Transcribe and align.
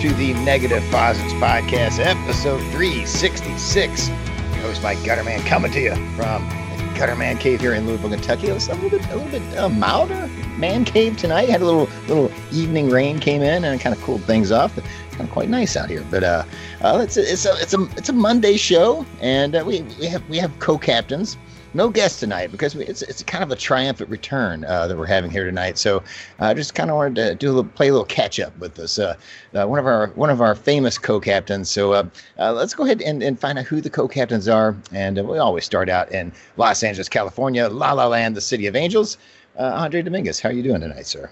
to 0.00 0.14
the 0.14 0.32
Negative 0.32 0.82
Positives 0.90 1.34
Podcast, 1.34 2.02
episode 2.02 2.60
366. 2.72 4.08
Hosted 4.08 4.82
by 4.82 4.94
Gutterman, 4.94 5.44
coming 5.44 5.70
to 5.72 5.78
you 5.78 5.94
from 6.16 6.48
the 6.48 6.98
Gutterman 6.98 7.38
Cave 7.38 7.60
here 7.60 7.74
in 7.74 7.86
Louisville, 7.86 8.08
Kentucky. 8.08 8.48
It 8.48 8.54
was 8.54 8.68
a 8.68 8.74
little 8.76 8.88
bit, 8.98 9.06
a 9.10 9.16
little 9.16 9.30
bit 9.30 9.58
uh, 9.58 9.68
milder 9.68 10.26
man 10.56 10.86
cave 10.86 11.18
tonight. 11.18 11.50
Had 11.50 11.60
a 11.60 11.66
little, 11.66 11.86
little 12.08 12.32
evening 12.50 12.88
rain 12.88 13.20
came 13.20 13.42
in 13.42 13.62
and 13.62 13.78
kind 13.78 13.94
of 13.94 14.00
cooled 14.00 14.22
things 14.24 14.50
off. 14.50 14.78
It's 14.78 14.86
kind 15.16 15.28
of 15.28 15.30
quite 15.30 15.50
nice 15.50 15.76
out 15.76 15.90
here. 15.90 16.06
But 16.10 16.24
uh, 16.24 16.44
uh, 16.80 17.00
it's 17.02 17.18
a, 17.18 17.30
it's 17.30 17.44
a, 17.44 17.52
it's 17.60 17.74
a, 17.74 17.82
it's 17.98 18.08
a 18.08 18.14
Monday 18.14 18.56
show, 18.56 19.04
and 19.20 19.54
uh, 19.54 19.62
we 19.66 19.82
we 20.00 20.06
have 20.06 20.26
we 20.30 20.38
have 20.38 20.58
co-captains 20.60 21.36
no 21.74 21.88
guest 21.88 22.20
tonight 22.20 22.50
because 22.50 22.74
we, 22.74 22.84
it's 22.84 23.02
it's 23.02 23.22
kind 23.22 23.44
of 23.44 23.50
a 23.50 23.56
triumphant 23.56 24.10
return 24.10 24.64
uh, 24.64 24.86
that 24.86 24.96
we're 24.96 25.06
having 25.06 25.30
here 25.30 25.44
tonight. 25.44 25.78
So 25.78 26.02
I 26.38 26.50
uh, 26.50 26.54
just 26.54 26.74
kind 26.74 26.90
of 26.90 26.96
wanted 26.96 27.14
to 27.16 27.34
do 27.34 27.48
a 27.48 27.52
little, 27.52 27.70
play 27.70 27.88
a 27.88 27.92
little 27.92 28.04
catch 28.06 28.40
up 28.40 28.56
with 28.58 28.74
this 28.74 28.98
uh, 28.98 29.16
uh, 29.54 29.66
one 29.66 29.78
of 29.78 29.86
our 29.86 30.08
one 30.08 30.30
of 30.30 30.40
our 30.40 30.54
famous 30.54 30.98
co-captains. 30.98 31.70
So 31.70 31.92
uh, 31.92 32.08
uh, 32.38 32.52
let's 32.52 32.74
go 32.74 32.84
ahead 32.84 33.02
and, 33.02 33.22
and 33.22 33.38
find 33.38 33.58
out 33.58 33.66
who 33.66 33.80
the 33.80 33.90
co-captains 33.90 34.48
are. 34.48 34.76
And 34.92 35.16
we 35.28 35.38
always 35.38 35.64
start 35.64 35.88
out 35.88 36.10
in 36.12 36.32
Los 36.56 36.82
Angeles, 36.82 37.08
California, 37.08 37.68
La 37.68 37.92
La 37.92 38.06
Land, 38.06 38.36
the 38.36 38.40
city 38.40 38.66
of 38.66 38.76
angels. 38.76 39.18
Andre 39.58 40.00
Dominguez, 40.00 40.40
how 40.40 40.48
are 40.48 40.52
you 40.52 40.62
doing 40.62 40.80
tonight, 40.80 41.06
sir? 41.06 41.28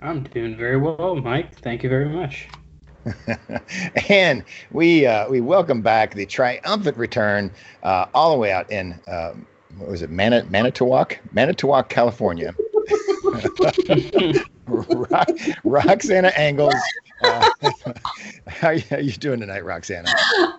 I'm 0.00 0.22
doing 0.22 0.56
very 0.56 0.78
well, 0.78 1.16
Mike. 1.16 1.58
Thank 1.60 1.82
you 1.82 1.90
very 1.90 2.08
much. 2.08 2.48
and 4.08 4.44
we 4.72 5.06
uh, 5.06 5.28
we 5.28 5.40
welcome 5.40 5.80
back 5.80 6.14
the 6.14 6.26
triumphant 6.26 6.96
return 6.96 7.50
uh, 7.82 8.06
all 8.14 8.32
the 8.32 8.38
way 8.38 8.52
out 8.52 8.70
in 8.70 8.98
um, 9.08 9.46
what 9.78 9.90
was 9.90 10.02
it, 10.02 10.10
Manit- 10.10 10.50
Manitowoc, 10.50 11.18
Manitowoc, 11.32 11.88
California. 11.88 12.54
Roxana 15.64 16.28
Angles. 16.36 16.74
Uh, 17.20 17.44
how 18.46 18.68
are 18.68 18.74
you 18.74 19.12
doing 19.12 19.40
tonight, 19.40 19.64
Roxana? 19.64 20.08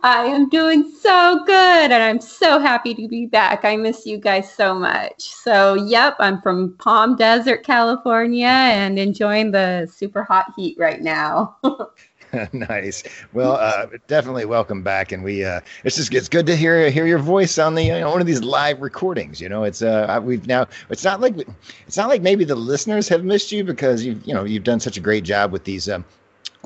I 0.03 0.25
am 0.25 0.49
doing 0.49 0.91
so 0.99 1.43
good, 1.45 1.91
and 1.91 2.03
I'm 2.03 2.21
so 2.21 2.59
happy 2.59 2.93
to 2.93 3.07
be 3.07 3.25
back. 3.25 3.65
I 3.65 3.75
miss 3.77 4.05
you 4.05 4.17
guys 4.17 4.51
so 4.51 4.73
much. 4.75 5.21
So, 5.21 5.73
yep, 5.73 6.15
I'm 6.19 6.41
from 6.41 6.75
Palm 6.77 7.15
Desert, 7.15 7.63
California, 7.63 8.47
and 8.47 8.99
enjoying 8.99 9.51
the 9.51 9.87
super 9.91 10.23
hot 10.23 10.53
heat 10.55 10.77
right 10.77 11.01
now. 11.01 11.57
nice. 12.53 13.03
Well, 13.33 13.53
uh, 13.53 13.87
definitely 14.07 14.45
welcome 14.45 14.83
back, 14.83 15.11
and 15.11 15.23
we 15.23 15.43
uh, 15.43 15.61
it's 15.83 15.95
just 15.95 16.13
it's 16.13 16.29
good 16.29 16.45
to 16.47 16.55
hear 16.55 16.89
hear 16.89 17.05
your 17.05 17.19
voice 17.19 17.57
on 17.57 17.75
the 17.75 17.83
you 17.83 17.99
know, 17.99 18.09
one 18.09 18.21
of 18.21 18.27
these 18.27 18.41
live 18.41 18.81
recordings. 18.81 19.41
You 19.41 19.49
know, 19.49 19.63
it's 19.63 19.81
uh 19.81 20.19
we've 20.23 20.45
now 20.47 20.67
it's 20.89 21.03
not 21.03 21.19
like 21.19 21.35
it's 21.87 21.97
not 21.97 22.09
like 22.09 22.21
maybe 22.21 22.43
the 22.43 22.55
listeners 22.55 23.07
have 23.09 23.23
missed 23.23 23.51
you 23.51 23.63
because 23.63 24.05
you've 24.05 24.25
you 24.25 24.33
know 24.33 24.43
you've 24.43 24.63
done 24.63 24.79
such 24.79 24.97
a 24.97 25.01
great 25.01 25.23
job 25.23 25.51
with 25.51 25.63
these 25.65 25.89
um, 25.89 26.05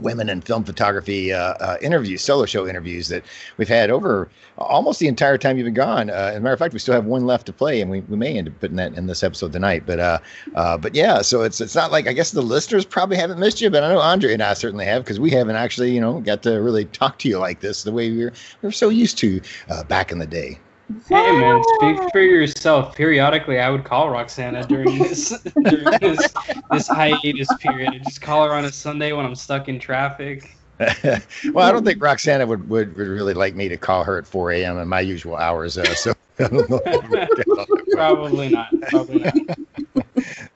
women 0.01 0.29
in 0.29 0.41
film 0.41 0.63
photography 0.63 1.31
uh, 1.31 1.53
uh, 1.53 1.77
interviews, 1.81 2.21
solo 2.21 2.45
show 2.45 2.67
interviews 2.67 3.07
that 3.09 3.23
we've 3.57 3.67
had 3.69 3.89
over 3.89 4.29
almost 4.57 4.99
the 4.99 5.07
entire 5.07 5.37
time 5.37 5.57
you've 5.57 5.65
been 5.65 5.73
gone. 5.73 6.09
Uh, 6.09 6.31
as 6.31 6.37
a 6.37 6.39
matter 6.39 6.53
of 6.53 6.59
fact, 6.59 6.73
we 6.73 6.79
still 6.79 6.93
have 6.93 7.05
one 7.05 7.25
left 7.25 7.45
to 7.45 7.53
play, 7.53 7.81
and 7.81 7.91
we, 7.91 8.01
we 8.01 8.17
may 8.17 8.37
end 8.37 8.47
up 8.47 8.59
putting 8.59 8.77
that 8.77 8.93
in 8.93 9.07
this 9.07 9.23
episode 9.23 9.51
tonight. 9.53 9.83
But 9.85 9.99
uh, 9.99 10.19
uh, 10.55 10.77
but 10.77 10.95
yeah, 10.95 11.21
so 11.21 11.41
it's 11.41 11.61
it's 11.61 11.75
not 11.75 11.91
like 11.91 12.07
I 12.07 12.13
guess 12.13 12.31
the 12.31 12.41
listeners 12.41 12.85
probably 12.85 13.17
haven't 13.17 13.39
missed 13.39 13.61
you, 13.61 13.69
but 13.69 13.83
I 13.83 13.93
know 13.93 13.99
Andre 13.99 14.33
and 14.33 14.43
I 14.43 14.53
certainly 14.53 14.85
have 14.85 15.03
because 15.03 15.19
we 15.19 15.31
haven't 15.31 15.55
actually 15.55 15.91
you 15.91 16.01
know 16.01 16.19
got 16.21 16.43
to 16.43 16.61
really 16.61 16.85
talk 16.85 17.19
to 17.19 17.29
you 17.29 17.39
like 17.39 17.61
this 17.61 17.83
the 17.83 17.91
way 17.91 18.11
we 18.11 18.25
were 18.25 18.33
we 18.61 18.67
were 18.67 18.71
so 18.71 18.89
used 18.89 19.17
to 19.19 19.41
uh, 19.69 19.83
back 19.83 20.11
in 20.11 20.19
the 20.19 20.27
day. 20.27 20.59
Hey 21.07 21.39
man, 21.39 21.63
speak 21.77 22.11
for 22.11 22.19
yourself. 22.19 22.95
Periodically, 22.95 23.59
I 23.59 23.71
would 23.71 23.83
call 23.83 24.09
Roxana 24.11 24.67
during 24.67 24.99
this 24.99 25.29
during 25.63 25.99
this 25.99 26.33
this 26.71 26.87
hiatus 26.87 27.47
period. 27.59 27.93
I 27.93 27.97
just 27.99 28.21
call 28.21 28.45
her 28.45 28.53
on 28.53 28.65
a 28.65 28.71
Sunday 28.71 29.11
when 29.11 29.25
I'm 29.25 29.33
stuck 29.33 29.67
in 29.67 29.79
traffic. 29.79 30.55
well, 30.79 31.65
I 31.65 31.71
don't 31.71 31.85
think 31.85 32.03
Roxana 32.03 32.45
would, 32.45 32.69
would, 32.69 32.95
would 32.97 33.07
really 33.07 33.33
like 33.33 33.55
me 33.55 33.69
to 33.69 33.77
call 33.77 34.03
her 34.03 34.17
at 34.17 34.27
4 34.27 34.51
a.m. 34.51 34.77
in 34.77 34.89
my 34.89 34.99
usual 34.99 35.37
hours. 35.37 35.77
Uh, 35.77 35.85
so 35.95 36.13
probably 37.91 38.49
not. 38.49 38.67
Probably 38.89 39.19
not. 39.19 39.57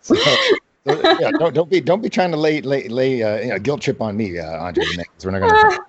so, 0.01 0.15
yeah, 0.85 1.31
don't 1.39 1.55
don't 1.55 1.69
be 1.69 1.79
don't 1.81 2.01
be 2.01 2.09
trying 2.09 2.31
to 2.31 2.37
lay 2.37 2.61
lay 2.61 2.87
lay 2.87 3.23
uh, 3.23 3.37
you 3.39 3.47
know, 3.47 3.59
guilt 3.59 3.81
trip 3.81 3.99
on 4.01 4.15
me, 4.15 4.37
uh, 4.37 4.45
Andre. 4.59 4.83
We're 5.23 5.31
not 5.31 5.39
gonna. 5.39 5.79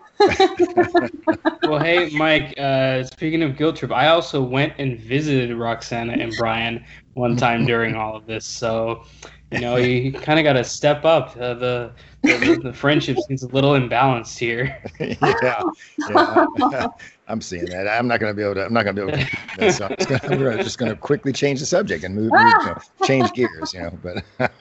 Well, 1.63 1.79
hey, 1.79 2.11
Mike. 2.13 2.59
Uh, 2.59 3.05
speaking 3.05 3.43
of 3.43 3.57
guilt 3.57 3.77
trip, 3.77 3.93
I 3.93 4.09
also 4.09 4.43
went 4.43 4.75
and 4.79 4.99
visited 4.99 5.57
Roxana 5.57 6.13
and 6.15 6.35
Brian 6.37 6.85
one 7.15 7.37
time 7.37 7.67
during 7.67 7.95
all 7.95 8.17
of 8.17 8.27
this. 8.27 8.45
So, 8.45 9.05
you 9.51 9.61
know, 9.61 9.77
you 9.77 10.13
kind 10.13 10.39
of 10.39 10.45
got 10.45 10.55
to 10.55 10.65
step 10.65 11.05
up. 11.05 11.37
Uh, 11.37 11.55
the, 11.55 11.93
the 12.23 12.61
the 12.63 12.73
friendship 12.73 13.17
seems 13.27 13.43
a 13.43 13.49
little 13.49 13.73
imbalanced 13.73 14.39
here. 14.39 14.83
yeah, 15.01 15.63
yeah. 16.09 16.87
I'm 17.31 17.41
seeing 17.41 17.67
that. 17.67 17.87
I'm 17.87 18.09
not 18.09 18.19
going 18.19 18.33
to 18.33 18.37
be 18.37 18.43
able 18.43 18.55
to. 18.55 18.65
I'm 18.65 18.73
not 18.73 18.85
going 18.85 18.97
to 18.97 19.07
be 19.07 19.13
able 19.13 19.25
to. 19.25 19.37
That, 19.59 19.75
so 19.75 19.87
I'm 20.29 20.39
gonna, 20.39 20.63
just 20.63 20.79
going 20.79 20.91
to 20.91 20.99
quickly 20.99 21.33
change 21.33 21.61
the 21.61 21.67
subject 21.67 22.03
and 22.03 22.15
move, 22.15 22.33
move 22.33 22.41
you 22.41 22.67
know, 22.67 22.79
change 23.05 23.33
gears. 23.33 23.73
You 23.73 23.83
know, 23.83 23.99
but 24.03 24.53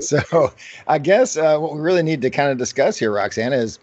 so 0.02 0.52
I 0.88 0.98
guess 0.98 1.36
uh, 1.36 1.58
what 1.58 1.74
we 1.74 1.80
really 1.80 2.02
need 2.02 2.22
to 2.22 2.30
kind 2.30 2.50
of 2.50 2.58
discuss 2.58 2.98
here, 2.98 3.12
Roxana, 3.12 3.56
is 3.56 3.78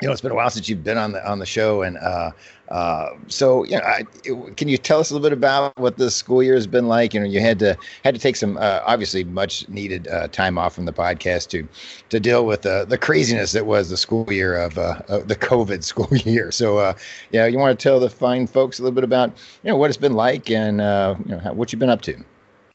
you 0.00 0.06
know, 0.06 0.12
it's 0.12 0.20
been 0.20 0.30
a 0.30 0.34
while 0.34 0.50
since 0.50 0.68
you've 0.68 0.84
been 0.84 0.98
on 0.98 1.12
the 1.12 1.28
on 1.28 1.40
the 1.40 1.46
show, 1.46 1.82
and 1.82 1.96
uh, 1.98 2.30
uh, 2.68 3.10
so 3.26 3.64
you 3.64 3.76
know, 3.76 3.82
I, 3.82 4.04
it, 4.24 4.56
can 4.56 4.68
you 4.68 4.78
tell 4.78 5.00
us 5.00 5.10
a 5.10 5.14
little 5.14 5.28
bit 5.28 5.32
about 5.32 5.76
what 5.76 5.96
the 5.96 6.08
school 6.10 6.40
year 6.40 6.54
has 6.54 6.68
been 6.68 6.86
like? 6.86 7.14
You 7.14 7.20
know, 7.20 7.26
you 7.26 7.40
had 7.40 7.58
to 7.58 7.76
had 8.04 8.14
to 8.14 8.20
take 8.20 8.36
some 8.36 8.56
uh, 8.58 8.80
obviously 8.86 9.24
much 9.24 9.68
needed 9.68 10.06
uh, 10.06 10.28
time 10.28 10.56
off 10.56 10.74
from 10.74 10.84
the 10.84 10.92
podcast 10.92 11.48
to 11.48 11.66
to 12.10 12.20
deal 12.20 12.46
with 12.46 12.62
the 12.62 12.86
the 12.88 12.96
craziness 12.96 13.50
that 13.52 13.66
was 13.66 13.90
the 13.90 13.96
school 13.96 14.32
year 14.32 14.56
of, 14.56 14.78
uh, 14.78 15.00
of 15.08 15.26
the 15.26 15.36
COVID 15.36 15.82
school 15.82 16.08
year. 16.18 16.52
So, 16.52 16.78
uh, 16.78 16.94
yeah, 17.32 17.46
you 17.46 17.58
want 17.58 17.78
to 17.78 17.82
tell 17.82 17.98
the 17.98 18.10
fine 18.10 18.46
folks 18.46 18.78
a 18.78 18.82
little 18.82 18.94
bit 18.94 19.04
about 19.04 19.30
you 19.64 19.70
know 19.70 19.76
what 19.76 19.90
it's 19.90 19.96
been 19.96 20.14
like 20.14 20.48
and 20.48 20.76
you 21.26 21.34
know 21.34 21.40
how, 21.42 21.52
what 21.54 21.72
you've 21.72 21.80
been 21.80 21.90
up 21.90 22.02
to. 22.02 22.16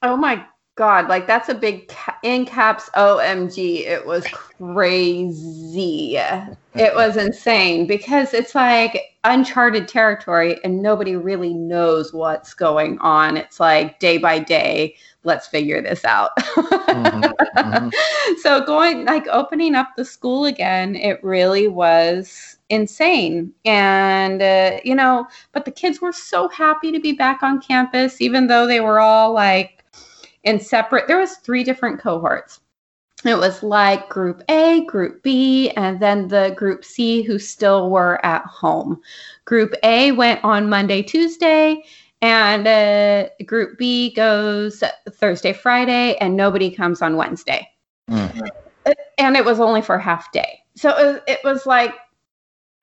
Oh 0.01 0.17
my 0.17 0.45
God, 0.75 1.07
like 1.07 1.27
that's 1.27 1.49
a 1.49 1.53
big 1.53 1.87
ca- 1.87 2.17
in 2.23 2.45
caps 2.45 2.89
OMG. 2.95 3.85
It 3.85 4.05
was 4.05 4.25
crazy. 4.27 6.15
it 6.15 6.55
was 6.95 7.15
insane 7.15 7.85
because 7.85 8.33
it's 8.33 8.55
like 8.55 9.15
uncharted 9.23 9.87
territory 9.87 10.59
and 10.63 10.81
nobody 10.81 11.15
really 11.15 11.53
knows 11.53 12.11
what's 12.11 12.55
going 12.55 12.97
on. 12.99 13.37
It's 13.37 13.59
like 13.59 13.99
day 13.99 14.17
by 14.17 14.39
day, 14.39 14.95
let's 15.23 15.45
figure 15.45 15.79
this 15.79 16.03
out. 16.05 16.35
mm-hmm, 16.37 17.21
mm-hmm. 17.57 17.89
So, 18.41 18.65
going 18.65 19.05
like 19.05 19.27
opening 19.27 19.75
up 19.75 19.89
the 19.95 20.03
school 20.03 20.45
again, 20.45 20.95
it 20.95 21.23
really 21.23 21.67
was 21.67 22.57
insane. 22.69 23.53
And, 23.63 24.41
uh, 24.41 24.79
you 24.83 24.95
know, 24.95 25.27
but 25.51 25.65
the 25.65 25.71
kids 25.71 26.01
were 26.01 26.11
so 26.11 26.47
happy 26.49 26.91
to 26.91 26.99
be 26.99 27.13
back 27.13 27.43
on 27.43 27.61
campus, 27.61 28.21
even 28.21 28.47
though 28.47 28.65
they 28.65 28.79
were 28.79 28.99
all 28.99 29.33
like, 29.33 29.82
in 30.43 30.59
separate 30.59 31.07
there 31.07 31.19
was 31.19 31.37
three 31.37 31.63
different 31.63 31.99
cohorts. 31.99 32.59
It 33.25 33.37
was 33.37 33.63
like 33.63 34.09
group 34.09 34.43
a 34.49 34.83
group 34.85 35.23
b 35.23 35.69
and 35.71 35.99
then 35.99 36.27
the 36.27 36.53
group 36.57 36.83
c 36.83 37.21
who 37.21 37.39
still 37.39 37.89
were 37.89 38.23
at 38.25 38.45
home. 38.45 39.01
Group 39.45 39.73
a 39.83 40.11
went 40.11 40.43
on 40.43 40.69
monday 40.69 41.01
tuesday 41.01 41.83
and 42.21 42.67
uh, 42.67 43.29
group 43.45 43.77
b 43.77 44.13
goes 44.13 44.83
thursday 45.11 45.53
friday 45.53 46.15
and 46.17 46.35
nobody 46.35 46.69
comes 46.69 47.01
on 47.01 47.17
wednesday. 47.17 47.67
Mm. 48.09 48.49
and 49.17 49.37
it 49.37 49.45
was 49.45 49.59
only 49.59 49.81
for 49.81 49.97
half 49.97 50.31
day. 50.31 50.59
So 50.75 50.89
it 50.89 51.05
was, 51.05 51.21
it 51.27 51.39
was 51.43 51.65
like 51.65 51.95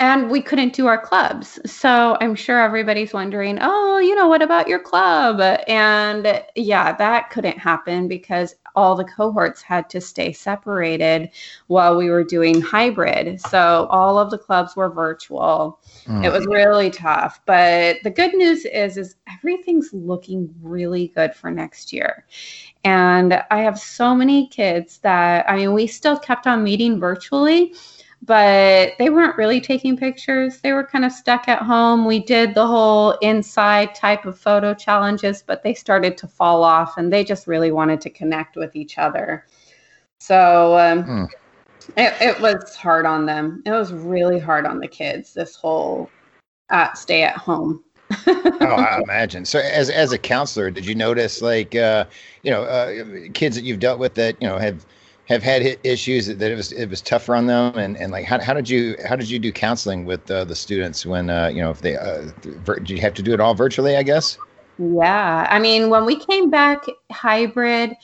and 0.01 0.31
we 0.31 0.41
couldn't 0.41 0.73
do 0.73 0.87
our 0.87 0.99
clubs. 0.99 1.61
So 1.71 2.17
I'm 2.23 2.35
sure 2.35 2.59
everybody's 2.59 3.13
wondering, 3.13 3.59
oh, 3.61 3.99
you 3.99 4.15
know, 4.15 4.29
what 4.29 4.41
about 4.41 4.67
your 4.67 4.79
club? 4.79 5.41
And 5.69 6.43
yeah, 6.57 6.97
that 6.97 7.29
couldn't 7.29 7.59
happen 7.59 8.09
because 8.09 8.55
all 8.75 8.95
the 8.95 9.05
cohorts 9.05 9.61
had 9.61 9.91
to 9.91 10.01
stay 10.01 10.33
separated 10.33 11.29
while 11.67 11.99
we 11.99 12.09
were 12.09 12.25
doing 12.25 12.63
hybrid. 12.63 13.41
So 13.43 13.87
all 13.91 14.19
of 14.19 14.31
the 14.31 14.39
clubs 14.39 14.75
were 14.75 14.89
virtual. 14.89 15.81
Mm. 16.07 16.25
It 16.25 16.33
was 16.33 16.47
really 16.47 16.91
tough. 16.91 17.41
But 17.45 17.97
the 18.03 18.11
good 18.11 18.33
news 18.33 18.65
is 18.65 18.97
is 18.97 19.17
everything's 19.31 19.93
looking 19.93 20.55
really 20.63 21.09
good 21.09 21.35
for 21.35 21.51
next 21.51 21.93
year. 21.93 22.25
And 22.85 23.43
I 23.51 23.59
have 23.59 23.79
so 23.79 24.15
many 24.15 24.47
kids 24.49 24.99
that 24.99 25.51
I 25.51 25.57
mean, 25.57 25.75
we 25.75 25.87
still 25.87 26.19
kept 26.19 26.47
on 26.47 26.65
meeting 26.65 26.99
virtually 26.99 27.75
but 28.23 28.93
they 28.99 29.09
weren't 29.09 29.37
really 29.37 29.61
taking 29.61 29.97
pictures. 29.97 30.61
They 30.61 30.73
were 30.73 30.85
kind 30.85 31.05
of 31.05 31.13
stuck 31.13 31.49
at 31.49 31.63
home. 31.63 32.05
We 32.05 32.19
did 32.19 32.55
the 32.55 32.67
whole 32.67 33.13
inside 33.23 33.95
type 33.95 34.27
of 34.27 34.39
photo 34.39 34.75
challenges, 34.75 35.43
but 35.43 35.63
they 35.63 35.75
started 35.75 36.19
to 36.19 36.29
fall 36.29 36.63
off 36.63 36.99
and 36.99 37.13
they 37.13 37.25
just 37.25 37.47
really 37.47 37.73
wanted 37.73 38.01
to 38.03 38.11
connect 38.11 38.57
with 38.57 38.77
each 38.77 38.99
other. 38.99 39.47
So 40.19 40.79
um, 40.79 41.03
hmm. 41.05 41.25
it, 41.97 42.15
it 42.21 42.41
was 42.41 42.77
hard 42.77 43.07
on 43.07 43.25
them. 43.25 43.63
It 43.65 43.71
was 43.71 43.93
really 43.93 44.39
hard 44.39 44.67
on 44.67 44.81
the 44.81 44.89
kids, 44.89 45.33
this 45.33 45.57
whole 45.57 46.11
uh, 46.69 46.93
stay 46.93 47.23
at 47.23 47.37
home. 47.37 47.83
oh, 48.27 48.61
I 48.61 49.01
imagine. 49.05 49.45
So, 49.47 49.61
as 49.61 49.89
as 49.89 50.13
a 50.13 50.19
counselor, 50.19 50.69
did 50.71 50.85
you 50.85 50.97
notice, 50.97 51.41
like, 51.41 51.77
uh, 51.77 52.07
you 52.43 52.51
know, 52.51 52.65
uh, 52.65 53.29
kids 53.35 53.55
that 53.55 53.63
you've 53.63 53.79
dealt 53.79 54.01
with 54.01 54.15
that 54.15 54.37
you 54.43 54.49
know 54.49 54.59
have 54.59 54.85
have 55.31 55.45
had 55.45 55.79
issues 55.85 56.27
that 56.27 56.43
it 56.43 56.57
was 56.57 56.73
it 56.73 56.91
was 56.91 57.01
tougher 57.01 57.37
on 57.37 57.47
them, 57.47 57.79
and, 57.79 57.97
and 57.97 58.11
like 58.11 58.25
how, 58.25 58.41
how 58.41 58.53
did 58.53 58.69
you 58.69 58.97
how 59.09 59.15
did 59.15 59.31
you 59.31 59.39
do 59.39 59.53
counseling 59.53 60.05
with 60.05 60.29
uh, 60.29 60.45
the 60.45 60.57
students 60.57 61.07
when 61.07 61.31
uh, 61.31 61.47
you 61.47 61.63
know 61.63 61.71
if 61.71 61.81
they 61.81 61.97
uh, 61.97 62.23
did 62.43 62.91
you 62.91 63.01
have 63.01 63.15
to 63.15 63.23
do 63.23 63.33
it 63.33 63.41
all 63.41 63.55
virtually? 63.55 63.97
I 63.97 64.03
guess. 64.03 64.37
Yeah, 64.79 65.47
I 65.49 65.61
mean, 65.61 65.89
when 65.89 66.05
we 66.05 66.17
came 66.17 66.51
back 66.51 66.85
hybrid, 67.13 67.95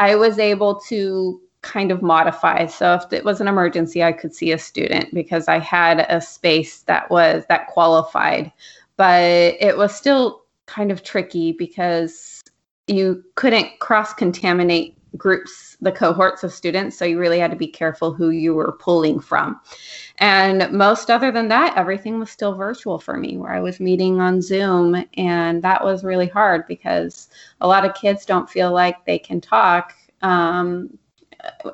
I 0.00 0.16
was 0.16 0.38
able 0.38 0.80
to 0.88 1.40
kind 1.62 1.92
of 1.92 2.02
modify. 2.02 2.66
So 2.66 2.94
if 2.94 3.12
it 3.12 3.24
was 3.24 3.40
an 3.40 3.46
emergency, 3.46 4.02
I 4.02 4.12
could 4.12 4.34
see 4.34 4.50
a 4.50 4.58
student 4.58 5.14
because 5.14 5.46
I 5.46 5.60
had 5.60 6.06
a 6.08 6.20
space 6.20 6.82
that 6.82 7.08
was 7.08 7.44
that 7.48 7.68
qualified, 7.68 8.50
but 8.96 9.22
it 9.22 9.76
was 9.76 9.94
still 9.94 10.42
kind 10.66 10.90
of 10.90 11.04
tricky 11.04 11.52
because 11.52 12.42
you 12.88 13.22
couldn't 13.36 13.78
cross 13.78 14.12
contaminate 14.12 14.96
groups, 15.16 15.76
the 15.80 15.92
cohorts 15.92 16.44
of 16.44 16.52
students. 16.52 16.96
So 16.96 17.04
you 17.04 17.18
really 17.18 17.38
had 17.38 17.50
to 17.50 17.56
be 17.56 17.66
careful 17.66 18.12
who 18.12 18.30
you 18.30 18.54
were 18.54 18.72
pulling 18.72 19.20
from. 19.20 19.60
And 20.18 20.70
most 20.72 21.10
other 21.10 21.30
than 21.30 21.48
that, 21.48 21.76
everything 21.76 22.18
was 22.18 22.30
still 22.30 22.54
virtual 22.54 22.98
for 22.98 23.16
me, 23.16 23.36
where 23.36 23.52
I 23.52 23.60
was 23.60 23.80
meeting 23.80 24.20
on 24.20 24.42
Zoom. 24.42 25.04
And 25.16 25.62
that 25.62 25.84
was 25.84 26.04
really 26.04 26.28
hard 26.28 26.66
because 26.66 27.28
a 27.60 27.66
lot 27.66 27.84
of 27.84 27.94
kids 27.94 28.24
don't 28.24 28.50
feel 28.50 28.72
like 28.72 29.04
they 29.04 29.18
can 29.18 29.40
talk 29.40 29.94
um, 30.22 30.98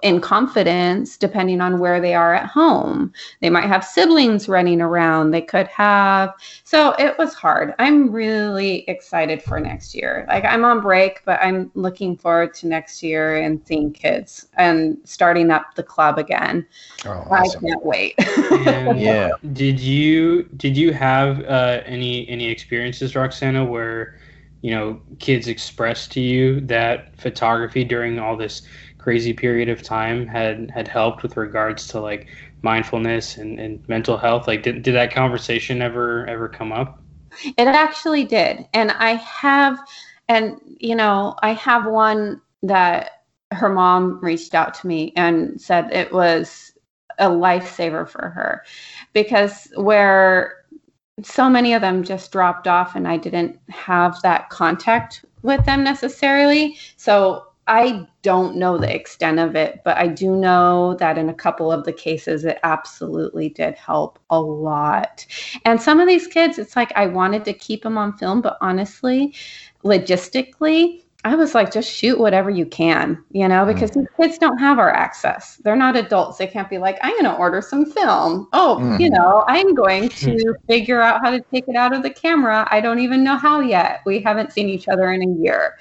in 0.02 0.20
confidence 0.20 1.16
depending 1.16 1.60
on 1.60 1.78
where 1.78 2.00
they 2.00 2.14
are 2.14 2.34
at 2.34 2.46
home. 2.46 3.12
They 3.40 3.50
might 3.50 3.66
have 3.66 3.84
siblings 3.84 4.48
running 4.48 4.80
around. 4.80 5.30
They 5.30 5.42
could 5.42 5.66
have. 5.68 6.34
So 6.64 6.94
it 6.98 7.16
was 7.18 7.34
hard. 7.34 7.74
I'm 7.78 8.10
really 8.10 8.84
excited 8.88 9.42
for 9.42 9.60
next 9.60 9.94
year. 9.94 10.24
Like 10.28 10.44
I'm 10.44 10.64
on 10.64 10.80
break, 10.80 11.24
but 11.24 11.40
I'm 11.42 11.70
looking 11.74 12.16
forward 12.16 12.54
to 12.54 12.66
next 12.66 13.02
year 13.02 13.42
and 13.42 13.60
seeing 13.66 13.92
kids 13.92 14.46
and 14.56 14.98
starting 15.04 15.50
up 15.50 15.74
the 15.74 15.82
club 15.82 16.18
again. 16.18 16.66
Oh, 17.04 17.10
awesome. 17.30 17.64
I 17.64 17.68
can't 17.68 17.84
wait. 17.84 18.14
yeah. 18.98 19.30
Did 19.52 19.80
you 19.80 20.44
did 20.56 20.76
you 20.76 20.92
have 20.92 21.40
uh, 21.44 21.82
any 21.84 22.28
any 22.28 22.48
experiences, 22.48 23.14
Roxana, 23.14 23.64
where 23.64 24.16
you 24.62 24.70
know 24.70 25.00
kids 25.18 25.48
expressed 25.48 26.12
to 26.12 26.20
you 26.20 26.60
that 26.62 27.16
photography 27.18 27.84
during 27.84 28.18
all 28.18 28.36
this 28.36 28.62
crazy 29.00 29.32
period 29.32 29.68
of 29.68 29.82
time 29.82 30.26
had 30.26 30.70
had 30.70 30.86
helped 30.86 31.22
with 31.22 31.36
regards 31.36 31.86
to 31.88 32.00
like 32.00 32.28
mindfulness 32.62 33.36
and, 33.36 33.58
and 33.58 33.86
mental 33.88 34.16
health. 34.16 34.46
Like 34.46 34.62
did, 34.62 34.82
did 34.82 34.94
that 34.94 35.12
conversation 35.12 35.82
ever 35.82 36.26
ever 36.26 36.48
come 36.48 36.72
up? 36.72 37.00
It 37.56 37.66
actually 37.66 38.24
did. 38.24 38.66
And 38.74 38.90
i 38.92 39.12
have 39.12 39.78
and 40.28 40.60
you 40.78 40.94
know 40.94 41.34
i 41.42 41.52
have 41.52 41.86
one 41.86 42.40
that 42.62 43.22
her 43.52 43.68
mom 43.68 44.20
reached 44.20 44.54
out 44.54 44.74
to 44.74 44.86
me 44.86 45.12
and 45.16 45.60
said 45.60 45.90
it 45.92 46.12
was 46.12 46.72
a 47.18 47.28
lifesaver 47.28 48.08
for 48.08 48.30
her 48.30 48.64
because 49.12 49.68
where 49.76 50.60
so 51.22 51.48
many 51.48 51.72
of 51.72 51.80
them 51.80 52.02
just 52.02 52.32
dropped 52.32 52.66
off 52.66 52.96
and 52.96 53.06
I 53.06 53.16
didn't 53.16 53.58
have 53.68 54.20
that 54.22 54.50
contact 54.50 55.24
with 55.42 55.64
them 55.66 55.84
necessarily. 55.84 56.78
So 56.96 57.46
I 57.70 58.04
don't 58.22 58.56
know 58.56 58.78
the 58.78 58.92
extent 58.92 59.38
of 59.38 59.54
it, 59.54 59.82
but 59.84 59.96
I 59.96 60.08
do 60.08 60.34
know 60.34 60.94
that 60.94 61.16
in 61.16 61.28
a 61.28 61.34
couple 61.34 61.70
of 61.70 61.84
the 61.84 61.92
cases, 61.92 62.44
it 62.44 62.58
absolutely 62.64 63.50
did 63.50 63.76
help 63.76 64.18
a 64.28 64.40
lot. 64.40 65.24
And 65.64 65.80
some 65.80 66.00
of 66.00 66.08
these 66.08 66.26
kids, 66.26 66.58
it's 66.58 66.74
like 66.74 66.90
I 66.96 67.06
wanted 67.06 67.44
to 67.44 67.52
keep 67.52 67.84
them 67.84 67.96
on 67.96 68.18
film, 68.18 68.42
but 68.42 68.58
honestly, 68.60 69.36
logistically, 69.84 71.04
I 71.22 71.36
was 71.36 71.54
like, 71.54 71.70
just 71.70 71.88
shoot 71.88 72.18
whatever 72.18 72.50
you 72.50 72.66
can, 72.66 73.22
you 73.30 73.46
know, 73.46 73.64
because 73.64 73.92
mm. 73.92 74.00
these 74.00 74.08
kids 74.20 74.38
don't 74.38 74.58
have 74.58 74.80
our 74.80 74.90
access. 74.90 75.56
They're 75.56 75.76
not 75.76 75.94
adults. 75.94 76.38
They 76.38 76.48
can't 76.48 76.68
be 76.68 76.78
like, 76.78 76.98
I'm 77.02 77.12
going 77.12 77.24
to 77.24 77.36
order 77.36 77.62
some 77.62 77.84
film. 77.84 78.48
Oh, 78.52 78.78
mm. 78.80 78.98
you 78.98 79.10
know, 79.10 79.44
I'm 79.46 79.74
going 79.74 80.08
to 80.24 80.54
figure 80.66 81.00
out 81.00 81.20
how 81.22 81.30
to 81.30 81.40
take 81.52 81.68
it 81.68 81.76
out 81.76 81.94
of 81.94 82.02
the 82.02 82.10
camera. 82.10 82.66
I 82.72 82.80
don't 82.80 82.98
even 82.98 83.22
know 83.22 83.36
how 83.36 83.60
yet. 83.60 84.00
We 84.04 84.20
haven't 84.20 84.52
seen 84.52 84.68
each 84.68 84.88
other 84.88 85.12
in 85.12 85.22
a 85.22 85.40
year. 85.40 85.76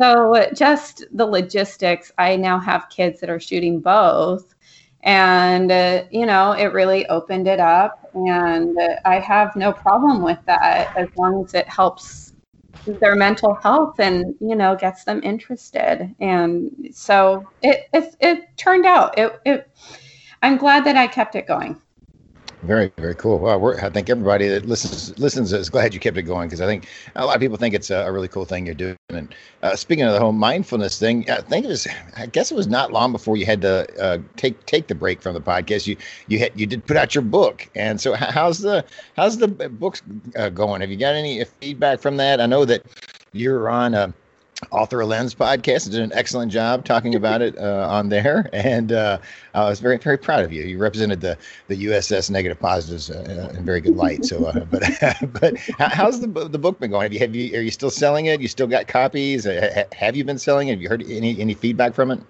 So, 0.00 0.46
just 0.54 1.04
the 1.12 1.26
logistics, 1.26 2.12
I 2.18 2.36
now 2.36 2.58
have 2.58 2.90
kids 2.90 3.20
that 3.20 3.30
are 3.30 3.40
shooting 3.40 3.80
both. 3.80 4.54
And, 5.02 5.70
uh, 5.70 6.04
you 6.10 6.26
know, 6.26 6.52
it 6.52 6.72
really 6.72 7.06
opened 7.08 7.46
it 7.46 7.60
up. 7.60 7.98
And 8.14 8.76
uh, 8.78 8.96
I 9.04 9.20
have 9.20 9.54
no 9.56 9.72
problem 9.72 10.22
with 10.22 10.38
that 10.46 10.88
as 10.96 11.08
long 11.16 11.44
as 11.44 11.54
it 11.54 11.68
helps 11.68 12.32
their 13.00 13.14
mental 13.16 13.54
health 13.54 13.98
and, 13.98 14.34
you 14.40 14.54
know, 14.54 14.76
gets 14.76 15.04
them 15.04 15.20
interested. 15.22 16.14
And 16.20 16.90
so 16.92 17.48
it, 17.62 17.88
it, 17.92 18.16
it 18.20 18.56
turned 18.56 18.86
out. 18.86 19.16
It, 19.18 19.40
it, 19.44 19.70
I'm 20.42 20.56
glad 20.56 20.84
that 20.84 20.96
I 20.96 21.06
kept 21.06 21.34
it 21.34 21.46
going. 21.46 21.80
Very, 22.62 22.90
very 22.96 23.14
cool. 23.14 23.38
Well, 23.38 23.76
I 23.82 23.90
think 23.90 24.08
everybody 24.08 24.48
that 24.48 24.64
listens 24.64 25.16
listens 25.18 25.52
is 25.52 25.68
glad 25.68 25.92
you 25.92 26.00
kept 26.00 26.16
it 26.16 26.22
going 26.22 26.48
because 26.48 26.62
I 26.62 26.66
think 26.66 26.88
a 27.14 27.24
lot 27.26 27.36
of 27.36 27.40
people 27.40 27.58
think 27.58 27.74
it's 27.74 27.90
a, 27.90 28.10
really 28.10 28.28
cool 28.28 28.46
thing 28.46 28.64
you're 28.64 28.74
doing. 28.74 28.96
And 29.10 29.34
uh, 29.62 29.76
speaking 29.76 30.04
of 30.04 30.14
the 30.14 30.20
whole 30.20 30.32
mindfulness 30.32 30.98
thing, 30.98 31.30
I 31.30 31.42
think 31.42 31.66
it 31.66 31.68
was, 31.68 31.86
I 32.16 32.26
guess 32.26 32.50
it 32.50 32.54
was 32.54 32.66
not 32.66 32.92
long 32.92 33.12
before 33.12 33.36
you 33.36 33.44
had 33.44 33.60
to 33.60 33.86
uh, 34.02 34.18
take 34.36 34.64
take 34.64 34.86
the 34.86 34.94
break 34.94 35.20
from 35.20 35.34
the 35.34 35.40
podcast. 35.40 35.86
You 35.86 35.96
you 36.28 36.38
had 36.38 36.58
you 36.58 36.66
did 36.66 36.86
put 36.86 36.96
out 36.96 37.14
your 37.14 37.22
book, 37.22 37.68
and 37.74 38.00
so 38.00 38.14
how's 38.14 38.60
the 38.60 38.84
how's 39.16 39.36
the 39.36 39.48
books 39.48 40.02
uh, 40.36 40.48
going? 40.48 40.80
Have 40.80 40.90
you 40.90 40.96
got 40.96 41.14
any 41.14 41.44
feedback 41.44 42.00
from 42.00 42.16
that? 42.16 42.40
I 42.40 42.46
know 42.46 42.64
that 42.64 42.84
you're 43.32 43.68
on. 43.68 43.94
a 43.94 44.14
Author 44.70 45.04
Lens 45.04 45.34
podcast 45.34 45.90
did 45.90 46.00
an 46.00 46.12
excellent 46.14 46.50
job 46.50 46.84
talking 46.84 47.14
about 47.14 47.42
it 47.42 47.56
uh, 47.58 47.86
on 47.90 48.08
there, 48.08 48.48
and 48.54 48.90
uh, 48.90 49.18
I 49.54 49.64
was 49.64 49.80
very 49.80 49.98
very 49.98 50.16
proud 50.16 50.44
of 50.44 50.52
you. 50.52 50.62
You 50.62 50.78
represented 50.78 51.20
the 51.20 51.36
the 51.68 51.84
USS 51.86 52.30
negative 52.30 52.58
positives 52.58 53.10
uh, 53.10 53.52
in 53.56 53.64
very 53.64 53.82
good 53.82 53.96
light. 53.96 54.24
So, 54.24 54.46
uh, 54.46 54.64
but 54.64 54.82
but 55.40 55.58
how's 55.78 56.20
the 56.20 56.48
the 56.48 56.58
book 56.58 56.80
been 56.80 56.90
going? 56.90 57.02
Have 57.02 57.12
you 57.12 57.18
have 57.18 57.34
you 57.34 57.58
are 57.58 57.62
you 57.62 57.70
still 57.70 57.90
selling 57.90 58.26
it? 58.26 58.40
You 58.40 58.48
still 58.48 58.66
got 58.66 58.88
copies? 58.88 59.46
Uh, 59.46 59.84
have 59.92 60.16
you 60.16 60.24
been 60.24 60.38
selling 60.38 60.68
it? 60.68 60.72
Have 60.72 60.80
you 60.80 60.88
heard 60.88 61.02
any 61.02 61.38
any 61.38 61.54
feedback 61.54 61.92
from 61.94 62.10
it? 62.10 62.20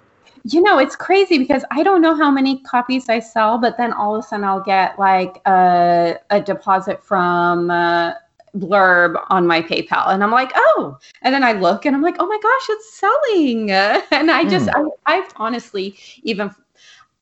You 0.48 0.62
know, 0.62 0.78
it's 0.78 0.94
crazy 0.94 1.38
because 1.38 1.64
I 1.70 1.82
don't 1.82 2.02
know 2.02 2.14
how 2.14 2.30
many 2.30 2.60
copies 2.60 3.08
I 3.08 3.18
sell, 3.18 3.58
but 3.58 3.76
then 3.78 3.92
all 3.92 4.14
of 4.14 4.24
a 4.24 4.26
sudden 4.26 4.44
I'll 4.44 4.60
get 4.60 4.96
like 4.98 5.40
a, 5.44 6.18
a 6.30 6.40
deposit 6.40 7.02
from 7.02 7.70
uh, 7.70 8.12
blurb 8.58 9.22
on 9.30 9.46
my 9.46 9.62
PayPal. 9.62 10.08
And 10.08 10.22
I'm 10.22 10.30
like, 10.30 10.52
oh, 10.54 10.98
and 11.22 11.34
then 11.34 11.44
I 11.44 11.52
look 11.52 11.86
and 11.86 11.94
I'm 11.94 12.02
like, 12.02 12.16
oh 12.18 12.26
my 12.26 12.38
gosh, 12.42 12.66
it's 12.70 12.94
selling. 12.94 13.70
And 14.16 14.30
I 14.30 14.44
just, 14.44 14.68
mm. 14.68 14.90
I, 15.06 15.16
I've 15.16 15.32
honestly 15.36 15.96
even, 16.22 16.50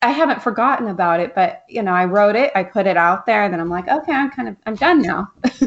I 0.01 0.09
haven't 0.09 0.41
forgotten 0.41 0.87
about 0.87 1.19
it, 1.19 1.33
but 1.33 1.63
you 1.67 1.81
know, 1.81 1.91
I 1.91 2.05
wrote 2.05 2.35
it, 2.35 2.51
I 2.53 2.63
put 2.63 2.85
it 2.85 2.95
out 2.95 3.25
there, 3.25 3.43
and 3.43 3.51
then 3.51 3.59
I'm 3.59 3.69
like, 3.69 3.87
okay, 3.87 4.13
I'm 4.13 4.29
kind 4.29 4.47
of, 4.47 4.55
I'm 4.65 4.75
done 4.75 5.01
now. 5.01 5.31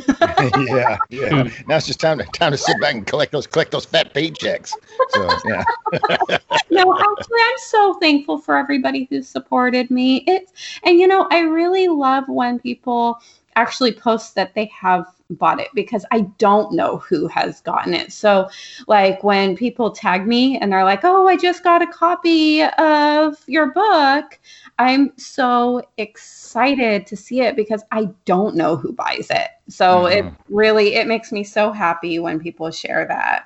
yeah, 0.58 0.96
yeah. 1.10 1.50
Now 1.66 1.76
it's 1.76 1.86
just 1.86 1.98
time 1.98 2.18
to 2.18 2.24
time 2.24 2.52
to 2.52 2.58
sit 2.58 2.80
back 2.80 2.94
and 2.94 3.04
collect 3.04 3.32
those 3.32 3.48
collect 3.48 3.72
those 3.72 3.84
fat 3.84 4.14
paychecks. 4.14 4.74
So 5.10 5.28
yeah. 5.44 5.64
no, 6.70 6.96
actually, 6.96 7.40
I'm 7.40 7.58
so 7.58 7.94
thankful 7.94 8.38
for 8.38 8.56
everybody 8.56 9.08
who 9.10 9.22
supported 9.22 9.90
me. 9.90 10.18
It's 10.28 10.52
and 10.84 11.00
you 11.00 11.08
know, 11.08 11.26
I 11.32 11.40
really 11.40 11.88
love 11.88 12.24
when 12.28 12.60
people 12.60 13.18
actually 13.56 13.92
post 13.92 14.36
that 14.36 14.54
they 14.54 14.66
have 14.66 15.06
bought 15.30 15.60
it 15.60 15.68
because 15.74 16.04
I 16.10 16.22
don't 16.38 16.72
know 16.72 16.98
who 16.98 17.28
has 17.28 17.60
gotten 17.60 17.94
it. 17.94 18.12
So, 18.12 18.48
like 18.86 19.22
when 19.22 19.56
people 19.56 19.90
tag 19.90 20.26
me 20.26 20.58
and 20.58 20.72
they're 20.72 20.84
like, 20.84 21.00
"Oh, 21.04 21.28
I 21.28 21.36
just 21.36 21.62
got 21.64 21.82
a 21.82 21.86
copy 21.86 22.62
of 22.62 23.36
your 23.46 23.72
book." 23.72 24.38
I'm 24.78 25.12
so 25.16 25.82
excited 25.98 27.06
to 27.06 27.16
see 27.16 27.40
it 27.40 27.56
because 27.56 27.82
I 27.90 28.08
don't 28.24 28.56
know 28.56 28.76
who 28.76 28.92
buys 28.92 29.28
it. 29.30 29.48
So, 29.68 30.04
mm-hmm. 30.04 30.28
it 30.28 30.34
really 30.48 30.94
it 30.94 31.06
makes 31.06 31.32
me 31.32 31.44
so 31.44 31.72
happy 31.72 32.18
when 32.18 32.40
people 32.40 32.70
share 32.70 33.06
that. 33.06 33.44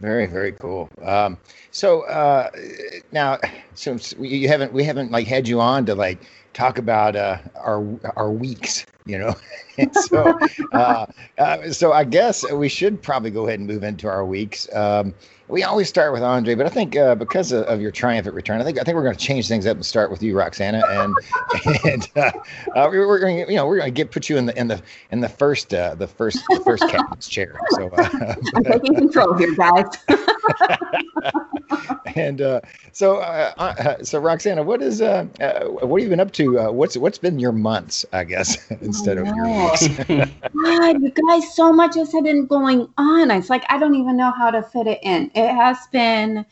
Very, 0.00 0.24
very 0.26 0.52
cool. 0.52 0.88
Um, 1.02 1.36
so 1.72 2.02
uh, 2.06 2.50
now, 3.12 3.38
since 3.74 4.14
you 4.18 4.48
haven't, 4.48 4.72
we 4.72 4.82
haven't 4.82 5.10
like 5.10 5.26
had 5.26 5.46
you 5.46 5.60
on 5.60 5.84
to 5.86 5.94
like 5.94 6.22
talk 6.54 6.78
about 6.78 7.16
uh, 7.16 7.36
our 7.54 7.86
our 8.16 8.32
weeks, 8.32 8.86
you 9.10 9.18
know. 9.18 9.34
so, 9.92 10.38
uh, 10.72 11.06
uh, 11.38 11.72
so 11.72 11.92
I 11.92 12.04
guess 12.04 12.50
we 12.52 12.68
should 12.68 13.02
probably 13.02 13.30
go 13.30 13.46
ahead 13.46 13.58
and 13.58 13.68
move 13.68 13.82
into 13.82 14.08
our 14.08 14.24
weeks. 14.24 14.72
Um, 14.74 15.14
we 15.50 15.64
always 15.64 15.88
start 15.88 16.12
with 16.12 16.22
Andre, 16.22 16.54
but 16.54 16.66
I 16.66 16.68
think 16.68 16.96
uh, 16.96 17.14
because 17.14 17.52
of, 17.52 17.64
of, 17.64 17.80
your 17.80 17.90
triumphant 17.90 18.34
return, 18.34 18.60
I 18.60 18.64
think 18.64 18.78
I 18.78 18.84
think 18.84 18.94
we're 18.94 19.02
going 19.02 19.16
to 19.16 19.24
change 19.24 19.48
things 19.48 19.66
up 19.66 19.76
and 19.76 19.84
start 19.84 20.10
with 20.10 20.22
you, 20.22 20.38
Roxana, 20.38 20.82
and 20.88 21.14
and 21.84 22.08
uh, 22.16 22.30
uh, 22.76 22.88
we're 22.90 23.18
going 23.18 23.38
you 23.38 23.56
know 23.56 23.66
we're 23.66 23.78
going 23.78 23.88
to 23.88 23.94
get 23.94 24.12
put 24.12 24.28
you 24.28 24.36
in 24.36 24.46
the 24.46 24.56
in 24.58 24.68
the 24.68 24.80
in 25.10 25.20
the 25.20 25.28
first 25.28 25.74
uh, 25.74 25.94
the 25.96 26.06
first 26.06 26.38
the 26.50 26.60
first 26.60 26.88
captain's 26.88 27.28
chair. 27.28 27.58
So 27.70 27.88
uh, 27.88 28.34
I'm 28.54 28.64
taking 28.64 28.94
control 28.94 29.34
here, 29.34 29.54
guys. 29.54 29.84
and 32.14 32.40
uh, 32.40 32.60
so 32.92 33.20
so 34.02 34.20
Roxana, 34.20 34.62
what 34.62 34.82
is 34.82 35.00
what 35.00 35.40
have 35.40 36.00
you 36.00 36.08
been 36.08 36.20
up 36.20 36.32
to? 36.32 36.72
what's 36.72 36.96
what's 36.96 37.18
been 37.18 37.38
your 37.38 37.52
months? 37.52 38.04
I 38.12 38.24
guess 38.24 38.70
instead 38.80 39.18
of 39.18 39.26
your 39.26 39.46
weeks. 39.46 39.88
God, 39.98 41.02
you 41.02 41.12
guys, 41.28 41.54
so 41.54 41.72
much 41.72 41.96
has 41.96 42.12
been 42.12 42.46
going 42.46 42.88
on. 42.98 43.30
It's 43.30 43.50
like 43.50 43.64
I 43.68 43.78
don't 43.78 43.94
even 43.94 44.16
know 44.16 44.30
how 44.30 44.50
to 44.50 44.62
fit 44.62 44.86
it 44.86 45.00
in 45.02 45.30
it 45.40 45.54
has 45.54 45.78
been 45.92 46.44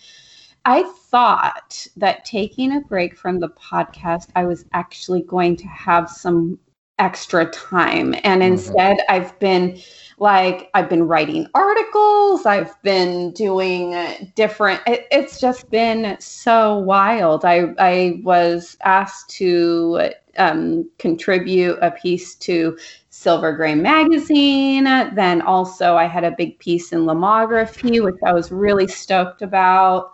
I 0.65 0.83
thought 0.83 1.87
that 1.97 2.27
taking 2.27 2.77
a 2.77 2.81
break 2.81 3.17
from 3.17 3.41
the 3.41 3.49
podcast, 3.49 4.29
I 4.37 4.45
was 4.45 4.67
actually 4.75 5.23
going 5.23 5.57
to 5.57 5.67
have 5.67 6.11
some 6.11 6.59
extra 6.99 7.47
time. 7.47 8.15
And 8.25 8.43
Mhm. 8.43 8.49
instead, 8.49 8.99
I've 9.09 9.39
been 9.39 9.79
like, 10.19 10.69
I've 10.75 10.91
been 10.91 11.07
writing 11.07 11.47
articles, 11.55 12.45
I've 12.45 12.81
been 12.83 13.31
doing 13.33 13.95
different, 14.35 14.83
it, 14.87 15.07
it's 15.11 15.41
just 15.41 15.71
been 15.71 16.17
so 16.21 16.79
wild. 16.79 17.45
I, 17.45 17.73
I 17.79 18.21
was 18.25 18.77
asked 18.85 19.31
to 19.39 20.11
um, 20.37 20.91
contribute 20.99 21.79
a 21.81 21.93
piece 21.93 22.35
to 22.37 22.77
Silver 23.19 23.53
Gray 23.53 23.75
Magazine. 23.75 24.85
Then 24.85 25.43
also, 25.43 25.97
I 25.97 26.05
had 26.05 26.23
a 26.23 26.31
big 26.31 26.57
piece 26.61 26.93
in 26.93 27.01
Lomography, 27.01 28.03
which 28.03 28.15
I 28.25 28.33
was 28.33 28.53
really 28.53 28.87
stoked 28.87 29.43
about. 29.43 30.13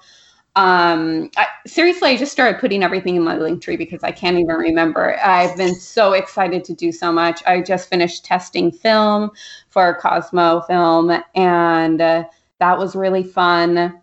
Um 0.57 1.31
I, 1.37 1.47
seriously 1.67 2.11
i 2.11 2.17
just 2.17 2.31
started 2.31 2.61
putting 2.61 2.85
everything 2.85 3.17
in 3.17 3.25
my 3.25 3.37
Linktree 3.37 3.77
because 3.77 4.05
i 4.05 4.13
can't 4.13 4.39
even 4.39 4.55
remember. 4.55 5.19
I've 5.21 5.57
been 5.57 5.75
so 5.75 6.13
excited 6.13 6.63
to 6.65 6.75
do 6.75 6.93
so 6.93 7.11
much. 7.11 7.43
I 7.45 7.61
just 7.61 7.91
finished 7.91 8.25
testing 8.25 8.71
film 8.71 9.33
for 9.69 9.95
cosmo 9.95 10.61
film 10.63 11.11
and 11.35 12.01
uh, 12.01 12.25
that 12.61 12.79
was 12.79 12.95
really 12.95 13.25
fun. 13.25 14.01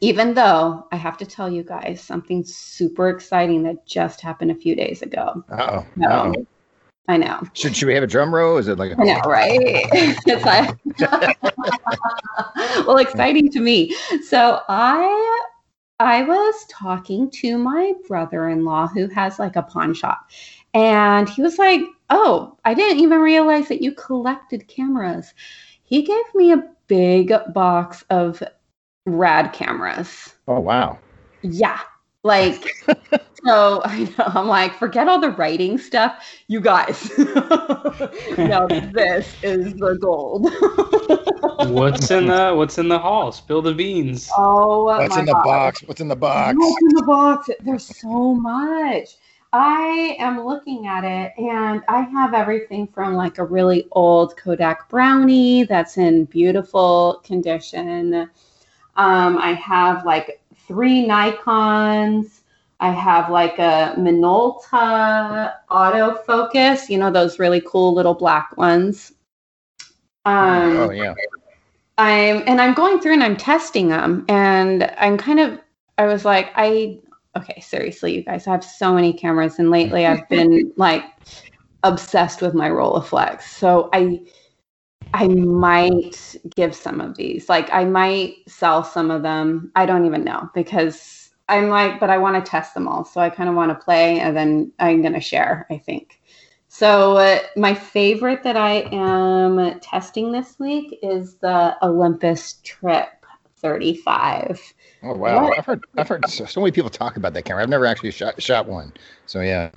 Even 0.00 0.34
though 0.34 0.86
i 0.90 0.96
have 0.96 1.16
to 1.18 1.24
tell 1.24 1.48
you 1.48 1.62
guys 1.62 2.02
something 2.02 2.44
super 2.44 3.08
exciting 3.08 3.62
that 3.62 3.86
just 3.86 4.20
happened 4.20 4.50
a 4.50 4.62
few 4.64 4.74
days 4.74 5.00
ago. 5.02 5.44
No 5.96 6.08
Uh-oh. 6.08 6.46
I 7.08 7.16
know 7.16 7.42
Should, 7.54 7.76
should 7.76 7.88
we 7.88 7.94
have 7.94 8.02
a 8.02 8.06
drum 8.06 8.34
roll? 8.34 8.58
Is 8.58 8.68
it 8.68 8.78
like 8.78 8.92
a 8.92 9.00
I 9.00 9.04
know, 9.04 9.20
right? 9.24 9.58
it's 9.92 10.44
like, 10.44 10.76
well, 12.86 12.98
exciting 12.98 13.50
to 13.50 13.60
me. 13.60 13.94
So 14.24 14.60
I, 14.68 15.46
I 16.00 16.22
was 16.22 16.66
talking 16.70 17.30
to 17.32 17.58
my 17.58 17.94
brother-in-law 18.06 18.88
who 18.88 19.08
has 19.08 19.38
like 19.38 19.56
a 19.56 19.62
pawn 19.62 19.94
shop, 19.94 20.30
and 20.74 21.28
he 21.28 21.42
was 21.42 21.58
like, 21.58 21.80
"Oh, 22.10 22.56
I 22.64 22.74
didn't 22.74 23.00
even 23.00 23.20
realize 23.20 23.68
that 23.68 23.82
you 23.82 23.92
collected 23.92 24.68
cameras." 24.68 25.34
He 25.82 26.02
gave 26.02 26.34
me 26.34 26.52
a 26.52 26.68
big 26.86 27.32
box 27.54 28.04
of 28.10 28.42
rad 29.06 29.52
cameras. 29.52 30.34
Oh 30.46 30.60
wow. 30.60 30.98
Yeah. 31.42 31.80
Like, 32.22 32.68
so 33.44 33.82
I 33.84 34.04
know, 34.04 34.24
I'm 34.26 34.48
like, 34.48 34.74
forget 34.74 35.08
all 35.08 35.20
the 35.20 35.30
writing 35.30 35.78
stuff. 35.78 36.24
You 36.48 36.60
guys, 36.60 37.10
no, 37.18 38.68
this 38.92 39.36
is 39.42 39.74
the 39.74 39.98
gold. 40.00 40.50
What's 41.72 42.10
in 42.10 42.26
the 42.26 42.52
What's 42.54 42.78
in 42.78 42.88
the 42.88 42.98
hall? 42.98 43.32
Spill 43.32 43.62
the 43.62 43.74
beans. 43.74 44.28
oh, 44.36 44.84
What's 44.84 45.14
my 45.14 45.20
in 45.20 45.26
the 45.26 45.34
God. 45.34 45.44
box? 45.44 45.82
What's 45.86 46.00
in 46.00 46.08
the 46.08 46.16
box? 46.16 46.56
What's 46.58 46.82
in 46.82 46.94
the 46.94 47.02
box? 47.02 47.50
There's 47.62 47.84
so 47.84 48.34
much. 48.34 49.16
I 49.52 50.16
am 50.18 50.44
looking 50.44 50.86
at 50.86 51.04
it 51.04 51.32
and 51.38 51.82
I 51.88 52.02
have 52.02 52.34
everything 52.34 52.86
from 52.86 53.14
like 53.14 53.38
a 53.38 53.44
really 53.44 53.88
old 53.92 54.36
Kodak 54.36 54.90
Brownie 54.90 55.64
that's 55.64 55.96
in 55.96 56.26
beautiful 56.26 57.22
condition. 57.24 58.28
Um, 58.96 59.38
I 59.38 59.52
have 59.52 60.04
like 60.04 60.42
three 60.66 61.06
Nikons. 61.06 62.42
I 62.80 62.90
have 62.90 63.30
like 63.30 63.58
a 63.58 63.94
Minolta 63.98 65.52
autofocus, 65.70 66.88
you 66.88 66.98
know, 66.98 67.10
those 67.10 67.38
really 67.38 67.60
cool 67.60 67.94
little 67.94 68.14
black 68.14 68.56
ones. 68.56 69.12
Um, 70.24 70.76
oh 70.76 70.90
yeah. 70.90 71.14
I'm 71.98 72.44
and 72.46 72.60
I'm 72.60 72.74
going 72.74 73.00
through 73.00 73.14
and 73.14 73.24
I'm 73.24 73.36
testing 73.36 73.88
them 73.88 74.24
and 74.28 74.94
I'm 74.98 75.18
kind 75.18 75.40
of 75.40 75.58
I 75.98 76.06
was 76.06 76.24
like 76.24 76.52
I 76.54 77.00
okay 77.36 77.60
seriously 77.60 78.14
you 78.14 78.22
guys 78.22 78.46
I 78.46 78.52
have 78.52 78.64
so 78.64 78.94
many 78.94 79.12
cameras 79.12 79.58
and 79.58 79.70
lately 79.70 80.06
I've 80.06 80.28
been 80.30 80.72
like 80.76 81.04
obsessed 81.82 82.40
with 82.40 82.54
my 82.54 82.70
Rolleiflex 82.70 83.42
so 83.42 83.90
I 83.92 84.20
I 85.12 85.26
might 85.26 86.36
give 86.54 86.74
some 86.74 87.00
of 87.00 87.16
these 87.16 87.48
like 87.48 87.68
I 87.72 87.84
might 87.84 88.36
sell 88.46 88.84
some 88.84 89.10
of 89.10 89.22
them 89.22 89.72
I 89.74 89.84
don't 89.84 90.06
even 90.06 90.22
know 90.22 90.48
because 90.54 91.17
I'm 91.48 91.68
like 91.68 92.00
but 92.00 92.10
I 92.10 92.18
want 92.18 92.42
to 92.44 92.50
test 92.50 92.74
them 92.74 92.88
all 92.88 93.04
so 93.04 93.20
I 93.20 93.30
kind 93.30 93.48
of 93.48 93.54
want 93.54 93.70
to 93.70 93.84
play 93.84 94.20
and 94.20 94.36
then 94.36 94.72
I'm 94.78 95.00
going 95.00 95.14
to 95.14 95.20
share 95.20 95.66
I 95.70 95.78
think 95.78 96.20
so 96.68 97.16
uh, 97.16 97.40
my 97.56 97.74
favorite 97.74 98.42
that 98.44 98.56
I 98.56 98.88
am 98.92 99.80
testing 99.80 100.32
this 100.32 100.58
week 100.58 100.98
is 101.02 101.36
the 101.36 101.76
Olympus 101.82 102.60
Trip 102.62 103.08
35. 103.56 104.60
Oh 105.02 105.14
wow. 105.14 105.44
What? 105.44 105.58
I've 105.58 105.64
heard 105.64 105.84
I've 105.96 106.08
heard 106.08 106.28
so, 106.28 106.44
so 106.44 106.60
many 106.60 106.72
people 106.72 106.90
talk 106.90 107.16
about 107.16 107.32
that 107.34 107.44
camera. 107.44 107.62
I've 107.62 107.68
never 107.68 107.86
actually 107.86 108.10
shot 108.10 108.40
shot 108.40 108.66
one. 108.66 108.92
So 109.26 109.40
yeah. 109.40 109.70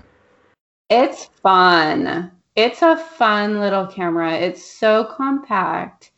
It's 0.89 1.25
fun. 1.25 2.31
It's 2.55 2.81
a 2.81 2.97
fun 2.97 3.59
little 3.59 3.87
camera. 3.87 4.33
It's 4.33 4.63
so 4.63 5.05
compact. 5.05 6.11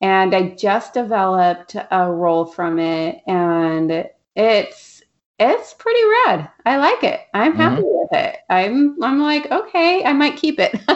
And 0.00 0.34
I 0.34 0.50
just 0.50 0.94
developed 0.94 1.76
a 1.90 2.10
roll 2.10 2.46
from 2.46 2.78
it 2.78 3.20
and 3.26 4.08
it's 4.34 4.93
it's 5.38 5.74
pretty 5.74 6.02
rad. 6.04 6.48
I 6.64 6.76
like 6.76 7.02
it. 7.02 7.20
I'm 7.34 7.54
happy 7.56 7.82
with 7.84 8.12
it. 8.12 8.38
I'm 8.48 9.02
I'm 9.02 9.20
like, 9.20 9.50
okay, 9.50 10.04
I 10.04 10.12
might 10.12 10.36
keep 10.36 10.60
it. 10.60 10.78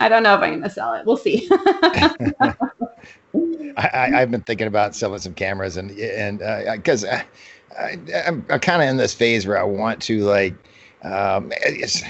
I 0.00 0.08
don't 0.08 0.22
know 0.22 0.34
if 0.34 0.40
I'm 0.40 0.54
gonna 0.54 0.70
sell 0.70 0.94
it. 0.94 1.04
We'll 1.04 1.16
see. 1.16 1.48
I, 3.76 3.88
I, 3.92 4.22
I've 4.22 4.30
been 4.30 4.40
thinking 4.40 4.66
about 4.66 4.94
selling 4.94 5.20
some 5.20 5.34
cameras 5.34 5.76
and 5.76 5.90
and 5.90 6.38
because 6.76 7.04
I, 7.04 7.24
I, 7.78 7.98
I'm, 8.26 8.46
I'm 8.48 8.60
kind 8.60 8.82
of 8.82 8.88
in 8.88 8.96
this 8.96 9.12
phase 9.12 9.46
where 9.46 9.58
I 9.58 9.64
want 9.64 10.00
to 10.02 10.24
like 10.24 10.54
um, 11.02 11.52
it's, 11.62 12.02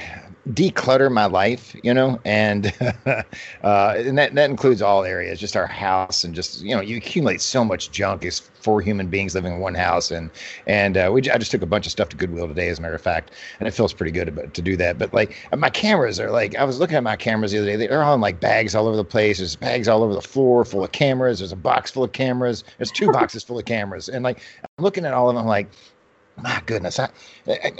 declutter 0.53 1.11
my 1.13 1.27
life, 1.27 1.77
you 1.83 1.93
know, 1.93 2.19
and 2.25 2.73
uh, 3.07 3.95
and 3.97 4.17
that 4.17 4.35
that 4.35 4.51
includes 4.51 4.81
all 4.81 5.05
areas, 5.05 5.39
just 5.39 5.57
our 5.57 5.67
house 5.67 6.25
and 6.25 6.35
just 6.35 6.63
you 6.63 6.75
know 6.75 6.81
you 6.81 6.97
accumulate 6.97 7.41
so 7.41 7.65
much 7.65 7.91
junk 7.91 8.25
as 8.25 8.41
four 8.41 8.81
human 8.81 9.09
beings 9.09 9.35
living 9.35 9.53
in 9.53 9.61
one 9.61 9.75
house 9.75 10.11
and 10.11 10.31
and 10.67 10.97
uh, 10.97 11.11
we 11.13 11.21
I 11.31 11.39
just 11.39 11.51
took 11.51 11.63
a 11.63 11.67
bunch 11.67 11.87
of 11.87 11.93
stuff 11.93 12.09
to 12.11 12.17
Goodwill 12.17 12.49
today, 12.49 12.69
as 12.69 12.79
a 12.79 12.83
matter 12.83 12.95
of 12.95 13.03
fact, 13.03 13.33
and 13.59 13.69
it 13.69 13.73
feels 13.73 13.93
pretty 13.93 14.13
good 14.13 14.29
about, 14.29 14.55
to 14.55 14.63
do 14.63 14.77
that. 14.77 14.99
But 14.99 15.13
like 15.13 15.37
my 15.57 15.71
cameras 15.71 16.19
are 16.19 16.31
like 16.31 16.57
I 16.57 16.65
was 16.65 16.79
looking 16.79 16.97
at 16.97 17.03
my 17.03 17.17
cameras 17.17 17.53
the 17.53 17.59
other 17.59 17.67
day, 17.67 17.77
they're 17.77 18.03
all 18.03 18.15
in 18.15 18.21
like 18.21 18.41
bags 18.41 18.75
all 18.75 18.87
over 18.87 18.97
the 18.97 19.05
place. 19.05 19.39
There's 19.39 19.57
bags 19.57 19.89
all 19.89 20.03
over 20.03 20.15
the 20.15 20.23
floor 20.23 20.65
full 20.65 20.85
of 20.85 20.93
cameras. 20.93 21.41
There's 21.41 21.53
a 21.53 21.57
box 21.57 21.91
full 21.91 22.05
of 22.05 22.13
cameras. 22.13 22.65
There's 22.79 22.93
two 22.93 23.13
boxes 23.13 23.45
full 23.45 23.59
of 23.59 23.67
cameras, 23.67 24.09
and 24.09 24.25
like 24.25 24.41
I'm 24.63 24.85
looking 24.85 25.05
at 25.05 25.13
all 25.13 25.29
of 25.29 25.37
them, 25.37 25.47
like 25.47 25.69
my 26.43 26.63
goodness, 26.67 26.99
I, 26.99 27.09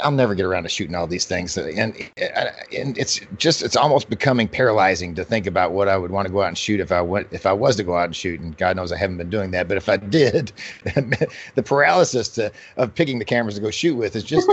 I'll 0.03 0.11
never 0.11 0.35
get 0.35 0.45
around 0.45 0.65
to 0.65 0.69
shooting 0.69 0.95
all 0.95 1.07
these 1.07 1.25
things, 1.27 1.57
and 1.57 1.95
and 2.17 2.99
it's 2.99 3.21
just 3.37 3.63
it's 3.63 3.77
almost 3.77 4.11
becoming 4.11 4.49
paralyzing 4.49 5.15
to 5.15 5.25
think 5.25 5.47
about 5.47 5.73
what 5.73 5.89
I 5.89 5.97
would 5.97 6.11
want 6.11 6.27
to 6.27 6.33
go 6.33 6.43
out 6.43 6.49
and 6.49 6.59
shoot 6.59 6.81
if 6.81 6.93
I 6.93 7.01
went 7.01 7.29
if 7.31 7.47
I 7.47 7.53
was 7.53 7.77
to 7.77 7.85
go 7.85 7.97
out 7.97 8.07
and 8.07 8.17
shoot, 8.17 8.41
and 8.41 8.57
God 8.57 8.77
knows 8.77 8.93
I 8.93 8.97
haven't 8.97 9.19
been 9.19 9.31
doing 9.31 9.51
that, 9.53 9.69
but 9.69 9.77
if 9.77 9.89
I 9.89 9.97
did, 9.97 10.53
the 10.85 11.63
paralysis 11.65 12.29
to, 12.31 12.53
of 12.77 12.95
picking 12.95 13.19
the 13.19 13.25
cameras 13.25 13.57
to 13.57 13.61
go 13.61 13.71
shoot 13.71 13.95
with 13.95 14.17
is 14.17 14.25
just. 14.25 14.49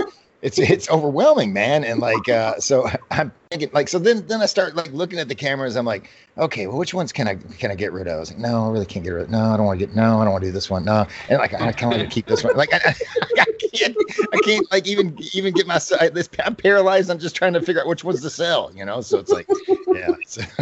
It's 0.46 0.60
it's 0.60 0.88
overwhelming, 0.88 1.52
man, 1.52 1.82
and 1.82 1.98
like 1.98 2.28
uh, 2.28 2.60
so 2.60 2.88
I'm 3.10 3.32
thinking 3.50 3.68
like 3.72 3.88
so 3.88 3.98
then 3.98 4.24
then 4.28 4.40
I 4.40 4.46
start 4.46 4.76
like 4.76 4.92
looking 4.92 5.18
at 5.18 5.26
the 5.26 5.34
cameras. 5.34 5.74
I'm 5.74 5.84
like, 5.84 6.08
okay, 6.38 6.68
well, 6.68 6.78
which 6.78 6.94
ones 6.94 7.10
can 7.10 7.26
I 7.26 7.34
can 7.34 7.72
I 7.72 7.74
get 7.74 7.92
rid 7.92 8.06
of? 8.06 8.14
I 8.14 8.20
was 8.20 8.30
like, 8.30 8.38
no, 8.38 8.68
I 8.68 8.70
really 8.70 8.86
can't 8.86 9.04
get 9.04 9.10
rid 9.10 9.24
of. 9.24 9.30
No, 9.30 9.42
I 9.42 9.56
don't 9.56 9.66
want 9.66 9.80
to 9.80 9.84
get. 9.84 9.96
No, 9.96 10.20
I 10.20 10.24
don't 10.24 10.30
want 10.30 10.44
to 10.44 10.48
do 10.48 10.52
this 10.52 10.70
one. 10.70 10.84
No, 10.84 11.04
and 11.28 11.38
like 11.38 11.52
I 11.52 11.72
kind 11.72 11.92
of 11.92 11.98
want 11.98 12.08
to 12.08 12.14
keep 12.14 12.26
this 12.26 12.44
one. 12.44 12.56
Like 12.56 12.72
I, 12.72 12.76
I, 13.38 13.40
I 13.40 13.68
can't 13.74 13.96
I 14.32 14.38
can't 14.44 14.70
like 14.70 14.86
even 14.86 15.18
even 15.32 15.52
get 15.52 15.66
my 15.66 15.80
this. 16.12 16.28
I'm 16.44 16.54
paralyzed. 16.54 17.10
I'm 17.10 17.18
just 17.18 17.34
trying 17.34 17.54
to 17.54 17.60
figure 17.60 17.80
out 17.80 17.88
which 17.88 18.04
ones 18.04 18.22
to 18.22 18.30
sell. 18.30 18.70
You 18.72 18.84
know, 18.84 19.00
so 19.00 19.18
it's 19.18 19.32
like, 19.32 19.48
yeah, 19.68 20.14
it's, 20.20 20.38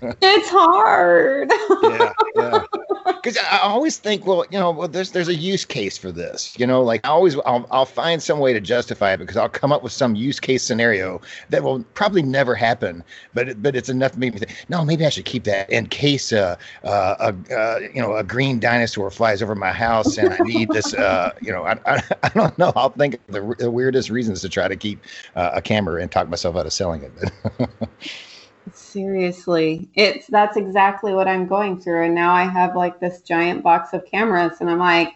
it's 0.00 0.48
hard. 0.48 1.52
yeah, 1.82 2.12
yeah. 2.36 2.64
Because 3.06 3.38
I 3.38 3.58
always 3.58 3.98
think, 3.98 4.26
well, 4.26 4.44
you 4.50 4.58
know, 4.58 4.70
well, 4.70 4.88
there's 4.88 5.12
there's 5.12 5.28
a 5.28 5.34
use 5.34 5.64
case 5.64 5.96
for 5.96 6.10
this. 6.10 6.56
You 6.58 6.66
know, 6.66 6.82
like 6.82 7.04
I 7.04 7.10
always 7.10 7.36
I'll, 7.46 7.66
I'll 7.70 7.86
find 7.86 8.22
some 8.22 8.40
way 8.40 8.52
to 8.52 8.60
justify 8.60 9.12
it 9.12 9.18
because 9.18 9.36
I'll 9.36 9.48
come 9.48 9.72
up 9.72 9.82
with 9.82 9.92
some 9.92 10.16
use 10.16 10.40
case 10.40 10.62
scenario 10.62 11.20
that 11.50 11.62
will 11.62 11.84
probably 11.94 12.22
never 12.22 12.54
happen, 12.54 13.04
but 13.32 13.62
but 13.62 13.76
it's 13.76 13.88
enough 13.88 14.12
to 14.12 14.18
make 14.18 14.34
me 14.34 14.40
think, 14.40 14.66
no, 14.68 14.84
maybe 14.84 15.06
I 15.06 15.10
should 15.10 15.24
keep 15.24 15.44
that 15.44 15.70
in 15.70 15.86
case 15.86 16.32
uh, 16.32 16.56
uh, 16.84 17.32
a 17.32 17.54
uh, 17.54 17.78
you 17.94 18.02
know 18.02 18.16
a 18.16 18.24
green 18.24 18.58
dinosaur 18.58 19.10
flies 19.10 19.42
over 19.42 19.54
my 19.54 19.72
house 19.72 20.18
and 20.18 20.32
I 20.32 20.38
need 20.38 20.70
this. 20.70 20.92
Uh, 20.94 21.32
you 21.40 21.52
know, 21.52 21.64
I, 21.64 21.78
I, 21.86 22.02
I 22.24 22.28
don't 22.30 22.56
know. 22.58 22.72
I'll 22.74 22.90
think 22.90 23.18
the, 23.28 23.54
the 23.58 23.70
weirdest 23.70 24.10
reasons 24.10 24.40
to 24.42 24.48
try 24.48 24.66
to 24.68 24.76
keep 24.76 25.02
uh, 25.36 25.50
a 25.54 25.62
camera 25.62 26.02
and 26.02 26.10
talk 26.10 26.28
myself 26.28 26.56
out 26.56 26.66
of 26.66 26.72
selling 26.72 27.02
it. 27.02 27.68
Seriously, 28.72 29.88
it's 29.94 30.26
that's 30.26 30.56
exactly 30.56 31.14
what 31.14 31.28
I'm 31.28 31.46
going 31.46 31.80
through, 31.80 32.04
and 32.04 32.14
now 32.14 32.32
I 32.32 32.44
have 32.44 32.76
like 32.76 33.00
this 33.00 33.22
giant 33.22 33.62
box 33.62 33.92
of 33.92 34.04
cameras, 34.04 34.60
and 34.60 34.70
I'm 34.70 34.78
like, 34.78 35.14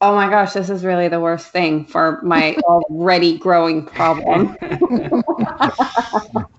oh 0.00 0.14
my 0.14 0.28
gosh, 0.28 0.52
this 0.52 0.70
is 0.70 0.84
really 0.84 1.08
the 1.08 1.20
worst 1.20 1.48
thing 1.48 1.84
for 1.84 2.20
my 2.22 2.56
already 2.64 3.38
growing 3.38 3.84
problem. 3.84 4.56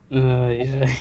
Uh, 0.10 0.48
yeah. 0.48 0.96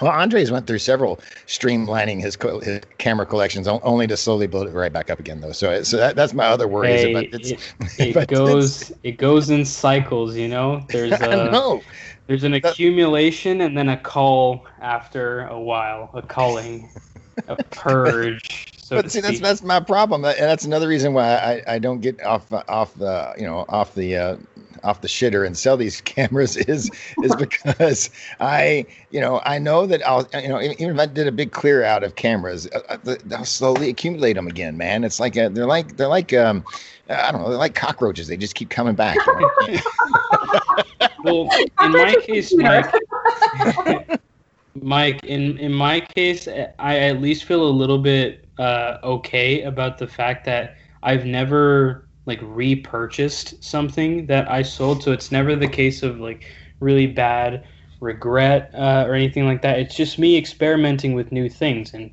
Well, 0.00 0.12
Andres 0.12 0.50
went 0.50 0.66
through 0.66 0.78
several 0.78 1.16
streamlining 1.46 2.20
his, 2.20 2.36
co- 2.36 2.60
his 2.60 2.80
camera 2.98 3.26
collections, 3.26 3.66
only 3.68 4.06
to 4.06 4.16
slowly 4.16 4.46
build 4.46 4.68
it 4.68 4.72
right 4.72 4.92
back 4.92 5.10
up 5.10 5.18
again, 5.18 5.40
though. 5.40 5.52
So, 5.52 5.82
so 5.82 5.96
that, 5.96 6.16
that's 6.16 6.34
my 6.34 6.46
other 6.46 6.68
worry. 6.68 6.88
Hey, 6.88 7.30
it, 7.32 7.60
it 7.98 8.28
goes 8.28 8.92
it 9.02 9.18
goes 9.18 9.50
in 9.50 9.64
cycles, 9.64 10.36
you 10.36 10.48
know. 10.48 10.84
There's 10.88 11.20
a, 11.20 11.50
know. 11.50 11.82
There's 12.28 12.44
an 12.44 12.52
accumulation 12.52 13.62
and 13.62 13.76
then 13.76 13.88
a 13.88 13.96
call 13.96 14.66
after 14.82 15.46
a 15.46 15.58
while, 15.58 16.10
a 16.12 16.20
culling, 16.20 16.90
a 17.48 17.56
purge. 17.70 18.68
So 18.76 18.96
but 18.96 19.10
see, 19.10 19.20
that's 19.20 19.40
that's 19.40 19.62
my 19.62 19.80
problem, 19.80 20.24
and 20.24 20.36
that's 20.36 20.64
another 20.66 20.88
reason 20.88 21.14
why 21.14 21.36
I, 21.36 21.74
I 21.74 21.78
don't 21.78 22.00
get 22.00 22.22
off 22.22 22.52
off 22.52 22.94
the 22.94 23.34
you 23.38 23.44
know 23.44 23.64
off 23.70 23.94
the 23.94 24.16
uh, 24.16 24.36
off 24.84 25.00
the 25.00 25.08
shitter 25.08 25.46
and 25.46 25.56
sell 25.56 25.78
these 25.78 26.00
cameras 26.02 26.56
is 26.56 26.90
is 27.22 27.34
because 27.38 28.10
I 28.40 28.86
you 29.10 29.20
know 29.20 29.40
I 29.44 29.58
know 29.58 29.86
that 29.86 30.06
I'll 30.06 30.28
you 30.34 30.48
know 30.48 30.60
even 30.60 30.90
if 30.90 30.98
I 30.98 31.06
did 31.06 31.26
a 31.26 31.32
big 31.32 31.52
clear 31.52 31.82
out 31.82 32.04
of 32.04 32.16
cameras, 32.16 32.68
uh, 32.74 32.98
uh 33.06 33.16
I'll 33.34 33.44
slowly 33.46 33.88
accumulate 33.88 34.34
them 34.34 34.48
again, 34.48 34.76
man. 34.76 35.02
It's 35.02 35.18
like 35.18 35.36
a, 35.36 35.48
they're 35.48 35.66
like 35.66 35.96
they're 35.96 36.08
like 36.08 36.34
um 36.34 36.62
I 37.08 37.32
don't 37.32 37.42
know 37.42 37.48
they're 37.48 37.58
like 37.58 37.74
cockroaches. 37.74 38.28
They 38.28 38.36
just 38.36 38.54
keep 38.54 38.70
coming 38.70 38.94
back. 38.94 39.16
well, 41.24 41.48
in 41.80 41.92
my 41.92 42.14
case, 42.14 42.54
Mike. 42.54 42.92
Mike, 44.74 45.24
in 45.24 45.58
in 45.58 45.72
my 45.72 46.00
case, 46.00 46.46
I 46.78 46.98
at 46.98 47.20
least 47.20 47.44
feel 47.44 47.66
a 47.66 47.70
little 47.70 47.98
bit 47.98 48.48
uh, 48.58 48.98
okay 49.02 49.62
about 49.62 49.98
the 49.98 50.06
fact 50.06 50.44
that 50.46 50.76
I've 51.02 51.24
never 51.24 52.08
like 52.26 52.40
repurchased 52.42 53.62
something 53.64 54.26
that 54.26 54.50
I 54.50 54.62
sold. 54.62 55.02
So 55.02 55.12
it's 55.12 55.32
never 55.32 55.56
the 55.56 55.68
case 55.68 56.02
of 56.02 56.20
like 56.20 56.44
really 56.80 57.06
bad 57.06 57.64
regret 58.00 58.70
uh, 58.74 59.04
or 59.06 59.14
anything 59.14 59.46
like 59.46 59.62
that. 59.62 59.78
It's 59.78 59.96
just 59.96 60.18
me 60.18 60.36
experimenting 60.36 61.14
with 61.14 61.32
new 61.32 61.48
things. 61.48 61.94
And 61.94 62.10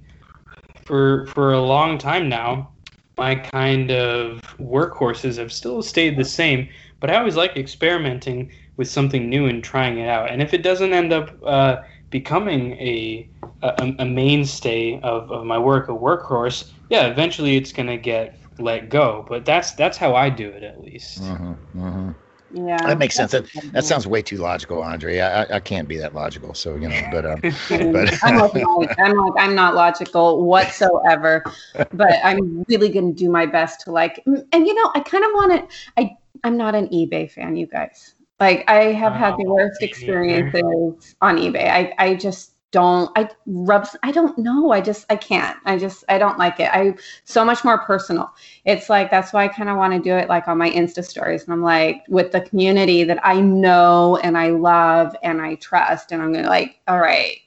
for 0.86 1.28
for 1.28 1.52
a 1.52 1.62
long 1.62 1.98
time 1.98 2.30
now, 2.30 2.72
my 3.18 3.36
kind 3.36 3.92
of 3.92 4.42
workhorses 4.60 5.38
have 5.38 5.52
still 5.52 5.82
stayed 5.82 6.18
the 6.18 6.26
same. 6.26 6.70
But 7.00 7.10
I 7.10 7.18
always 7.18 7.36
like 7.36 7.56
experimenting 7.56 8.52
with 8.78 8.90
something 8.90 9.30
new 9.30 9.46
and 9.46 9.64
trying 9.64 10.00
it 10.00 10.08
out. 10.08 10.32
And 10.32 10.42
if 10.42 10.54
it 10.54 10.64
doesn't 10.64 10.94
end 10.94 11.14
up 11.14 11.32
uh, 11.46 11.78
becoming 12.10 12.74
a, 12.74 13.30
a, 13.62 13.94
a 14.00 14.06
mainstay 14.06 15.00
of, 15.02 15.32
of 15.32 15.46
my 15.46 15.58
work, 15.58 15.88
a 15.90 15.92
workhorse, 15.92 16.72
yeah, 16.90 17.08
eventually 17.08 17.58
it's 17.58 17.72
gonna 17.72 17.98
get 17.98 18.40
let 18.58 18.90
go. 18.90 19.26
But 19.28 19.46
that's 19.46 19.74
that's 19.74 19.98
how 19.98 20.16
I 20.16 20.30
do 20.30 20.50
it 20.50 20.64
at 20.64 20.82
least. 20.82 21.22
Mm-hmm, 21.22 21.80
mm-hmm. 21.80 22.12
Yeah, 22.56 22.78
that 22.88 22.98
makes 22.98 23.16
sense. 23.16 23.32
That 23.32 23.46
that 23.74 23.84
sounds 23.84 24.08
way 24.08 24.22
too 24.22 24.38
logical, 24.38 24.82
Andre. 24.82 25.20
I 25.20 25.56
I 25.56 25.60
can't 25.60 25.90
be 25.90 25.98
that 25.98 26.16
logical. 26.16 26.54
So 26.54 26.76
you 26.76 26.88
know, 26.88 27.08
but 27.12 27.26
um, 27.26 27.42
but 27.92 28.24
I'm, 28.24 28.38
like, 28.38 28.98
I'm 28.98 29.18
like 29.18 29.34
I'm 29.38 29.56
not 29.56 29.76
logical 29.76 30.46
whatsoever. 30.46 31.44
but 31.92 32.14
I'm 32.24 32.64
really 32.70 32.88
gonna 32.88 33.12
do 33.12 33.30
my 33.30 33.46
best 33.46 33.82
to 33.82 33.92
like, 33.92 34.24
and 34.26 34.66
you 34.66 34.74
know, 34.74 34.90
I 34.96 35.02
kind 35.02 35.26
of 35.26 35.32
want 35.34 35.70
to. 35.70 35.78
I 35.98 36.16
I'm 36.46 36.56
not 36.56 36.76
an 36.76 36.88
eBay 36.88 37.30
fan, 37.30 37.58
you 37.58 37.68
guys. 37.68 38.14
Like 38.40 38.70
I 38.70 38.94
have 38.94 39.14
had 39.14 39.36
the 39.38 39.46
worst 39.46 39.82
experiences 39.82 41.16
on 41.22 41.38
eBay. 41.38 41.70
I, 41.70 41.94
I 41.98 42.16
just 42.16 42.55
don't 42.76 43.10
I 43.16 43.30
rubs 43.46 43.96
I 44.04 44.12
don't 44.12 44.38
know. 44.38 44.72
I 44.72 44.82
just 44.82 45.06
I 45.10 45.16
can't. 45.16 45.58
I 45.64 45.78
just 45.78 46.04
I 46.10 46.18
don't 46.18 46.38
like 46.38 46.60
it. 46.60 46.70
I 46.74 46.96
so 47.24 47.46
much 47.46 47.64
more 47.64 47.78
personal. 47.78 48.30
It's 48.66 48.90
like 48.90 49.10
that's 49.10 49.32
why 49.32 49.46
I 49.46 49.48
kind 49.48 49.70
of 49.70 49.78
want 49.78 49.94
to 49.94 50.00
do 50.00 50.14
it 50.14 50.28
like 50.28 50.50
on 50.50 50.58
my 50.58 50.70
Insta 50.70 51.02
stories. 51.06 51.46
And 51.46 51.54
I'm 51.54 51.64
like 51.64 52.04
with 52.10 52.34
the 52.34 52.42
community 52.42 53.06
that 53.06 53.26
I 53.26 53.40
know 53.40 54.18
and 54.18 54.38
I 54.38 54.50
love 54.50 55.16
and 55.24 55.42
I 55.42 55.56
trust. 55.56 56.12
And 56.12 56.22
I'm 56.22 56.34
gonna 56.34 56.50
like, 56.50 56.82
all 56.90 57.00
right, 57.00 57.38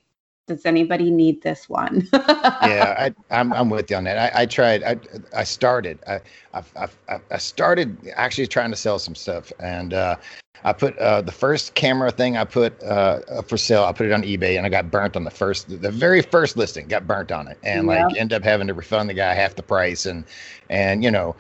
does 0.48 0.66
anybody 0.66 1.10
need 1.10 1.42
this 1.42 1.68
one? 1.68 2.08
yeah, 2.12 2.94
I, 2.98 3.06
am 3.06 3.14
I'm, 3.30 3.52
I'm 3.52 3.70
with 3.70 3.90
you 3.90 3.96
on 3.96 4.04
that. 4.04 4.34
I, 4.34 4.42
I 4.42 4.46
tried. 4.46 4.82
I 4.82 4.98
I 5.36 5.44
started. 5.44 5.98
I, 6.06 6.20
I 6.54 7.20
I 7.30 7.38
started 7.38 7.96
actually 8.16 8.46
trying 8.46 8.70
to 8.70 8.76
sell 8.76 8.98
some 8.98 9.14
stuff, 9.14 9.52
and 9.60 9.94
uh, 9.94 10.16
I 10.64 10.72
put 10.72 10.98
uh, 10.98 11.22
the 11.22 11.32
first 11.32 11.74
camera 11.74 12.10
thing 12.10 12.36
I 12.36 12.44
put 12.44 12.82
uh, 12.82 13.42
for 13.42 13.56
sale. 13.56 13.84
I 13.84 13.92
put 13.92 14.06
it 14.06 14.12
on 14.12 14.22
eBay, 14.22 14.56
and 14.56 14.66
I 14.66 14.68
got 14.68 14.90
burnt 14.90 15.14
on 15.14 15.24
the 15.24 15.30
first, 15.30 15.68
the 15.68 15.90
very 15.90 16.22
first 16.22 16.56
listing. 16.56 16.88
Got 16.88 17.06
burnt 17.06 17.30
on 17.30 17.46
it, 17.48 17.58
and 17.62 17.86
yeah. 17.86 18.06
like 18.06 18.16
end 18.16 18.32
up 18.32 18.42
having 18.42 18.66
to 18.66 18.74
refund 18.74 19.08
the 19.08 19.14
guy 19.14 19.34
half 19.34 19.54
the 19.54 19.62
price, 19.62 20.06
and 20.06 20.24
and 20.68 21.04
you 21.04 21.10
know, 21.10 21.36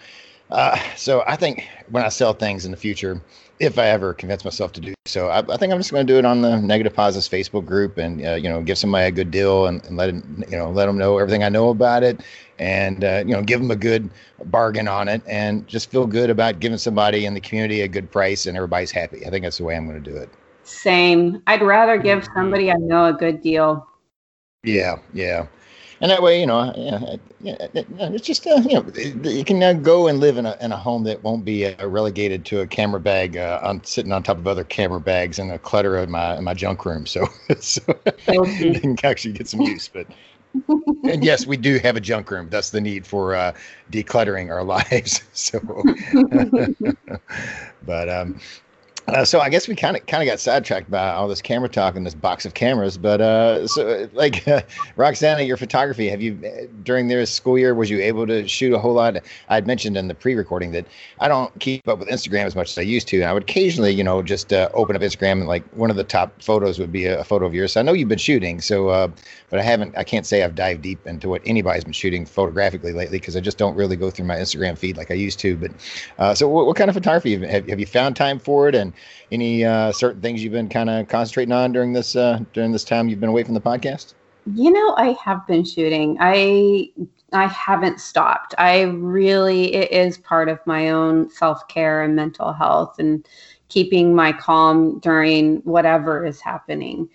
uh, 0.50 0.78
so 0.96 1.24
I 1.26 1.36
think 1.36 1.66
when 1.90 2.04
I 2.04 2.08
sell 2.08 2.32
things 2.32 2.64
in 2.64 2.70
the 2.70 2.76
future, 2.76 3.20
if 3.60 3.78
I 3.78 3.88
ever 3.88 4.14
convince 4.14 4.44
myself 4.44 4.72
to 4.74 4.80
do 4.80 4.94
so, 5.06 5.28
I, 5.28 5.38
I 5.38 5.56
think 5.56 5.72
I'm 5.72 5.78
just 5.78 5.90
going 5.90 6.06
to 6.06 6.12
do 6.12 6.18
it 6.18 6.24
on 6.24 6.42
the 6.42 6.58
Negative 6.58 6.94
Positives 6.94 7.28
Facebook 7.28 7.66
group, 7.66 7.98
and 7.98 8.24
uh, 8.24 8.34
you 8.34 8.48
know, 8.48 8.62
give 8.62 8.78
somebody 8.78 9.06
a 9.06 9.10
good 9.10 9.30
deal, 9.30 9.66
and, 9.66 9.84
and 9.84 9.96
let 9.96 10.10
it, 10.10 10.24
you 10.48 10.56
know, 10.56 10.70
let 10.70 10.86
them 10.86 10.98
know 10.98 11.18
everything 11.18 11.42
I 11.42 11.48
know 11.48 11.70
about 11.70 12.02
it, 12.02 12.20
and 12.58 13.04
uh, 13.04 13.24
you 13.26 13.32
know, 13.32 13.42
give 13.42 13.60
them 13.60 13.70
a 13.70 13.76
good 13.76 14.10
bargain 14.46 14.88
on 14.88 15.08
it, 15.08 15.22
and 15.26 15.66
just 15.66 15.90
feel 15.90 16.06
good 16.06 16.30
about 16.30 16.60
giving 16.60 16.78
somebody 16.78 17.24
in 17.24 17.34
the 17.34 17.40
community 17.40 17.82
a 17.82 17.88
good 17.88 18.10
price, 18.10 18.46
and 18.46 18.56
everybody's 18.56 18.90
happy. 18.90 19.26
I 19.26 19.30
think 19.30 19.44
that's 19.44 19.58
the 19.58 19.64
way 19.64 19.76
I'm 19.76 19.88
going 19.88 20.02
to 20.02 20.10
do 20.10 20.16
it. 20.16 20.30
Same. 20.64 21.42
I'd 21.46 21.62
rather 21.62 21.96
give 21.96 22.28
somebody 22.34 22.70
I 22.70 22.76
know 22.76 23.06
a 23.06 23.12
good 23.12 23.40
deal. 23.40 23.86
Yeah, 24.62 24.96
yeah 25.14 25.46
and 26.00 26.10
that 26.10 26.22
way, 26.22 26.40
you 26.40 26.46
know, 26.46 26.72
it's 27.40 28.26
just 28.26 28.46
uh, 28.46 28.62
you 28.68 28.74
know, 28.74 29.30
you 29.30 29.44
can 29.44 29.58
now 29.58 29.72
go 29.72 30.06
and 30.06 30.20
live 30.20 30.36
in 30.36 30.46
a 30.46 30.56
in 30.60 30.72
a 30.72 30.76
home 30.76 31.04
that 31.04 31.22
won't 31.22 31.44
be 31.44 31.66
uh, 31.66 31.86
relegated 31.86 32.44
to 32.46 32.60
a 32.60 32.66
camera 32.66 33.00
bag 33.00 33.36
uh, 33.36 33.60
on 33.62 33.82
sitting 33.84 34.12
on 34.12 34.22
top 34.22 34.38
of 34.38 34.46
other 34.46 34.64
camera 34.64 35.00
bags 35.00 35.38
and 35.38 35.50
a 35.50 35.58
clutter 35.58 35.96
of 35.96 36.08
my 36.08 36.36
in 36.36 36.44
my 36.44 36.54
junk 36.54 36.84
room. 36.84 37.06
So, 37.06 37.26
so 37.60 37.82
you 38.60 38.80
can 38.80 38.96
actually 39.04 39.32
get 39.32 39.48
some 39.48 39.62
use. 39.62 39.88
But 39.88 40.06
and 41.04 41.24
yes, 41.24 41.46
we 41.46 41.56
do 41.56 41.78
have 41.78 41.96
a 41.96 42.00
junk 42.00 42.30
room. 42.30 42.48
That's 42.48 42.70
the 42.70 42.80
need 42.80 43.06
for 43.06 43.34
uh, 43.34 43.52
decluttering 43.90 44.50
our 44.50 44.64
lives. 44.64 45.22
So, 45.32 45.60
but 47.84 48.08
um, 48.08 48.40
uh, 49.08 49.24
so 49.24 49.40
I 49.40 49.48
guess 49.48 49.66
we 49.66 49.74
kind 49.74 49.96
of 49.96 50.04
kind 50.04 50.22
of 50.22 50.26
got 50.26 50.38
sidetracked 50.38 50.90
by 50.90 51.10
all 51.12 51.28
this 51.28 51.40
camera 51.40 51.68
talk 51.68 51.96
and 51.96 52.04
this 52.04 52.14
box 52.14 52.44
of 52.44 52.52
cameras. 52.52 52.98
But 52.98 53.22
uh, 53.22 53.66
so 53.66 54.08
like 54.12 54.46
uh, 54.48 54.60
Roxana, 54.96 55.42
your 55.42 55.56
photography, 55.56 56.08
have 56.10 56.20
you 56.20 56.38
uh, 56.44 56.66
during 56.82 57.08
this 57.08 57.32
school 57.32 57.58
year 57.58 57.74
was 57.74 57.88
you 57.88 58.00
able 58.00 58.26
to 58.26 58.46
shoot 58.46 58.74
a 58.74 58.78
whole 58.78 58.92
lot? 58.92 59.16
I 59.48 59.54
had 59.54 59.66
mentioned 59.66 59.96
in 59.96 60.08
the 60.08 60.14
pre-recording 60.14 60.72
that 60.72 60.86
I 61.20 61.28
don't 61.28 61.58
keep 61.58 61.88
up 61.88 61.98
with 61.98 62.08
Instagram 62.08 62.44
as 62.44 62.54
much 62.54 62.70
as 62.70 62.78
I 62.78 62.82
used 62.82 63.08
to, 63.08 63.16
and 63.16 63.24
I 63.24 63.32
would 63.32 63.44
occasionally, 63.44 63.92
you 63.92 64.04
know, 64.04 64.22
just 64.22 64.52
uh, 64.52 64.68
open 64.74 64.94
up 64.94 65.00
Instagram 65.00 65.32
and 65.32 65.46
like 65.46 65.66
one 65.74 65.90
of 65.90 65.96
the 65.96 66.04
top 66.04 66.42
photos 66.42 66.78
would 66.78 66.92
be 66.92 67.06
a, 67.06 67.20
a 67.20 67.24
photo 67.24 67.46
of 67.46 67.54
yours. 67.54 67.72
So 67.72 67.80
I 67.80 67.84
know 67.84 67.94
you've 67.94 68.08
been 68.08 68.18
shooting, 68.18 68.60
so 68.60 68.88
uh, 68.88 69.08
but 69.48 69.58
I 69.58 69.62
haven't. 69.62 69.96
I 69.96 70.04
can't 70.04 70.26
say 70.26 70.42
I've 70.42 70.54
dived 70.54 70.82
deep 70.82 71.06
into 71.06 71.30
what 71.30 71.40
anybody's 71.46 71.84
been 71.84 71.94
shooting 71.94 72.26
photographically 72.26 72.92
lately 72.92 73.18
because 73.18 73.36
I 73.36 73.40
just 73.40 73.56
don't 73.56 73.74
really 73.74 73.96
go 73.96 74.10
through 74.10 74.26
my 74.26 74.36
Instagram 74.36 74.76
feed 74.76 74.98
like 74.98 75.10
I 75.10 75.14
used 75.14 75.38
to. 75.40 75.56
But 75.56 76.36
so 76.36 76.46
what, 76.46 76.66
what 76.66 76.76
kind 76.76 76.90
of 76.90 76.94
photography 76.94 77.38
have, 77.46 77.66
have 77.68 77.80
you 77.80 77.86
found 77.86 78.14
time 78.14 78.38
for 78.38 78.68
it 78.68 78.74
and 78.74 78.92
any 79.30 79.64
uh, 79.64 79.92
certain 79.92 80.20
things 80.20 80.42
you've 80.42 80.52
been 80.52 80.68
kind 80.68 80.90
of 80.90 81.08
concentrating 81.08 81.52
on 81.52 81.72
during 81.72 81.92
this 81.92 82.16
uh, 82.16 82.40
during 82.52 82.72
this 82.72 82.84
time 82.84 83.08
you've 83.08 83.20
been 83.20 83.28
away 83.28 83.44
from 83.44 83.54
the 83.54 83.60
podcast? 83.60 84.14
You 84.54 84.70
know, 84.70 84.94
I 84.96 85.16
have 85.24 85.46
been 85.46 85.64
shooting. 85.64 86.16
I 86.20 86.90
I 87.32 87.46
haven't 87.48 88.00
stopped. 88.00 88.54
I 88.56 88.82
really 88.82 89.74
it 89.74 89.90
is 89.92 90.18
part 90.18 90.48
of 90.48 90.58
my 90.66 90.90
own 90.90 91.28
self 91.30 91.66
care 91.68 92.02
and 92.02 92.16
mental 92.16 92.52
health 92.52 92.98
and 92.98 93.26
keeping 93.68 94.14
my 94.14 94.32
calm 94.32 94.98
during 95.00 95.56
whatever 95.58 96.24
is 96.24 96.40
happening. 96.40 97.08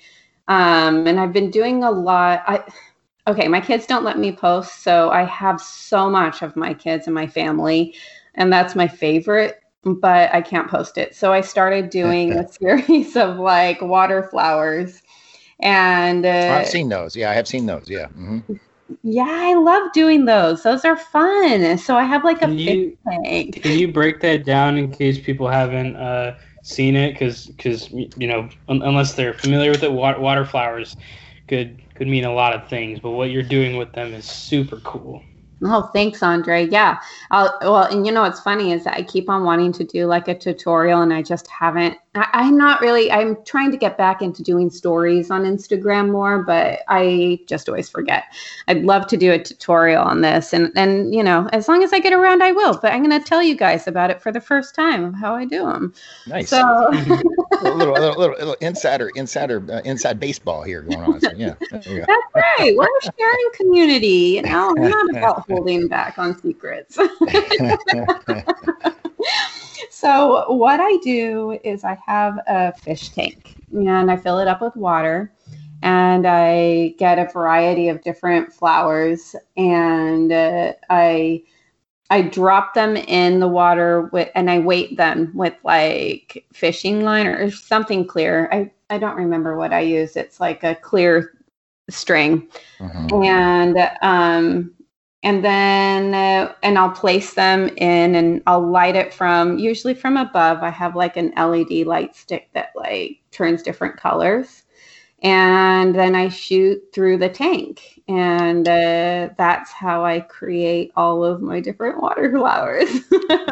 Um, 0.47 1.07
and 1.07 1.19
I've 1.19 1.33
been 1.33 1.49
doing 1.49 1.83
a 1.83 1.91
lot. 1.91 2.43
I 2.45 2.63
okay, 3.27 3.47
my 3.47 3.61
kids 3.61 3.87
don't 3.87 4.03
let 4.03 4.19
me 4.19 4.31
post, 4.31 4.83
so 4.83 5.09
I 5.09 5.23
have 5.23 5.59
so 5.61 6.09
much 6.09 6.41
of 6.41 6.55
my 6.55 6.73
kids 6.73 7.07
and 7.07 7.15
my 7.15 7.25
family, 7.25 7.95
and 8.35 8.51
that's 8.51 8.75
my 8.75 8.87
favorite 8.87 9.62
but 9.85 10.33
I 10.33 10.41
can't 10.41 10.69
post 10.69 10.97
it. 10.97 11.15
So 11.15 11.33
I 11.33 11.41
started 11.41 11.89
doing 11.89 12.33
a 12.33 12.47
series 12.47 13.15
of 13.17 13.37
like 13.37 13.81
water 13.81 14.23
flowers. 14.23 15.01
And 15.59 16.25
uh, 16.25 16.29
oh, 16.29 16.53
I've 16.53 16.67
seen 16.67 16.89
those. 16.89 17.15
Yeah, 17.15 17.31
I 17.31 17.33
have 17.33 17.47
seen 17.47 17.65
those. 17.65 17.89
Yeah. 17.89 18.07
Mm-hmm. 18.07 18.39
Yeah, 19.03 19.27
I 19.27 19.53
love 19.55 19.91
doing 19.93 20.25
those. 20.25 20.63
Those 20.63 20.85
are 20.85 20.97
fun. 20.97 21.77
So 21.77 21.97
I 21.97 22.03
have 22.03 22.23
like 22.23 22.41
a 22.41 22.47
can 22.47 22.59
you, 22.59 22.97
tank. 23.09 23.61
Can 23.61 23.71
you 23.79 23.91
break 23.91 24.19
that 24.21 24.45
down 24.45 24.77
in 24.77 24.91
case 24.91 25.19
people 25.19 25.47
haven't 25.47 25.95
uh, 25.95 26.37
seen 26.63 26.95
it? 26.95 27.13
Because 27.13 27.47
because 27.47 27.89
you 27.91 28.27
know 28.27 28.49
un- 28.67 28.81
unless 28.83 29.13
they're 29.13 29.33
familiar 29.33 29.71
with 29.71 29.83
it, 29.83 29.91
water, 29.91 30.19
water 30.19 30.45
flowers 30.45 30.95
could 31.47 31.81
could 31.95 32.07
mean 32.07 32.25
a 32.25 32.33
lot 32.33 32.53
of 32.53 32.67
things. 32.67 32.99
But 32.99 33.11
what 33.11 33.31
you're 33.31 33.43
doing 33.43 33.77
with 33.77 33.93
them 33.93 34.13
is 34.13 34.25
super 34.25 34.77
cool. 34.81 35.23
Oh, 35.65 35.89
thanks, 35.93 36.21
Andre. 36.21 36.67
Yeah. 36.67 36.99
I'll, 37.31 37.57
well, 37.61 37.83
and 37.83 38.05
you 38.05 38.11
know 38.11 38.21
what's 38.21 38.39
funny 38.39 38.71
is 38.71 38.83
that 38.83 38.95
I 38.95 39.03
keep 39.03 39.29
on 39.29 39.43
wanting 39.43 39.71
to 39.73 39.83
do 39.83 40.05
like 40.05 40.27
a 40.27 40.37
tutorial, 40.37 41.01
and 41.01 41.13
I 41.13 41.21
just 41.21 41.47
haven't. 41.47 41.97
I, 42.15 42.47
am 42.47 42.57
not 42.57 42.81
really. 42.81 43.11
I'm 43.11 43.43
trying 43.43 43.71
to 43.71 43.77
get 43.77 43.97
back 43.97 44.21
into 44.21 44.43
doing 44.43 44.69
stories 44.69 45.31
on 45.31 45.43
Instagram 45.43 46.11
more, 46.11 46.43
but 46.43 46.81
I 46.87 47.39
just 47.47 47.67
always 47.69 47.89
forget. 47.89 48.25
I'd 48.67 48.83
love 48.83 49.07
to 49.07 49.17
do 49.17 49.31
a 49.31 49.39
tutorial 49.39 50.03
on 50.03 50.21
this, 50.21 50.53
and 50.53 50.71
and 50.75 51.13
you 51.13 51.23
know, 51.23 51.49
as 51.53 51.67
long 51.67 51.83
as 51.83 51.93
I 51.93 51.99
get 51.99 52.13
around, 52.13 52.43
I 52.43 52.51
will. 52.51 52.77
But 52.77 52.93
I'm 52.93 53.03
going 53.03 53.19
to 53.19 53.25
tell 53.25 53.41
you 53.41 53.55
guys 53.55 53.87
about 53.87 54.11
it 54.11 54.21
for 54.21 54.31
the 54.31 54.41
first 54.41 54.75
time 54.75 55.03
of 55.05 55.15
how 55.15 55.33
I 55.33 55.45
do 55.45 55.65
them. 55.65 55.93
Nice. 56.27 56.49
So 56.49 56.59
a 57.61 57.63
little, 57.63 57.93
little, 57.93 58.17
little, 58.17 58.35
little, 58.37 58.55
insider, 58.61 59.09
insider, 59.15 59.63
uh, 59.71 59.81
inside 59.85 60.19
baseball 60.19 60.63
here 60.63 60.81
going 60.81 61.01
on. 61.01 61.21
So, 61.21 61.31
yeah. 61.35 61.55
That's 61.71 61.87
right. 62.35 62.75
We're 62.75 62.85
a 62.85 63.11
sharing 63.17 63.49
community. 63.55 64.35
You 64.35 64.43
know, 64.43 64.73
we're 64.77 64.89
not 64.89 65.09
about 65.09 65.47
holding 65.53 65.87
back 65.89 66.17
on 66.17 66.39
secrets. 66.39 66.95
so, 69.89 70.51
what 70.51 70.79
I 70.79 70.97
do 71.03 71.59
is 71.63 71.83
I 71.83 71.97
have 72.05 72.39
a 72.47 72.73
fish 72.73 73.09
tank 73.09 73.55
and 73.71 74.11
I 74.11 74.17
fill 74.17 74.39
it 74.39 74.47
up 74.47 74.61
with 74.61 74.75
water 74.75 75.31
and 75.83 76.25
I 76.25 76.95
get 76.97 77.19
a 77.19 77.31
variety 77.31 77.89
of 77.89 78.01
different 78.01 78.53
flowers 78.53 79.35
and 79.57 80.31
uh, 80.31 80.73
I 80.89 81.43
I 82.09 82.21
drop 82.21 82.73
them 82.73 82.95
in 82.95 83.39
the 83.39 83.47
water 83.47 84.09
with 84.13 84.29
and 84.35 84.49
I 84.49 84.59
weight 84.59 84.97
them 84.97 85.31
with 85.33 85.55
like 85.63 86.45
fishing 86.53 87.03
line 87.03 87.27
or 87.27 87.51
something 87.51 88.07
clear. 88.07 88.49
I 88.51 88.71
I 88.89 88.97
don't 88.97 89.17
remember 89.17 89.57
what 89.57 89.73
I 89.73 89.81
use. 89.81 90.15
It's 90.15 90.39
like 90.39 90.63
a 90.63 90.75
clear 90.75 91.33
string. 91.89 92.47
Mm-hmm. 92.79 93.23
And 93.23 93.91
um 94.01 94.73
and 95.23 95.43
then 95.43 96.13
uh, 96.13 96.53
and 96.61 96.77
I'll 96.77 96.91
place 96.91 97.33
them 97.33 97.69
in 97.77 98.15
and 98.15 98.43
I'll 98.45 98.67
light 98.67 98.95
it 98.95 99.13
from 99.13 99.57
usually 99.57 99.93
from 99.93 100.17
above. 100.17 100.61
I 100.61 100.69
have 100.69 100.95
like 100.95 101.17
an 101.17 101.33
LED 101.37 101.87
light 101.87 102.15
stick 102.15 102.49
that 102.53 102.71
like 102.75 103.19
turns 103.31 103.63
different 103.63 103.97
colors. 103.97 104.63
And 105.21 105.95
then 105.95 106.15
I 106.15 106.27
shoot 106.27 106.83
through 106.91 107.17
the 107.17 107.29
tank, 107.29 108.01
and 108.09 108.67
uh, 108.67 109.29
that's 109.37 109.71
how 109.71 110.03
I 110.03 110.19
create 110.19 110.91
all 110.97 111.23
of 111.23 111.41
my 111.41 111.61
different 111.61 112.01
water 112.01 112.29
flowers. 112.37 112.89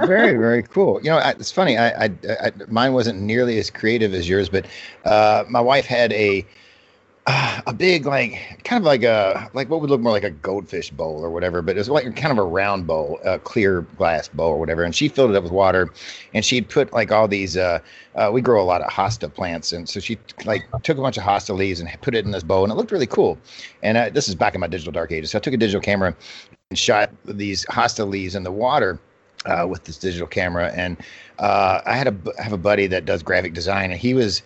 very, 0.05 0.34
very 0.38 0.63
cool. 0.63 0.99
You 1.01 1.12
know, 1.12 1.19
it's 1.19 1.49
funny. 1.49 1.77
I, 1.77 2.05
I, 2.05 2.12
I, 2.27 2.51
mine 2.67 2.91
wasn't 2.91 3.21
nearly 3.21 3.57
as 3.57 3.69
creative 3.69 4.13
as 4.13 4.27
yours, 4.27 4.49
but 4.49 4.65
uh, 5.05 5.45
my 5.47 5.62
wife 5.62 5.86
had 5.86 6.12
a 6.12 6.45
uh, 7.27 7.62
a 7.67 7.73
big 7.73 8.05
like 8.05 8.62
kind 8.63 8.81
of 8.81 8.86
like 8.86 9.03
a 9.03 9.49
like 9.53 9.69
what 9.69 9.81
would 9.81 9.89
look 9.89 10.01
more 10.01 10.12
like 10.12 10.23
a 10.23 10.31
goldfish 10.31 10.89
bowl 10.89 11.23
or 11.23 11.29
whatever 11.29 11.62
but 11.62 11.75
it 11.75 11.79
was 11.79 11.89
like 11.89 12.15
kind 12.15 12.31
of 12.31 12.38
a 12.38 12.43
round 12.43 12.88
bowl 12.88 13.19
a 13.23 13.38
clear 13.39 13.81
glass 13.97 14.27
bowl 14.27 14.49
or 14.49 14.60
whatever. 14.60 14.84
And 14.84 14.95
she 14.95 15.07
filled 15.07 15.31
it 15.31 15.36
up 15.36 15.43
with 15.43 15.51
water 15.51 15.89
and 16.34 16.43
she'd 16.43 16.69
put 16.69 16.91
like 16.93 17.12
all 17.12 17.27
these 17.27 17.57
uh, 17.57 17.79
uh, 18.15 18.29
we 18.34 18.41
grow 18.41 18.62
a 18.62 18.65
lot 18.65 18.81
of 18.81 18.91
hosta 18.91 19.34
plants. 19.34 19.71
And 19.71 19.88
so 19.88 19.99
she 19.99 20.17
like 20.45 20.63
took 20.84 20.97
a 20.97 21.01
bunch 21.01 21.17
of 21.17 21.23
hosta 21.23 21.55
leaves 21.55 21.79
and 21.79 21.89
put 22.01 22.15
it 22.15 22.25
in 22.25 22.31
this 22.31 22.43
bowl 22.43 22.63
and 22.63 22.71
it 22.71 22.75
looked 22.75 22.91
really 22.91 23.07
cool. 23.07 23.38
And 23.84 23.97
uh, 23.97 24.10
this 24.10 24.27
is 24.27 24.36
back 24.36 24.55
in 24.55 24.62
my 24.62 24.67
digital 24.67 24.91
dark 24.91 25.12
ages. 25.12 25.31
So 25.31 25.38
i 25.38 25.41
took 25.41 25.53
a 25.53 25.57
digital 25.57 25.81
camera 25.81 26.15
and 26.69 26.79
shot 26.79 27.12
these 27.25 27.65
hosta 27.65 28.10
leaves 28.10 28.36
in 28.36 28.43
the 28.43 28.51
water 28.51 28.99
uh, 29.45 29.65
with 29.67 29.84
this 29.84 29.97
digital 29.97 30.27
camera. 30.27 30.71
And 30.75 30.97
uh, 31.39 31.81
i 31.86 31.95
had 31.95 32.07
a 32.07 32.15
I 32.39 32.43
have 32.43 32.53
a 32.53 32.57
buddy 32.57 32.88
that 32.88 33.05
does 33.05 33.23
graphic 33.23 33.53
design 33.53 33.91
and 33.91 33.99
he 33.99 34.13
was 34.13 34.41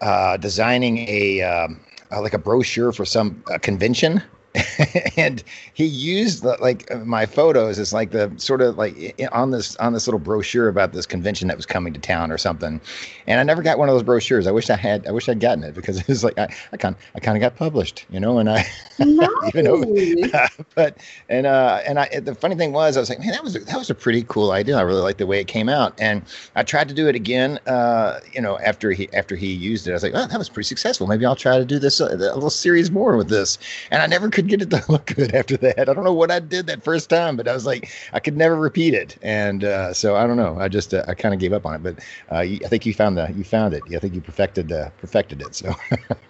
uh, 0.00 0.36
designing 0.36 0.98
a 1.08 1.42
um, 1.42 1.80
uh, 2.12 2.20
like 2.20 2.34
a 2.34 2.38
brochure 2.38 2.92
for 2.92 3.04
some 3.04 3.42
uh, 3.50 3.58
convention 3.58 4.22
and 5.16 5.42
he 5.72 5.86
used 5.86 6.42
the, 6.42 6.56
like 6.60 6.90
uh, 6.90 6.98
my 6.98 7.24
photos 7.24 7.78
as 7.78 7.92
like 7.92 8.10
the 8.10 8.30
sort 8.36 8.60
of 8.60 8.76
like 8.76 9.18
on 9.32 9.50
this 9.50 9.76
on 9.76 9.94
this 9.94 10.06
little 10.06 10.20
brochure 10.20 10.68
about 10.68 10.92
this 10.92 11.06
convention 11.06 11.48
that 11.48 11.56
was 11.56 11.64
coming 11.64 11.92
to 11.92 12.00
town 12.00 12.30
or 12.30 12.36
something. 12.36 12.80
And 13.26 13.40
i 13.40 13.42
never 13.42 13.62
got 13.62 13.78
one 13.78 13.88
of 13.88 13.94
those 13.94 14.02
brochures. 14.02 14.46
I 14.46 14.50
wish 14.50 14.68
i 14.68 14.76
had 14.76 15.06
i 15.06 15.10
wish 15.10 15.28
i'd 15.28 15.40
gotten 15.40 15.64
it 15.64 15.74
because 15.74 15.98
it 16.00 16.08
was 16.08 16.22
like 16.22 16.38
i, 16.38 16.48
I 16.72 16.76
kind 16.76 16.94
i 17.14 17.20
kind 17.20 17.36
of 17.36 17.40
got 17.40 17.56
published 17.56 18.04
you 18.10 18.20
know 18.20 18.38
and 18.38 18.50
i 18.50 18.66
nice. 18.98 19.30
even 19.54 20.30
uh, 20.34 20.48
but 20.74 20.98
and 21.28 21.46
uh 21.46 21.80
and 21.86 21.98
i 21.98 22.08
the 22.20 22.34
funny 22.34 22.54
thing 22.54 22.72
was 22.72 22.96
i 22.96 23.00
was 23.00 23.08
like 23.08 23.20
man 23.20 23.30
that 23.30 23.42
was 23.42 23.56
a, 23.56 23.60
that 23.60 23.78
was 23.78 23.88
a 23.88 23.94
pretty 23.94 24.24
cool 24.28 24.50
idea. 24.50 24.76
I 24.76 24.82
really 24.82 25.00
liked 25.00 25.18
the 25.18 25.26
way 25.26 25.40
it 25.40 25.46
came 25.46 25.68
out. 25.68 25.98
And 25.98 26.22
i 26.56 26.62
tried 26.62 26.88
to 26.88 26.94
do 26.94 27.08
it 27.08 27.14
again 27.14 27.58
uh 27.66 28.20
you 28.32 28.40
know 28.40 28.58
after 28.58 28.92
he 28.92 29.12
after 29.14 29.34
he 29.34 29.52
used 29.52 29.86
it. 29.86 29.92
I 29.92 29.94
was 29.94 30.02
like 30.02 30.12
oh 30.14 30.26
that 30.26 30.38
was 30.38 30.50
pretty 30.50 30.66
successful. 30.66 31.06
Maybe 31.06 31.24
i'll 31.24 31.36
try 31.36 31.58
to 31.58 31.64
do 31.64 31.78
this 31.78 32.00
uh, 32.00 32.06
a, 32.06 32.14
a 32.16 32.34
little 32.34 32.50
series 32.50 32.90
more 32.90 33.16
with 33.16 33.30
this. 33.30 33.58
And 33.90 34.02
i 34.02 34.06
never 34.06 34.28
could 34.28 34.41
could 34.42 34.50
get 34.50 34.62
it 34.62 34.70
to 34.70 34.84
look 34.92 35.06
good 35.06 35.34
after 35.34 35.56
that. 35.58 35.88
I 35.88 35.94
don't 35.94 36.04
know 36.04 36.12
what 36.12 36.30
I 36.30 36.40
did 36.40 36.66
that 36.66 36.82
first 36.82 37.08
time, 37.08 37.36
but 37.36 37.48
I 37.48 37.54
was 37.54 37.66
like, 37.66 37.90
I 38.12 38.20
could 38.20 38.36
never 38.36 38.56
repeat 38.56 38.94
it, 38.94 39.16
and 39.22 39.64
uh, 39.64 39.94
so 39.94 40.16
I 40.16 40.26
don't 40.26 40.36
know. 40.36 40.56
I 40.58 40.68
just 40.68 40.92
uh, 40.92 41.04
I 41.08 41.14
kind 41.14 41.34
of 41.34 41.40
gave 41.40 41.52
up 41.52 41.66
on 41.66 41.74
it, 41.74 41.82
but 41.82 41.98
uh, 42.30 42.40
I 42.40 42.58
think 42.68 42.84
you 42.86 42.94
found 42.94 43.16
the 43.16 43.32
you 43.32 43.44
found 43.44 43.74
it. 43.74 43.82
I 43.94 43.98
think 43.98 44.14
you 44.14 44.20
perfected 44.20 44.72
uh, 44.72 44.90
perfected 44.98 45.40
it. 45.40 45.54
So 45.54 45.74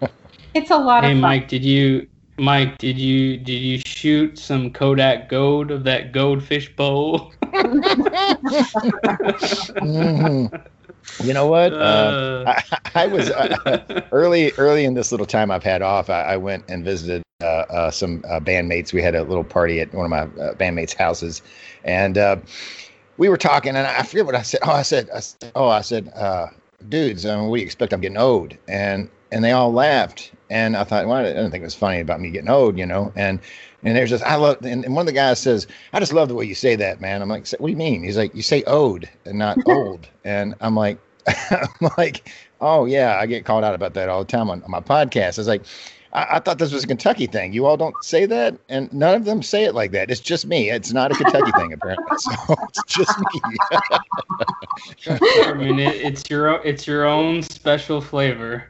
it's 0.53 0.71
a 0.71 0.77
lot 0.77 1.03
hey, 1.03 1.11
of. 1.11 1.15
Hey, 1.15 1.21
Mike, 1.21 1.47
did 1.47 1.63
you 1.63 2.07
Mike, 2.37 2.77
did 2.79 2.97
you 2.97 3.37
did 3.37 3.59
you 3.59 3.79
shoot 3.85 4.39
some 4.39 4.71
Kodak 4.71 5.29
gold 5.29 5.69
of 5.69 5.83
that 5.83 6.11
goldfish 6.11 6.75
bowl? 6.75 7.31
mm-hmm. 9.81 10.55
You 11.23 11.33
know 11.33 11.47
what? 11.47 11.73
Uh, 11.73 11.75
uh, 11.75 12.61
I, 12.73 12.79
I, 13.03 13.07
was 13.07 13.29
uh, 13.29 14.03
early 14.11 14.51
early 14.53 14.85
in 14.85 14.93
this 14.93 15.11
little 15.11 15.25
time 15.25 15.51
I've 15.51 15.63
had 15.63 15.81
off. 15.81 16.09
I, 16.09 16.23
I 16.23 16.37
went 16.37 16.65
and 16.67 16.83
visited 16.83 17.23
uh, 17.41 17.45
uh, 17.45 17.91
some 17.91 18.23
uh, 18.27 18.39
bandmates. 18.39 18.93
We 18.93 19.01
had 19.01 19.15
a 19.15 19.23
little 19.23 19.43
party 19.43 19.79
at 19.79 19.93
one 19.93 20.05
of 20.05 20.09
my 20.11 20.53
bandmates' 20.53 20.95
houses, 20.95 21.41
and 21.83 22.17
we 23.17 23.29
were 23.29 23.37
talking. 23.37 23.75
And 23.75 23.87
I 23.87 24.03
forget 24.03 24.25
what 24.25 24.35
I 24.35 24.41
said. 24.41 24.61
Oh, 24.63 24.71
I 24.71 24.81
said, 24.81 25.09
I 25.11 25.19
said 25.19 25.51
oh, 25.55 25.67
I 25.67 25.81
said, 25.81 26.11
dudes, 26.89 27.25
I 27.25 27.35
mean, 27.35 27.49
what 27.49 27.57
do 27.57 27.61
you 27.61 27.65
expect? 27.65 27.93
I'm 27.93 28.01
getting 28.01 28.17
owed, 28.17 28.57
and 28.67 29.09
and 29.31 29.43
they 29.43 29.51
all 29.51 29.73
laughed. 29.73 30.31
And 30.49 30.77
I 30.77 30.83
thought, 30.83 31.07
well, 31.07 31.17
I 31.17 31.23
didn't 31.23 31.49
think 31.49 31.63
it 31.63 31.65
was 31.65 31.73
funny 31.73 31.99
about 31.99 32.21
me 32.21 32.29
getting 32.29 32.49
owed, 32.49 32.77
you 32.77 32.85
know. 32.85 33.11
And 33.15 33.39
and 33.83 33.95
there's 33.95 34.09
just 34.09 34.23
I 34.23 34.35
love, 34.35 34.57
and, 34.63 34.85
and 34.85 34.95
one 34.95 35.03
of 35.03 35.07
the 35.07 35.13
guys 35.13 35.39
says, 35.39 35.67
I 35.91 35.99
just 35.99 36.13
love 36.13 36.29
the 36.29 36.35
way 36.35 36.45
you 36.45 36.55
say 36.55 36.75
that, 36.75 37.01
man. 37.01 37.21
I'm 37.21 37.29
like, 37.29 37.47
what 37.51 37.67
do 37.67 37.71
you 37.71 37.77
mean? 37.77 38.03
He's 38.03 38.17
like, 38.17 38.33
you 38.33 38.41
say 38.41 38.63
owed 38.65 39.09
and 39.25 39.37
not 39.37 39.57
old. 39.67 40.07
And 40.23 40.55
I'm 40.61 40.75
like, 40.75 40.97
I'm 41.51 41.89
like, 41.97 42.31
oh 42.61 42.85
yeah, 42.85 43.17
I 43.19 43.25
get 43.25 43.45
called 43.45 43.63
out 43.63 43.75
about 43.75 43.93
that 43.95 44.09
all 44.09 44.23
the 44.23 44.31
time 44.31 44.49
on, 44.49 44.63
on 44.63 44.71
my 44.71 44.79
podcast. 44.79 45.37
I 45.37 45.41
was 45.41 45.47
like, 45.47 45.63
I, 46.13 46.37
I, 46.37 46.39
thought 46.39 46.59
this 46.59 46.71
was 46.71 46.83
a 46.83 46.87
Kentucky 46.87 47.27
thing. 47.27 47.53
You 47.53 47.65
all 47.65 47.77
don't 47.77 47.95
say 48.03 48.25
that, 48.25 48.57
and 48.69 48.91
none 48.93 49.15
of 49.15 49.25
them 49.25 49.41
say 49.41 49.65
it 49.65 49.73
like 49.73 49.91
that. 49.91 50.11
It's 50.11 50.21
just 50.21 50.45
me. 50.45 50.69
It's 50.69 50.93
not 50.93 51.11
a 51.11 51.15
Kentucky 51.15 51.51
thing, 51.51 51.73
apparently. 51.73 52.05
So 52.19 52.55
it's 52.69 52.83
just 52.87 53.17
me. 53.19 53.41
I 55.43 55.53
mean, 55.53 55.79
it, 55.79 55.95
it's 55.95 56.29
your 56.29 56.61
it's 56.63 56.87
your 56.87 57.05
own 57.05 57.41
special 57.43 58.01
flavor. 58.01 58.67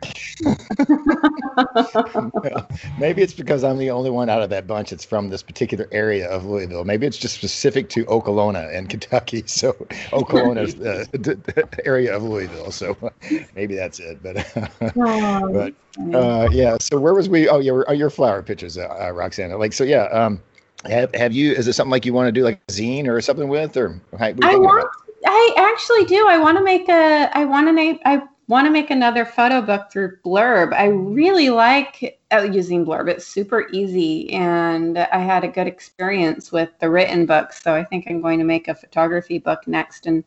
well, 2.33 2.67
maybe 2.99 3.21
it's 3.21 3.33
because 3.33 3.63
I'm 3.63 3.77
the 3.77 3.91
only 3.91 4.09
one 4.09 4.29
out 4.29 4.41
of 4.41 4.49
that 4.49 4.65
bunch 4.67 4.89
that's 4.89 5.05
from 5.05 5.29
this 5.29 5.43
particular 5.43 5.87
area 5.91 6.29
of 6.29 6.45
Louisville. 6.45 6.83
Maybe 6.83 7.05
it's 7.05 7.17
just 7.17 7.35
specific 7.35 7.89
to 7.89 8.05
Okolona 8.05 8.73
in 8.73 8.87
Kentucky. 8.87 9.43
So 9.53 9.73
Okolona 10.11 10.63
uh, 10.63 11.05
the, 11.11 11.35
the 11.35 11.85
area 11.85 12.15
of 12.15 12.23
Louisville. 12.23 12.71
So 12.71 12.97
maybe 13.55 13.75
that's 13.75 13.99
it. 13.99 14.21
But 14.23 14.45
but 14.95 15.73
uh, 16.13 16.49
yeah. 16.51 16.77
So 16.79 16.99
where 16.99 17.13
was 17.13 17.29
we? 17.29 17.47
Oh, 17.47 17.59
yeah, 17.59 17.83
oh, 17.87 17.93
your 17.93 18.09
flower 18.09 18.41
pictures, 18.41 18.77
uh, 18.77 18.87
uh, 18.87 19.11
Roxana. 19.11 19.57
Like, 19.57 19.73
so 19.73 19.83
yeah. 19.83 20.05
Um, 20.05 20.41
have, 20.85 21.13
have 21.15 21.33
you? 21.33 21.53
Is 21.53 21.67
it 21.67 21.73
something 21.73 21.91
like 21.91 22.05
you 22.05 22.13
want 22.13 22.27
to 22.27 22.31
do, 22.31 22.43
like 22.43 22.61
a 22.67 22.71
zine 22.71 23.07
or 23.07 23.21
something 23.21 23.47
with, 23.47 23.77
or 23.77 24.01
how, 24.19 24.27
I 24.41 24.55
want. 24.55 24.89
I 25.25 25.53
actually 25.57 26.05
do. 26.05 26.27
I 26.27 26.37
want 26.37 26.57
to 26.57 26.63
make 26.63 26.89
a. 26.89 27.29
I 27.33 27.45
want 27.45 27.67
to 27.67 27.73
make. 27.73 28.01
I 28.05 28.23
want 28.47 28.65
to 28.67 28.71
make 28.71 28.89
another 28.89 29.23
photo 29.23 29.61
book 29.61 29.89
through 29.91 30.17
Blurb. 30.25 30.73
I 30.73 30.87
really 30.87 31.49
like 31.49 32.19
uh, 32.33 32.41
using 32.41 32.85
Blurb. 32.85 33.07
It's 33.07 33.25
super 33.25 33.69
easy, 33.71 34.29
and 34.33 34.97
I 34.97 35.19
had 35.19 35.45
a 35.45 35.47
good 35.47 35.67
experience 35.67 36.51
with 36.51 36.69
the 36.79 36.89
written 36.89 37.25
book. 37.25 37.53
So 37.53 37.73
I 37.73 37.85
think 37.85 38.05
I'm 38.09 38.19
going 38.19 38.39
to 38.39 38.45
make 38.45 38.67
a 38.67 38.75
photography 38.75 39.37
book 39.37 39.65
next, 39.67 40.05
and 40.05 40.25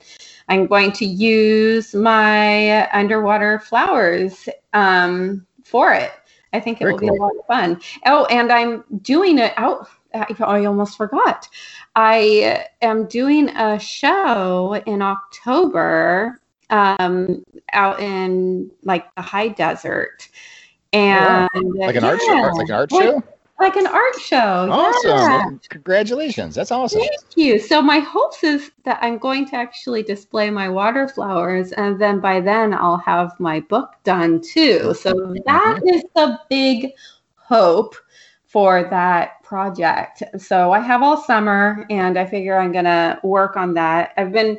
I'm 0.49 0.67
going 0.67 0.93
to 0.93 1.05
use 1.05 1.95
my 1.95 2.91
underwater 2.97 3.59
flowers 3.59 4.49
um, 4.73 5.47
for 5.67 5.93
it. 5.93 6.13
I 6.53 6.61
think 6.61 6.81
it 6.81 6.85
Very 6.85 6.93
will 6.93 7.01
cool. 7.01 7.11
be 7.11 7.17
a 7.17 7.21
lot 7.21 7.33
of 7.39 7.47
fun. 7.47 7.81
Oh, 8.07 8.25
and 8.27 8.53
I'm 8.53 8.85
doing 9.03 9.39
it 9.39 9.53
out. 9.57 9.89
I 10.15 10.65
almost 10.65 10.97
forgot. 10.97 11.49
I 11.95 12.67
am 12.81 13.07
doing 13.07 13.51
a 13.51 13.79
show 13.79 14.81
in 14.87 15.03
October 15.03 16.41
um, 16.71 17.45
out 17.73 18.01
in 18.01 18.71
like 18.83 19.15
the 19.17 19.23
high 19.23 19.49
desert. 19.49 20.29
And 20.93 21.49
oh, 21.55 21.63
wow. 21.63 21.87
like 21.87 21.97
an 21.97 22.05
art 22.05 22.21
show, 22.21 22.33
like 22.33 22.69
an 22.69 22.75
art 22.75 22.91
show? 22.91 23.23
Like 23.59 23.77
an 23.77 23.87
art 23.87 24.21
show. 24.21 24.69
Awesome. 24.71 25.11
Yeah. 25.11 25.49
Congratulations. 25.71 26.55
That's 26.55 26.71
awesome. 26.71 27.01
Thank 27.01 27.37
you. 27.37 27.59
So 27.59 27.81
my 27.81 28.01
hopes 28.01 28.45
is 28.45 28.71
that 28.85 28.99
I'm 29.01 29.16
going 29.16 29.47
to 29.49 29.57
actually 29.57 30.03
display 30.03 30.51
my 30.51 30.69
water 30.69 31.09
flowers 31.09 31.73
and 31.73 31.99
then 31.99 32.21
by 32.21 32.40
then 32.40 32.75
I'll 32.75 32.99
have 32.99 33.33
my 33.40 33.61
book 33.61 33.95
done 34.05 34.42
too. 34.42 34.92
So 34.95 35.35
that 35.47 35.77
mm-hmm. 35.77 35.88
is 35.88 36.03
the 36.14 36.38
big 36.51 36.92
hope 37.37 37.95
for 38.45 38.85
that 38.90 39.42
project. 39.42 40.23
So 40.38 40.73
I 40.73 40.81
have 40.81 41.03
all 41.03 41.16
summer 41.16 41.87
and 41.88 42.19
I 42.19 42.27
figure 42.27 42.59
I'm 42.59 42.73
going 42.73 42.85
to 42.85 43.19
work 43.23 43.57
on 43.57 43.73
that. 43.75 44.12
I've 44.16 44.33
been 44.33 44.59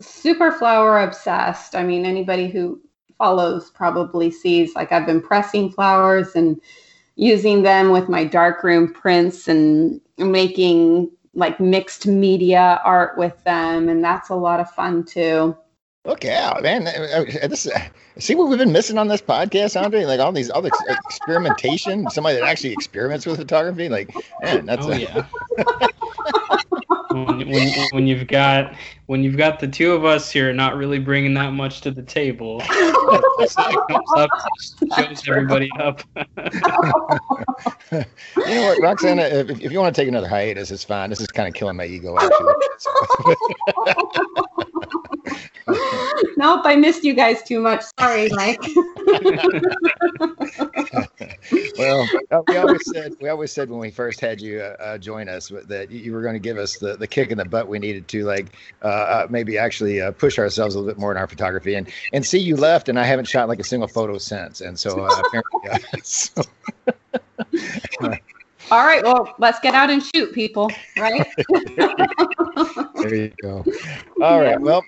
super 0.00 0.52
flower 0.52 1.00
obsessed. 1.02 1.74
I 1.74 1.84
mean, 1.84 2.04
anybody 2.04 2.48
who 2.48 2.80
follows 3.18 3.70
probably 3.70 4.30
sees 4.30 4.74
like 4.74 4.92
I've 4.92 5.06
been 5.06 5.20
pressing 5.20 5.70
flowers 5.70 6.36
and 6.36 6.60
using 7.18 7.62
them 7.62 7.90
with 7.90 8.08
my 8.08 8.24
darkroom 8.24 8.94
prints 8.94 9.48
and 9.48 10.00
making 10.18 11.10
like 11.34 11.60
mixed 11.60 12.06
media 12.06 12.80
art 12.84 13.18
with 13.18 13.42
them 13.44 13.88
and 13.88 14.02
that's 14.02 14.30
a 14.30 14.34
lot 14.34 14.60
of 14.60 14.70
fun 14.70 15.04
too 15.04 15.54
Look 16.04 16.24
out, 16.24 16.62
man! 16.62 16.86
Uh, 16.86 17.26
uh, 17.42 17.48
this, 17.48 17.66
uh, 17.66 17.78
see 18.18 18.34
what 18.34 18.48
we've 18.48 18.58
been 18.58 18.72
missing 18.72 18.96
on 18.96 19.08
this 19.08 19.20
podcast, 19.20 19.78
Andre? 19.78 20.06
Like 20.06 20.20
all 20.20 20.32
these 20.32 20.50
other 20.50 20.70
experimentation. 20.88 22.08
Somebody 22.08 22.38
that 22.38 22.46
actually 22.46 22.72
experiments 22.72 23.26
with 23.26 23.36
photography. 23.36 23.90
Like, 23.90 24.14
man, 24.42 24.64
that's. 24.64 24.86
Oh 24.86 24.92
a- 24.92 24.98
yeah. 24.98 25.26
when, 27.10 27.48
when, 27.50 27.72
when, 27.92 28.06
you've 28.06 28.26
got 28.26 28.74
when 29.06 29.22
you've 29.22 29.36
got 29.36 29.60
the 29.60 29.68
two 29.68 29.92
of 29.92 30.04
us 30.04 30.30
here 30.30 30.52
not 30.52 30.76
really 30.76 30.98
bringing 30.98 31.34
that 31.34 31.52
much 31.52 31.80
to 31.82 31.90
the 31.90 32.02
table, 32.02 32.60
comes 32.68 33.56
up, 34.16 34.30
shows 34.96 35.28
everybody 35.28 35.70
up. 35.78 36.02
you 37.92 38.04
know 38.36 38.62
what, 38.62 38.82
Roxana? 38.82 39.22
If, 39.22 39.50
if 39.62 39.72
you 39.72 39.80
want 39.80 39.94
to 39.94 40.00
take 40.00 40.08
another 40.08 40.28
hiatus, 40.28 40.70
it's 40.70 40.84
fine. 40.84 41.10
This 41.10 41.20
is 41.20 41.28
kind 41.28 41.48
of 41.48 41.54
killing 41.54 41.76
my 41.76 41.86
ego, 41.86 42.16
actually. 42.18 42.54
nope, 46.36 46.62
I 46.64 46.76
missed 46.76 47.04
you 47.04 47.14
guys 47.14 47.42
too 47.42 47.60
much. 47.60 47.82
Sorry, 47.98 48.28
Mike. 48.32 48.60
well, 51.78 52.08
uh, 52.30 52.42
we 52.48 52.56
always 52.56 52.90
said 52.90 53.14
we 53.20 53.28
always 53.28 53.52
said 53.52 53.68
when 53.68 53.78
we 53.78 53.90
first 53.90 54.20
had 54.20 54.40
you 54.40 54.60
uh, 54.60 54.76
uh, 54.80 54.96
join 54.98 55.28
us 55.28 55.52
that 55.66 55.90
you 55.90 56.12
were 56.12 56.22
going 56.22 56.34
to 56.34 56.40
give 56.40 56.56
us 56.56 56.78
the, 56.78 56.96
the 56.96 57.06
kick 57.06 57.30
in 57.30 57.38
the 57.38 57.44
butt 57.44 57.68
we 57.68 57.78
needed 57.78 58.08
to 58.08 58.24
like 58.24 58.54
uh, 58.82 58.86
uh 58.86 59.26
maybe 59.28 59.58
actually 59.58 60.00
uh, 60.00 60.10
push 60.12 60.38
ourselves 60.38 60.74
a 60.74 60.78
little 60.78 60.90
bit 60.92 60.98
more 60.98 61.10
in 61.10 61.18
our 61.18 61.26
photography 61.26 61.74
and 61.74 61.90
and 62.12 62.24
see 62.24 62.38
you 62.38 62.56
left 62.56 62.88
and 62.88 62.98
I 62.98 63.04
haven't 63.04 63.26
shot 63.26 63.48
like 63.48 63.60
a 63.60 63.64
single 63.64 63.88
photo 63.88 64.16
since 64.18 64.60
and 64.60 64.78
so 64.78 65.04
apparently 65.24 66.00
so. 66.02 66.42
All 68.70 68.84
right, 68.84 69.02
well, 69.02 69.34
let's 69.38 69.58
get 69.60 69.74
out 69.74 69.88
and 69.88 70.02
shoot, 70.14 70.34
people, 70.34 70.70
right? 70.98 71.26
there 72.96 73.14
you 73.14 73.32
go. 73.40 73.64
All 74.20 74.42
right, 74.42 74.60
well, 74.60 74.84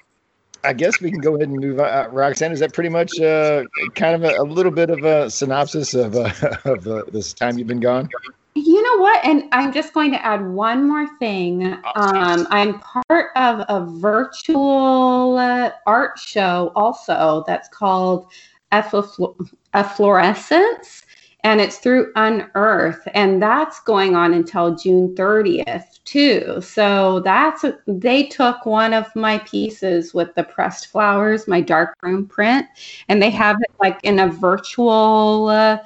I 0.65 0.73
guess 0.73 1.01
we 1.01 1.11
can 1.11 1.21
go 1.21 1.37
ahead 1.37 1.49
and 1.49 1.59
move 1.59 1.81
on. 1.81 1.87
Uh, 1.87 2.09
Roxanne, 2.11 2.53
is 2.53 2.61
that 2.61 2.73
pretty 2.73 2.91
much 2.91 3.19
uh, 3.21 3.65
kind 3.95 4.15
of 4.15 4.25
a, 4.25 4.41
a, 4.41 4.45
little 4.45 4.73
bit 4.73 4.91
of 4.91 5.05
a 5.05 5.31
synopsis 5.31 5.95
of, 5.95 6.17
uh, 6.17 6.33
of 6.65 6.85
this 7.13 7.33
time 7.33 7.59
you've 7.59 7.67
been 7.67 7.81
gone? 7.81 8.09
You 8.55 8.83
know 8.83 9.03
what? 9.03 9.25
And 9.25 9.45
I'm 9.53 9.73
just 9.73 9.95
going 9.95 10.11
to 10.11 10.25
add 10.25 10.47
one 10.47 10.87
more 10.87 11.07
thing. 11.19 11.79
Um, 11.95 12.47
I'm 12.51 12.81
part 12.81 13.31
of 13.37 13.65
a 13.69 13.87
virtual 13.87 15.39
uh, 15.39 15.71
art 15.87 16.19
show 16.19 16.73
also 16.75 17.45
that's 17.47 17.69
called 17.69 18.27
Efflorescence 18.73 21.05
and 21.43 21.61
it's 21.61 21.79
through 21.79 22.13
Unearth, 22.17 23.07
and 23.15 23.43
that's 23.43 23.81
going 23.81 24.15
on 24.15 24.35
until 24.35 24.75
June 24.75 25.15
30th 25.15 25.90
too. 26.05 26.61
So 26.61 27.21
that's 27.21 27.65
they 27.87 28.25
took 28.27 28.67
one 28.67 28.93
of 28.93 29.15
my 29.15 29.39
pieces 29.39 30.15
with 30.15 30.35
the 30.35 30.45
pressed 30.45 30.89
flowers, 30.89 31.49
my 31.49 31.61
dark 31.61 31.97
room 32.03 32.27
print, 32.27 32.67
and 33.09 33.23
they 33.23 33.31
have 33.31 33.57
it 33.61 33.71
like 33.81 34.01
in 34.03 34.19
a 34.19 34.29
virtual. 34.29 35.49
Uh, 35.49 35.79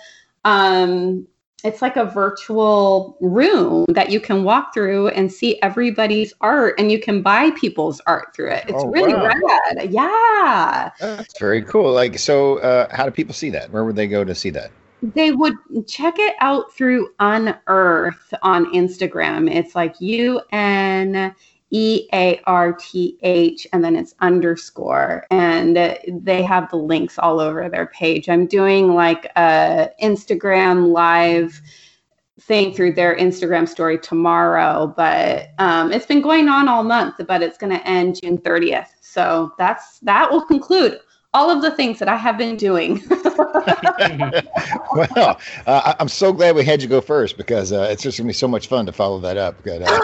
um, 0.44 1.26
it's 1.64 1.80
like 1.80 1.96
a 1.96 2.04
virtual 2.04 3.16
room 3.22 3.86
that 3.88 4.10
you 4.10 4.20
can 4.20 4.44
walk 4.44 4.74
through 4.74 5.08
and 5.08 5.32
see 5.32 5.58
everybody's 5.62 6.34
art 6.42 6.74
and 6.78 6.92
you 6.92 7.00
can 7.00 7.22
buy 7.22 7.50
people's 7.52 8.02
art 8.06 8.36
through 8.36 8.50
it. 8.50 8.64
It's 8.68 8.82
oh, 8.84 8.90
really 8.90 9.14
wow. 9.14 9.32
rad. 9.32 9.90
Yeah. 9.90 10.90
That's 11.00 11.38
very 11.38 11.62
cool. 11.62 11.90
Like, 11.90 12.18
so 12.18 12.58
uh, 12.58 12.94
how 12.94 13.06
do 13.06 13.10
people 13.10 13.32
see 13.32 13.48
that? 13.50 13.70
Where 13.70 13.82
would 13.82 13.96
they 13.96 14.06
go 14.06 14.24
to 14.24 14.34
see 14.34 14.50
that? 14.50 14.70
They 15.12 15.32
would 15.32 15.54
check 15.86 16.18
it 16.18 16.34
out 16.40 16.72
through 16.72 17.10
Unearth 17.20 18.32
on 18.42 18.72
Instagram. 18.72 19.52
It's 19.52 19.74
like 19.74 20.00
U 20.00 20.40
N 20.52 21.34
E 21.70 22.08
A 22.12 22.40
R 22.46 22.72
T 22.72 23.18
H 23.22 23.66
and 23.72 23.84
then 23.84 23.96
it's 23.96 24.14
underscore. 24.20 25.26
And 25.30 25.76
they 25.76 26.42
have 26.42 26.70
the 26.70 26.76
links 26.76 27.18
all 27.18 27.40
over 27.40 27.68
their 27.68 27.86
page. 27.86 28.28
I'm 28.28 28.46
doing 28.46 28.94
like 28.94 29.26
a 29.36 29.90
Instagram 30.02 30.92
live 30.92 31.60
thing 32.40 32.74
through 32.74 32.92
their 32.92 33.16
Instagram 33.16 33.68
story 33.68 33.98
tomorrow, 33.98 34.92
but 34.96 35.48
um, 35.58 35.92
it's 35.92 36.06
been 36.06 36.20
going 36.20 36.48
on 36.48 36.68
all 36.68 36.82
month, 36.82 37.14
but 37.26 37.42
it's 37.42 37.56
going 37.56 37.72
to 37.72 37.86
end 37.88 38.20
June 38.22 38.38
30th. 38.38 38.88
So 39.00 39.52
that's 39.58 39.98
that 40.00 40.30
will 40.30 40.44
conclude 40.46 40.98
all 41.34 41.50
of 41.50 41.60
the 41.62 41.70
things 41.72 41.98
that 41.98 42.08
I 42.08 42.16
have 42.16 42.38
been 42.38 42.56
doing. 42.56 43.02
well, 44.94 45.40
uh, 45.66 45.94
I'm 45.98 46.08
so 46.08 46.32
glad 46.32 46.54
we 46.54 46.64
had 46.64 46.80
you 46.80 46.88
go 46.88 47.00
first 47.00 47.36
because 47.36 47.72
uh, 47.72 47.88
it's 47.90 48.02
just 48.02 48.16
gonna 48.16 48.28
be 48.28 48.32
so 48.32 48.48
much 48.48 48.68
fun 48.68 48.86
to 48.86 48.92
follow 48.92 49.18
that 49.20 49.36
up. 49.36 49.56
Uh, 49.66 50.00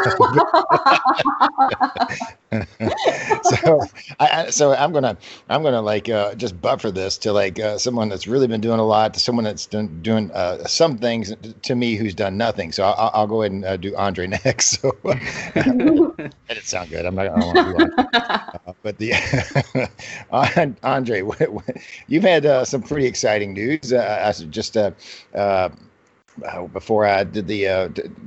so, 3.42 3.80
I, 4.18 4.50
so 4.50 4.74
I'm 4.74 4.92
gonna 4.92 5.16
I'm 5.48 5.62
gonna 5.62 5.80
like 5.80 6.08
uh, 6.08 6.34
just 6.34 6.60
buffer 6.60 6.90
this 6.90 7.16
to 7.18 7.32
like 7.32 7.60
uh, 7.60 7.78
someone 7.78 8.08
that's 8.08 8.26
really 8.26 8.48
been 8.48 8.60
doing 8.60 8.80
a 8.80 8.86
lot 8.86 9.14
to 9.14 9.20
someone 9.20 9.44
that's 9.44 9.66
done, 9.66 10.02
doing 10.02 10.32
uh, 10.32 10.64
some 10.64 10.98
things 10.98 11.32
to 11.62 11.74
me 11.76 11.94
who's 11.94 12.14
done 12.14 12.36
nothing. 12.36 12.72
So 12.72 12.84
I'll, 12.84 13.10
I'll 13.14 13.26
go 13.28 13.42
ahead 13.42 13.52
and 13.52 13.80
do 13.80 13.94
Andre 13.96 14.26
next. 14.44 14.80
So 14.80 14.96
that 15.04 16.32
didn't 16.48 16.64
sound 16.64 16.90
good. 16.90 17.06
I'm 17.06 17.14
not. 17.14 17.28
I 17.28 17.38
don't 17.38 17.54
want 17.54 17.78
to 17.78 17.94
do 17.94 18.10
but 18.82 18.98
the 18.98 19.12
Andre 20.82 21.19
you've 22.08 22.22
had 22.22 22.46
uh, 22.46 22.64
some 22.64 22.82
pretty 22.82 23.06
exciting 23.06 23.52
news. 23.52 23.92
Uh, 23.92 24.32
just 24.50 24.76
uh, 24.76 24.90
uh, 25.34 25.68
before 26.72 27.06
I 27.06 27.24
did 27.24 27.46
the 27.46 27.64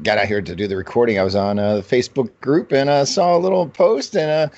got 0.04 0.18
out 0.18 0.28
here 0.28 0.42
to 0.42 0.56
do 0.56 0.68
the 0.68 0.76
recording, 0.76 1.20
I 1.20 1.24
was 1.24 1.36
on 1.36 1.60
a 1.60 1.82
Facebook 1.82 2.30
group 2.42 2.72
and 2.72 2.90
I 2.90 3.06
saw 3.06 3.36
a 3.36 3.40
little 3.40 3.68
post 3.68 4.16
and 4.16 4.52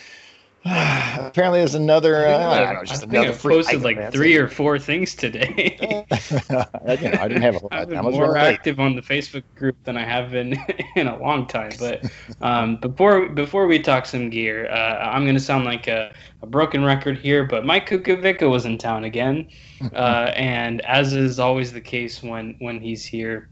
Apparently, 0.68 1.60
there's 1.60 1.76
another. 1.76 2.28
Uh, 2.28 2.38
I, 2.40 2.60
don't 2.60 2.74
know, 2.74 2.84
just 2.86 3.04
I 3.04 3.06
another. 3.06 3.34
I 3.34 3.36
posted 3.36 3.84
like 3.84 4.12
three 4.12 4.36
or 4.36 4.48
four 4.48 4.80
things 4.80 5.14
today. 5.14 5.78
you 6.32 6.40
know, 6.50 6.66
I 6.82 6.96
didn't 7.28 7.44
have 7.44 7.56
a 7.58 7.60
whole 7.60 7.70
I've 7.72 7.88
been 7.88 8.02
more 8.02 8.36
active 8.36 8.80
on 8.80 8.96
the 8.96 9.04
Facebook 9.04 9.44
group 9.54 9.76
than 9.84 9.96
I 9.96 10.04
have 10.04 10.32
been 10.32 10.58
in 10.96 11.06
a 11.06 11.20
long 11.20 11.46
time. 11.46 11.70
But 11.78 12.12
um, 12.42 12.78
before 12.78 13.30
before 13.30 13.68
we 13.68 13.78
talk 13.78 14.08
some 14.08 14.32
gear, 14.32 14.68
uh, 14.72 15.08
I'm 15.08 15.22
going 15.24 15.36
to 15.36 15.42
sound 15.42 15.66
like 15.66 15.86
a, 15.86 16.12
a, 16.42 16.48
broken 16.48 16.84
record 16.84 17.20
here. 17.20 17.46
But 17.46 17.64
Mike 17.64 17.88
Kukovica 17.88 18.50
was 18.50 18.66
in 18.66 18.80
town 18.80 19.04
again, 19.04 19.48
uh, 19.94 20.32
and 20.34 20.82
as 20.82 21.14
is 21.14 21.38
always 21.38 21.74
the 21.74 21.82
case 21.82 22.24
when 22.24 22.56
when 22.58 22.82
he's 22.82 23.06
here, 23.06 23.50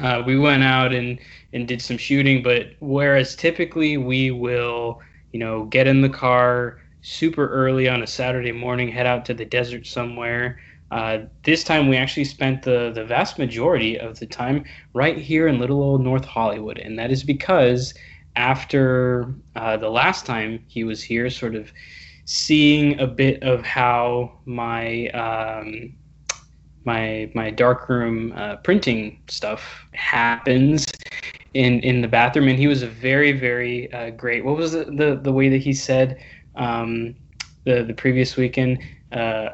uh, 0.00 0.24
we 0.26 0.36
went 0.36 0.64
out 0.64 0.92
and 0.92 1.20
and 1.52 1.68
did 1.68 1.80
some 1.80 1.98
shooting. 1.98 2.42
But 2.42 2.72
whereas 2.80 3.36
typically 3.36 3.96
we 3.96 4.32
will 4.32 5.00
you 5.32 5.38
know, 5.38 5.64
get 5.64 5.86
in 5.86 6.00
the 6.00 6.08
car 6.08 6.80
super 7.02 7.48
early 7.48 7.88
on 7.88 8.02
a 8.02 8.06
Saturday 8.06 8.52
morning, 8.52 8.88
head 8.88 9.06
out 9.06 9.24
to 9.26 9.34
the 9.34 9.44
desert 9.44 9.86
somewhere. 9.86 10.60
Uh, 10.90 11.18
this 11.44 11.64
time 11.64 11.88
we 11.88 11.96
actually 11.96 12.24
spent 12.24 12.62
the, 12.62 12.90
the 12.94 13.04
vast 13.04 13.38
majority 13.38 13.98
of 13.98 14.18
the 14.18 14.26
time 14.26 14.64
right 14.94 15.18
here 15.18 15.48
in 15.48 15.58
little 15.58 15.82
old 15.82 16.02
North 16.02 16.24
Hollywood. 16.24 16.78
And 16.78 16.98
that 16.98 17.10
is 17.10 17.22
because 17.22 17.92
after 18.36 19.34
uh, 19.54 19.76
the 19.76 19.90
last 19.90 20.24
time 20.24 20.64
he 20.66 20.84
was 20.84 21.02
here, 21.02 21.28
sort 21.28 21.54
of 21.54 21.70
seeing 22.24 22.98
a 23.00 23.06
bit 23.06 23.42
of 23.42 23.64
how 23.64 24.32
my 24.44 25.08
um, 25.08 25.94
my 26.84 27.30
my 27.34 27.50
darkroom 27.50 28.32
uh, 28.36 28.56
printing 28.56 29.20
stuff 29.28 29.86
happens 29.92 30.86
in 31.58 31.80
in 31.80 32.00
the 32.00 32.08
bathroom, 32.08 32.46
and 32.46 32.58
he 32.58 32.68
was 32.68 32.82
a 32.82 32.86
very 32.86 33.32
very 33.32 33.92
uh, 33.92 34.10
great. 34.10 34.44
What 34.44 34.56
was 34.56 34.72
the, 34.72 34.84
the, 34.84 35.18
the 35.20 35.32
way 35.32 35.48
that 35.48 35.58
he 35.58 35.72
said 35.72 36.22
um, 36.54 37.16
the 37.64 37.82
the 37.82 37.94
previous 37.94 38.36
weekend? 38.36 38.78
Uh, 39.10 39.48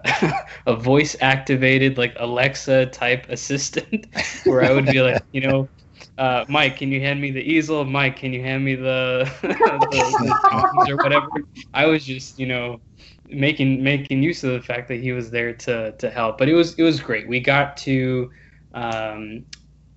a 0.67 0.77
voice 0.77 1.17
activated 1.21 1.97
like 1.97 2.14
Alexa 2.19 2.87
type 2.87 3.27
assistant, 3.31 4.07
where 4.45 4.62
I 4.62 4.73
would 4.73 4.87
be 4.87 5.01
like, 5.01 5.23
you 5.33 5.40
know, 5.40 5.69
uh, 6.19 6.45
Mike, 6.49 6.77
can 6.77 6.93
you 6.93 7.01
hand 7.01 7.21
me 7.21 7.31
the 7.31 7.40
easel? 7.40 7.85
Mike, 7.85 8.17
can 8.17 8.33
you 8.33 8.43
hand 8.43 8.64
me 8.64 8.75
the, 8.75 9.31
the, 9.43 10.87
or 10.88 10.97
whatever? 10.97 11.29
I 11.73 11.87
was 11.87 12.05
just, 12.05 12.38
you 12.38 12.47
know, 12.47 12.81
making 13.29 13.83
making 13.83 14.23
use 14.23 14.45
of 14.45 14.53
the 14.53 14.61
fact 14.61 14.88
that 14.88 15.01
he 15.01 15.12
was 15.12 15.31
there 15.31 15.55
to 15.55 15.93
to 15.93 16.11
help. 16.11 16.37
But 16.37 16.51
it 16.51 16.55
was 16.55 16.75
it 16.75 16.83
was 16.83 17.01
great. 17.01 17.27
We 17.29 17.40
got 17.40 17.77
to 17.79 18.31
um, 18.75 19.47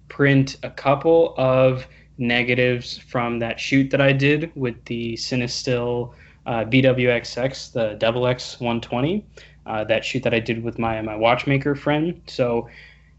print 0.08 0.58
a 0.63 0.70
couple 0.70 1.34
of 1.38 1.88
negatives 2.17 2.97
from 2.97 3.39
that 3.39 3.60
shoot 3.60 3.89
that 3.91 4.01
I 4.01 4.12
did 4.12 4.51
with 4.56 4.84
the 4.86 5.13
Cinestill 5.13 6.13
uh, 6.45 6.63
BWXX, 6.65 7.73
the 7.73 7.95
Double 7.99 8.27
X 8.27 8.60
120. 8.60 9.25
Uh, 9.65 9.84
that 9.84 10.06
shoot 10.06 10.23
that 10.23 10.34
I 10.34 10.39
did 10.39 10.63
with 10.63 10.80
my 10.80 11.01
my 11.01 11.15
watchmaker 11.15 11.75
friend. 11.75 12.21
So 12.27 12.69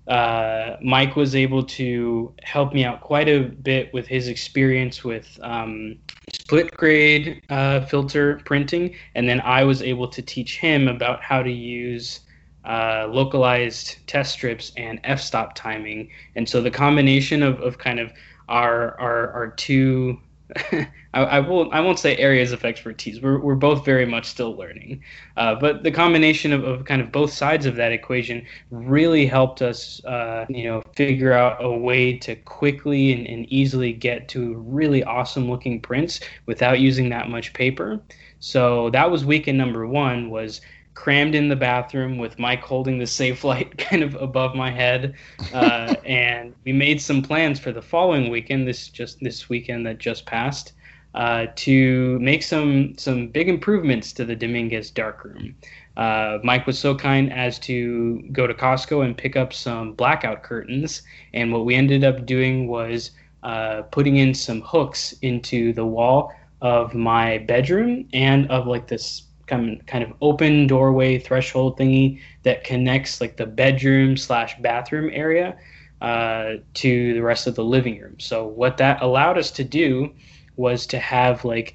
uh, 0.09 0.77
Mike 0.83 1.17
was 1.17 1.37
able 1.37 1.63
to 1.63 2.33
help 2.43 2.73
me 2.73 2.85
out 2.85 3.03
quite 3.03 3.29
a 3.29 3.41
bit 3.41 3.93
with 3.93 4.07
his 4.07 4.29
experience 4.29 5.05
with 5.05 5.39
um, 5.43 5.99
split 6.33 6.75
grade 6.75 7.43
uh, 7.51 7.85
filter 7.85 8.41
printing, 8.47 8.95
and 9.15 9.29
then 9.29 9.43
I 9.43 9.65
was 9.65 9.83
able 9.83 10.09
to 10.09 10.23
teach 10.23 10.59
him 10.59 10.89
about 10.89 11.23
how 11.23 11.43
to 11.43 11.53
use 11.53 12.21
uh, 12.65 13.07
localized 13.11 13.97
test 14.07 14.33
strips 14.33 14.73
and 14.77 14.99
f-stop 15.05 15.55
timing. 15.55 16.11
And 16.37 16.49
so 16.49 16.63
the 16.63 16.71
combination 16.71 17.43
of, 17.43 17.61
of 17.61 17.77
kind 17.77 18.01
of 18.01 18.11
our 18.49 18.99
are 19.01 19.31
our 19.33 19.49
two 19.49 20.19
I, 20.73 20.89
I, 21.15 21.41
won't 21.41 21.73
I 21.75 21.81
won't 21.81 21.99
say 21.99 22.17
areas 22.17 22.53
of 22.53 22.65
expertise. 22.65 23.21
We're, 23.21 23.39
we're 23.39 23.55
both 23.55 23.85
very 23.85 24.07
much 24.07 24.27
still 24.27 24.57
learning, 24.57 25.03
uh, 25.37 25.55
but 25.57 25.83
the 25.83 25.91
combination 25.91 26.53
of, 26.53 26.65
of 26.65 26.85
kind 26.85 27.03
of 27.03 27.13
both 27.13 27.33
sides 27.33 27.67
of 27.67 27.77
that 27.77 27.93
equation 27.93 28.47
really 28.71 29.27
helped 29.27 29.61
us, 29.61 30.03
uh, 30.05 30.47
you 30.49 30.65
know, 30.65 30.83
figure 30.97 31.33
out 31.33 31.63
a 31.63 31.71
way 31.71 32.17
to 32.19 32.35
quickly 32.35 33.13
and, 33.13 33.27
and 33.27 33.47
easily 33.53 33.93
get 33.93 34.29
to 34.29 34.55
really 34.55 35.05
awesome 35.05 35.51
looking 35.51 35.81
prints 35.81 36.21
without 36.47 36.81
using 36.81 37.11
that 37.11 37.29
much 37.29 37.53
paper. 37.53 38.01
So 38.41 38.89
that 38.91 39.11
was 39.11 39.25
weekend 39.25 39.59
number 39.59 39.87
one 39.87 40.31
was 40.31 40.61
crammed 40.99 41.37
in 41.37 41.49
the 41.49 41.55
bathroom 41.55 42.19
with 42.19 42.41
Mike 42.41 42.61
holding 42.61 42.99
the 42.99 43.07
safe 43.07 43.45
light 43.45 43.79
kind 43.89 44.03
of 44.03 44.17
above 44.17 44.57
my 44.57 44.69
head, 44.69 45.15
uh, 45.55 45.95
and 46.05 46.53
we 46.65 46.73
made 46.73 47.01
some 47.01 47.23
plans 47.23 47.61
for 47.61 47.71
the 47.71 47.81
following 47.81 48.31
weekend. 48.31 48.67
This 48.67 48.89
just 48.89 49.21
this 49.21 49.49
weekend 49.49 49.87
that 49.87 49.99
just 49.99 50.27
passed. 50.27 50.73
Uh, 51.15 51.47
to 51.55 52.19
make 52.19 52.43
some 52.43 52.99
some 52.99 53.29
big 53.29 53.49
improvements 53.49 54.13
to 54.13 54.25
the 54.25 54.35
Dominguez 54.35 54.91
darkroom. 54.91 55.55
Uh, 55.97 56.39
Mike 56.43 56.67
was 56.67 56.79
so 56.79 56.95
kind 56.95 57.33
as 57.33 57.59
to 57.61 58.21
go 58.33 58.47
to 58.47 58.53
Costco 58.53 59.05
and 59.05 59.17
pick 59.17 59.37
up 59.37 59.53
some 59.53 59.93
blackout 59.93 60.43
curtains, 60.43 61.03
and 61.33 61.53
what 61.53 61.65
we 61.65 61.77
ended 61.77 62.03
up 62.03 62.27
doing 62.27 62.67
was 62.67 63.13
uh, 63.45 63.83
putting 63.93 64.17
in 64.17 64.35
some 64.35 64.61
hooks 64.63 65.15
into 65.23 65.73
the 65.73 65.87
wall 65.87 66.33
of 66.61 66.93
my 66.93 67.39
bedroom 67.39 68.09
and 68.13 68.51
of 68.51 68.67
like 68.67 68.89
this 68.89 69.28
kind 69.49 69.85
kind 69.87 70.05
of 70.05 70.13
open 70.21 70.67
doorway 70.67 71.19
threshold 71.19 71.79
thingy 71.79 72.21
that 72.43 72.65
connects 72.65 73.21
like 73.21 73.37
the 73.37 73.47
bedroom 73.47 74.17
slash 74.17 74.57
bathroom 74.61 75.11
area 75.13 75.57
uh, 76.01 76.55
to 76.75 77.15
the 77.15 77.23
rest 77.23 77.47
of 77.47 77.55
the 77.55 77.65
living 77.65 78.01
room. 78.01 78.19
So 78.19 78.47
what 78.47 78.77
that 78.77 79.03
allowed 79.03 79.39
us 79.39 79.51
to 79.53 79.65
do 79.65 80.13
was 80.57 80.87
to 80.89 80.99
have 80.99 81.45
like 81.45 81.75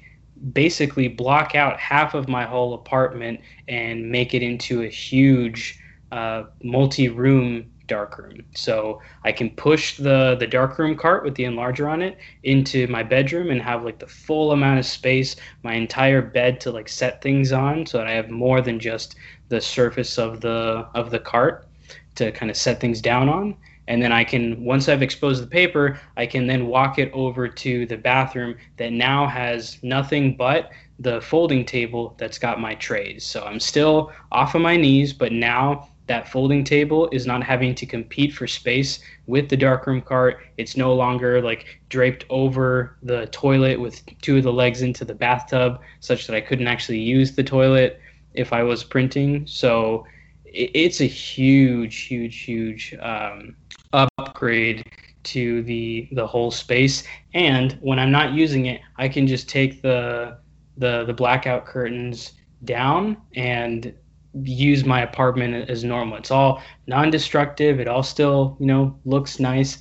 basically 0.52 1.08
block 1.08 1.54
out 1.54 1.78
half 1.78 2.14
of 2.14 2.28
my 2.28 2.44
whole 2.44 2.74
apartment 2.74 3.40
and 3.68 4.10
make 4.10 4.34
it 4.34 4.42
into 4.42 4.82
a 4.82 4.88
huge 4.88 5.78
uh, 6.12 6.44
multi-room 6.62 7.70
darkroom. 7.86 8.44
So 8.54 9.00
I 9.24 9.32
can 9.32 9.50
push 9.50 9.96
the 9.96 10.36
the 10.38 10.46
darkroom 10.46 10.96
cart 10.96 11.24
with 11.24 11.34
the 11.34 11.44
enlarger 11.44 11.90
on 11.90 12.02
it 12.02 12.18
into 12.42 12.86
my 12.88 13.02
bedroom 13.02 13.50
and 13.50 13.60
have 13.62 13.84
like 13.84 13.98
the 13.98 14.06
full 14.06 14.52
amount 14.52 14.78
of 14.78 14.86
space, 14.86 15.36
my 15.62 15.74
entire 15.74 16.22
bed 16.22 16.60
to 16.62 16.70
like 16.70 16.88
set 16.88 17.22
things 17.22 17.52
on, 17.52 17.86
so 17.86 17.98
that 17.98 18.06
I 18.06 18.12
have 18.12 18.30
more 18.30 18.60
than 18.60 18.78
just 18.78 19.16
the 19.48 19.60
surface 19.60 20.18
of 20.18 20.40
the 20.40 20.86
of 20.94 21.10
the 21.10 21.18
cart 21.18 21.68
to 22.16 22.32
kind 22.32 22.50
of 22.50 22.56
set 22.56 22.80
things 22.80 23.00
down 23.00 23.28
on. 23.28 23.56
And 23.86 24.02
then 24.02 24.12
I 24.12 24.24
can, 24.24 24.64
once 24.64 24.88
I've 24.88 25.02
exposed 25.02 25.42
the 25.42 25.46
paper, 25.46 26.00
I 26.16 26.24
can 26.24 26.46
then 26.46 26.68
walk 26.68 26.98
it 26.98 27.10
over 27.12 27.48
to 27.48 27.84
the 27.84 27.98
bathroom 27.98 28.56
that 28.78 28.92
now 28.92 29.26
has 29.26 29.78
nothing 29.82 30.36
but 30.36 30.70
the 30.98 31.20
folding 31.20 31.64
table 31.66 32.14
that's 32.16 32.38
got 32.38 32.60
my 32.60 32.74
trays. 32.76 33.26
So 33.26 33.44
I'm 33.44 33.60
still 33.60 34.12
off 34.32 34.54
of 34.54 34.62
my 34.62 34.76
knees, 34.76 35.12
but 35.12 35.32
now 35.32 35.90
that 36.06 36.28
folding 36.28 36.64
table 36.64 37.08
is 37.12 37.26
not 37.26 37.42
having 37.42 37.74
to 37.74 37.86
compete 37.86 38.32
for 38.32 38.46
space 38.46 39.00
with 39.26 39.48
the 39.48 39.56
darkroom 39.56 40.02
cart. 40.02 40.38
It's 40.58 40.76
no 40.76 40.94
longer 40.94 41.40
like 41.40 41.80
draped 41.88 42.24
over 42.28 42.96
the 43.02 43.26
toilet 43.26 43.80
with 43.80 44.02
two 44.20 44.36
of 44.36 44.42
the 44.42 44.52
legs 44.52 44.82
into 44.82 45.04
the 45.04 45.14
bathtub, 45.14 45.80
such 46.00 46.26
that 46.26 46.36
I 46.36 46.40
couldn't 46.40 46.66
actually 46.66 47.00
use 47.00 47.34
the 47.34 47.42
toilet 47.42 48.00
if 48.34 48.52
I 48.52 48.62
was 48.62 48.84
printing. 48.84 49.46
So 49.46 50.04
it's 50.44 51.00
a 51.00 51.06
huge, 51.06 52.02
huge, 52.02 52.40
huge 52.40 52.94
um, 53.00 53.56
upgrade 53.92 54.84
to 55.24 55.62
the 55.62 56.08
the 56.12 56.26
whole 56.26 56.50
space. 56.50 57.04
And 57.32 57.78
when 57.80 57.98
I'm 57.98 58.10
not 58.10 58.32
using 58.34 58.66
it, 58.66 58.80
I 58.96 59.08
can 59.08 59.26
just 59.26 59.48
take 59.48 59.80
the 59.80 60.38
the 60.76 61.04
the 61.04 61.14
blackout 61.14 61.64
curtains 61.64 62.32
down 62.64 63.16
and 63.34 63.94
use 64.42 64.84
my 64.84 65.02
apartment 65.02 65.68
as 65.70 65.84
normal. 65.84 66.18
It's 66.18 66.30
all 66.30 66.62
non-destructive. 66.86 67.80
It 67.80 67.88
all 67.88 68.02
still, 68.02 68.56
you 68.58 68.66
know, 68.66 68.98
looks 69.04 69.38
nice. 69.38 69.78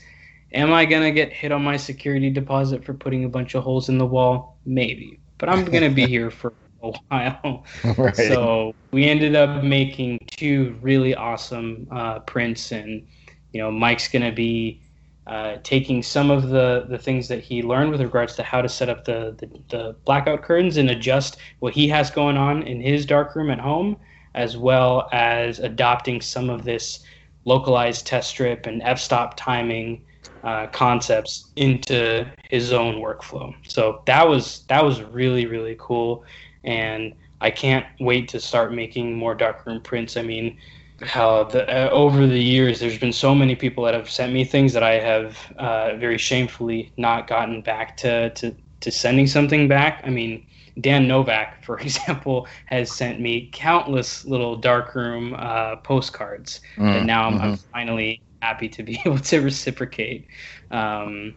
Am 0.54 0.72
I 0.72 0.86
gonna 0.86 1.12
get 1.12 1.34
hit 1.34 1.52
on 1.52 1.64
my 1.64 1.78
security 1.78 2.30
deposit 2.30 2.86
for 2.86 2.94
putting 2.94 3.26
a 3.26 3.30
bunch 3.30 3.56
of 3.56 3.64
holes 3.64 3.90
in 3.90 3.98
the 3.98 4.06
wall? 4.06 4.58
Maybe, 4.66 5.20
but 5.40 5.50
I'm 5.50 5.66
gonna 5.66 5.90
be 5.90 6.06
here 6.06 6.30
for 6.30 6.54
a 6.84 6.92
while. 7.10 7.66
Right. 7.98 8.16
So 8.16 8.76
we 8.92 9.06
ended 9.06 9.36
up 9.36 9.64
making 9.64 10.20
two 10.28 10.78
really 10.82 11.16
awesome 11.16 11.88
uh, 11.92 12.20
prints, 12.20 12.72
and 12.72 13.08
you 13.52 13.62
know, 13.62 13.72
Mike's 13.72 14.08
gonna 14.08 14.32
be 14.32 14.80
uh, 15.26 15.58
taking 15.64 16.04
some 16.04 16.30
of 16.30 16.50
the, 16.50 16.86
the 16.90 16.98
things 16.98 17.30
that 17.30 17.40
he 17.40 17.64
learned 17.64 17.92
with 17.92 18.02
regards 18.02 18.36
to 18.36 18.44
how 18.44 18.62
to 18.62 18.68
set 18.68 18.90
up 18.90 19.06
the, 19.06 19.34
the, 19.38 19.50
the 19.70 19.96
blackout 20.04 20.42
curtains 20.42 20.76
and 20.76 20.90
adjust 20.90 21.38
what 21.60 21.74
he 21.74 21.88
has 21.88 22.12
going 22.12 22.36
on 22.36 22.62
in 22.64 22.82
his 22.82 23.06
dark 23.06 23.34
room 23.34 23.50
at 23.50 23.58
home 23.60 23.98
as 24.36 24.58
well 24.58 25.08
as 25.12 25.60
adopting 25.60 26.22
some 26.22 26.50
of 26.50 26.64
this 26.64 27.04
localized 27.46 28.08
test 28.08 28.30
strip 28.30 28.66
and 28.66 28.82
f-stop 28.84 29.36
timing 29.36 30.04
uh, 30.44 30.68
concepts 30.68 31.52
into 31.56 32.26
his 32.50 32.74
own 32.74 32.96
workflow. 32.96 33.54
So 33.68 34.02
that 34.06 34.28
was 34.28 34.64
that 34.68 34.84
was 34.84 35.02
really 35.02 35.46
really 35.46 35.76
cool, 35.80 36.26
and 36.64 37.14
I 37.42 37.52
can't 37.52 37.86
wait 38.00 38.28
to 38.30 38.40
start 38.40 38.74
making 38.74 39.16
more 39.16 39.36
darkroom 39.36 39.82
prints. 39.82 40.18
I 40.18 40.22
mean, 40.22 40.58
how 41.02 41.46
the, 41.46 41.68
uh, 41.70 41.90
over 41.90 42.28
the 42.28 42.40
years 42.40 42.80
there's 42.80 42.98
been 42.98 43.14
so 43.14 43.36
many 43.36 43.56
people 43.56 43.84
that 43.86 43.94
have 43.94 44.10
sent 44.10 44.34
me 44.34 44.44
things 44.46 44.74
that 44.74 44.84
I 44.84 45.00
have 45.00 45.38
uh, 45.58 45.96
very 45.98 46.18
shamefully 46.18 46.92
not 46.98 47.28
gotten 47.28 47.62
back 47.62 47.98
to, 47.98 48.30
to 48.32 48.56
to 48.82 48.92
sending 48.92 49.28
something 49.28 49.68
back. 49.70 50.02
I 50.06 50.10
mean, 50.10 50.46
Dan 50.82 51.08
Novak, 51.08 51.64
for 51.64 51.80
example, 51.82 52.48
has 52.66 52.92
sent 52.92 53.20
me 53.20 53.50
countless 53.52 54.26
little 54.26 54.56
darkroom 54.56 55.36
uh, 55.38 55.78
postcards, 55.78 56.62
mm, 56.76 56.98
and 56.98 57.08
now 57.08 57.28
I'm, 57.28 57.34
mm-hmm. 57.34 57.44
I'm, 57.44 57.58
finally 57.58 58.22
happy 58.42 58.68
to 58.70 58.84
be 58.84 59.00
able 59.06 59.20
to 59.20 59.40
reciprocate. 59.42 60.28
Um, 60.72 61.36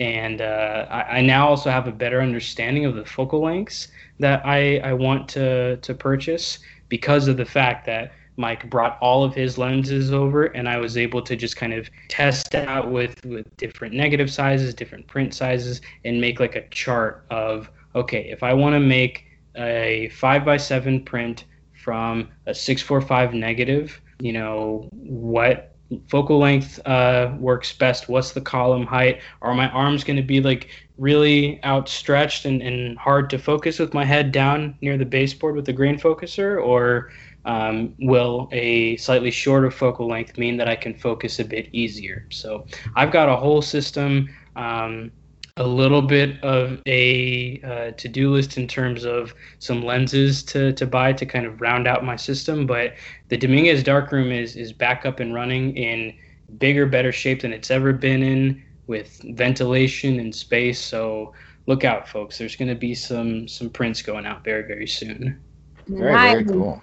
and 0.00 0.40
uh, 0.40 0.86
I, 0.90 1.18
I, 1.18 1.22
now 1.22 1.48
also 1.48 1.70
have 1.70 1.86
a 1.86 1.92
better 1.92 2.20
understanding 2.20 2.84
of 2.84 2.96
the 2.96 3.04
focal 3.04 3.40
lengths 3.40 3.88
that 4.18 4.44
I, 4.44 4.78
I 4.78 4.92
want 4.92 5.28
to 5.30 5.76
to 5.76 5.94
purchase 5.94 6.58
because 6.88 7.28
of 7.28 7.36
the 7.36 7.44
fact 7.44 7.86
that 7.86 8.12
Mike 8.36 8.68
brought 8.68 8.98
all 9.00 9.22
of 9.22 9.34
his 9.34 9.58
lenses 9.58 10.12
over, 10.12 10.46
and 10.46 10.68
I 10.68 10.78
was 10.78 10.96
able 10.96 11.22
to 11.22 11.36
just 11.36 11.56
kind 11.56 11.72
of 11.72 11.88
test 12.08 12.54
out 12.54 12.90
with 12.90 13.24
with 13.24 13.56
different 13.56 13.94
negative 13.94 14.30
sizes, 14.30 14.74
different 14.74 15.06
print 15.06 15.34
sizes, 15.34 15.80
and 16.04 16.20
make 16.20 16.40
like 16.40 16.56
a 16.56 16.68
chart 16.68 17.24
of 17.30 17.70
okay, 17.94 18.28
if 18.30 18.42
I 18.42 18.52
want 18.52 18.74
to 18.74 18.80
make 18.80 19.24
a 19.56 20.08
five 20.10 20.44
by 20.44 20.56
seven 20.56 21.04
print 21.04 21.44
from 21.72 22.28
a 22.46 22.54
six 22.54 22.82
four 22.82 23.00
five 23.00 23.34
negative, 23.34 24.00
you 24.20 24.32
know 24.32 24.88
what 24.92 25.74
focal 26.08 26.38
length 26.38 26.80
uh, 26.86 27.34
works 27.38 27.72
best 27.72 28.08
what's 28.08 28.32
the 28.32 28.40
column 28.40 28.86
height 28.86 29.20
are 29.42 29.54
my 29.54 29.68
arms 29.70 30.02
going 30.02 30.16
to 30.16 30.22
be 30.22 30.40
like 30.40 30.70
really 30.96 31.62
outstretched 31.64 32.44
and, 32.44 32.62
and 32.62 32.96
hard 32.98 33.28
to 33.30 33.38
focus 33.38 33.78
with 33.78 33.92
my 33.92 34.04
head 34.04 34.32
down 34.32 34.76
near 34.80 34.96
the 34.96 35.04
baseboard 35.04 35.56
with 35.56 35.66
the 35.66 35.72
grain 35.72 35.98
focuser? 35.98 36.64
Or 36.64 37.10
um, 37.44 37.94
will 37.98 38.48
a 38.52 38.96
slightly 38.96 39.30
shorter 39.30 39.70
focal 39.70 40.08
length 40.08 40.38
mean 40.38 40.56
that 40.56 40.68
i 40.68 40.74
can 40.74 40.94
focus 40.94 41.38
a 41.38 41.44
bit 41.44 41.68
easier? 41.72 42.26
So 42.30 42.66
i've 42.96 43.10
got 43.10 43.28
a 43.28 43.36
whole 43.36 43.62
system 43.62 44.28
um, 44.56 45.10
a 45.56 45.66
little 45.66 46.02
bit 46.02 46.42
of 46.42 46.80
a 46.86 47.60
uh, 47.62 47.90
to-do 47.92 48.32
list 48.32 48.56
in 48.56 48.66
terms 48.66 49.04
of 49.04 49.32
some 49.60 49.84
lenses 49.84 50.42
to, 50.42 50.72
to 50.72 50.84
buy 50.84 51.12
to 51.12 51.24
kind 51.24 51.46
of 51.46 51.60
round 51.60 51.86
out 51.86 52.04
my 52.04 52.16
system 52.16 52.66
but 52.66 52.94
the 53.28 53.36
dominguez 53.36 53.84
darkroom 53.84 54.32
is 54.32 54.56
is 54.56 54.72
back 54.72 55.06
up 55.06 55.20
and 55.20 55.32
running 55.32 55.76
in 55.76 56.12
bigger 56.58 56.86
better 56.86 57.12
shape 57.12 57.42
than 57.42 57.52
it's 57.52 57.70
ever 57.70 57.92
been 57.92 58.22
in 58.22 58.60
with 58.88 59.22
ventilation 59.36 60.18
and 60.18 60.34
space 60.34 60.80
so 60.80 61.32
look 61.66 61.84
out 61.84 62.08
folks. 62.08 62.38
There's 62.38 62.56
going 62.56 62.68
to 62.68 62.74
be 62.74 62.94
some 62.94 63.48
some 63.48 63.70
prints 63.70 64.02
going 64.02 64.26
out 64.26 64.44
very 64.44 64.66
very 64.66 64.86
soon. 64.86 65.40
Very 65.88 66.12
very 66.12 66.44
cool. 66.44 66.82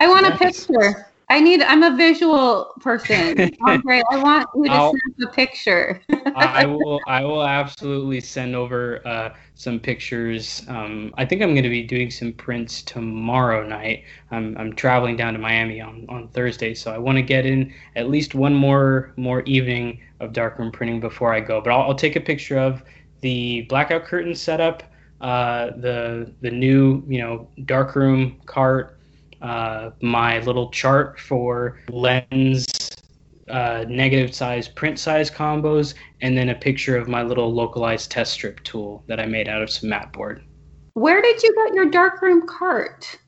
I 0.00 0.08
want 0.08 0.26
a 0.26 0.36
picture 0.36 1.06
I 1.28 1.40
need. 1.40 1.60
I'm 1.62 1.82
a 1.82 1.96
visual 1.96 2.72
person, 2.80 3.50
Andre. 3.66 4.00
I 4.12 4.22
want 4.22 4.48
you 4.54 4.64
to 4.64 4.70
I'll- 4.70 4.92
snap 4.92 5.28
a 5.28 5.32
picture. 5.34 6.00
I 6.08 6.62
I 6.62 6.66
will. 6.66 7.00
I 7.06 7.24
will 7.24 7.42
absolutely 7.42 8.20
send 8.20 8.54
over 8.54 9.06
uh, 9.06 9.34
some 9.54 9.80
pictures. 9.80 10.62
Um, 10.68 11.12
I 11.18 11.24
think 11.24 11.42
I'm 11.42 11.50
going 11.50 11.64
to 11.64 11.68
be 11.68 11.82
doing 11.82 12.10
some 12.10 12.32
prints 12.32 12.82
tomorrow 12.82 13.66
night. 13.66 14.04
I'm, 14.30 14.56
I'm 14.56 14.72
traveling 14.74 15.16
down 15.16 15.32
to 15.32 15.38
Miami 15.40 15.80
on, 15.80 16.06
on 16.08 16.28
Thursday, 16.28 16.74
so 16.74 16.92
I 16.92 16.98
want 16.98 17.16
to 17.16 17.22
get 17.22 17.44
in 17.44 17.72
at 17.96 18.08
least 18.08 18.34
one 18.34 18.54
more 18.54 19.12
more 19.16 19.42
evening 19.42 20.00
of 20.20 20.32
darkroom 20.32 20.70
printing 20.70 21.00
before 21.00 21.32
I 21.32 21.40
go. 21.40 21.60
But 21.60 21.72
I'll, 21.72 21.82
I'll 21.82 21.94
take 21.94 22.14
a 22.16 22.20
picture 22.20 22.58
of 22.58 22.82
the 23.20 23.62
blackout 23.62 24.04
curtain 24.04 24.34
setup, 24.34 24.84
uh, 25.20 25.70
the 25.78 26.32
the 26.42 26.50
new 26.50 27.02
you 27.08 27.18
know 27.18 27.48
darkroom 27.64 28.40
cart, 28.46 28.95
uh, 29.42 29.90
my 30.00 30.40
little 30.40 30.70
chart 30.70 31.20
for 31.20 31.80
lens 31.88 32.66
uh, 33.48 33.84
negative 33.88 34.34
size 34.34 34.68
print 34.68 34.98
size 34.98 35.30
combos, 35.30 35.94
and 36.20 36.36
then 36.36 36.48
a 36.48 36.54
picture 36.54 36.96
of 36.96 37.08
my 37.08 37.22
little 37.22 37.52
localized 37.52 38.10
test 38.10 38.32
strip 38.32 38.62
tool 38.64 39.04
that 39.06 39.20
I 39.20 39.26
made 39.26 39.48
out 39.48 39.62
of 39.62 39.70
some 39.70 39.90
mat 39.90 40.12
board. 40.12 40.42
Where 40.94 41.22
did 41.22 41.42
you 41.42 41.54
get 41.54 41.74
your 41.74 41.90
darkroom 41.90 42.46
cart? 42.46 43.18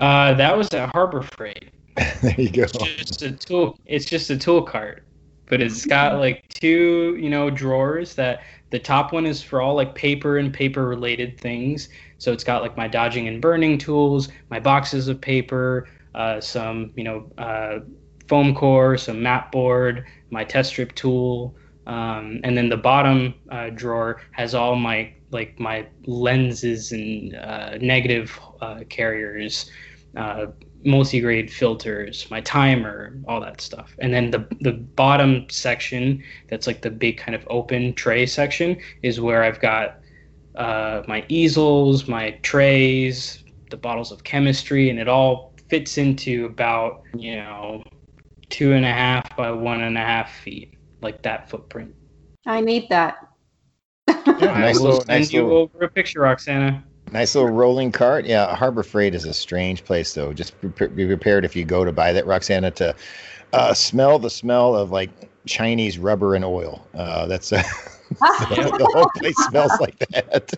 Uh, 0.00 0.34
that 0.34 0.56
was 0.56 0.68
at 0.74 0.90
Harbor 0.92 1.22
Freight. 1.22 1.70
there 2.22 2.40
you 2.40 2.50
go. 2.50 2.62
It's 2.62 3.04
just 3.04 3.22
a 3.22 3.32
tool. 3.32 3.78
It's 3.86 4.04
just 4.04 4.30
a 4.30 4.36
tool 4.36 4.62
cart, 4.62 5.04
but 5.48 5.60
it's 5.60 5.86
got 5.86 6.18
like 6.18 6.46
two, 6.48 7.16
you 7.20 7.30
know, 7.30 7.48
drawers. 7.48 8.14
That 8.14 8.42
the 8.70 8.78
top 8.78 9.12
one 9.12 9.26
is 9.26 9.42
for 9.42 9.62
all 9.62 9.74
like 9.74 9.94
paper 9.94 10.38
and 10.38 10.52
paper 10.52 10.86
related 10.86 11.40
things. 11.40 11.88
So 12.18 12.32
it's 12.32 12.44
got 12.44 12.62
like 12.62 12.76
my 12.76 12.88
dodging 12.88 13.28
and 13.28 13.40
burning 13.40 13.78
tools, 13.78 14.28
my 14.50 14.60
boxes 14.60 15.08
of 15.08 15.20
paper, 15.20 15.88
uh, 16.14 16.40
some, 16.40 16.92
you 16.96 17.04
know, 17.04 17.30
uh, 17.38 17.80
foam 18.26 18.54
core, 18.54 18.96
some 18.96 19.22
mat 19.22 19.52
board, 19.52 20.06
my 20.30 20.44
test 20.44 20.70
strip 20.70 20.94
tool, 20.94 21.54
um, 21.86 22.40
and 22.42 22.56
then 22.56 22.68
the 22.68 22.76
bottom 22.76 23.34
uh, 23.50 23.70
drawer 23.70 24.20
has 24.32 24.54
all 24.54 24.76
my 24.76 25.12
like 25.30 25.58
my 25.58 25.86
lenses 26.06 26.92
and 26.92 27.34
uh, 27.34 27.76
negative 27.78 28.38
uh, 28.60 28.80
carriers, 28.88 29.70
uh, 30.16 30.46
multi-grade 30.84 31.52
filters, 31.52 32.28
my 32.30 32.40
timer, 32.40 33.18
all 33.26 33.40
that 33.40 33.60
stuff. 33.60 33.94
And 33.98 34.12
then 34.12 34.30
the 34.30 34.46
the 34.60 34.72
bottom 34.72 35.46
section, 35.48 36.22
that's 36.48 36.66
like 36.66 36.82
the 36.82 36.90
big 36.90 37.18
kind 37.18 37.34
of 37.34 37.46
open 37.48 37.94
tray 37.94 38.26
section, 38.26 38.78
is 39.02 39.20
where 39.20 39.44
I've 39.44 39.60
got 39.60 40.00
uh, 40.56 41.02
my 41.06 41.24
easels, 41.28 42.08
my 42.08 42.30
trays, 42.42 43.42
the 43.70 43.76
bottles 43.76 44.12
of 44.12 44.24
chemistry, 44.24 44.90
and 44.90 44.98
it 44.98 45.08
all 45.08 45.52
fits 45.68 45.98
into 45.98 46.46
about 46.46 47.02
you 47.16 47.36
know 47.36 47.82
two 48.48 48.72
and 48.72 48.84
a 48.84 48.92
half 48.92 49.36
by 49.36 49.50
one 49.50 49.82
and 49.82 49.96
a 49.96 50.00
half 50.00 50.32
feet, 50.36 50.74
like 51.00 51.22
that 51.22 51.50
footprint. 51.50 51.94
I 52.46 52.60
need 52.60 52.88
that. 52.90 53.16
Yeah, 54.38 54.52
I 54.52 54.60
nice 54.60 54.78
will 54.80 54.84
little, 54.84 55.00
send 55.00 55.08
nice 55.08 55.32
you 55.32 55.42
little, 55.44 55.58
over 55.74 55.84
a 55.84 55.88
picture, 55.88 56.20
Roxana. 56.20 56.84
nice 57.10 57.34
little 57.34 57.50
rolling 57.50 57.90
cart. 57.90 58.26
Yeah, 58.26 58.54
Harbor 58.54 58.82
Freight 58.82 59.14
is 59.14 59.24
a 59.24 59.32
strange 59.32 59.84
place, 59.84 60.12
though. 60.12 60.32
Just 60.34 60.60
be 60.60 60.68
prepared 60.68 61.44
if 61.44 61.56
you 61.56 61.64
go 61.64 61.84
to 61.84 61.92
buy 61.92 62.12
that, 62.12 62.26
Roxana, 62.26 62.70
to 62.72 62.94
uh, 63.52 63.72
smell 63.72 64.18
the 64.18 64.28
smell 64.30 64.76
of 64.76 64.90
like 64.90 65.10
Chinese 65.46 65.98
rubber 65.98 66.34
and 66.34 66.44
oil. 66.44 66.86
Uh, 66.94 67.26
that's 67.26 67.52
uh, 67.52 67.62
the 68.20 68.88
whole 68.92 69.10
place 69.16 69.36
smells 69.48 69.72
like 69.80 69.98
that. 70.10 70.54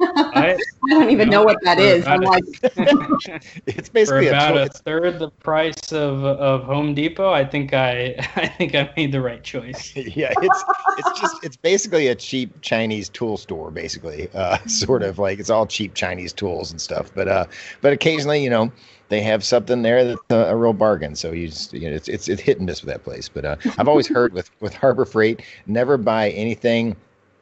I, 0.00 0.54
I 0.54 0.88
don't 0.88 1.10
even 1.10 1.28
know 1.28 1.42
what 1.42 1.56
that 1.64 1.78
is. 1.78 2.06
I'm 2.06 2.22
about 2.22 2.34
like, 2.34 2.44
it's 3.66 3.88
basically 3.88 4.28
a, 4.28 4.30
about 4.30 4.54
toy- 4.54 4.62
a 4.62 4.68
third 4.68 5.18
the 5.18 5.30
price 5.30 5.92
of 5.92 6.24
of 6.24 6.64
Home 6.64 6.94
Depot, 6.94 7.30
I 7.32 7.44
think 7.44 7.74
I 7.74 8.14
I 8.36 8.46
think 8.46 8.74
I 8.74 8.92
made 8.96 9.12
the 9.12 9.20
right 9.20 9.42
choice. 9.42 9.94
yeah, 9.96 10.32
it's 10.40 10.64
it's 10.98 11.20
just 11.20 11.44
it's 11.44 11.56
basically 11.56 12.08
a 12.08 12.14
cheap 12.14 12.60
Chinese 12.60 13.08
tool 13.08 13.36
store, 13.36 13.70
basically. 13.70 14.28
Uh, 14.32 14.58
sort 14.66 15.02
of 15.02 15.18
like 15.18 15.38
it's 15.40 15.50
all 15.50 15.66
cheap 15.66 15.94
Chinese 15.94 16.32
tools 16.32 16.70
and 16.70 16.80
stuff. 16.80 17.10
But 17.14 17.28
uh, 17.28 17.46
but 17.80 17.92
occasionally, 17.92 18.42
you 18.42 18.50
know, 18.50 18.72
they 19.08 19.22
have 19.22 19.44
something 19.44 19.82
there 19.82 20.04
that's 20.04 20.20
a, 20.30 20.36
a 20.36 20.56
real 20.56 20.72
bargain. 20.72 21.14
So 21.16 21.32
you 21.32 21.48
just 21.48 21.72
you 21.72 21.88
know, 21.88 21.96
it's 21.96 22.08
it's 22.08 22.28
it's 22.28 22.40
hit 22.42 22.58
and 22.58 22.66
miss 22.66 22.82
with 22.82 22.88
that 22.88 23.04
place. 23.04 23.28
But 23.28 23.44
uh, 23.44 23.56
I've 23.78 23.88
always 23.88 24.06
heard 24.14 24.32
with 24.32 24.50
with 24.60 24.74
Harbor 24.74 25.04
Freight, 25.04 25.42
never 25.66 25.96
buy 25.96 26.30
anything 26.30 26.96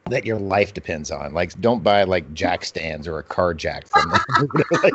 that 0.09 0.25
your 0.25 0.39
life 0.39 0.73
depends 0.73 1.11
on. 1.11 1.33
Like, 1.33 1.59
don't 1.59 1.83
buy 1.83 2.03
like 2.03 2.33
jack 2.33 2.63
stands 2.65 3.07
or 3.07 3.19
a 3.19 3.23
car 3.23 3.53
jack 3.53 3.85
from 3.87 4.09
them. 4.09 4.21
like, 4.83 4.93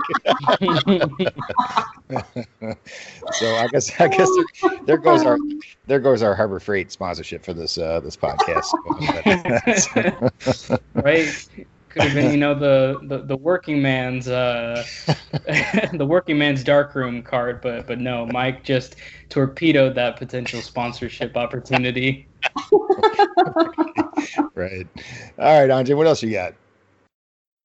so 3.32 3.54
I 3.56 3.68
guess 3.68 4.00
I 4.00 4.08
guess 4.08 4.28
there, 4.62 4.78
there 4.86 4.96
goes 4.96 5.24
our 5.24 5.38
there 5.86 6.00
goes 6.00 6.22
our 6.22 6.34
Harbor 6.34 6.60
Freight 6.60 6.90
sponsorship 6.90 7.44
for 7.44 7.52
this 7.52 7.78
uh, 7.78 8.00
this 8.00 8.16
podcast. 8.16 8.72
right? 10.94 11.66
Could 11.92 12.04
have 12.04 12.14
been, 12.14 12.30
you 12.30 12.38
know, 12.38 12.54
the, 12.54 12.98
the, 13.02 13.18
the 13.18 13.36
working 13.36 13.82
man's 13.82 14.26
uh, 14.26 14.82
the 15.92 16.06
working 16.08 16.38
man's 16.38 16.64
darkroom 16.64 17.22
card, 17.22 17.60
but 17.60 17.86
but 17.86 18.00
no, 18.00 18.24
Mike 18.24 18.64
just 18.64 18.96
torpedoed 19.28 19.94
that 19.96 20.16
potential 20.16 20.62
sponsorship 20.62 21.36
opportunity. 21.36 22.26
right. 24.54 24.86
All 25.38 25.60
right, 25.60 25.70
Andre. 25.70 25.94
What 25.94 26.06
else 26.06 26.22
you 26.22 26.32
got? 26.32 26.54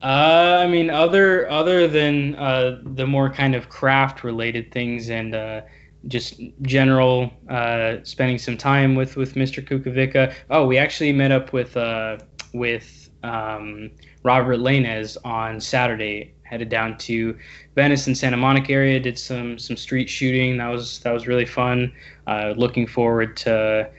Uh, 0.01 0.59
I 0.61 0.67
mean, 0.67 0.89
other 0.89 1.49
other 1.49 1.87
than 1.87 2.35
uh, 2.35 2.81
the 2.83 3.07
more 3.07 3.29
kind 3.29 3.55
of 3.55 3.69
craft 3.69 4.25
related 4.25 4.73
things 4.73 5.09
and 5.09 5.33
uh, 5.33 5.61
just 6.07 6.41
general 6.63 7.31
uh, 7.49 7.97
spending 8.03 8.39
some 8.39 8.57
time 8.57 8.93
with 8.95 9.15
with 9.15 9.35
Mr. 9.35 9.65
Kukovica. 9.65 10.33
Oh, 10.49 10.67
we 10.67 10.77
actually 10.77 11.13
met 11.13 11.31
up 11.31 11.53
with 11.53 11.77
uh, 11.77 12.17
with 12.53 13.06
um, 13.23 13.91
Robert 14.23 14.57
Lanez 14.59 15.17
on 15.25 15.59
Saturday. 15.59 16.33
Headed 16.43 16.69
down 16.69 16.97
to 16.99 17.37
Venice 17.75 18.07
and 18.07 18.17
Santa 18.17 18.37
Monica 18.37 18.71
area. 18.71 19.01
Did 19.01 19.19
some 19.19 19.59
some 19.59 19.75
street 19.75 20.09
shooting. 20.09 20.55
That 20.57 20.69
was 20.69 20.99
that 20.99 21.11
was 21.11 21.27
really 21.27 21.45
fun. 21.45 21.91
Uh, 22.25 22.53
looking 22.55 22.87
forward 22.87 23.35
to 23.37 23.89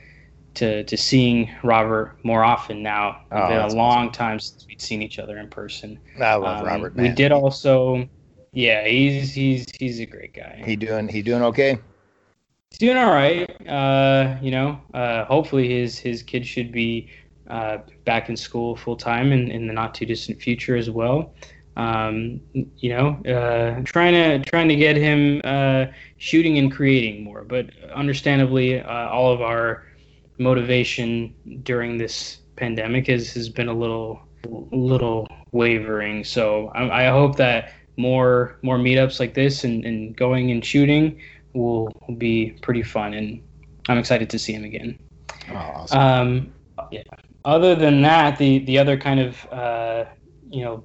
to 0.55 0.83
to 0.85 0.97
seeing 0.97 1.51
Robert 1.63 2.17
more 2.23 2.43
often 2.43 2.83
now. 2.83 3.21
It's 3.31 3.33
Oh, 3.33 3.49
been 3.49 3.59
a 3.59 3.75
long 3.75 4.11
time 4.11 4.41
since 4.41 4.67
we'd 4.67 4.81
seen 4.81 5.03
each 5.03 5.19
other 5.19 5.37
in 5.37 5.49
person. 5.51 5.99
I 6.19 6.35
love 6.37 6.61
Um, 6.61 6.65
Robert. 6.67 6.97
We 6.97 7.11
did 7.11 7.33
also, 7.33 8.09
yeah, 8.53 8.87
he's 8.89 9.35
he's 9.35 9.67
he's 9.79 10.01
a 10.01 10.07
great 10.07 10.33
guy. 10.33 10.63
He 10.65 10.75
doing 10.75 11.07
he 11.07 11.21
doing 11.21 11.43
okay? 11.43 11.79
He's 12.71 12.79
doing 12.79 12.97
all 12.97 13.13
right. 13.13 13.47
Uh, 13.69 14.39
you 14.41 14.51
know, 14.53 14.81
uh, 14.95 15.27
hopefully 15.27 15.69
his 15.69 15.99
his 15.99 16.23
kid 16.23 16.47
should 16.47 16.73
be 16.73 17.11
uh, 17.49 17.79
back 18.05 18.29
in 18.29 18.37
school 18.37 18.77
full 18.77 18.97
time 18.97 19.33
in, 19.33 19.51
in 19.51 19.67
the 19.67 19.73
not 19.73 19.95
too 19.95 20.07
distant 20.07 20.41
future 20.41 20.77
as 20.77 20.91
well. 20.91 21.35
Um, 21.77 22.41
you 22.53 22.91
know, 22.91 23.23
uh, 23.25 23.83
trying 23.85 24.15
to 24.15 24.51
trying 24.51 24.69
to 24.69 24.75
get 24.75 24.97
him 24.97 25.41
uh, 25.45 25.87
shooting 26.17 26.59
and 26.59 26.73
creating 26.73 27.23
more, 27.23 27.45
but 27.45 27.71
understandably, 27.95 28.81
uh, 28.81 29.09
all 29.09 29.33
of 29.33 29.41
our 29.41 29.85
motivation 30.39 31.35
during 31.63 31.97
this 31.97 32.39
pandemic 32.57 33.07
has, 33.07 33.33
has 33.35 33.49
been 33.49 33.69
a 33.69 33.73
little 33.73 34.21
little 34.73 35.29
wavering. 35.53 36.25
So 36.25 36.69
I, 36.75 37.05
I 37.05 37.11
hope 37.11 37.37
that 37.37 37.73
more 37.97 38.59
more 38.63 38.79
meetups 38.79 39.21
like 39.21 39.35
this 39.35 39.63
and, 39.63 39.85
and 39.85 40.17
going 40.17 40.51
and 40.51 40.65
shooting 40.65 41.21
will, 41.53 41.93
will 42.07 42.17
be 42.17 42.59
pretty 42.61 42.83
fun, 42.83 43.15
and 43.15 43.41
I'm 43.89 43.99
excited 43.99 44.29
to 44.31 44.39
see 44.39 44.53
him 44.53 44.65
again. 44.65 44.99
Oh, 45.51 45.55
awesome. 45.55 45.99
Um, 45.99 46.53
yeah. 46.91 47.03
Other 47.49 47.75
than 47.75 48.03
that, 48.03 48.37
the 48.37 48.59
the 48.59 48.77
other 48.77 48.99
kind 48.99 49.21
of 49.21 49.47
uh, 49.51 50.05
you 50.51 50.63
know 50.63 50.85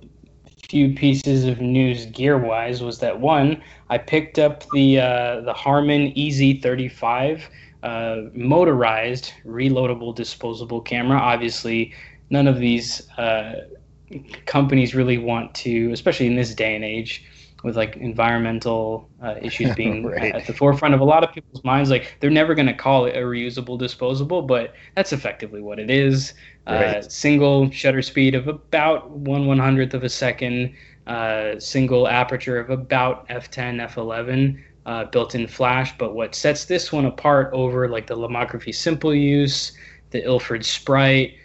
few 0.70 0.95
pieces 0.95 1.43
of 1.43 1.59
news 1.59 2.05
gear 2.05 2.38
wise 2.38 2.82
was 2.82 2.99
that 2.99 3.20
one 3.20 3.61
I 3.89 3.97
picked 3.97 4.39
up 4.39 4.64
the 4.72 4.97
uh, 4.97 5.41
the 5.41 5.51
Harman 5.51 6.14
EZ35 6.14 7.41
uh, 7.84 8.22
motorized 8.34 9.34
reloadable 9.45 10.16
disposable 10.16 10.80
camera. 10.80 11.20
Obviously, 11.20 11.93
none 12.30 12.47
of 12.47 12.59
these 12.59 13.09
uh, 13.18 13.66
companies 14.45 14.95
really 14.95 15.18
want 15.18 15.53
to, 15.55 15.91
especially 15.91 16.28
in 16.28 16.38
this 16.38 16.55
day 16.55 16.76
and 16.76 16.86
age, 16.86 17.26
with 17.64 17.76
like 17.78 17.95
environmental 17.97 19.09
uh, 19.22 19.36
issues 19.41 19.74
being 19.82 20.05
Right. 20.05 20.36
at 20.36 20.45
the 20.45 20.53
forefront 20.53 20.93
of 20.93 20.99
a 21.01 21.05
lot 21.05 21.24
of 21.24 21.34
people's 21.34 21.64
minds. 21.64 21.89
Like 21.89 22.18
they're 22.20 22.30
never 22.30 22.53
going 22.55 22.68
to 22.68 22.74
call 22.74 23.05
it 23.05 23.16
a 23.16 23.22
reusable 23.22 23.78
disposable, 23.80 24.41
but 24.41 24.74
that's 24.95 25.14
effectively 25.14 25.61
what 25.61 25.80
it 25.80 25.89
is. 25.89 26.34
Uh, 26.68 27.01
single 27.01 27.70
shutter 27.72 28.01
speed 28.01 28.36
of 28.36 28.47
about 28.47 29.09
one 29.09 29.47
one 29.47 29.59
hundredth 29.59 29.93
of 29.93 30.03
a 30.03 30.09
second. 30.09 30.74
Uh, 31.07 31.59
single 31.59 32.07
aperture 32.07 32.57
of 32.57 32.70
about 32.70 33.28
f10, 33.28 33.82
f11, 33.93 34.57
uh, 34.86 35.03
built-in 35.05 35.45
flash. 35.47 35.93
But 35.97 36.16
what 36.16 36.34
sets 36.34 36.64
this 36.64 36.93
one 36.93 37.03
apart 37.05 37.49
over 37.51 37.89
like 37.89 38.07
the 38.07 38.16
Lomography 38.16 38.74
Simple 38.74 39.14
use, 39.14 39.74
the 40.11 40.24
Ilford 40.24 40.64
Sprite, 40.66 41.36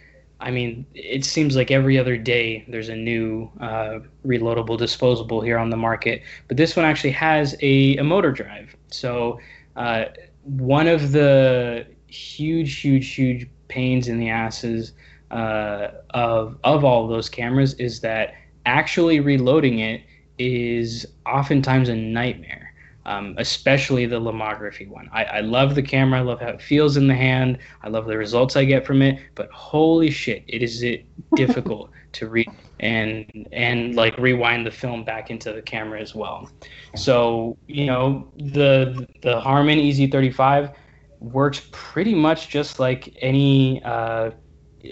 I 0.41 0.51
mean, 0.51 0.85
it 0.93 1.25
seems 1.25 1.55
like 1.55 1.69
every 1.69 1.97
other 1.97 2.17
day 2.17 2.63
there's 2.67 2.89
a 2.89 2.95
new 2.95 3.51
uh, 3.59 3.99
reloadable 4.25 4.77
disposable 4.77 5.41
here 5.41 5.57
on 5.57 5.69
the 5.69 5.77
market. 5.77 6.23
But 6.47 6.57
this 6.57 6.75
one 6.75 6.85
actually 6.85 7.11
has 7.11 7.55
a, 7.61 7.97
a 7.97 8.03
motor 8.03 8.31
drive. 8.31 8.75
So 8.87 9.39
uh, 9.75 10.05
one 10.43 10.87
of 10.87 11.11
the 11.11 11.85
huge, 12.07 12.79
huge, 12.79 13.13
huge 13.13 13.47
pains 13.67 14.07
in 14.07 14.17
the 14.17 14.29
asses 14.29 14.93
uh, 15.31 15.89
of 16.11 16.57
of 16.63 16.83
all 16.83 17.03
of 17.03 17.09
those 17.09 17.29
cameras 17.29 17.73
is 17.75 17.99
that 18.01 18.33
actually 18.65 19.19
reloading 19.19 19.79
it 19.79 20.01
is 20.37 21.05
oftentimes 21.25 21.89
a 21.89 21.95
nightmare. 21.95 22.68
Um, 23.09 23.33
especially 23.39 24.05
the 24.05 24.21
Lomography 24.21 24.87
one. 24.87 25.09
I, 25.11 25.23
I 25.23 25.39
love 25.39 25.73
the 25.73 25.81
camera. 25.81 26.19
I 26.19 26.21
love 26.21 26.39
how 26.39 26.49
it 26.49 26.61
feels 26.61 26.95
in 26.95 27.07
the 27.07 27.15
hand. 27.15 27.57
I 27.81 27.89
love 27.89 28.05
the 28.05 28.15
results 28.15 28.55
I 28.55 28.65
get 28.65 28.85
from 28.85 29.01
it. 29.01 29.19
But 29.33 29.49
holy 29.49 30.11
shit, 30.11 30.43
it 30.45 30.61
is 30.61 30.83
it 30.83 31.07
difficult 31.35 31.89
to 32.11 32.29
read 32.29 32.47
and 32.79 33.47
and 33.51 33.95
like 33.95 34.15
rewind 34.19 34.63
the 34.63 34.69
film 34.69 35.03
back 35.03 35.31
into 35.31 35.51
the 35.51 35.61
camera 35.63 35.99
as 35.99 36.13
well. 36.13 36.51
So 36.95 37.57
you 37.65 37.87
know 37.87 38.31
the 38.37 39.07
the 39.23 39.39
Harman 39.39 39.79
EZ35 39.79 40.75
works 41.19 41.67
pretty 41.71 42.13
much 42.13 42.49
just 42.49 42.79
like 42.79 43.17
any 43.21 43.81
uh, 43.83 44.29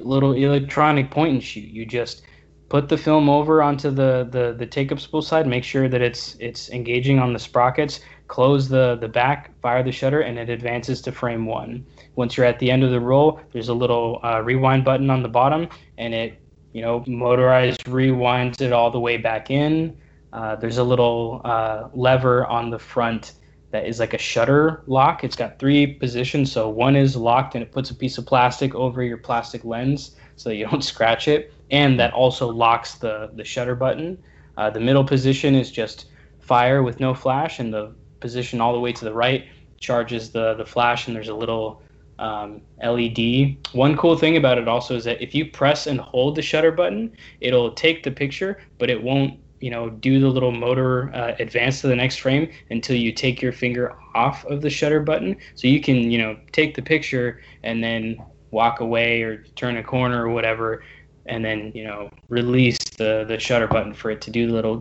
little 0.02 0.34
electronic 0.34 1.12
point 1.12 1.34
and 1.34 1.44
shoot. 1.44 1.70
You 1.70 1.86
just 1.86 2.24
put 2.70 2.90
the 2.90 2.98
film 2.98 3.30
over 3.30 3.62
onto 3.62 3.90
the, 3.90 4.28
the, 4.30 4.54
the 4.58 4.66
take 4.66 4.92
up 4.92 5.00
spool 5.00 5.22
side, 5.22 5.48
make 5.48 5.64
sure 5.64 5.88
that 5.88 6.02
it's 6.02 6.36
it's 6.40 6.70
engaging 6.70 7.20
on 7.20 7.34
the 7.34 7.40
sprockets, 7.40 8.02
close 8.28 8.68
the, 8.68 8.98
the 9.00 9.08
back, 9.08 9.58
fire 9.62 9.84
the 9.84 9.92
shutter, 9.92 10.22
and 10.22 10.38
it 10.38 10.50
advances 10.50 11.02
to 11.02 11.12
frame 11.12 11.46
one. 11.46 11.86
Once 12.16 12.36
you're 12.36 12.46
at 12.46 12.60
the 12.60 12.70
end 12.70 12.84
of 12.84 12.92
the 12.92 13.00
roll, 13.00 13.40
there's 13.52 13.70
a 13.70 13.74
little 13.74 14.20
uh, 14.24 14.42
rewind 14.42 14.84
button 14.84 15.10
on 15.10 15.24
the 15.24 15.30
bottom, 15.30 15.68
and 15.98 16.14
it 16.14 16.40
you 16.74 16.82
know 16.82 17.04
motorized 17.08 17.84
rewinds 17.86 18.62
it 18.62 18.74
all 18.74 18.92
the 18.92 19.00
way 19.00 19.18
back 19.18 19.50
in. 19.50 19.98
Uh, 20.34 20.56
there's 20.56 20.78
a 20.78 20.84
little 20.84 21.42
uh, 21.46 21.88
lever 21.94 22.46
on 22.48 22.70
the 22.70 22.80
front 22.80 23.34
that 23.72 23.86
is 23.86 24.00
like 24.00 24.14
a 24.14 24.18
shutter 24.18 24.84
lock. 24.88 25.24
It's 25.24 25.36
got 25.36 25.60
three 25.60 25.88
positions. 25.88 26.52
So 26.52 26.70
one 26.70 26.96
is 26.96 27.16
locked 27.16 27.56
and 27.56 27.62
it 27.64 27.72
puts 27.72 27.90
a 27.90 27.96
piece 27.96 28.18
of 28.18 28.26
plastic 28.26 28.76
over 28.76 29.04
your 29.04 29.18
plastic 29.18 29.64
lens 29.66 30.16
so 30.36 30.50
you 30.50 30.68
don't 30.68 30.84
scratch 30.94 31.28
it. 31.28 31.54
And 31.72 32.00
that 32.00 32.14
also 32.14 32.48
locks 32.48 32.96
the, 32.96 33.32
the 33.36 33.44
shutter 33.44 33.76
button. 33.76 34.18
Uh, 34.58 34.70
the 34.70 34.80
middle 34.80 35.04
position 35.04 35.56
is 35.56 35.72
just 35.72 36.06
fire 36.40 36.82
with 36.82 37.00
no 37.00 37.14
flash, 37.14 37.60
and 37.60 37.74
the 37.74 37.94
position 38.20 38.62
all 38.62 38.74
the 38.74 38.80
way 38.80 38.92
to 38.94 39.06
the 39.06 39.14
right 39.14 39.48
charges 39.80 40.32
the, 40.32 40.56
the 40.56 40.66
flash, 40.66 41.08
and 41.08 41.16
there's 41.16 41.28
a 41.28 41.36
little 41.36 41.82
um, 42.20 42.62
LED. 42.84 43.58
One 43.74 43.96
cool 43.98 44.18
thing 44.18 44.38
about 44.38 44.58
it 44.58 44.68
also 44.68 44.96
is 44.96 45.04
that 45.04 45.22
if 45.22 45.36
you 45.36 45.52
press 45.52 45.88
and 45.88 46.00
hold 46.00 46.36
the 46.36 46.42
shutter 46.42 46.72
button, 46.72 47.16
it'll 47.42 47.72
take 47.72 48.04
the 48.04 48.12
picture, 48.12 48.60
but 48.80 48.90
it 48.90 49.02
won't 49.02 49.40
you 49.60 49.72
know 49.72 49.90
do 49.90 50.20
the 50.20 50.28
little 50.28 50.52
motor 50.52 51.14
uh, 51.16 51.36
advance 51.40 51.82
to 51.82 51.88
the 51.88 51.96
next 51.96 52.18
frame 52.18 52.52
until 52.70 52.96
you 52.96 53.12
take 53.12 53.42
your 53.42 53.52
finger 53.52 53.96
off 54.14 54.46
of 54.46 54.62
the 54.62 54.70
shutter 54.70 55.00
button 55.00 55.36
so 55.56 55.68
you 55.68 55.82
can 55.82 56.12
you 56.12 56.18
know 56.20 56.38
take 56.52 56.76
the 56.76 56.82
picture 56.82 57.42
and 57.64 57.84
then 57.84 58.18
walk 58.52 58.80
away 58.80 59.24
or 59.24 59.44
turn 59.56 59.78
a 59.78 59.84
corner 59.84 60.26
or 60.26 60.30
whatever 60.30 60.84
and 61.28 61.44
then 61.44 61.72
you 61.76 61.84
know 61.84 62.10
release 62.30 62.78
the 62.98 63.26
the 63.28 63.40
shutter 63.40 63.68
button 63.68 63.94
for 63.94 64.12
it 64.12 64.22
to 64.22 64.32
do 64.32 64.48
the 64.48 64.54
little 64.54 64.78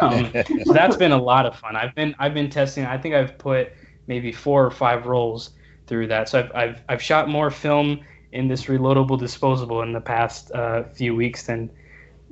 um, 0.00 0.30
so 0.64 0.72
that's 0.72 0.96
been 0.96 1.12
a 1.12 1.20
lot 1.20 1.46
of 1.46 1.58
fun. 1.58 1.76
I've 1.76 1.94
been 1.94 2.14
i've 2.18 2.34
been 2.34 2.50
testing. 2.50 2.84
I 2.84 2.98
think 2.98 3.14
i've 3.14 3.36
put 3.38 3.72
maybe 4.06 4.32
four 4.32 4.64
or 4.64 4.70
five 4.70 5.06
rolls 5.06 5.50
through 5.86 6.08
that. 6.08 6.28
So 6.28 6.40
i've 6.40 6.52
i've, 6.54 6.82
I've 6.88 7.02
shot 7.02 7.28
more 7.28 7.50
film 7.50 8.00
in 8.32 8.48
this 8.48 8.64
reloadable 8.64 9.18
disposable 9.18 9.82
in 9.82 9.92
the 9.92 10.00
past 10.00 10.50
uh, 10.52 10.84
few 10.84 11.14
weeks 11.14 11.44
than 11.44 11.70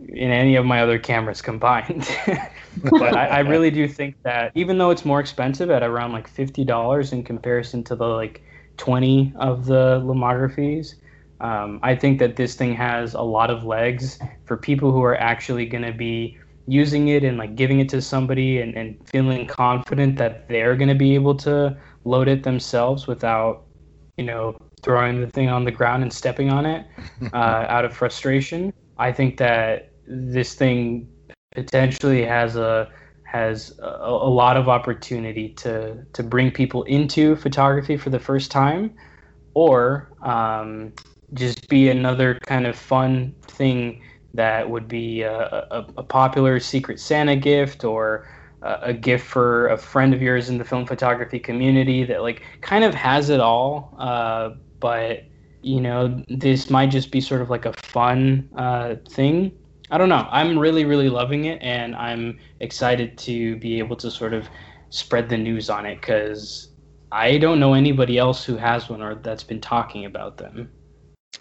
in 0.08 0.30
any 0.32 0.56
of 0.56 0.64
my 0.64 0.82
other 0.82 0.98
cameras 0.98 1.40
combined. 1.40 2.08
but 2.90 3.16
I, 3.16 3.26
I, 3.26 3.38
really 3.52 3.70
do 3.70 3.86
think 3.86 4.16
that 4.24 4.50
even 4.56 4.78
though 4.78 4.90
it's 4.90 5.04
more 5.04 5.20
expensive 5.20 5.70
at 5.70 5.82
around 5.82 6.12
like 6.12 6.28
fifty 6.28 6.64
dollars 6.64 7.12
in 7.12 7.22
comparison 7.22 7.84
to 7.84 7.94
the 7.94 8.06
like 8.06 8.42
twenty 8.76 9.32
of 9.36 9.66
the 9.66 10.00
lomographies, 10.04 10.94
um, 11.42 11.80
I 11.82 11.96
think 11.96 12.20
that 12.20 12.36
this 12.36 12.54
thing 12.54 12.72
has 12.74 13.14
a 13.14 13.20
lot 13.20 13.50
of 13.50 13.64
legs 13.64 14.18
for 14.44 14.56
people 14.56 14.92
who 14.92 15.02
are 15.02 15.16
actually 15.16 15.66
going 15.66 15.82
to 15.82 15.92
be 15.92 16.38
using 16.68 17.08
it 17.08 17.24
and 17.24 17.36
like 17.36 17.56
giving 17.56 17.80
it 17.80 17.88
to 17.88 18.00
somebody 18.00 18.60
and, 18.60 18.76
and 18.76 18.96
feeling 19.08 19.48
confident 19.48 20.16
that 20.18 20.48
they're 20.48 20.76
going 20.76 20.88
to 20.88 20.94
be 20.94 21.16
able 21.16 21.34
to 21.34 21.76
load 22.04 22.28
it 22.28 22.44
themselves 22.44 23.08
without 23.08 23.64
you 24.16 24.24
know 24.24 24.56
throwing 24.82 25.20
the 25.20 25.26
thing 25.26 25.48
on 25.48 25.64
the 25.64 25.70
ground 25.70 26.04
and 26.04 26.12
stepping 26.12 26.50
on 26.50 26.64
it 26.64 26.86
uh, 27.32 27.66
out 27.68 27.84
of 27.84 27.92
frustration. 27.92 28.72
I 28.98 29.10
think 29.10 29.36
that 29.38 29.90
this 30.06 30.54
thing 30.54 31.08
potentially 31.54 32.24
has 32.24 32.56
a 32.56 32.88
has 33.24 33.76
a, 33.80 33.86
a, 33.86 34.30
lot 34.30 34.56
of 34.56 34.68
opportunity 34.68 35.48
to 35.54 36.04
to 36.12 36.22
bring 36.22 36.52
people 36.52 36.84
into 36.84 37.34
photography 37.34 37.96
for 37.96 38.10
the 38.10 38.18
first 38.20 38.52
time, 38.52 38.94
or 39.54 40.12
um, 40.22 40.92
just 41.34 41.68
be 41.68 41.88
another 41.88 42.38
kind 42.46 42.66
of 42.66 42.76
fun 42.76 43.34
thing 43.42 44.02
that 44.34 44.68
would 44.68 44.88
be 44.88 45.22
a, 45.22 45.38
a, 45.70 45.86
a 45.98 46.02
popular 46.02 46.58
Secret 46.58 46.98
Santa 46.98 47.36
gift 47.36 47.84
or 47.84 48.26
a 48.62 48.92
gift 48.92 49.26
for 49.26 49.66
a 49.68 49.76
friend 49.76 50.14
of 50.14 50.22
yours 50.22 50.48
in 50.48 50.56
the 50.56 50.64
film 50.64 50.86
photography 50.86 51.40
community 51.40 52.04
that 52.04 52.22
like 52.22 52.42
kind 52.60 52.84
of 52.84 52.94
has 52.94 53.28
it 53.28 53.40
all, 53.40 53.92
uh, 53.98 54.50
but 54.78 55.24
you 55.62 55.80
know 55.80 56.22
this 56.28 56.70
might 56.70 56.90
just 56.90 57.10
be 57.10 57.20
sort 57.20 57.40
of 57.40 57.50
like 57.50 57.66
a 57.66 57.72
fun 57.72 58.48
uh, 58.56 58.94
thing 59.10 59.52
I 59.92 59.98
don't 59.98 60.08
know. 60.08 60.26
I'm 60.30 60.58
really, 60.58 60.86
really 60.86 61.10
loving 61.10 61.44
it, 61.44 61.60
and 61.60 61.94
I'm 61.94 62.38
excited 62.60 63.18
to 63.18 63.56
be 63.56 63.78
able 63.78 63.94
to 63.96 64.10
sort 64.10 64.32
of 64.32 64.48
spread 64.88 65.28
the 65.28 65.36
news 65.36 65.68
on 65.68 65.84
it 65.84 65.96
because 65.96 66.70
I 67.12 67.36
don't 67.36 67.60
know 67.60 67.74
anybody 67.74 68.16
else 68.16 68.42
who 68.42 68.56
has 68.56 68.88
one 68.88 69.02
or 69.02 69.16
that's 69.16 69.44
been 69.44 69.60
talking 69.60 70.06
about 70.06 70.38
them. 70.38 70.70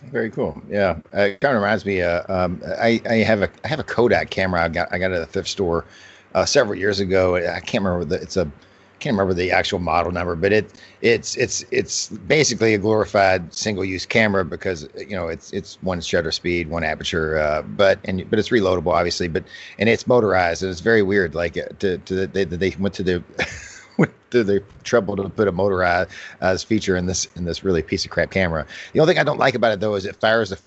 Very 0.03 0.31
cool. 0.31 0.61
Yeah, 0.67 0.99
uh, 1.13 1.21
it 1.21 1.41
kind 1.41 1.55
of 1.55 1.61
reminds 1.61 1.85
me. 1.85 2.01
Uh, 2.01 2.23
um, 2.27 2.61
I, 2.65 3.01
I 3.07 3.15
have 3.17 3.41
a 3.43 3.49
I 3.63 3.67
have 3.67 3.79
a 3.79 3.83
Kodak 3.83 4.29
camera. 4.29 4.63
I 4.63 4.67
got 4.69 4.91
I 4.91 4.97
got 4.97 5.11
at 5.11 5.21
a 5.21 5.25
thrift 5.25 5.49
store 5.49 5.85
uh, 6.33 6.45
several 6.45 6.75
years 6.75 6.99
ago. 6.99 7.35
I 7.35 7.59
can't 7.59 7.83
remember 7.83 8.05
the. 8.05 8.21
It's 8.21 8.35
a 8.35 8.51
can't 9.01 9.15
remember 9.15 9.33
the 9.33 9.51
actual 9.51 9.79
model 9.79 10.11
number, 10.11 10.35
but 10.35 10.53
it 10.53 10.71
it's 11.01 11.35
it's 11.35 11.65
it's 11.71 12.09
basically 12.09 12.73
a 12.75 12.77
glorified 12.77 13.53
single-use 13.53 14.05
camera 14.05 14.45
because 14.45 14.87
you 14.95 15.15
know 15.15 15.27
it's 15.27 15.51
it's 15.51 15.81
one 15.81 15.99
shutter 15.99 16.31
speed, 16.31 16.69
one 16.69 16.83
aperture, 16.83 17.37
uh, 17.37 17.63
but 17.63 17.99
and 18.05 18.29
but 18.29 18.39
it's 18.39 18.49
reloadable 18.49 18.93
obviously, 18.93 19.27
but 19.27 19.43
and 19.79 19.89
it's 19.89 20.07
motorized 20.07 20.63
and 20.63 20.71
it's 20.71 20.81
very 20.81 21.01
weird. 21.01 21.35
Like 21.35 21.57
uh, 21.57 21.65
to 21.79 21.97
to 21.97 22.27
they, 22.27 22.45
they 22.45 22.69
went 22.79 22.93
to 22.95 23.03
the 23.03 23.23
went 24.07 24.31
to 24.31 24.43
the 24.43 24.63
trouble 24.83 25.15
to 25.15 25.29
put 25.29 25.47
a 25.47 25.51
motorized 25.51 26.11
feature 26.67 26.95
in 26.95 27.05
this 27.05 27.27
in 27.35 27.45
this 27.45 27.63
really 27.63 27.81
piece 27.81 28.05
of 28.05 28.11
crap 28.11 28.31
camera. 28.31 28.65
The 28.93 28.99
only 28.99 29.13
thing 29.13 29.19
I 29.19 29.23
don't 29.23 29.39
like 29.39 29.55
about 29.55 29.71
it 29.71 29.79
though 29.79 29.95
is 29.95 30.05
it 30.05 30.15
fires 30.15 30.49
the 30.49 30.59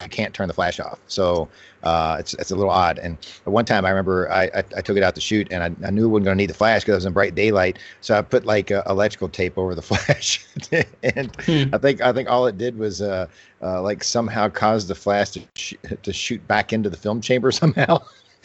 I 0.00 0.08
can't 0.08 0.32
turn 0.34 0.46
the 0.46 0.54
flash 0.54 0.78
off. 0.78 1.00
So 1.08 1.48
uh, 1.82 2.16
it's 2.20 2.34
it's 2.34 2.50
a 2.50 2.56
little 2.56 2.70
odd. 2.70 2.98
And 2.98 3.16
one 3.44 3.64
time 3.64 3.84
I 3.84 3.88
remember 3.88 4.30
I, 4.30 4.44
I, 4.44 4.64
I 4.76 4.80
took 4.80 4.96
it 4.96 5.02
out 5.02 5.14
to 5.16 5.20
shoot 5.20 5.48
and 5.50 5.62
I, 5.64 5.86
I 5.86 5.90
knew 5.90 6.02
we 6.02 6.08
wasn't 6.08 6.26
going 6.26 6.36
to 6.38 6.42
need 6.42 6.50
the 6.50 6.54
flash 6.54 6.82
because 6.82 6.92
it 6.92 6.96
was 6.96 7.06
in 7.06 7.12
bright 7.12 7.34
daylight. 7.34 7.78
So 8.02 8.16
I 8.16 8.22
put 8.22 8.44
like 8.44 8.70
uh, 8.70 8.82
electrical 8.88 9.28
tape 9.28 9.58
over 9.58 9.74
the 9.74 9.82
flash, 9.90 10.46
and 11.02 11.34
hmm. 11.44 11.74
I 11.74 11.78
think 11.78 12.00
I 12.02 12.12
think 12.12 12.30
all 12.30 12.46
it 12.46 12.56
did 12.56 12.78
was 12.78 13.02
uh, 13.02 13.26
uh 13.62 13.82
like 13.82 14.04
somehow 14.04 14.48
cause 14.48 14.86
the 14.86 14.94
flash 14.94 15.30
to 15.30 15.42
sh- 15.56 15.74
to 16.02 16.12
shoot 16.12 16.46
back 16.46 16.72
into 16.72 16.88
the 16.88 16.96
film 16.96 17.20
chamber 17.20 17.50
somehow. 17.50 17.98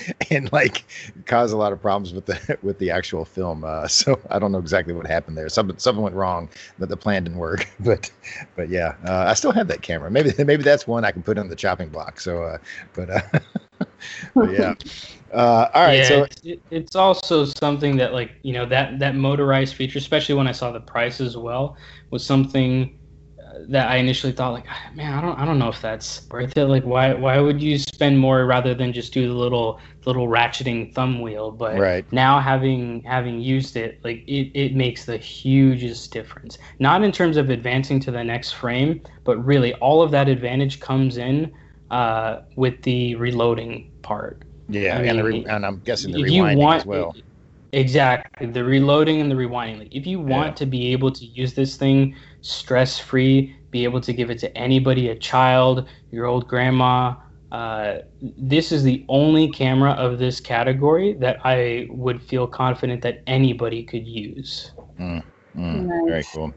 and 0.32 0.52
like 0.52 0.86
cause 1.26 1.52
a 1.52 1.58
lot 1.58 1.74
of 1.74 1.82
problems 1.82 2.14
with 2.14 2.26
the 2.26 2.58
with 2.62 2.80
the 2.80 2.91
actual 2.91 3.26
film. 3.26 3.64
Uh, 3.64 3.88
so 3.88 4.20
I 4.30 4.39
don't 4.39 4.52
know 4.52 4.60
exactly 4.60 4.93
what 4.93 5.08
happened 5.08 5.38
there. 5.38 5.49
Something 5.49 5.78
something 5.78 6.04
went 6.04 6.16
wrong 6.16 6.49
that 6.80 6.89
the 6.89 6.97
plan 6.97 7.24
didn't 7.24 7.39
work. 7.39 7.68
But 7.82 8.12
but 8.56 8.70
yeah, 8.70 8.95
uh, 9.06 9.26
I 9.28 9.34
still 9.34 9.52
have 9.52 9.68
that 9.68 9.82
camera. 9.82 10.12
Maybe 10.12 10.32
maybe 10.43 10.64
that's 10.64 10.88
one 10.88 11.04
I 11.04 11.12
can 11.12 11.24
put 11.24 11.38
on 11.38 11.49
the 11.49 11.56
chopping 11.56 11.89
block. 11.89 12.20
So 12.20 12.43
uh, 12.43 12.58
but, 12.93 13.10
uh, 13.10 13.22
but 14.36 14.52
yeah. 14.52 14.76
Uh, 15.34 15.70
all 15.74 15.84
right, 15.84 15.99
yeah, 15.99 16.08
so 16.08 16.28
it, 16.43 16.62
it's 16.72 16.95
also 16.95 17.45
something 17.45 17.95
that 17.97 18.14
like 18.14 18.32
you 18.43 18.54
know 18.54 18.66
that 18.66 18.99
that 18.99 19.16
motorized 19.16 19.76
feature, 19.76 19.97
especially 19.97 20.36
when 20.36 20.47
I 20.47 20.52
saw 20.52 20.72
the 20.72 20.82
price 20.82 21.22
as 21.22 21.38
well, 21.38 21.78
was 22.12 22.26
something 22.26 22.99
that 23.70 23.89
I 23.89 23.97
initially 23.97 24.34
thought 24.34 24.54
like, 24.54 24.66
ah, 24.70 24.91
man, 24.93 25.14
I 25.14 25.22
don't, 25.22 25.39
I 25.39 25.45
don't 25.45 25.60
know 25.60 25.70
if 25.70 25.82
that's 25.82 26.28
worth 26.30 26.58
it. 26.58 26.66
Like, 26.66 26.84
why, 26.84 27.14
why 27.14 27.39
would 27.39 27.62
you 27.62 27.78
spend 27.78 28.20
more 28.20 28.45
rather 28.45 28.74
than 28.74 28.93
just 28.93 29.14
do 29.14 29.28
the 29.28 29.34
little, 29.34 29.80
little 30.06 30.28
ratcheting 30.28 30.93
thumb 30.93 31.22
wheel? 31.22 31.52
But 31.52 31.78
right. 31.78 32.06
now 32.12 32.39
having, 32.39 33.04
having 33.04 33.39
used 33.39 33.76
it, 33.76 33.99
like 34.04 34.24
it, 34.28 34.52
it 34.58 34.76
makes 34.76 35.06
the 35.06 35.18
hugest 35.18 36.12
difference. 36.12 36.58
Not 36.80 37.04
in 37.04 37.12
terms 37.12 37.38
of 37.38 37.49
advancing 37.49 37.99
to 38.02 38.12
the 38.12 38.24
next 38.24 38.52
frame, 38.52 39.02
but 39.24 39.43
really 39.43 39.74
all 39.76 40.02
of 40.02 40.12
that 40.12 40.28
advantage 40.28 40.80
comes 40.80 41.18
in 41.18 41.52
uh, 41.91 42.41
with 42.56 42.82
the 42.84 43.16
reloading 43.16 43.91
part. 44.02 44.43
Yeah, 44.70 44.97
I 44.97 45.02
mean, 45.02 45.10
and, 45.10 45.24
re- 45.24 45.45
and, 45.45 45.66
I'm 45.66 45.80
guessing 45.80 46.14
the 46.14 46.20
rewinding 46.20 46.58
want, 46.58 46.80
as 46.82 46.86
well. 46.86 47.14
Exactly, 47.74 48.47
the 48.47 48.64
reloading 48.64 49.22
and 49.22 49.30
the 49.30 49.36
rewinding. 49.36 49.80
Like, 49.80 49.95
if 49.95 50.08
you 50.08 50.20
want 50.20 50.47
yeah. 50.47 50.54
to 50.56 50.66
be 50.66 50.91
able 50.93 51.12
to 51.12 51.26
use 51.26 51.54
this 51.54 51.76
thing 51.76 52.16
stress 52.42 53.00
free, 53.00 53.56
be 53.72 53.84
able 53.84 54.02
to 54.02 54.14
give 54.14 54.30
it 54.30 54.39
to 54.39 54.58
anybody, 54.58 55.10
a 55.10 55.16
child, 55.16 55.88
your 56.12 56.26
old 56.26 56.48
grandma, 56.48 57.16
uh, 57.52 58.00
this 58.22 58.72
is 58.72 58.84
the 58.84 59.04
only 59.10 59.52
camera 59.52 59.92
of 59.92 60.20
this 60.20 60.39
category 60.39 61.14
that 61.20 61.38
I 61.44 61.88
would 61.89 62.22
feel 62.22 62.48
confident 62.48 63.02
that 63.02 63.24
anybody 63.28 63.84
could 63.84 64.08
use. 64.08 64.72
Mm, 65.00 65.24
mm, 65.56 65.86
nice. 65.86 66.02
Very 66.08 66.24
cool. 66.34 66.54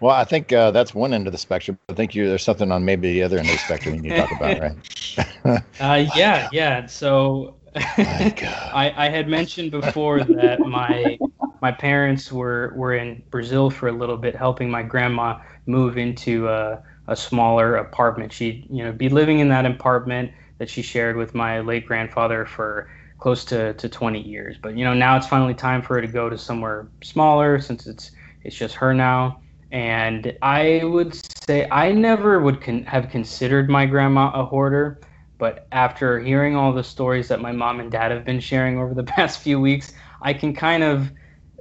Well, 0.00 0.14
I 0.14 0.24
think 0.24 0.52
uh, 0.52 0.70
that's 0.70 0.94
one 0.94 1.14
end 1.14 1.26
of 1.26 1.32
the 1.32 1.38
spectrum. 1.38 1.78
I 1.88 1.94
think 1.94 2.14
you, 2.14 2.28
there's 2.28 2.42
something 2.42 2.70
on 2.70 2.84
maybe 2.84 3.12
the 3.14 3.22
other 3.22 3.38
end 3.38 3.48
of 3.48 3.54
the 3.54 3.58
spectrum 3.58 3.94
you 3.94 4.02
need 4.02 4.10
to 4.10 4.16
talk 4.16 4.30
about, 4.32 4.60
right? 4.60 5.62
uh, 5.80 6.06
yeah, 6.14 6.48
yeah. 6.52 6.86
So 6.86 7.56
I, 7.74 8.92
I 8.96 9.08
had 9.08 9.28
mentioned 9.28 9.70
before 9.70 10.24
that 10.24 10.66
my 10.66 11.18
my 11.60 11.72
parents 11.72 12.32
were 12.32 12.72
were 12.76 12.94
in 12.94 13.22
Brazil 13.30 13.70
for 13.70 13.88
a 13.88 13.92
little 13.92 14.16
bit, 14.16 14.34
helping 14.36 14.70
my 14.70 14.82
grandma 14.82 15.38
move 15.66 15.98
into 15.98 16.48
a, 16.48 16.82
a 17.06 17.16
smaller 17.16 17.76
apartment. 17.76 18.32
She'd 18.32 18.66
you 18.70 18.84
know 18.84 18.92
be 18.92 19.08
living 19.08 19.40
in 19.40 19.48
that 19.48 19.66
apartment 19.66 20.32
that 20.58 20.68
she 20.68 20.82
shared 20.82 21.16
with 21.16 21.34
my 21.34 21.60
late 21.60 21.86
grandfather 21.86 22.44
for 22.44 22.90
close 23.18 23.44
to, 23.46 23.74
to 23.74 23.88
20 23.88 24.20
years. 24.20 24.56
But 24.60 24.76
you 24.76 24.84
know 24.84 24.94
now 24.94 25.16
it's 25.16 25.26
finally 25.26 25.54
time 25.54 25.82
for 25.82 25.94
her 25.94 26.00
to 26.00 26.06
go 26.06 26.28
to 26.30 26.38
somewhere 26.38 26.88
smaller 27.02 27.60
since 27.60 27.86
it's 27.86 28.10
it's 28.44 28.56
just 28.56 28.74
her 28.76 28.94
now. 28.94 29.40
And 29.70 30.36
I 30.42 30.82
would 30.84 31.18
say 31.48 31.68
I 31.70 31.92
never 31.92 32.40
would 32.40 32.60
con- 32.60 32.84
have 32.84 33.10
considered 33.10 33.68
my 33.68 33.86
grandma 33.86 34.30
a 34.34 34.44
hoarder. 34.44 35.00
But 35.38 35.68
after 35.72 36.18
hearing 36.18 36.56
all 36.56 36.72
the 36.72 36.82
stories 36.82 37.28
that 37.28 37.40
my 37.40 37.52
mom 37.52 37.78
and 37.80 37.90
dad 37.92 38.10
have 38.10 38.24
been 38.24 38.40
sharing 38.40 38.78
over 38.78 38.94
the 38.94 39.04
past 39.16 39.40
few 39.40 39.60
weeks, 39.60 39.92
I 40.20 40.32
can 40.34 40.54
kind 40.54 40.82
of, 40.82 41.12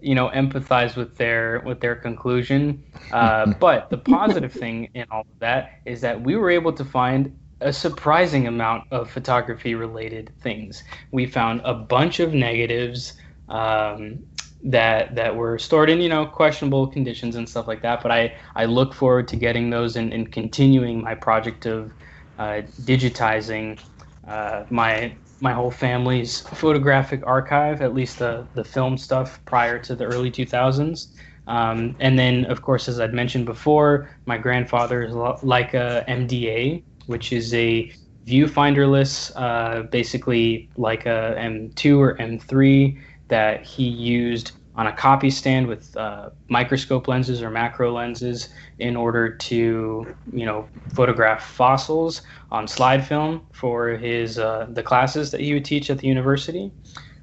you 0.01 0.15
know, 0.15 0.29
empathize 0.29 0.95
with 0.95 1.15
their 1.17 1.61
with 1.65 1.79
their 1.79 1.95
conclusion. 1.95 2.83
Uh, 3.13 3.53
but 3.61 3.89
the 3.89 3.97
positive 3.97 4.51
thing 4.51 4.89
in 4.93 5.05
all 5.11 5.21
of 5.21 5.39
that 5.39 5.79
is 5.85 6.01
that 6.01 6.19
we 6.19 6.35
were 6.35 6.49
able 6.49 6.73
to 6.73 6.83
find 6.83 7.33
a 7.61 7.71
surprising 7.71 8.47
amount 8.47 8.83
of 8.91 9.09
photography 9.09 9.75
related 9.75 10.29
things. 10.41 10.83
We 11.11 11.25
found 11.25 11.61
a 11.63 11.73
bunch 11.73 12.19
of 12.19 12.33
negatives 12.33 13.13
um, 13.47 14.19
that 14.63 15.15
that 15.15 15.35
were 15.37 15.57
stored 15.57 15.89
in 15.89 16.01
you 16.01 16.09
know 16.09 16.25
questionable 16.25 16.87
conditions 16.87 17.37
and 17.37 17.47
stuff 17.47 17.65
like 17.65 17.81
that. 17.81 18.03
But 18.03 18.11
I 18.11 18.35
I 18.55 18.65
look 18.65 18.93
forward 18.93 19.27
to 19.29 19.37
getting 19.37 19.69
those 19.69 19.95
and, 19.95 20.11
and 20.11 20.29
continuing 20.31 21.01
my 21.01 21.15
project 21.15 21.65
of 21.65 21.93
uh, 22.37 22.61
digitizing 22.81 23.79
uh, 24.27 24.65
my 24.69 25.15
my 25.39 25.53
whole 25.53 25.71
family's 25.71 26.41
photographic 26.41 27.25
archive, 27.25 27.81
at 27.81 27.93
least 27.93 28.19
the 28.19 28.45
the 28.53 28.63
film 28.63 28.97
stuff 28.97 29.39
prior 29.45 29.79
to 29.79 29.95
the 29.95 30.05
early 30.05 30.31
2000s. 30.31 31.07
Um, 31.47 31.95
and 31.99 32.19
then, 32.19 32.45
of 32.45 32.61
course, 32.61 32.89
as 32.89 32.99
I'd 32.99 33.13
mentioned 33.13 33.45
before, 33.45 34.09
my 34.25 34.37
grandfather's 34.37 35.13
Leica 35.13 36.05
MDA, 36.07 36.83
which 37.05 37.31
is 37.31 37.53
a 37.53 37.91
viewfinderless, 38.25 39.31
uh, 39.35 39.83
basically 39.83 40.69
like 40.75 41.05
a 41.05 41.35
M2 41.39 41.97
or 41.97 42.17
M3 42.17 42.99
that 43.29 43.63
he 43.63 43.87
used 43.87 44.51
on 44.75 44.87
a 44.87 44.93
copy 44.93 45.29
stand 45.29 45.65
with 45.67 45.95
uh, 45.97 46.29
microscope 46.49 47.07
lenses 47.07 47.41
or 47.41 47.49
macro 47.49 47.91
lenses 47.91 48.49
in 48.79 48.95
order 48.95 49.29
to, 49.29 50.15
you 50.33 50.45
know, 50.45 50.67
photograph 50.93 51.43
fossils 51.43 52.21
on 52.51 52.67
slide 52.67 53.05
film 53.05 53.41
for 53.51 53.89
his 53.89 54.39
uh, 54.39 54.67
the 54.69 54.83
classes 54.83 55.31
that 55.31 55.41
he 55.41 55.53
would 55.53 55.65
teach 55.65 55.89
at 55.89 55.97
the 55.99 56.07
university. 56.07 56.71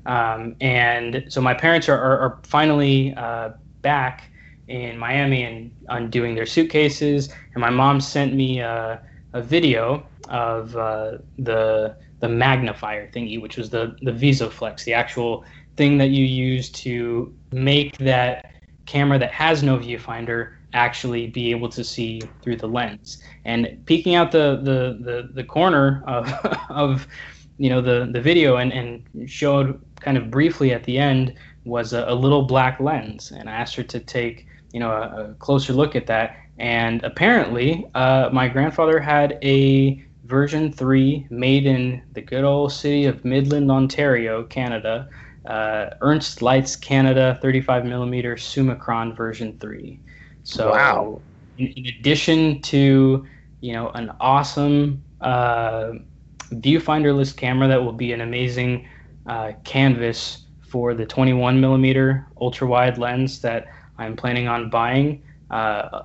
Um, 0.07 0.55
and 0.61 1.25
so 1.29 1.41
my 1.41 1.55
parents 1.55 1.89
are, 1.89 1.99
are, 1.99 2.19
are 2.19 2.39
finally 2.43 3.15
uh, 3.15 3.51
back 3.81 4.31
in 4.69 4.99
Miami 4.99 5.45
and 5.45 5.71
undoing 5.89 6.35
their 6.35 6.47
suitcases. 6.47 7.33
And 7.55 7.61
my 7.61 7.71
mom 7.71 8.01
sent 8.01 8.35
me 8.35 8.61
a, 8.61 9.01
a 9.33 9.43
video 9.43 10.07
of 10.29 10.77
uh, 10.77 11.19
the 11.39 11.97
the 12.21 12.29
magnifier 12.29 13.11
thingy, 13.11 13.41
which 13.41 13.57
was 13.57 13.71
the 13.71 13.97
the 14.03 14.13
VisoFlex, 14.13 14.85
the 14.85 14.95
actual 14.95 15.45
thing 15.77 15.99
that 15.99 16.11
you 16.11 16.25
use 16.25 16.71
to 16.71 17.35
make 17.53 17.97
that 17.99 18.53
camera 18.87 19.19
that 19.19 19.33
has 19.33 19.63
no 19.63 19.79
viewfinder 19.79 20.54
actually 20.75 21.29
be 21.29 21.51
able 21.51 21.69
to 21.71 21.83
see 21.83 22.21
through 22.43 22.57
the 22.57 22.67
lens. 22.67 23.23
And 23.45 23.83
peeking 23.87 24.15
out 24.15 24.33
the 24.33 24.61
the 24.63 24.99
the, 25.01 25.29
the 25.33 25.45
corner 25.45 26.05
of 26.07 26.31
of 26.69 27.07
you 27.57 27.71
know 27.71 27.81
the 27.81 28.11
the 28.13 28.21
video 28.21 28.57
and 28.57 28.73
and 28.73 29.31
showed 29.31 29.81
kind 30.01 30.19
of 30.19 30.31
briefly 30.31 30.73
at 30.73 30.85
the 30.85 30.99
end 30.99 31.35
was 31.65 31.95
a, 31.95 32.05
a 32.09 32.15
little 32.15 32.43
black 32.43 32.81
lens. 32.81 33.33
And 33.33 33.49
I 33.49 33.53
asked 33.53 33.77
her 33.77 33.83
to 33.85 34.01
take 34.01 34.47
you 34.73 34.81
know 34.81 34.91
a, 34.91 35.31
a 35.31 35.35
closer 35.35 35.73
look 35.73 35.97
at 35.97 36.07
that. 36.09 36.37
And 36.59 37.03
apparently, 37.03 37.87
uh, 37.95 38.29
my 38.33 38.49
grandfather 38.49 39.01
had 39.01 39.39
a 39.43 40.05
version 40.25 40.73
3 40.73 41.27
made 41.31 41.67
in 41.67 42.03
the 42.13 42.23
good 42.23 42.45
old 42.45 42.73
city 42.73 43.05
of 43.07 43.25
Midland, 43.25 43.71
Ontario, 43.71 44.45
Canada, 44.45 45.09
uh, 45.47 45.91
Ernst 46.01 46.41
Leitz 46.41 46.77
Canada 46.77 47.39
35 47.43 47.85
millimeter 47.85 48.37
Summicron 48.37 49.17
version 49.17 49.59
3. 49.59 50.01
So, 50.45 50.71
wow. 50.71 51.21
in, 51.59 51.67
in, 51.69 51.87
addition 51.87 52.61
to 52.63 53.27
you 53.61 53.73
know 53.73 53.89
an 53.91 54.13
awesome 54.21 55.03
uh, 55.23 55.93
viewfinderless 56.51 57.35
camera 57.35 57.67
that 57.67 57.83
will 57.83 57.93
be 57.93 58.13
an 58.13 58.21
amazing 58.21 58.87
uh, 59.27 59.53
canvas 59.65 60.43
for 60.61 60.95
the 60.95 61.07
21 61.07 61.61
millimeter 61.61 62.27
ultra 62.41 62.67
wide 62.67 62.99
lens 62.99 63.41
that 63.41 63.69
I'm 63.97 64.17
planning 64.17 64.47
on 64.47 64.69
buying. 64.69 65.23
Uh, 65.51 66.03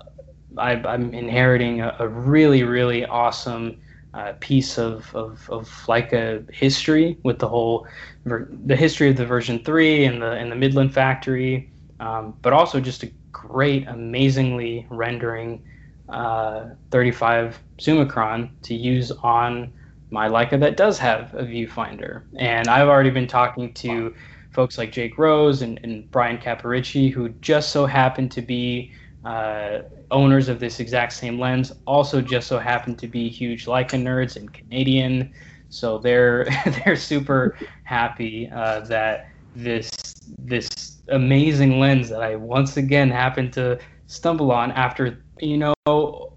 I, 0.57 0.73
am 0.73 1.13
inheriting 1.13 1.81
a, 1.81 1.95
a, 1.99 2.07
really 2.07 2.63
really 2.63 3.05
awesome 3.05 3.79
uh, 4.13 4.33
piece 4.39 4.77
of, 4.77 5.13
of, 5.13 5.49
of 5.49 5.69
Leica 5.87 6.49
history 6.51 7.17
with 7.23 7.39
the 7.39 7.47
whole 7.47 7.87
the 8.25 8.75
history 8.75 9.09
of 9.09 9.17
the 9.17 9.25
version 9.25 9.63
three 9.63 10.05
and 10.05 10.21
the 10.21 10.31
and 10.31 10.51
the 10.51 10.55
Midland 10.55 10.93
factory, 10.93 11.69
um, 11.99 12.35
but 12.41 12.53
also 12.53 12.79
just 12.79 13.03
a 13.03 13.11
great, 13.31 13.87
amazingly 13.87 14.85
rendering 14.89 15.63
uh, 16.09 16.69
35 16.91 17.59
Summicron 17.77 18.49
to 18.63 18.73
use 18.73 19.11
on 19.11 19.71
my 20.11 20.27
Leica 20.27 20.59
that 20.59 20.75
does 20.75 20.97
have 20.97 21.33
a 21.35 21.43
viewfinder. 21.43 22.23
And 22.37 22.67
I've 22.67 22.87
already 22.87 23.11
been 23.11 23.27
talking 23.27 23.73
to 23.75 24.13
folks 24.51 24.77
like 24.77 24.91
Jake 24.91 25.17
Rose 25.17 25.61
and, 25.61 25.79
and 25.83 26.09
Brian 26.09 26.37
Caparici, 26.37 27.11
who 27.11 27.29
just 27.41 27.69
so 27.69 27.85
happen 27.85 28.27
to 28.29 28.41
be 28.41 28.91
uh, 29.23 29.79
owners 30.11 30.49
of 30.49 30.59
this 30.59 30.79
exact 30.79 31.13
same 31.13 31.39
lens, 31.39 31.71
also 31.85 32.21
just 32.21 32.47
so 32.47 32.57
happen 32.57 32.95
to 32.95 33.07
be 33.07 33.29
huge 33.29 33.65
Leica 33.65 34.01
nerds 34.01 34.35
and 34.35 34.51
Canadian. 34.51 35.31
So 35.69 35.99
they're 35.99 36.45
they're 36.85 36.95
super 36.95 37.57
happy 37.83 38.49
uh, 38.49 38.81
that 38.81 39.29
this 39.55 39.91
this 40.39 40.98
amazing 41.11 41.79
lens 41.79 42.09
that 42.09 42.21
I 42.21 42.35
once 42.35 42.77
again 42.77 43.09
happened 43.09 43.53
to 43.53 43.79
stumble 44.07 44.51
on 44.51 44.71
after 44.71 45.23
you 45.39 45.57
know 45.57 46.29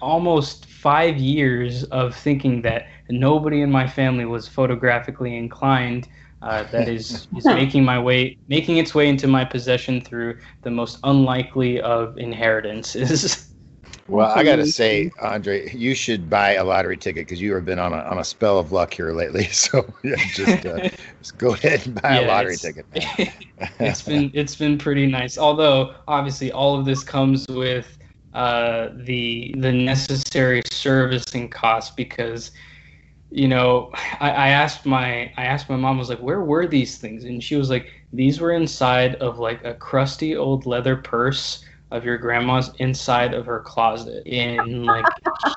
almost 0.00 0.66
five 0.66 1.16
years 1.16 1.84
of 1.84 2.14
thinking 2.14 2.62
that 2.62 2.86
nobody 3.08 3.60
in 3.60 3.70
my 3.70 3.86
family 3.86 4.24
was 4.24 4.48
photographically 4.48 5.36
inclined. 5.36 6.08
Uh, 6.42 6.64
that 6.64 6.88
is, 6.88 7.26
is 7.36 7.44
making 7.46 7.84
my 7.84 7.98
way 7.98 8.36
making 8.48 8.76
its 8.76 8.94
way 8.94 9.08
into 9.08 9.26
my 9.26 9.44
possession 9.44 10.00
through 10.00 10.38
the 10.62 10.70
most 10.70 10.98
unlikely 11.04 11.80
of 11.80 12.16
inheritances. 12.18 13.42
Well, 14.08 14.30
I 14.30 14.44
got 14.44 14.56
to 14.56 14.66
say, 14.66 15.10
Andre, 15.20 15.74
you 15.74 15.94
should 15.94 16.30
buy 16.30 16.52
a 16.54 16.64
lottery 16.64 16.96
ticket 16.96 17.26
because 17.26 17.40
you 17.40 17.54
have 17.54 17.64
been 17.64 17.80
on 17.80 17.92
a, 17.92 17.98
on 17.98 18.18
a 18.18 18.24
spell 18.24 18.58
of 18.58 18.70
luck 18.72 18.94
here 18.94 19.12
lately. 19.12 19.48
So 19.56 19.84
yeah, 20.04 20.16
just, 20.32 20.66
uh, 20.66 20.88
just 21.18 21.38
go 21.38 21.54
ahead 21.54 21.86
and 21.86 22.00
buy 22.00 22.20
yeah, 22.20 22.26
a 22.26 22.28
lottery 22.28 22.56
ticket. 22.56 22.86
it's 23.80 24.02
been 24.02 24.30
it's 24.32 24.54
been 24.54 24.78
pretty 24.78 25.06
nice. 25.06 25.38
Although 25.38 25.94
obviously 26.06 26.52
all 26.52 26.78
of 26.78 26.84
this 26.84 27.02
comes 27.02 27.46
with 27.48 27.96
uh, 28.32 28.90
the 28.94 29.54
the 29.58 29.72
necessary 29.72 30.62
servicing 30.70 31.48
costs 31.48 31.94
because 31.96 32.52
you 33.30 33.48
know 33.48 33.90
I, 34.20 34.30
I 34.30 34.48
asked 34.50 34.84
my 34.84 35.32
I 35.36 35.46
asked 35.46 35.68
my 35.68 35.76
mom 35.76 35.96
I 35.96 35.98
was 35.98 36.10
like 36.10 36.20
where 36.20 36.42
were 36.42 36.66
these 36.66 36.98
things 36.98 37.24
and 37.24 37.42
she 37.42 37.56
was 37.56 37.70
like 37.70 37.88
these 38.12 38.38
were 38.40 38.52
inside 38.52 39.16
of 39.16 39.38
like 39.38 39.64
a 39.64 39.74
crusty 39.74 40.36
old 40.36 40.66
leather 40.66 40.96
purse 40.96 41.64
of 41.90 42.04
your 42.04 42.18
grandma's 42.18 42.70
inside 42.78 43.34
of 43.34 43.46
her 43.46 43.60
closet 43.60 44.26
in 44.26 44.84
like 44.84 45.04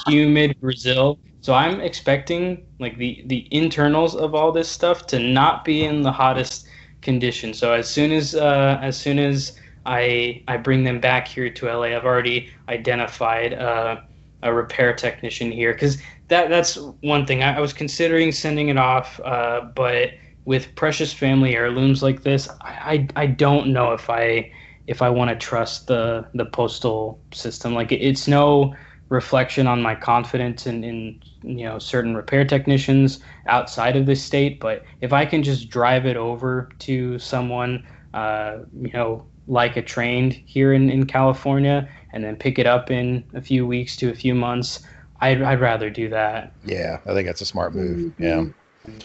humid 0.07 0.59
Brazil. 0.61 1.19
So 1.41 1.53
I'm 1.53 1.81
expecting 1.81 2.65
like 2.79 2.97
the 2.97 3.23
the 3.27 3.47
internals 3.51 4.15
of 4.15 4.35
all 4.35 4.51
this 4.51 4.69
stuff 4.69 5.07
to 5.07 5.19
not 5.19 5.65
be 5.65 5.83
in 5.83 6.01
the 6.01 6.11
hottest 6.11 6.67
condition. 7.01 7.53
So 7.53 7.73
as 7.73 7.89
soon 7.89 8.11
as 8.11 8.35
uh, 8.35 8.79
as 8.81 8.97
soon 8.97 9.19
as 9.19 9.57
I 9.85 10.43
I 10.47 10.57
bring 10.57 10.83
them 10.83 10.99
back 10.99 11.27
here 11.27 11.49
to 11.49 11.65
LA, 11.65 11.95
I've 11.95 12.05
already 12.05 12.49
identified 12.67 13.53
uh, 13.53 14.01
a 14.43 14.53
repair 14.53 14.93
technician 14.93 15.51
here 15.51 15.73
because 15.73 15.97
that 16.27 16.49
that's 16.49 16.75
one 17.01 17.25
thing 17.25 17.43
I, 17.43 17.57
I, 17.57 17.59
was 17.59 17.73
considering 17.73 18.31
sending 18.31 18.69
it 18.69 18.77
off, 18.77 19.19
uh, 19.21 19.61
but 19.75 20.11
with 20.45 20.73
precious 20.75 21.11
family 21.11 21.55
heirlooms 21.55 22.03
like 22.03 22.21
this, 22.21 22.47
I, 22.61 23.07
I 23.15 23.23
I 23.23 23.25
don't 23.25 23.73
know 23.73 23.93
if 23.93 24.09
I 24.09 24.51
if 24.89 25.03
I 25.03 25.09
want 25.09 25.29
to 25.29 25.35
trust 25.35 25.85
the 25.85 26.25
the 26.33 26.45
postal 26.45 27.21
system. 27.31 27.75
Like 27.75 27.91
it's 27.91 28.27
no 28.27 28.75
reflection 29.09 29.67
on 29.67 29.81
my 29.81 29.95
confidence 29.95 30.65
in, 30.65 30.83
in 30.83 31.21
you 31.43 31.63
know 31.63 31.77
certain 31.77 32.15
repair 32.15 32.43
technicians 32.43 33.19
outside 33.45 33.95
of 33.95 34.07
this 34.07 34.21
state. 34.21 34.59
But 34.59 34.83
if 35.01 35.13
I 35.13 35.25
can 35.27 35.43
just 35.43 35.69
drive 35.69 36.07
it 36.07 36.17
over 36.17 36.69
to 36.79 37.19
someone, 37.19 37.85
uh, 38.15 38.57
you 38.81 38.91
know, 38.91 39.27
like 39.47 39.77
a 39.77 39.81
trained 39.83 40.33
here 40.33 40.73
in, 40.73 40.89
in 40.89 41.05
California, 41.05 41.87
and 42.11 42.23
then 42.23 42.35
pick 42.35 42.57
it 42.57 42.65
up 42.65 42.89
in 42.89 43.23
a 43.35 43.41
few 43.41 43.67
weeks 43.67 43.95
to 43.97 44.09
a 44.09 44.15
few 44.15 44.33
months, 44.33 44.79
I'd, 45.21 45.41
I'd 45.43 45.61
rather 45.61 45.91
do 45.91 46.09
that. 46.09 46.51
Yeah, 46.65 46.97
I 47.05 47.13
think 47.13 47.27
that's 47.27 47.41
a 47.41 47.45
smart 47.45 47.75
move. 47.75 48.13
Mm-hmm. 48.19 48.23
Yeah. 48.23 48.95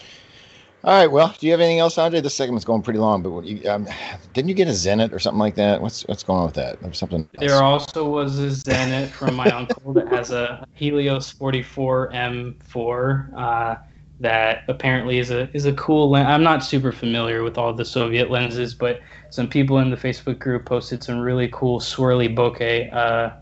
All 0.85 0.91
right. 0.93 1.11
Well, 1.11 1.33
do 1.39 1.47
you 1.47 1.51
have 1.51 1.61
anything 1.61 1.79
else, 1.79 1.97
Andre? 1.97 2.21
This 2.21 2.35
segment's 2.35 2.63
going 2.63 2.83
pretty 2.83 2.99
long, 2.99 3.23
but 3.23 3.43
you, 3.43 3.67
um, 3.67 3.87
didn't 4.33 4.49
you 4.49 4.53
get 4.53 4.67
a 4.67 4.71
Zenit 4.71 5.13
or 5.13 5.17
something 5.17 5.39
like 5.39 5.55
that? 5.55 5.81
What's 5.81 6.03
what's 6.03 6.21
going 6.21 6.37
on 6.37 6.45
with 6.45 6.53
that? 6.53 6.77
Or 6.83 6.93
something. 6.93 7.27
Else? 7.39 7.49
There 7.49 7.63
also 7.63 8.07
was 8.07 8.37
a 8.37 8.49
Zenit 8.49 9.09
from 9.09 9.33
my 9.33 9.45
uncle 9.49 9.93
that 9.93 10.07
has 10.09 10.29
a 10.29 10.63
Helios 10.75 11.31
44 11.31 12.11
M4 12.11 13.33
uh, 13.35 13.75
that 14.19 14.63
apparently 14.67 15.17
is 15.17 15.31
a 15.31 15.49
is 15.55 15.65
a 15.65 15.73
cool 15.73 16.11
lens. 16.11 16.27
I'm 16.27 16.43
not 16.43 16.63
super 16.63 16.91
familiar 16.91 17.41
with 17.41 17.57
all 17.57 17.73
the 17.73 17.83
Soviet 17.83 18.29
lenses, 18.29 18.75
but 18.75 19.01
some 19.31 19.49
people 19.49 19.79
in 19.79 19.89
the 19.89 19.97
Facebook 19.97 20.37
group 20.37 20.65
posted 20.65 21.03
some 21.03 21.17
really 21.17 21.49
cool 21.51 21.79
swirly 21.79 22.33
bokeh, 22.33 22.93
uh, 22.93 23.33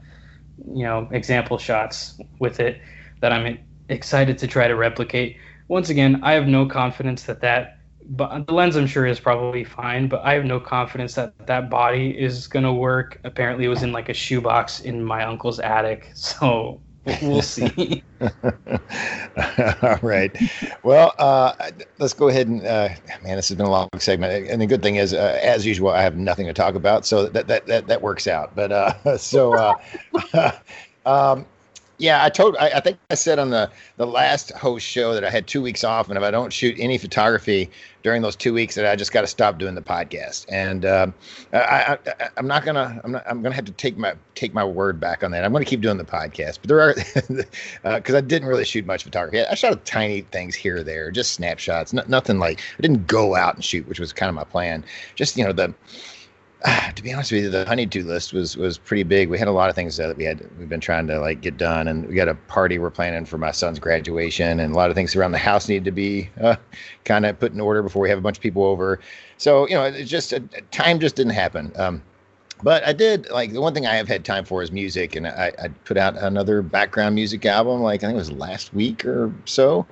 you 0.74 0.86
know, 0.86 1.10
example 1.12 1.58
shots 1.58 2.18
with 2.40 2.62
it 2.62 2.80
that 3.20 3.34
I'm 3.34 3.60
excited 3.90 4.38
to 4.38 4.48
try 4.48 4.70
to 4.70 4.78
replicate 4.78 5.36
once 5.74 5.90
again, 5.90 6.20
I 6.24 6.34
have 6.34 6.48
no 6.48 6.66
confidence 6.68 7.24
that 7.24 7.42
that. 7.42 7.80
But 8.06 8.46
the 8.46 8.54
lens, 8.54 8.76
I'm 8.76 8.86
sure, 8.86 9.06
is 9.06 9.20
probably 9.20 9.64
fine. 9.64 10.08
But 10.08 10.24
I 10.24 10.34
have 10.34 10.46
no 10.46 10.60
confidence 10.60 11.16
that 11.16 11.34
that 11.48 11.70
body 11.70 12.12
is 12.12 12.48
gonna 12.48 12.74
work. 12.74 13.20
Apparently, 13.24 13.66
it 13.66 13.70
was 13.70 13.82
in 13.82 13.92
like 13.92 14.08
a 14.10 14.14
shoebox 14.14 14.82
in 14.82 15.04
my 15.04 15.24
uncle's 15.24 15.60
attic. 15.60 16.12
So 16.16 16.80
we'll 17.22 17.42
see. 17.42 18.02
All 18.22 20.00
right. 20.02 20.32
Well, 20.84 21.14
uh, 21.18 21.54
let's 21.98 22.14
go 22.14 22.30
ahead 22.30 22.48
and 22.48 22.66
uh, 22.66 22.90
man, 23.24 23.36
this 23.36 23.50
has 23.50 23.58
been 23.58 23.66
a 23.66 23.72
long 23.72 23.90
segment, 23.98 24.48
and 24.48 24.62
the 24.62 24.68
good 24.68 24.82
thing 24.82 24.96
is, 24.96 25.14
uh, 25.14 25.40
as 25.42 25.66
usual, 25.66 25.90
I 25.90 26.02
have 26.02 26.16
nothing 26.16 26.46
to 26.46 26.54
talk 26.54 26.76
about, 26.76 27.06
so 27.06 27.28
that 27.28 27.48
that 27.48 27.66
that, 27.68 27.88
that 27.88 28.02
works 28.02 28.28
out. 28.28 28.56
But 28.56 28.72
uh, 28.72 29.18
so. 29.18 29.54
Uh, 29.54 30.52
um, 31.06 31.46
yeah, 32.04 32.22
I 32.22 32.30
told. 32.30 32.58
I, 32.58 32.68
I, 32.68 32.80
think 32.82 33.00
I 33.10 33.16
said 33.16 33.40
on 33.40 33.50
the 33.50 33.72
the 33.96 34.06
last 34.06 34.52
host 34.52 34.86
show 34.86 35.14
that 35.14 35.24
I 35.24 35.30
had 35.30 35.48
two 35.48 35.62
weeks 35.62 35.86
off, 35.86 36.10
and 36.10 36.18
if 36.18 36.24
I 36.24 36.32
don't 36.32 36.52
shoot 36.52 36.76
any 36.78 36.98
photography 36.98 37.70
during 38.04 38.22
those 38.22 38.36
two 38.36 38.54
weeks, 38.54 38.76
that 38.76 38.86
I 38.86 38.98
just 38.98 39.14
got 39.14 39.22
to 39.22 39.28
stop 39.28 39.58
doing 39.58 39.74
the 39.74 39.82
podcast. 39.82 40.46
And 40.50 40.84
um, 40.84 41.14
I, 41.54 41.98
am 42.36 42.46
not 42.46 42.66
gonna. 42.66 43.00
I'm 43.06 43.14
not. 43.14 43.24
I'm 43.26 43.42
gonna 43.42 43.56
have 43.56 43.64
to 43.66 43.72
take 43.72 43.98
my 43.98 44.16
take 44.36 44.54
my 44.54 44.66
word 44.66 45.00
back 45.00 45.24
on 45.24 45.32
that. 45.32 45.46
I'm 45.46 45.54
gonna 45.54 45.64
keep 45.64 45.80
doing 45.80 45.96
the 45.96 46.04
podcast, 46.04 46.60
but 46.60 46.68
there 46.68 46.82
are 46.82 46.94
because 46.94 48.16
uh, 48.16 48.18
I 48.18 48.22
didn't 48.22 48.50
really 48.50 48.66
shoot 48.66 48.86
much 48.86 49.06
photography. 49.06 49.40
I 49.40 49.56
shot 49.56 49.72
a 49.72 49.78
tiny 49.78 50.24
things 50.24 50.56
here 50.56 50.80
or 50.80 50.84
there, 50.84 51.10
just 51.10 51.32
snapshots. 51.32 51.94
nothing 51.94 52.38
like 52.38 52.60
I 52.78 52.82
didn't 52.82 53.08
go 53.08 53.36
out 53.36 53.56
and 53.56 53.64
shoot, 53.64 53.88
which 53.88 54.02
was 54.02 54.12
kind 54.12 54.28
of 54.28 54.36
my 54.36 54.44
plan. 54.44 54.84
Just 55.16 55.38
you 55.38 55.46
know 55.46 55.54
the 55.54 55.74
to 56.96 57.04
be 57.04 57.12
honest 57.12 57.32
with 57.32 57.44
you, 57.44 57.50
the 57.50 57.66
honeydew 57.66 58.04
list 58.04 58.32
was 58.32 58.56
was 58.56 58.78
pretty 58.78 59.04
big. 59.04 59.30
We 59.30 59.38
had 59.38 59.50
a 59.50 59.52
lot 59.52 59.70
of 59.70 59.76
things 59.76 59.98
that 59.98 60.16
we 60.16 60.24
had 60.24 60.48
we've 60.58 60.70
been 60.70 60.80
trying 60.80 61.08
to 61.08 61.20
like 61.20 61.42
get 61.42 61.58
done, 61.58 61.88
and 61.88 62.08
we 62.08 62.16
got 62.16 62.30
a 62.30 62.36
party 62.36 62.80
we're 62.80 62.90
planning 62.90 63.26
for 63.26 63.38
my 63.38 63.52
son's 63.52 63.80
graduation, 63.80 64.60
and 64.60 64.74
a 64.74 64.76
lot 64.76 64.90
of 64.90 64.96
things 64.96 65.16
around 65.16 65.34
the 65.34 65.38
house 65.38 65.68
need 65.68 65.84
to 65.84 65.92
be 65.92 66.30
uh, 66.42 66.56
kind 67.04 67.26
of 67.26 67.38
put 67.40 67.52
in 67.52 67.60
order 67.60 67.84
before 67.84 68.02
we 68.02 68.10
have 68.10 68.18
a 68.18 68.22
bunch 68.22 68.38
of 68.38 68.42
people 68.42 68.64
over. 68.64 69.00
So 69.38 69.68
you 69.68 69.76
know, 69.76 69.84
it 69.84 70.06
just 70.06 70.34
uh, 70.34 70.40
time 70.72 71.00
just 71.00 71.18
didn't 71.18 71.34
happen. 71.34 71.74
Um, 71.76 72.02
but 72.62 72.88
I 72.88 72.94
did 72.94 73.30
like 73.30 73.52
the 73.52 73.60
one 73.60 73.74
thing 73.74 73.86
I 73.86 73.96
have 73.96 74.08
had 74.08 74.24
time 74.24 74.46
for 74.46 74.64
is 74.64 74.72
music, 74.72 75.18
and 75.18 75.28
I, 75.28 75.52
I 75.62 75.68
put 75.84 75.98
out 75.98 76.16
another 76.16 76.62
background 76.62 77.16
music 77.16 77.46
album. 77.46 77.82
Like 77.82 78.04
I 78.04 78.08
think 78.08 78.16
it 78.16 78.20
was 78.20 78.32
last 78.32 78.74
week 78.74 79.06
or 79.06 79.34
so, 79.44 79.86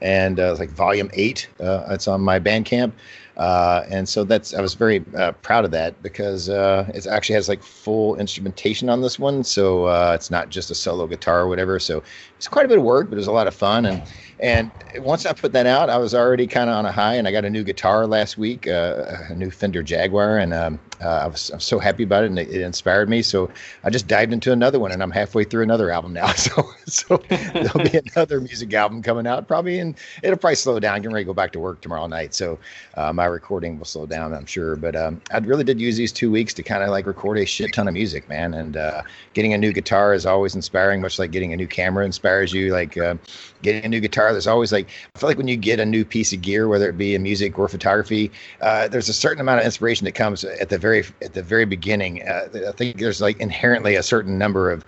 and 0.00 0.40
uh, 0.40 0.56
like 0.58 0.70
volume 0.70 1.10
eight. 1.12 1.48
Uh, 1.60 1.84
it's 1.90 2.08
on 2.08 2.22
my 2.22 2.40
Bandcamp. 2.40 2.92
Uh, 3.36 3.84
and 3.90 4.08
so 4.08 4.22
that's 4.22 4.54
I 4.54 4.60
was 4.60 4.74
very 4.74 5.04
uh, 5.16 5.32
proud 5.32 5.64
of 5.64 5.72
that 5.72 6.00
because 6.02 6.48
uh, 6.48 6.90
it 6.94 7.06
actually 7.06 7.34
has 7.34 7.48
like 7.48 7.62
full 7.62 8.14
instrumentation 8.16 8.88
on 8.88 9.00
this 9.00 9.18
one, 9.18 9.42
so 9.42 9.86
uh, 9.86 10.12
it's 10.14 10.30
not 10.30 10.50
just 10.50 10.70
a 10.70 10.74
solo 10.74 11.06
guitar 11.06 11.40
or 11.40 11.48
whatever. 11.48 11.80
So 11.80 12.02
it's 12.44 12.48
quite 12.50 12.66
a 12.66 12.68
bit 12.68 12.76
of 12.76 12.84
work, 12.84 13.08
but 13.08 13.14
it 13.14 13.16
was 13.16 13.26
a 13.26 13.32
lot 13.32 13.46
of 13.46 13.54
fun. 13.54 13.86
And 13.86 14.02
and 14.38 14.70
once 14.98 15.24
I 15.24 15.32
put 15.32 15.52
that 15.52 15.64
out, 15.64 15.88
I 15.88 15.96
was 15.96 16.14
already 16.14 16.46
kind 16.46 16.68
of 16.68 16.76
on 16.76 16.84
a 16.84 16.92
high, 16.92 17.14
and 17.14 17.26
I 17.26 17.32
got 17.32 17.46
a 17.46 17.50
new 17.50 17.64
guitar 17.64 18.06
last 18.06 18.36
week, 18.36 18.66
uh, 18.66 19.16
a 19.30 19.34
new 19.34 19.50
Fender 19.50 19.82
Jaguar, 19.82 20.36
and 20.36 20.52
um, 20.52 20.78
uh, 21.00 21.08
I 21.08 21.26
was 21.26 21.50
I'm 21.50 21.60
so 21.60 21.78
happy 21.78 22.02
about 22.02 22.24
it, 22.24 22.26
and 22.26 22.38
it, 22.38 22.48
it, 22.48 22.60
inspired 22.60 23.08
me. 23.08 23.22
So 23.22 23.50
I 23.84 23.90
just 23.90 24.08
dived 24.08 24.34
into 24.34 24.52
another 24.52 24.78
one, 24.78 24.92
and 24.92 25.02
I'm 25.02 25.10
halfway 25.10 25.44
through 25.44 25.62
another 25.62 25.90
album 25.90 26.12
now. 26.12 26.32
So 26.44 26.68
so 26.86 27.16
there'll 27.28 27.90
be 27.90 27.98
another 28.14 28.40
music 28.40 28.74
album 28.74 29.02
coming 29.02 29.26
out 29.26 29.48
probably, 29.48 29.78
and 29.78 29.94
it'll 30.22 30.36
probably 30.36 30.56
slow 30.56 30.78
down. 30.78 30.98
getting 30.98 31.14
ready 31.14 31.24
to 31.24 31.28
go 31.28 31.32
back 31.32 31.52
to 31.52 31.58
work 31.58 31.80
tomorrow 31.80 32.06
night, 32.06 32.34
so 32.34 32.58
uh, 32.94 33.12
my 33.12 33.24
recording 33.24 33.78
will 33.78 33.86
slow 33.86 34.04
down, 34.04 34.34
I'm 34.34 34.44
sure. 34.44 34.76
But 34.76 34.94
um, 34.94 35.22
I 35.32 35.38
really 35.38 35.64
did 35.64 35.80
use 35.80 35.96
these 35.96 36.12
two 36.12 36.30
weeks 36.30 36.52
to 36.54 36.62
kind 36.62 36.82
of 36.82 36.90
like 36.90 37.06
record 37.06 37.38
a 37.38 37.46
shit 37.46 37.72
ton 37.72 37.88
of 37.88 37.94
music, 37.94 38.28
man. 38.28 38.52
And 38.52 38.76
uh, 38.76 39.02
getting 39.32 39.54
a 39.54 39.58
new 39.58 39.72
guitar 39.72 40.12
is 40.12 40.26
always 40.26 40.54
inspiring, 40.54 41.00
much 41.00 41.18
like 41.18 41.30
getting 41.30 41.54
a 41.54 41.56
new 41.56 41.68
camera 41.68 42.04
inspires 42.34 42.52
you. 42.52 42.72
Like 42.72 42.96
uh, 42.96 43.16
getting 43.62 43.84
a 43.84 43.88
new 43.88 44.00
guitar, 44.00 44.32
there's 44.32 44.46
always 44.46 44.72
like 44.72 44.88
I 45.14 45.18
feel 45.18 45.28
like 45.28 45.38
when 45.38 45.48
you 45.48 45.56
get 45.56 45.80
a 45.80 45.86
new 45.86 46.04
piece 46.04 46.32
of 46.32 46.42
gear, 46.42 46.68
whether 46.68 46.88
it 46.88 46.98
be 46.98 47.14
in 47.14 47.22
music 47.22 47.58
or 47.58 47.68
photography, 47.68 48.30
uh, 48.60 48.88
there's 48.88 49.08
a 49.08 49.14
certain 49.14 49.40
amount 49.40 49.60
of 49.60 49.66
inspiration 49.66 50.04
that 50.04 50.12
comes 50.12 50.44
at 50.44 50.68
the 50.68 50.78
very 50.78 51.04
at 51.22 51.34
the 51.34 51.42
very 51.42 51.64
beginning. 51.64 52.26
Uh, 52.26 52.48
I 52.68 52.72
think 52.72 52.98
there's 52.98 53.20
like 53.20 53.40
inherently 53.40 53.96
a 53.96 54.02
certain 54.02 54.38
number 54.38 54.70
of 54.70 54.84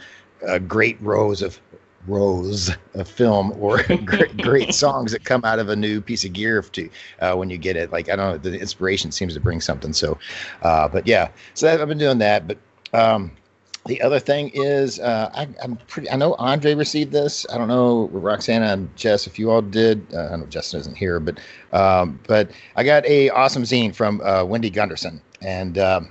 uh, 0.47 0.59
great 0.59 1.01
rows 1.01 1.43
of 1.43 1.61
rows 2.07 2.71
of 2.95 3.09
film 3.09 3.53
or 3.59 3.83
great, 4.05 4.37
great, 4.37 4.73
songs 4.85 5.11
that 5.11 5.25
come 5.25 5.45
out 5.45 5.59
of 5.59 5.69
a 5.69 5.75
new 5.75 6.01
piece 6.01 6.25
of 6.25 6.33
gear 6.33 6.63
to 6.63 6.89
uh, 7.21 7.35
when 7.35 7.51
you 7.51 7.59
get 7.59 7.77
it. 7.77 7.91
Like 7.91 8.09
I 8.09 8.17
don't 8.17 8.33
know, 8.33 8.51
the 8.51 8.61
inspiration 8.61 9.11
seems 9.11 9.35
to 9.35 9.41
bring 9.41 9.61
something. 9.61 9.93
So, 9.93 10.19
uh, 10.63 10.89
but 10.89 11.07
yeah, 11.07 11.31
so 11.55 11.69
I've 11.69 11.89
been 11.89 11.99
doing 11.99 12.19
that. 12.19 12.47
But 12.47 12.59
um, 12.93 13.33
the 13.87 14.03
other 14.03 14.19
thing 14.19 14.51
is, 14.55 14.99
uh, 15.01 15.31
I, 15.35 15.49
am 15.63 15.77
pretty. 15.89 16.11
I 16.11 16.17
know 16.17 16.35
Andre 16.35 16.75
received 16.75 17.13
this. 17.13 17.47
I 17.53 17.59
don't 17.59 17.69
know 17.69 18.09
Roxana 18.13 18.67
and 18.67 18.95
Jess 18.97 19.27
if 19.27 19.39
you 19.39 19.51
all 19.51 19.63
did. 19.63 20.07
Uh, 20.13 20.29
I 20.33 20.37
know 20.37 20.47
Justin 20.47 20.81
isn't 20.81 20.97
here, 20.97 21.21
but 21.21 21.39
um, 21.73 22.21
but 22.27 22.51
I 22.77 22.85
got 22.85 23.05
a 23.07 23.31
awesome 23.31 23.63
zine 23.63 23.95
from 23.95 24.21
uh, 24.23 24.45
Wendy 24.45 24.71
Gunderson, 24.71 25.21
and 25.41 25.79
um, 25.79 26.09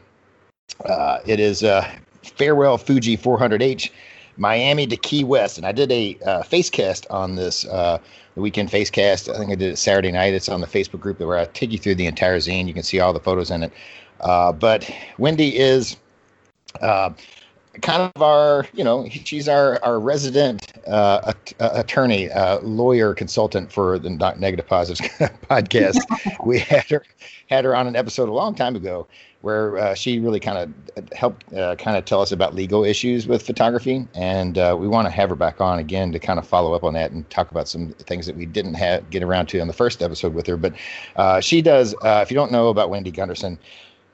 uh, 0.86 1.20
it 1.26 1.40
is 1.40 1.64
uh, 1.64 1.90
farewell 2.24 2.78
Fuji 2.78 3.18
400H, 3.18 3.90
Miami 4.38 4.88
to 4.88 4.98
Key 4.98 5.24
West, 5.24 5.58
and 5.58 5.66
I 5.66 5.72
did 5.72 5.92
a 5.92 6.18
uh, 6.26 6.44
face 6.44 6.70
cast 6.70 7.06
on 7.10 7.36
this. 7.36 7.64
the 7.64 8.02
weekend 8.36 8.70
face 8.70 8.90
cast. 8.90 9.30
I 9.30 9.38
think 9.38 9.52
I 9.52 9.56
did 9.56 9.72
it 9.72 9.78
Saturday 9.78 10.12
night. 10.12 10.34
It's 10.34 10.50
on 10.50 10.62
the 10.62 10.68
Facebook 10.68 11.00
group 11.00 11.20
where 11.20 11.38
I 11.38 11.46
take 11.46 11.72
you 11.72 11.78
through 11.78 11.96
the 11.96 12.06
entire 12.06 12.38
zine. 12.38 12.68
You 12.68 12.74
can 12.74 12.84
see 12.84 13.00
all 13.00 13.14
the 13.14 13.20
photos 13.20 13.50
in 13.50 13.64
it. 13.64 13.72
but 14.20 14.90
Wendy 15.18 15.58
is 15.58 15.98
kind 17.82 18.02
of 18.02 18.22
our, 18.22 18.68
you 18.74 18.84
know, 18.84 19.08
she's 19.10 19.48
our 19.48 19.84
our 19.84 20.00
resident 20.00 20.74
uh, 20.88 21.34
attorney, 21.60 22.30
uh, 22.32 22.60
lawyer, 22.60 23.14
consultant 23.14 23.72
for 23.72 24.00
the 24.00 24.10
Negative 24.10 24.68
Positives 24.68 25.08
podcast. 25.50 26.00
we 26.46 26.60
had 26.60 26.90
her 26.90 27.04
had 27.50 27.66
her 27.66 27.76
on 27.76 27.88
an 27.88 27.96
episode 27.96 28.30
a 28.30 28.34
long 28.34 28.56
time 28.56 28.76
ago 28.76 29.08
where 29.42 29.78
uh, 29.78 29.94
she 29.94 30.18
really 30.18 30.40
kind 30.40 30.58
of 30.58 31.14
helped 31.14 31.54
uh, 31.54 31.76
kind 31.76 31.96
of 31.96 32.06
tell 32.06 32.20
us 32.20 32.32
about 32.32 32.56
legal 32.56 32.84
issues 32.84 33.28
with 33.28 33.46
photography, 33.46 34.08
and 34.16 34.58
uh, 34.58 34.76
we 34.78 34.88
want 34.88 35.06
to 35.06 35.12
have 35.12 35.30
her 35.30 35.36
back 35.36 35.62
on 35.62 35.78
again 35.78 36.12
to 36.12 36.18
kind 36.18 36.40
of 36.40 36.48
follow 36.48 36.74
up 36.74 36.84
on 36.84 36.94
that 36.96 37.12
and 37.12 37.30
talk 37.30 37.52
about 37.52 37.68
some 37.68 37.92
things 37.94 38.26
that 38.26 38.36
we 38.36 38.48
didn't 38.48 38.74
have, 38.74 39.08
get 39.12 39.22
around 39.22 39.46
to 39.48 39.60
on 39.60 39.68
the 39.68 39.74
first 39.74 40.02
episode 40.02 40.34
with 40.34 40.48
her. 40.48 40.58
But 40.58 40.74
uh, 41.16 41.42
she 41.42 41.62
does. 41.62 41.94
if 42.04 42.32
you 42.32 42.36
don't 42.36 42.52
know 42.52 42.70
about 42.70 42.90
Wendy 42.90 43.12
Gunderson 43.12 43.60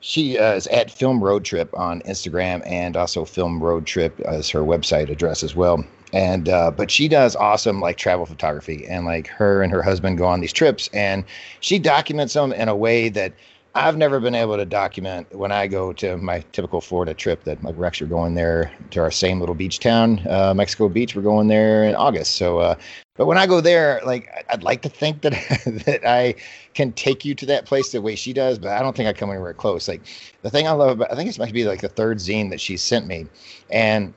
she 0.02 0.36
uh, 0.36 0.54
is 0.54 0.66
at 0.66 0.90
Film 0.90 1.22
Road 1.22 1.44
Trip 1.44 1.70
on 1.78 2.02
Instagram 2.02 2.60
and 2.66 2.96
also 2.96 3.24
Film 3.24 3.62
Road 3.62 3.86
Trip 3.86 4.18
as 4.22 4.50
her 4.50 4.60
website 4.60 5.08
address 5.08 5.44
as 5.44 5.54
well. 5.54 5.84
And 6.12 6.48
uh, 6.48 6.72
but 6.72 6.90
she 6.90 7.08
does 7.08 7.36
awesome 7.36 7.80
like 7.80 7.96
travel 7.96 8.26
photography 8.26 8.84
and 8.86 9.06
like 9.06 9.28
her 9.28 9.62
and 9.62 9.72
her 9.72 9.80
husband 9.80 10.18
go 10.18 10.26
on 10.26 10.40
these 10.40 10.52
trips 10.52 10.90
and 10.92 11.24
she 11.60 11.78
documents 11.78 12.34
them 12.34 12.52
in 12.52 12.68
a 12.68 12.76
way 12.76 13.08
that 13.10 13.32
I've 13.74 13.96
never 13.96 14.20
been 14.20 14.34
able 14.34 14.56
to 14.58 14.66
document 14.66 15.34
when 15.34 15.50
I 15.50 15.66
go 15.66 15.94
to 15.94 16.18
my 16.18 16.40
typical 16.52 16.82
Florida 16.82 17.14
trip 17.14 17.44
that 17.44 17.62
like 17.64 17.74
we're 17.74 17.86
actually 17.86 18.10
going 18.10 18.34
there 18.34 18.70
to 18.90 19.00
our 19.00 19.10
same 19.10 19.40
little 19.40 19.54
beach 19.54 19.80
town, 19.80 20.20
uh, 20.28 20.52
Mexico 20.54 20.90
Beach. 20.90 21.16
We're 21.16 21.22
going 21.22 21.48
there 21.48 21.84
in 21.84 21.94
August. 21.94 22.36
So, 22.36 22.58
uh, 22.58 22.74
but 23.16 23.26
when 23.26 23.38
I 23.38 23.46
go 23.46 23.62
there, 23.62 24.02
like 24.04 24.44
I'd 24.50 24.62
like 24.62 24.82
to 24.82 24.90
think 24.90 25.22
that 25.22 25.32
that 25.86 26.06
I 26.06 26.34
can 26.74 26.92
take 26.92 27.24
you 27.24 27.34
to 27.34 27.46
that 27.46 27.64
place 27.64 27.92
the 27.92 28.02
way 28.02 28.14
she 28.14 28.34
does, 28.34 28.58
but 28.58 28.72
I 28.72 28.80
don't 28.80 28.94
think 28.94 29.08
I 29.08 29.14
come 29.14 29.30
anywhere 29.30 29.54
close. 29.54 29.88
Like 29.88 30.02
the 30.42 30.50
thing 30.50 30.68
I 30.68 30.72
love 30.72 30.90
about, 30.90 31.10
I 31.10 31.16
think 31.16 31.28
this 31.28 31.38
might 31.38 31.54
be 31.54 31.64
like 31.64 31.80
the 31.80 31.88
third 31.88 32.18
zine 32.18 32.50
that 32.50 32.60
she 32.60 32.76
sent 32.76 33.06
me, 33.06 33.26
and 33.70 34.12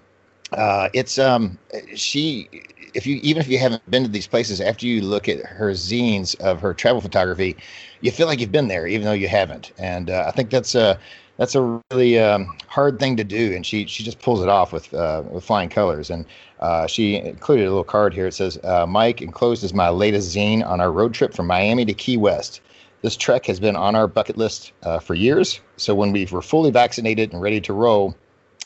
uh, 0.51 0.89
it's 0.93 1.17
um 1.17 1.57
she 1.95 2.49
if 2.95 3.05
you 3.05 3.19
even 3.21 3.41
if 3.41 3.47
you 3.47 3.59
haven't 3.59 3.89
been 3.89 4.03
to 4.03 4.09
these 4.09 4.27
places 4.27 4.61
after 4.61 4.85
you 4.85 5.01
look 5.01 5.29
at 5.29 5.39
her 5.45 5.71
zines 5.71 6.39
of 6.39 6.59
her 6.61 6.73
travel 6.73 7.01
photography 7.01 7.55
you 8.01 8.11
feel 8.11 8.27
like 8.27 8.39
you've 8.39 8.51
been 8.51 8.67
there 8.67 8.87
even 8.87 9.05
though 9.05 9.11
you 9.13 9.27
haven't 9.27 9.71
and 9.77 10.09
uh, 10.09 10.25
i 10.27 10.31
think 10.31 10.49
that's 10.49 10.75
uh 10.75 10.97
that's 11.37 11.55
a 11.55 11.81
really 11.91 12.17
um, 12.19 12.55
hard 12.67 12.99
thing 12.99 13.17
to 13.17 13.23
do, 13.23 13.53
and 13.53 13.65
she 13.65 13.85
she 13.85 14.03
just 14.03 14.19
pulls 14.19 14.41
it 14.41 14.49
off 14.49 14.71
with 14.71 14.93
uh, 14.93 15.23
with 15.29 15.43
flying 15.43 15.69
colors. 15.69 16.09
And 16.09 16.25
uh, 16.59 16.87
she 16.87 17.15
included 17.15 17.65
a 17.65 17.69
little 17.69 17.83
card 17.83 18.13
here. 18.13 18.27
It 18.27 18.33
says, 18.33 18.57
uh, 18.63 18.85
"Mike 18.85 19.21
enclosed 19.21 19.63
is 19.63 19.73
my 19.73 19.89
latest 19.89 20.35
zine 20.35 20.65
on 20.65 20.79
our 20.79 20.91
road 20.91 21.13
trip 21.13 21.33
from 21.33 21.47
Miami 21.47 21.85
to 21.85 21.93
Key 21.93 22.17
West. 22.17 22.61
This 23.01 23.17
trek 23.17 23.45
has 23.45 23.59
been 23.59 23.75
on 23.75 23.95
our 23.95 24.07
bucket 24.07 24.37
list 24.37 24.71
uh, 24.83 24.99
for 24.99 25.13
years. 25.13 25.59
So 25.77 25.93
when 25.93 26.11
we 26.11 26.25
were 26.25 26.41
fully 26.41 26.71
vaccinated 26.71 27.33
and 27.33 27.41
ready 27.41 27.61
to 27.61 27.73
roll, 27.73 28.15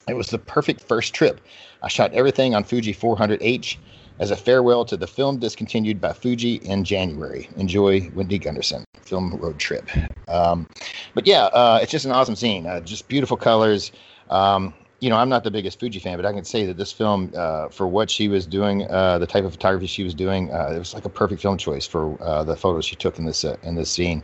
it 0.07 0.13
was 0.13 0.29
the 0.29 0.37
perfect 0.37 0.81
first 0.81 1.13
trip. 1.13 1.41
I 1.81 1.87
shot 1.87 2.13
everything 2.13 2.55
on 2.55 2.63
Fuji 2.63 2.93
400H." 2.93 3.77
As 4.19 4.31
a 4.31 4.35
farewell 4.35 4.83
to 4.85 4.97
the 4.97 5.07
film 5.07 5.39
discontinued 5.39 6.01
by 6.01 6.11
Fuji 6.11 6.55
in 6.55 6.83
January. 6.83 7.49
Enjoy, 7.55 8.09
Wendy 8.13 8.37
Gunderson 8.37 8.83
film 9.01 9.35
road 9.37 9.57
trip. 9.57 9.89
Um, 10.27 10.67
but 11.13 11.25
yeah, 11.25 11.45
uh, 11.45 11.79
it's 11.81 11.91
just 11.91 12.05
an 12.05 12.11
awesome 12.11 12.35
zine. 12.35 12.65
Uh, 12.65 12.81
just 12.81 13.07
beautiful 13.07 13.37
colors. 13.37 13.91
Um, 14.29 14.73
you 14.99 15.09
know, 15.09 15.15
I'm 15.15 15.29
not 15.29 15.45
the 15.45 15.51
biggest 15.51 15.79
Fuji 15.79 15.99
fan, 15.99 16.17
but 16.17 16.25
I 16.25 16.33
can 16.33 16.43
say 16.43 16.65
that 16.65 16.75
this 16.75 16.91
film, 16.91 17.31
uh, 17.35 17.69
for 17.69 17.87
what 17.87 18.11
she 18.11 18.27
was 18.27 18.45
doing, 18.45 18.85
uh, 18.89 19.17
the 19.17 19.25
type 19.25 19.45
of 19.45 19.53
photography 19.53 19.87
she 19.87 20.03
was 20.03 20.13
doing, 20.13 20.51
uh, 20.51 20.73
it 20.75 20.79
was 20.79 20.93
like 20.93 21.05
a 21.05 21.09
perfect 21.09 21.41
film 21.41 21.57
choice 21.57 21.87
for 21.87 22.21
uh, 22.21 22.43
the 22.43 22.55
photos 22.55 22.85
she 22.85 22.97
took 22.97 23.17
in 23.17 23.25
this 23.25 23.43
in 23.43 23.75
this 23.75 23.95
zine. 23.95 24.21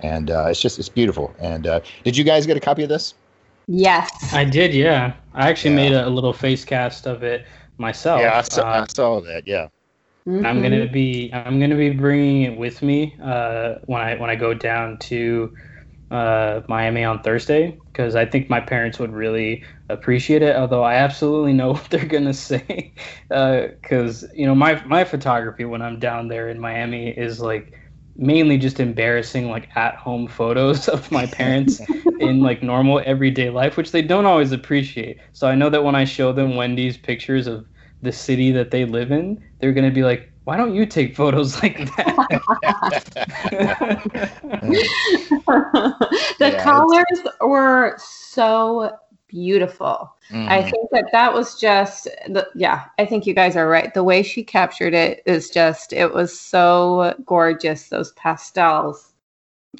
And 0.00 0.30
it's 0.30 0.60
just 0.60 0.78
it's 0.78 0.88
beautiful. 0.88 1.34
And 1.38 1.64
did 2.04 2.16
you 2.16 2.24
guys 2.24 2.46
get 2.46 2.56
a 2.56 2.60
copy 2.60 2.82
of 2.82 2.88
this? 2.88 3.14
Yes, 3.72 4.34
I 4.34 4.42
did. 4.44 4.74
Yeah, 4.74 5.14
I 5.32 5.48
actually 5.48 5.70
yeah. 5.70 5.76
made 5.76 5.92
a, 5.92 6.08
a, 6.08 6.10
little 6.10 6.32
face 6.32 6.64
cast 6.64 7.06
of 7.06 7.22
it 7.22 7.46
myself. 7.78 8.20
Yeah, 8.20 8.38
I 8.38 8.40
saw, 8.42 8.82
I 8.82 8.86
saw 8.86 9.20
that. 9.20 9.46
Yeah. 9.46 9.68
Mm-hmm. 10.26 10.44
I'm 10.44 10.60
gonna 10.60 10.88
be 10.88 11.30
I'm 11.32 11.60
gonna 11.60 11.76
be 11.76 11.90
bringing 11.90 12.42
it 12.42 12.58
with 12.58 12.82
me 12.82 13.16
uh, 13.22 13.74
when 13.84 14.00
I 14.00 14.16
when 14.16 14.28
I 14.28 14.34
go 14.34 14.54
down 14.54 14.98
to 15.02 15.54
uh, 16.10 16.62
Miami 16.68 17.04
on 17.04 17.22
Thursday 17.22 17.78
because 17.92 18.16
I 18.16 18.26
think 18.26 18.50
my 18.50 18.58
parents 18.58 18.98
would 18.98 19.12
really 19.12 19.62
appreciate 19.88 20.42
it. 20.42 20.56
Although 20.56 20.82
I 20.82 20.94
absolutely 20.94 21.52
know 21.52 21.72
what 21.74 21.88
they're 21.90 22.04
gonna 22.06 22.34
say 22.34 22.92
because 23.28 24.24
uh, 24.24 24.28
you 24.34 24.46
know 24.46 24.54
my 24.56 24.84
my 24.84 25.04
photography 25.04 25.64
when 25.64 25.80
I'm 25.80 26.00
down 26.00 26.26
there 26.26 26.48
in 26.48 26.58
Miami 26.58 27.10
is 27.10 27.40
like 27.40 27.72
mainly 28.20 28.58
just 28.58 28.78
embarrassing 28.78 29.48
like 29.48 29.68
at 29.76 29.96
home 29.96 30.28
photos 30.28 30.88
of 30.88 31.10
my 31.10 31.26
parents 31.26 31.80
in 32.20 32.40
like 32.40 32.62
normal 32.62 33.00
everyday 33.04 33.50
life 33.50 33.76
which 33.76 33.90
they 33.90 34.02
don't 34.02 34.26
always 34.26 34.52
appreciate 34.52 35.18
so 35.32 35.48
i 35.48 35.54
know 35.54 35.70
that 35.70 35.82
when 35.82 35.94
i 35.94 36.04
show 36.04 36.32
them 36.32 36.54
wendy's 36.54 36.96
pictures 36.96 37.46
of 37.46 37.66
the 38.02 38.12
city 38.12 38.50
that 38.52 38.70
they 38.70 38.84
live 38.84 39.10
in, 39.12 39.42
they're 39.60 39.72
going 39.72 39.88
to 39.88 39.94
be 39.94 40.02
like, 40.02 40.32
why 40.44 40.56
don't 40.56 40.74
you 40.74 40.86
take 40.86 41.14
photos 41.14 41.62
like 41.62 41.76
that? 41.96 42.16
the 46.38 46.50
yeah, 46.52 46.62
colors 46.62 47.04
it's... 47.10 47.28
were 47.40 47.96
so 47.98 48.96
beautiful. 49.30 50.12
Mm-hmm. 50.30 50.48
I 50.48 50.62
think 50.62 50.90
that 50.90 51.06
that 51.12 51.32
was 51.32 51.58
just 51.58 52.04
the, 52.28 52.48
yeah, 52.54 52.84
I 52.98 53.06
think 53.06 53.26
you 53.26 53.34
guys 53.34 53.56
are 53.56 53.68
right. 53.68 53.92
The 53.94 54.04
way 54.04 54.22
she 54.22 54.42
captured 54.42 54.94
it 54.94 55.22
is 55.26 55.50
just 55.50 55.92
it 55.92 56.12
was 56.12 56.38
so 56.38 57.14
gorgeous 57.24 57.88
those 57.88 58.12
pastels. 58.12 59.12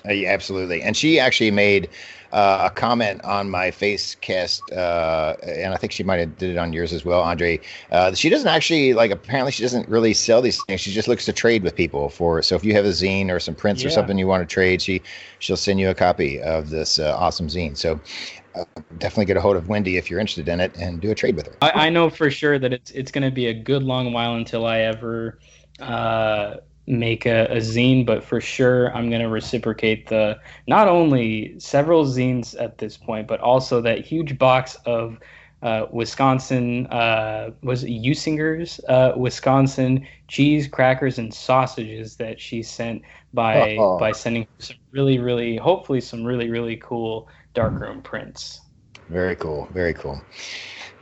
Uh, 0.08 0.12
yeah, 0.12 0.30
absolutely. 0.30 0.82
And 0.82 0.96
she 0.96 1.18
actually 1.18 1.50
made 1.50 1.88
uh, 2.32 2.68
a 2.70 2.74
comment 2.74 3.20
on 3.24 3.50
my 3.50 3.72
face 3.72 4.14
cast, 4.20 4.62
uh, 4.70 5.34
and 5.42 5.74
I 5.74 5.76
think 5.76 5.92
she 5.92 6.04
might 6.04 6.20
have 6.20 6.38
did 6.38 6.50
it 6.50 6.58
on 6.58 6.72
yours 6.72 6.92
as 6.92 7.04
well, 7.04 7.20
Andre. 7.20 7.58
Uh, 7.90 8.14
she 8.14 8.28
doesn't 8.28 8.46
actually 8.46 8.94
like. 8.94 9.10
Apparently, 9.10 9.50
she 9.50 9.62
doesn't 9.62 9.88
really 9.88 10.14
sell 10.14 10.40
these 10.40 10.62
things. 10.64 10.80
She 10.80 10.92
just 10.92 11.08
looks 11.08 11.24
to 11.24 11.32
trade 11.32 11.64
with 11.64 11.74
people 11.74 12.08
for. 12.08 12.40
So 12.40 12.54
if 12.54 12.64
you 12.64 12.72
have 12.74 12.84
a 12.84 12.90
zine 12.90 13.30
or 13.30 13.40
some 13.40 13.56
prints 13.56 13.82
yeah. 13.82 13.88
or 13.88 13.90
something 13.90 14.16
you 14.16 14.28
want 14.28 14.48
to 14.48 14.52
trade, 14.52 14.80
she 14.80 15.02
she'll 15.40 15.56
send 15.56 15.80
you 15.80 15.90
a 15.90 15.94
copy 15.94 16.40
of 16.40 16.70
this 16.70 17.00
uh, 17.00 17.16
awesome 17.18 17.48
zine. 17.48 17.76
So. 17.76 18.00
Uh, 18.54 18.64
definitely 18.98 19.26
get 19.26 19.36
a 19.36 19.40
hold 19.40 19.56
of 19.56 19.68
Wendy 19.68 19.96
if 19.96 20.10
you're 20.10 20.20
interested 20.20 20.48
in 20.48 20.60
it 20.60 20.74
and 20.76 21.00
do 21.00 21.10
a 21.10 21.14
trade 21.14 21.36
with 21.36 21.46
her. 21.46 21.56
I, 21.62 21.86
I 21.86 21.90
know 21.90 22.10
for 22.10 22.30
sure 22.30 22.58
that 22.58 22.72
it's 22.72 22.90
it's 22.90 23.12
going 23.12 23.24
to 23.24 23.30
be 23.30 23.46
a 23.46 23.54
good 23.54 23.82
long 23.82 24.12
while 24.12 24.34
until 24.34 24.66
I 24.66 24.80
ever 24.80 25.38
uh, 25.78 26.56
make 26.86 27.26
a, 27.26 27.46
a 27.46 27.56
zine, 27.56 28.04
but 28.04 28.24
for 28.24 28.40
sure 28.40 28.94
I'm 28.94 29.08
going 29.08 29.22
to 29.22 29.28
reciprocate 29.28 30.08
the 30.08 30.38
not 30.66 30.88
only 30.88 31.58
several 31.58 32.04
zines 32.04 32.60
at 32.60 32.78
this 32.78 32.96
point, 32.96 33.28
but 33.28 33.40
also 33.40 33.80
that 33.82 34.04
huge 34.04 34.38
box 34.38 34.76
of 34.84 35.18
uh, 35.62 35.86
Wisconsin 35.90 36.86
uh, 36.86 37.50
was 37.62 37.84
Usinger's 37.84 38.80
uh, 38.88 39.12
Wisconsin 39.16 40.06
cheese, 40.26 40.66
crackers, 40.66 41.18
and 41.18 41.32
sausages 41.32 42.16
that 42.16 42.40
she 42.40 42.62
sent 42.62 43.02
by 43.34 43.76
oh. 43.76 43.98
by 43.98 44.12
sending 44.12 44.46
some 44.58 44.76
really, 44.90 45.18
really, 45.18 45.56
hopefully 45.56 46.00
some 46.00 46.24
really, 46.24 46.48
really 46.48 46.76
cool 46.76 47.28
darkroom 47.54 48.02
prints. 48.02 48.60
Very 49.08 49.36
cool. 49.36 49.68
Very 49.72 49.94
cool. 49.94 50.20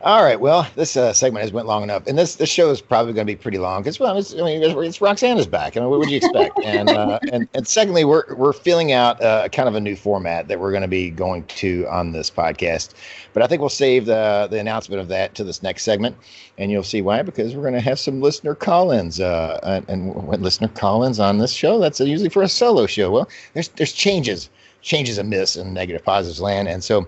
All 0.03 0.23
right. 0.23 0.39
Well, 0.39 0.65
this 0.77 0.97
uh, 0.97 1.13
segment 1.13 1.43
has 1.43 1.53
went 1.53 1.67
long 1.67 1.83
enough, 1.83 2.07
and 2.07 2.17
this 2.17 2.37
this 2.37 2.49
show 2.49 2.71
is 2.71 2.81
probably 2.81 3.13
going 3.13 3.27
to 3.27 3.33
be 3.33 3.37
pretty 3.37 3.59
long 3.59 3.83
because 3.83 3.99
well, 3.99 4.17
it's, 4.17 4.33
I 4.33 4.37
mean, 4.37 4.63
it's, 4.63 5.01
Roxana's 5.01 5.49
back. 5.49 5.77
I 5.77 5.81
mean, 5.81 5.91
what 5.91 5.99
would 5.99 6.09
you 6.09 6.19
expect? 6.19 6.57
and 6.65 6.89
uh, 6.89 7.19
and 7.33 7.49
and 7.53 7.67
secondly, 7.67 8.05
we're 8.05 8.33
we're 8.37 8.53
filling 8.53 8.93
out 8.93 9.21
uh, 9.21 9.49
kind 9.49 9.69
of 9.69 9.75
a 9.75 9.81
new 9.81 9.97
format 9.97 10.47
that 10.47 10.61
we're 10.61 10.71
going 10.71 10.83
to 10.83 10.89
be 10.89 11.11
going 11.11 11.45
to 11.47 11.85
on 11.89 12.13
this 12.13 12.31
podcast. 12.31 12.95
But 13.33 13.43
I 13.43 13.49
think 13.49 13.61
we'll 13.61 13.71
save 13.71 14.07
the 14.07 14.47
the 14.49 14.61
announcement 14.61 15.01
of 15.01 15.09
that 15.09 15.35
to 15.35 15.43
this 15.43 15.65
next 15.65 15.83
segment, 15.83 16.17
and 16.59 16.71
you'll 16.71 16.85
see 16.85 17.03
why. 17.03 17.23
Because 17.23 17.57
we're 17.57 17.63
going 17.63 17.75
to 17.75 17.81
have 17.81 17.99
some 17.99 18.21
listener 18.21 18.55
call-ins, 18.55 19.19
uh, 19.19 19.59
and, 19.65 19.89
and 19.89 20.29
listener 20.41 20.69
call-ins 20.69 21.19
on 21.19 21.39
this 21.39 21.53
show, 21.53 21.81
that's 21.81 21.99
usually 21.99 22.31
for 22.31 22.43
a 22.45 22.49
solo 22.49 22.87
show. 22.87 23.11
Well, 23.11 23.29
there's 23.55 23.67
there's 23.71 23.93
changes, 23.93 24.49
changes 24.89 25.19
amiss 25.19 25.57
in 25.57 25.75
negative 25.75 26.03
positives 26.03 26.41
land, 26.41 26.67
and 26.67 26.83
so 26.83 27.07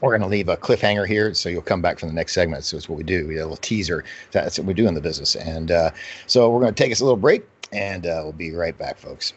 we're 0.00 0.16
going 0.16 0.22
to 0.22 0.28
leave 0.28 0.48
a 0.48 0.56
cliffhanger 0.56 1.06
here, 1.06 1.34
so 1.34 1.48
you'll 1.48 1.60
come 1.60 1.82
back 1.82 1.98
for 1.98 2.06
the 2.06 2.12
next 2.12 2.32
segment. 2.32 2.64
So 2.64 2.76
it's 2.76 2.88
what 2.88 2.96
we 2.96 3.04
do. 3.04 3.26
We 3.26 3.34
have 3.34 3.42
a 3.42 3.50
little 3.50 3.56
teaser. 3.58 4.04
That's 4.30 4.58
what 4.58 4.66
we 4.66 4.74
do 4.74 4.86
in 4.86 4.94
the 4.94 5.00
business. 5.00 5.36
And 5.36 5.70
uh, 5.70 5.90
so 6.26 6.48
we're 6.50 6.60
going 6.60 6.74
to 6.74 6.82
take 6.82 6.92
us 6.92 7.00
a 7.00 7.04
little 7.04 7.18
break, 7.18 7.46
and 7.72 8.06
uh, 8.06 8.20
we'll 8.22 8.32
be 8.32 8.52
right 8.52 8.76
back, 8.76 8.98
folks. 8.98 9.34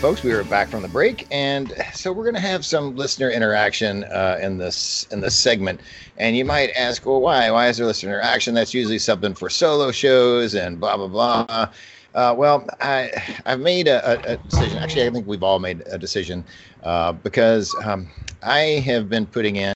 Folks, 0.00 0.22
we 0.22 0.32
are 0.32 0.42
back 0.44 0.68
from 0.68 0.80
the 0.80 0.88
break, 0.88 1.26
and 1.30 1.74
so 1.92 2.10
we're 2.10 2.22
going 2.24 2.34
to 2.34 2.40
have 2.40 2.64
some 2.64 2.96
listener 2.96 3.28
interaction 3.28 4.04
uh, 4.04 4.38
in 4.40 4.56
this 4.56 5.06
in 5.10 5.20
this 5.20 5.36
segment. 5.36 5.78
And 6.16 6.34
you 6.34 6.44
might 6.46 6.70
ask, 6.70 7.04
well, 7.04 7.20
why? 7.20 7.50
Why 7.50 7.68
is 7.68 7.76
there 7.76 7.84
listener 7.84 8.14
interaction? 8.14 8.54
That's 8.54 8.72
usually 8.72 8.98
something 8.98 9.34
for 9.34 9.50
solo 9.50 9.92
shows 9.92 10.54
and 10.54 10.80
blah 10.80 10.96
blah 10.96 11.08
blah. 11.08 11.68
Uh, 12.14 12.34
well, 12.34 12.66
I 12.80 13.12
I've 13.44 13.60
made 13.60 13.88
a, 13.88 14.32
a, 14.32 14.36
decision. 14.38 14.78
Actually, 14.78 15.06
I 15.06 15.10
think 15.10 15.26
we've 15.26 15.42
all 15.42 15.58
made 15.58 15.82
a 15.84 15.98
decision 15.98 16.44
uh, 16.82 17.12
because 17.12 17.74
um, 17.84 18.08
I 18.42 18.82
have 18.86 19.10
been 19.10 19.26
putting 19.26 19.56
in 19.56 19.74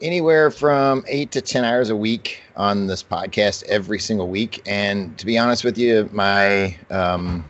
anywhere 0.00 0.50
from 0.50 1.04
eight 1.06 1.30
to 1.32 1.42
10 1.42 1.64
hours 1.64 1.90
a 1.90 1.96
week 1.96 2.40
on 2.56 2.86
this 2.86 3.02
podcast 3.02 3.62
every 3.64 3.98
single 3.98 4.28
week. 4.28 4.62
And 4.64 5.16
to 5.18 5.26
be 5.26 5.36
honest 5.36 5.64
with 5.64 5.76
you, 5.76 6.08
my 6.12 6.76
um, 6.90 7.44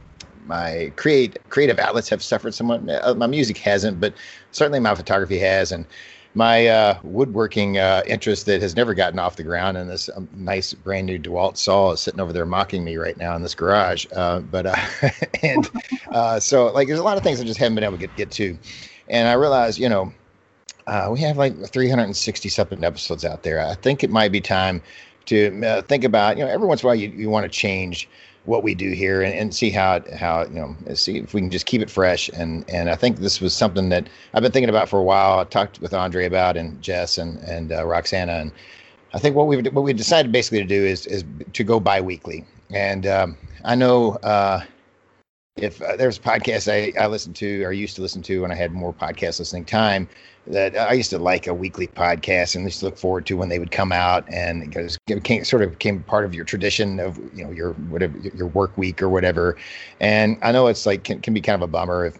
my 0.46 0.92
create 0.96 1.38
creative 1.50 1.78
outlets 1.78 2.08
have 2.08 2.22
suffered 2.22 2.54
somewhat. 2.54 2.88
Uh, 2.88 3.14
my 3.14 3.26
music 3.26 3.58
hasn't, 3.58 4.00
but 4.00 4.14
certainly 4.50 4.80
my 4.80 4.94
photography 4.94 5.38
has, 5.38 5.72
and 5.72 5.86
my 6.34 6.66
uh, 6.66 6.98
woodworking 7.02 7.78
uh, 7.78 8.02
interest 8.06 8.46
that 8.46 8.62
has 8.62 8.74
never 8.74 8.94
gotten 8.94 9.18
off 9.18 9.36
the 9.36 9.42
ground. 9.42 9.76
And 9.76 9.90
this 9.90 10.08
um, 10.14 10.28
nice 10.34 10.72
brand 10.72 11.06
new 11.06 11.18
DeWalt 11.18 11.56
saw 11.56 11.92
is 11.92 12.00
sitting 12.00 12.20
over 12.20 12.32
there 12.32 12.46
mocking 12.46 12.84
me 12.84 12.96
right 12.96 13.16
now 13.16 13.36
in 13.36 13.42
this 13.42 13.54
garage. 13.54 14.06
Uh, 14.12 14.40
but 14.40 14.66
uh, 14.66 14.76
and 15.42 15.70
uh, 16.10 16.40
so 16.40 16.72
like 16.72 16.88
there's 16.88 17.00
a 17.00 17.04
lot 17.04 17.16
of 17.16 17.22
things 17.22 17.40
I 17.40 17.44
just 17.44 17.58
haven't 17.58 17.74
been 17.74 17.84
able 17.84 17.98
to 17.98 18.06
get 18.06 18.16
get 18.16 18.30
to, 18.32 18.58
and 19.08 19.28
I 19.28 19.34
realized 19.34 19.78
you 19.78 19.88
know. 19.88 20.12
we 21.10 21.20
have 21.20 21.36
like 21.36 21.54
360 21.66 22.48
something 22.48 22.84
episodes 22.84 23.24
out 23.24 23.42
there. 23.42 23.60
I 23.60 23.74
think 23.74 24.02
it 24.02 24.10
might 24.10 24.32
be 24.32 24.40
time 24.40 24.82
to 25.26 25.82
think 25.82 26.02
about, 26.02 26.36
you 26.36 26.44
know, 26.44 26.50
every 26.50 26.66
once 26.66 26.82
in 26.82 26.86
a 26.86 26.88
while 26.88 26.96
you, 26.96 27.08
you 27.10 27.30
want 27.30 27.44
to 27.44 27.48
change 27.48 28.08
what 28.44 28.64
we 28.64 28.74
do 28.74 28.90
here 28.90 29.22
and, 29.22 29.34
and 29.34 29.54
see 29.54 29.70
how 29.70 30.00
how 30.16 30.44
you 30.44 30.54
know 30.54 30.76
see 30.94 31.18
if 31.18 31.32
we 31.34 31.40
can 31.40 31.50
just 31.50 31.66
keep 31.66 31.80
it 31.80 31.90
fresh. 31.90 32.28
And 32.30 32.68
and 32.68 32.90
I 32.90 32.96
think 32.96 33.18
this 33.18 33.40
was 33.40 33.54
something 33.54 33.88
that 33.90 34.08
I've 34.34 34.42
been 34.42 34.52
thinking 34.52 34.68
about 34.68 34.88
for 34.88 34.98
a 34.98 35.02
while. 35.02 35.38
I 35.38 35.44
talked 35.44 35.80
with 35.80 35.94
Andre 35.94 36.26
about 36.26 36.56
and 36.56 36.80
Jess 36.82 37.18
and 37.18 37.38
and 37.40 37.72
uh, 37.72 37.86
Roxana. 37.86 38.32
And 38.32 38.52
I 39.14 39.18
think 39.18 39.36
what 39.36 39.46
we 39.46 39.62
what 39.62 39.82
we 39.82 39.92
decided 39.92 40.32
basically 40.32 40.58
to 40.58 40.64
do 40.64 40.84
is 40.84 41.06
is 41.06 41.24
to 41.52 41.64
go 41.64 41.78
biweekly. 41.78 42.44
And 42.70 43.06
um, 43.06 43.36
I 43.64 43.74
know 43.74 44.12
uh, 44.22 44.62
if 45.56 45.82
uh, 45.82 45.96
there's 45.96 46.18
podcasts 46.18 46.70
I, 46.70 46.98
I 47.00 47.06
listened 47.06 47.36
to 47.36 47.62
or 47.62 47.72
used 47.72 47.96
to 47.96 48.02
listen 48.02 48.22
to 48.22 48.42
when 48.42 48.50
I 48.50 48.54
had 48.54 48.72
more 48.72 48.92
podcast 48.92 49.38
listening 49.38 49.64
time, 49.64 50.08
that 50.46 50.76
I 50.76 50.94
used 50.94 51.10
to 51.10 51.18
like 51.18 51.46
a 51.46 51.54
weekly 51.54 51.86
podcast 51.86 52.56
and 52.56 52.70
to 52.70 52.84
look 52.84 52.96
forward 52.96 53.26
to 53.26 53.36
when 53.36 53.48
they 53.48 53.58
would 53.58 53.70
come 53.70 53.92
out 53.92 54.24
and 54.32 54.64
because 54.66 54.98
it 55.06 55.14
became, 55.14 55.44
sort 55.44 55.62
of 55.62 55.70
became 55.70 56.02
part 56.02 56.24
of 56.24 56.34
your 56.34 56.44
tradition 56.44 56.98
of 56.98 57.18
you 57.34 57.44
know 57.44 57.50
your 57.50 57.74
whatever 57.74 58.18
your 58.18 58.48
work 58.48 58.76
week 58.76 59.02
or 59.02 59.08
whatever. 59.08 59.56
And 60.00 60.38
I 60.42 60.52
know 60.52 60.66
it's 60.66 60.86
like 60.86 61.04
can, 61.04 61.20
can 61.20 61.34
be 61.34 61.40
kind 61.40 61.54
of 61.54 61.62
a 61.62 61.70
bummer 61.70 62.06
if 62.06 62.18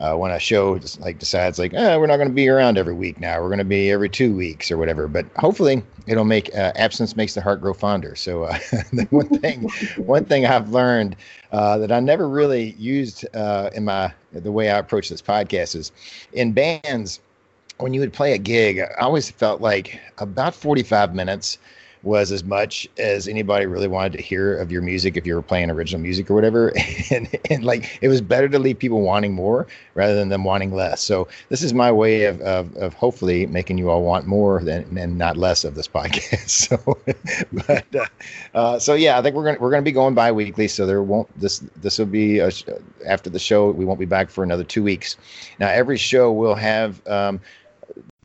uh, 0.00 0.16
when 0.16 0.30
a 0.30 0.38
show 0.38 0.78
just 0.78 1.00
like 1.00 1.18
decides 1.18 1.58
like 1.58 1.74
eh, 1.74 1.96
we're 1.96 2.06
not 2.06 2.16
going 2.16 2.28
to 2.28 2.34
be 2.34 2.48
around 2.48 2.78
every 2.78 2.94
week 2.94 3.20
now. 3.20 3.40
We're 3.40 3.48
going 3.48 3.58
to 3.58 3.64
be 3.64 3.90
every 3.90 4.08
two 4.08 4.34
weeks 4.34 4.70
or 4.70 4.78
whatever. 4.78 5.06
But 5.06 5.26
hopefully 5.36 5.82
it'll 6.06 6.24
make 6.24 6.54
uh, 6.54 6.72
absence 6.74 7.16
makes 7.16 7.34
the 7.34 7.42
heart 7.42 7.60
grow 7.60 7.74
fonder. 7.74 8.16
So 8.16 8.44
uh, 8.44 8.58
one 9.10 9.28
thing 9.40 9.68
one 9.96 10.24
thing 10.24 10.46
i've 10.46 10.70
learned 10.70 11.16
uh, 11.52 11.78
that 11.78 11.92
i 11.92 12.00
never 12.00 12.28
really 12.28 12.72
used 12.72 13.24
uh, 13.34 13.70
in 13.74 13.84
my 13.84 14.12
the 14.32 14.52
way 14.52 14.70
i 14.70 14.78
approach 14.78 15.08
this 15.08 15.22
podcast 15.22 15.74
is 15.74 15.92
in 16.32 16.52
bands 16.52 17.20
when 17.80 17.94
you 17.94 18.00
would 18.00 18.12
play 18.12 18.32
a 18.32 18.38
gig, 18.38 18.78
I 18.78 19.00
always 19.00 19.30
felt 19.30 19.60
like 19.60 20.00
about 20.18 20.54
45 20.54 21.14
minutes 21.14 21.58
was 22.02 22.32
as 22.32 22.42
much 22.42 22.88
as 22.98 23.28
anybody 23.28 23.66
really 23.66 23.88
wanted 23.88 24.12
to 24.12 24.22
hear 24.22 24.56
of 24.56 24.72
your 24.72 24.80
music 24.80 25.16
if 25.16 25.26
you 25.26 25.34
were 25.34 25.42
playing 25.42 25.70
original 25.70 26.00
music 26.00 26.30
or 26.30 26.34
whatever. 26.34 26.72
and, 27.10 27.28
and 27.50 27.64
like 27.64 27.98
it 28.00 28.08
was 28.08 28.20
better 28.20 28.48
to 28.48 28.58
leave 28.58 28.78
people 28.78 29.02
wanting 29.02 29.34
more 29.34 29.66
rather 29.94 30.14
than 30.14 30.30
them 30.30 30.44
wanting 30.44 30.74
less. 30.74 31.02
So 31.02 31.28
this 31.50 31.62
is 31.62 31.74
my 31.74 31.92
way 31.92 32.24
of, 32.24 32.40
of, 32.40 32.74
of 32.76 32.94
hopefully 32.94 33.46
making 33.46 33.76
you 33.76 33.90
all 33.90 34.02
want 34.02 34.26
more 34.26 34.62
than 34.62 34.96
and 34.96 35.18
not 35.18 35.36
less 35.36 35.64
of 35.64 35.74
this 35.74 35.88
podcast. 35.88 36.48
so, 36.70 36.98
but 37.66 37.94
uh, 37.94 38.06
uh, 38.54 38.78
so 38.78 38.94
yeah, 38.94 39.18
I 39.18 39.22
think 39.22 39.36
we're 39.36 39.44
gonna 39.44 39.58
we're 39.60 39.70
gonna 39.70 39.82
be 39.82 39.92
going 39.92 40.14
bi-weekly. 40.14 40.68
So 40.68 40.86
there 40.86 41.02
won't 41.02 41.28
this 41.38 41.58
this 41.76 41.98
will 41.98 42.06
be 42.06 42.38
a, 42.38 42.50
after 43.06 43.28
the 43.28 43.38
show. 43.38 43.70
We 43.70 43.84
won't 43.84 44.00
be 44.00 44.06
back 44.06 44.30
for 44.30 44.42
another 44.42 44.64
two 44.64 44.82
weeks. 44.82 45.16
Now 45.58 45.68
every 45.68 45.98
show 45.98 46.32
will 46.32 46.54
have. 46.54 47.06
Um, 47.06 47.40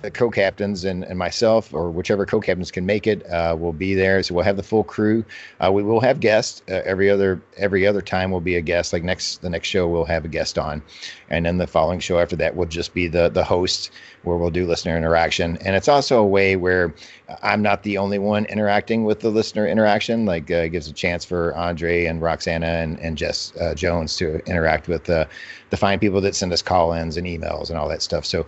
the 0.02 0.12
co-captains 0.12 0.84
and, 0.84 1.06
and 1.06 1.18
myself 1.18 1.74
or 1.74 1.90
whichever 1.90 2.26
co-captains 2.26 2.70
can 2.70 2.86
make 2.86 3.08
it 3.08 3.26
uh, 3.32 3.56
will 3.58 3.72
be 3.72 3.96
there. 3.96 4.22
So 4.22 4.36
we'll 4.36 4.44
have 4.44 4.58
the 4.58 4.64
full 4.64 4.84
crew. 4.84 5.24
Uh, 5.62 5.72
we 5.72 5.84
will 5.84 6.02
have 6.02 6.20
guests. 6.20 6.62
Uh, 6.70 6.82
every 6.84 7.10
other 7.10 7.42
every 7.58 7.88
other 7.88 8.02
time 8.02 8.30
will 8.30 8.42
be 8.42 8.56
a 8.58 8.62
guest. 8.62 8.92
Like 8.92 9.04
next 9.04 9.42
the 9.42 9.50
next 9.50 9.70
show 9.70 9.88
we'll 9.88 10.06
have 10.06 10.26
a 10.26 10.28
guest 10.28 10.58
on. 10.58 10.84
And 11.30 11.46
then 11.46 11.58
the 11.58 11.68
following 11.68 12.00
show 12.00 12.20
after 12.20 12.36
that 12.36 12.58
will 12.58 12.66
just 12.66 12.94
be 12.94 13.08
the 13.08 13.30
the 13.30 13.44
host 13.44 13.90
where 14.24 14.38
we'll 14.38 14.50
do 14.52 14.68
listener 14.68 14.98
interaction. 14.98 15.58
And 15.58 15.76
it's 15.76 15.88
also 15.88 16.20
a 16.20 16.26
way 16.26 16.56
where 16.56 16.94
i'm 17.42 17.62
not 17.62 17.82
the 17.82 17.98
only 17.98 18.20
one 18.20 18.46
interacting 18.46 19.06
with 19.06 19.22
the 19.22 19.30
listener 19.30 19.66
interaction. 19.66 20.26
Like 20.26 20.52
uh, 20.52 20.68
gives 20.68 20.90
a 20.90 20.94
chance 20.94 21.24
for 21.24 21.56
andre 21.56 22.06
and 22.06 22.22
roxana 22.22 22.68
and, 22.68 23.00
and 23.00 23.18
jess 23.18 23.54
uh, 23.62 23.74
jones 23.74 24.18
to 24.18 24.40
interact 24.46 24.90
with 24.90 25.10
uh, 25.10 25.26
the 25.70 25.78
fine 25.78 26.00
people 26.00 26.22
that 26.22 26.36
send 26.36 26.54
us 26.54 26.62
call-ins 26.62 27.18
and 27.18 27.26
emails 27.26 27.70
and 27.70 27.78
all 27.80 27.88
that 27.90 28.02
stuff. 28.02 28.26
So 28.26 28.46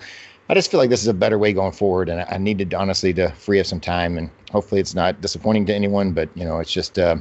I 0.50 0.54
just 0.54 0.72
feel 0.72 0.80
like 0.80 0.90
this 0.90 1.02
is 1.02 1.08
a 1.08 1.14
better 1.14 1.38
way 1.38 1.52
going 1.52 1.74
forward, 1.74 2.08
and 2.10 2.26
I 2.30 2.38
needed 2.38 2.74
honestly 2.74 3.14
to 3.16 3.32
free 3.32 3.60
up 3.60 3.66
some 3.66 3.82
time, 3.82 4.18
and 4.18 4.30
hopefully 4.52 4.80
it's 4.80 4.96
not 4.96 5.20
disappointing 5.20 5.66
to 5.66 5.76
anyone. 5.76 6.14
But 6.14 6.30
you 6.36 6.46
know, 6.46 6.60
it's 6.60 6.72
just 6.72 6.98
uh, 6.98 7.18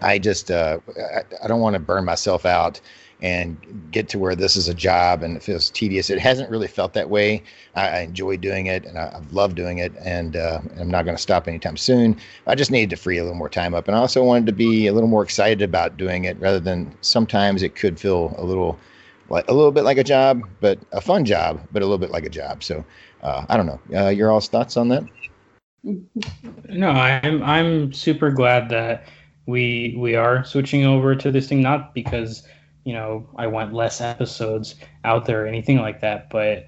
I 0.00 0.18
just 0.18 0.50
uh, 0.50 0.78
I, 0.98 1.22
I, 1.42 1.48
don't 1.48 1.60
want 1.60 1.74
to 1.74 1.80
burn 1.80 2.04
myself 2.04 2.46
out 2.46 2.80
and 3.20 3.56
get 3.90 4.08
to 4.08 4.18
where 4.18 4.34
this 4.34 4.56
is 4.56 4.68
a 4.68 4.74
job 4.74 5.22
and 5.22 5.36
it 5.36 5.42
feels 5.42 5.70
tedious. 5.70 6.10
It 6.10 6.18
hasn't 6.18 6.50
really 6.50 6.66
felt 6.66 6.92
that 6.94 7.08
way. 7.08 7.42
I, 7.74 7.88
I 7.88 7.98
enjoy 8.00 8.36
doing 8.38 8.66
it, 8.66 8.84
and 8.86 8.98
I, 8.98 9.10
have 9.10 9.32
loved 9.32 9.56
doing 9.56 9.78
it, 9.78 9.92
and 10.00 10.36
uh, 10.36 10.60
I'm 10.78 10.90
not 10.90 11.04
going 11.04 11.16
to 11.16 11.22
stop 11.22 11.46
anytime 11.46 11.76
soon. 11.76 12.16
I 12.46 12.54
just 12.54 12.70
needed 12.70 12.90
to 12.90 12.96
free 12.96 13.18
a 13.18 13.22
little 13.22 13.38
more 13.38 13.48
time 13.50 13.74
up, 13.74 13.88
and 13.88 13.96
I 13.96 14.00
also 14.00 14.24
wanted 14.24 14.46
to 14.46 14.52
be 14.52 14.86
a 14.86 14.92
little 14.92 15.08
more 15.08 15.22
excited 15.22 15.62
about 15.62 15.96
doing 15.96 16.24
it, 16.24 16.38
rather 16.40 16.60
than 16.60 16.96
sometimes 17.02 17.62
it 17.62 17.76
could 17.76 18.00
feel 18.00 18.34
a 18.38 18.44
little 18.44 18.78
like 19.34 19.48
a 19.48 19.52
little 19.52 19.72
bit 19.72 19.84
like 19.84 19.98
a 19.98 20.04
job, 20.04 20.42
but 20.60 20.78
a 20.92 21.00
fun 21.00 21.24
job, 21.24 21.60
but 21.72 21.82
a 21.82 21.84
little 21.84 21.98
bit 21.98 22.10
like 22.10 22.24
a 22.24 22.30
job. 22.30 22.62
So 22.62 22.84
uh, 23.22 23.44
I 23.48 23.56
don't 23.56 23.66
know. 23.66 23.80
Uh, 23.94 24.08
your 24.08 24.30
all's 24.30 24.48
thoughts 24.48 24.76
on 24.76 24.88
that? 24.88 25.04
No, 26.68 26.88
I'm 26.88 27.42
I'm 27.42 27.92
super 27.92 28.30
glad 28.30 28.70
that 28.70 29.06
we 29.46 29.94
we 29.98 30.14
are 30.14 30.44
switching 30.44 30.86
over 30.86 31.14
to 31.14 31.30
this 31.30 31.48
thing. 31.48 31.60
Not 31.60 31.94
because 31.94 32.46
you 32.84 32.94
know 32.94 33.28
I 33.36 33.48
want 33.48 33.74
less 33.74 34.00
episodes 34.00 34.76
out 35.04 35.26
there 35.26 35.44
or 35.44 35.46
anything 35.46 35.78
like 35.78 36.00
that, 36.00 36.30
but 36.30 36.66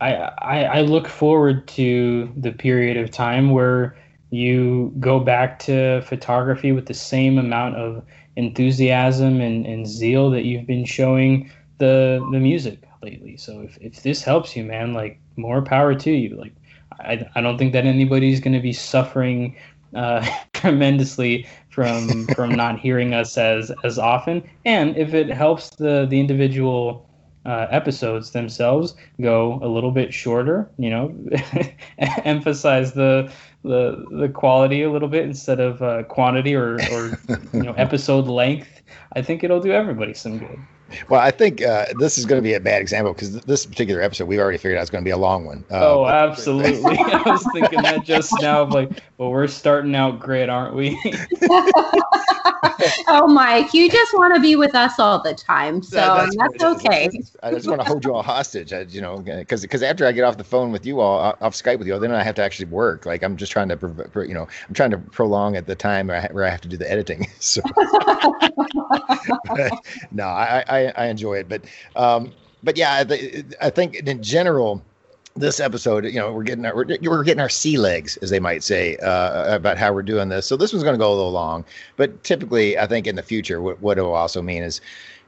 I 0.00 0.14
I, 0.38 0.64
I 0.64 0.80
look 0.82 1.08
forward 1.08 1.66
to 1.68 2.30
the 2.36 2.52
period 2.52 2.98
of 2.98 3.10
time 3.10 3.52
where 3.52 3.96
you 4.30 4.92
go 4.98 5.20
back 5.20 5.58
to 5.60 6.02
photography 6.02 6.72
with 6.72 6.86
the 6.86 6.94
same 6.94 7.38
amount 7.38 7.76
of 7.76 8.02
enthusiasm 8.36 9.40
and, 9.40 9.66
and 9.66 9.86
zeal 9.86 10.30
that 10.30 10.44
you've 10.44 10.66
been 10.66 10.86
showing 10.86 11.50
the 11.82 12.24
the 12.30 12.38
music 12.38 12.88
lately. 13.02 13.36
So 13.36 13.60
if, 13.60 13.76
if 13.80 14.02
this 14.04 14.22
helps 14.22 14.56
you, 14.56 14.62
man, 14.62 14.94
like 14.94 15.18
more 15.34 15.62
power 15.62 15.96
to 15.96 16.10
you. 16.12 16.36
Like 16.36 16.54
I, 17.00 17.26
I 17.34 17.40
don't 17.40 17.58
think 17.58 17.72
that 17.72 17.86
anybody's 17.86 18.38
going 18.38 18.54
to 18.54 18.60
be 18.60 18.72
suffering 18.72 19.56
uh, 19.94 20.24
tremendously 20.52 21.48
from 21.70 22.28
from 22.28 22.50
not 22.62 22.78
hearing 22.78 23.14
us 23.14 23.36
as 23.36 23.72
as 23.82 23.98
often. 23.98 24.48
And 24.64 24.96
if 24.96 25.12
it 25.12 25.28
helps 25.28 25.70
the 25.70 26.06
the 26.08 26.20
individual 26.20 27.08
uh, 27.44 27.66
episodes 27.70 28.30
themselves 28.30 28.94
go 29.20 29.58
a 29.60 29.66
little 29.66 29.90
bit 29.90 30.14
shorter, 30.14 30.70
you 30.78 30.88
know, 30.88 31.12
emphasize 31.98 32.92
the 32.92 33.32
the 33.64 34.06
the 34.12 34.28
quality 34.28 34.82
a 34.82 34.90
little 34.92 35.08
bit 35.08 35.24
instead 35.24 35.58
of 35.58 35.82
uh, 35.82 36.04
quantity 36.04 36.54
or 36.54 36.74
or 36.92 37.18
you 37.52 37.62
know 37.64 37.72
episode 37.72 38.28
length. 38.28 38.82
I 39.16 39.22
think 39.22 39.42
it'll 39.42 39.60
do 39.60 39.72
everybody 39.72 40.14
some 40.14 40.38
good. 40.38 40.60
Well, 41.08 41.20
I 41.20 41.30
think 41.30 41.62
uh, 41.62 41.86
this 41.98 42.18
is 42.18 42.26
going 42.26 42.40
to 42.40 42.42
be 42.42 42.54
a 42.54 42.60
bad 42.60 42.80
example 42.80 43.12
because 43.12 43.40
this 43.42 43.66
particular 43.66 44.00
episode 44.02 44.26
we've 44.26 44.38
already 44.38 44.58
figured 44.58 44.78
out 44.78 44.82
is 44.82 44.90
going 44.90 45.02
to 45.02 45.06
be 45.06 45.10
a 45.10 45.16
long 45.16 45.44
one. 45.44 45.64
Uh, 45.70 45.80
oh, 45.80 46.06
absolutely! 46.06 46.96
I 46.98 47.22
was 47.26 47.46
thinking 47.52 47.82
that 47.82 48.04
just 48.04 48.32
now. 48.40 48.64
Like, 48.64 48.90
well, 49.18 49.30
we're 49.30 49.46
starting 49.48 49.94
out 49.94 50.20
great, 50.20 50.48
aren't 50.48 50.74
we? 50.74 50.98
oh, 53.08 53.26
Mike, 53.28 53.74
you 53.74 53.90
just 53.90 54.12
want 54.14 54.34
to 54.34 54.40
be 54.40 54.56
with 54.56 54.74
us 54.74 54.98
all 54.98 55.22
the 55.22 55.34
time, 55.34 55.82
so 55.82 55.96
that's, 55.96 56.36
that's 56.36 56.64
okay. 56.64 57.10
I 57.42 57.50
just 57.52 57.68
want 57.68 57.80
to 57.80 57.86
hold 57.86 58.04
you 58.04 58.14
all 58.14 58.22
hostage, 58.22 58.72
I, 58.72 58.82
you 58.82 59.00
know, 59.00 59.18
because 59.18 59.62
because 59.62 59.82
after 59.82 60.06
I 60.06 60.12
get 60.12 60.24
off 60.24 60.36
the 60.36 60.44
phone 60.44 60.72
with 60.72 60.86
you 60.86 61.00
all, 61.00 61.36
off 61.40 61.54
Skype 61.54 61.78
with 61.78 61.86
you 61.86 61.94
all, 61.94 62.00
then 62.00 62.12
I 62.12 62.22
have 62.22 62.34
to 62.36 62.42
actually 62.42 62.66
work. 62.66 63.06
Like 63.06 63.22
I'm 63.22 63.36
just 63.36 63.52
trying 63.52 63.68
to, 63.68 63.78
you 64.26 64.34
know, 64.34 64.48
I'm 64.68 64.74
trying 64.74 64.90
to 64.90 64.98
prolong 64.98 65.56
at 65.56 65.66
the 65.66 65.74
time 65.74 66.08
where 66.08 66.22
I, 66.22 66.32
where 66.32 66.44
I 66.44 66.50
have 66.50 66.60
to 66.62 66.68
do 66.68 66.76
the 66.76 66.90
editing. 66.90 67.26
So, 67.42 67.60
but, 69.48 69.72
no, 70.12 70.24
I, 70.24 70.64
I 70.88 71.04
I, 71.04 71.06
enjoy 71.06 71.34
it. 71.34 71.48
But 71.48 71.64
um, 71.96 72.32
but 72.62 72.76
yeah, 72.76 73.04
I, 73.08 73.44
I 73.60 73.70
think 73.70 73.96
in 73.96 74.22
general, 74.22 74.82
this 75.34 75.60
episode, 75.60 76.04
you 76.04 76.18
know, 76.18 76.32
we're 76.32 76.42
getting 76.42 76.66
our 76.66 76.74
we're, 76.74 76.86
we're, 77.02 77.24
getting 77.24 77.40
our 77.40 77.48
sea 77.48 77.78
legs, 77.78 78.16
as 78.18 78.30
they 78.30 78.40
might 78.40 78.62
say, 78.62 78.96
uh, 78.96 79.54
about 79.54 79.78
how 79.78 79.92
we're 79.92 80.02
doing 80.02 80.28
this. 80.28 80.46
So 80.46 80.56
this 80.56 80.72
one's 80.72 80.84
going 80.84 80.94
to 80.94 80.98
go 80.98 81.12
a 81.12 81.14
little 81.14 81.32
long, 81.32 81.64
but 81.96 82.22
typically, 82.24 82.78
I 82.78 82.86
think 82.86 83.06
in 83.06 83.16
the 83.16 83.22
future, 83.22 83.60
what, 83.60 83.80
what 83.80 83.98
it 83.98 84.02
will 84.02 84.14
also 84.14 84.42
mean 84.42 84.62
is 84.62 84.80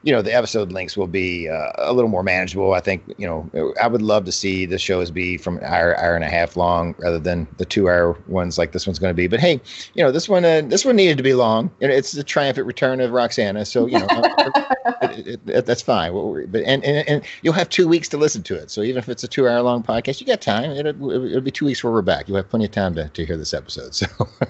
you 0.05 0.11
know 0.11 0.21
the 0.21 0.33
episode 0.33 0.71
links 0.71 0.95
will 0.95 1.07
be 1.07 1.49
uh, 1.49 1.71
a 1.79 1.91
little 1.91 2.09
more 2.09 2.21
manageable. 2.21 2.73
I 2.73 2.79
think 2.79 3.03
you 3.17 3.25
know 3.25 3.73
I 3.81 3.87
would 3.87 4.03
love 4.03 4.23
to 4.25 4.31
see 4.31 4.67
the 4.67 4.77
shows 4.77 5.09
be 5.09 5.35
from 5.35 5.57
an 5.57 5.63
hour 5.63 5.97
hour 5.97 6.13
and 6.15 6.23
a 6.23 6.29
half 6.29 6.55
long 6.55 6.93
rather 6.99 7.17
than 7.17 7.47
the 7.57 7.65
two 7.65 7.89
hour 7.89 8.15
ones 8.27 8.59
like 8.59 8.71
this 8.71 8.85
one's 8.85 8.99
going 8.99 9.09
to 9.09 9.15
be. 9.15 9.27
But 9.27 9.39
hey, 9.39 9.59
you 9.95 10.03
know 10.03 10.11
this 10.11 10.29
one 10.29 10.45
uh, 10.45 10.61
this 10.61 10.85
one 10.85 10.95
needed 10.95 11.17
to 11.17 11.23
be 11.23 11.33
long. 11.33 11.71
It's 11.79 12.11
the 12.11 12.23
triumphant 12.23 12.67
return 12.67 13.01
of 13.01 13.11
Roxana, 13.11 13.65
so 13.65 13.87
you 13.87 13.97
know 13.97 14.07
it, 15.01 15.27
it, 15.27 15.39
it, 15.47 15.65
that's 15.65 15.81
fine. 15.81 16.13
But 16.51 16.61
and, 16.61 16.83
and 16.85 17.09
and 17.09 17.23
you'll 17.41 17.53
have 17.53 17.69
two 17.69 17.87
weeks 17.87 18.07
to 18.09 18.17
listen 18.17 18.43
to 18.43 18.55
it. 18.55 18.69
So 18.69 18.83
even 18.83 18.99
if 18.99 19.09
it's 19.09 19.23
a 19.23 19.27
two 19.27 19.47
hour 19.47 19.59
long 19.63 19.81
podcast, 19.81 20.21
you 20.21 20.27
got 20.27 20.39
time. 20.39 20.69
It'll, 20.69 21.11
it'll 21.11 21.41
be 21.41 21.49
two 21.49 21.65
weeks 21.65 21.83
where 21.83 21.91
we're 21.91 22.03
back. 22.03 22.27
You'll 22.27 22.37
have 22.37 22.49
plenty 22.49 22.65
of 22.65 22.71
time 22.71 22.93
to, 22.93 23.09
to 23.09 23.25
hear 23.25 23.37
this 23.37 23.53
episode. 23.53 23.93
So 24.05 24.07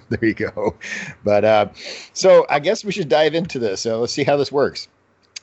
there 0.09 0.27
you 0.27 0.33
go. 0.33 0.75
But 1.23 1.45
uh, 1.45 1.67
so 2.13 2.45
I 2.49 2.59
guess 2.59 2.83
we 2.83 2.91
should 2.91 3.09
dive 3.09 3.35
into 3.35 3.59
this. 3.59 3.81
So 3.81 3.99
let's 4.01 4.11
see 4.11 4.23
how 4.23 4.37
this 4.37 4.51
works. 4.51 4.87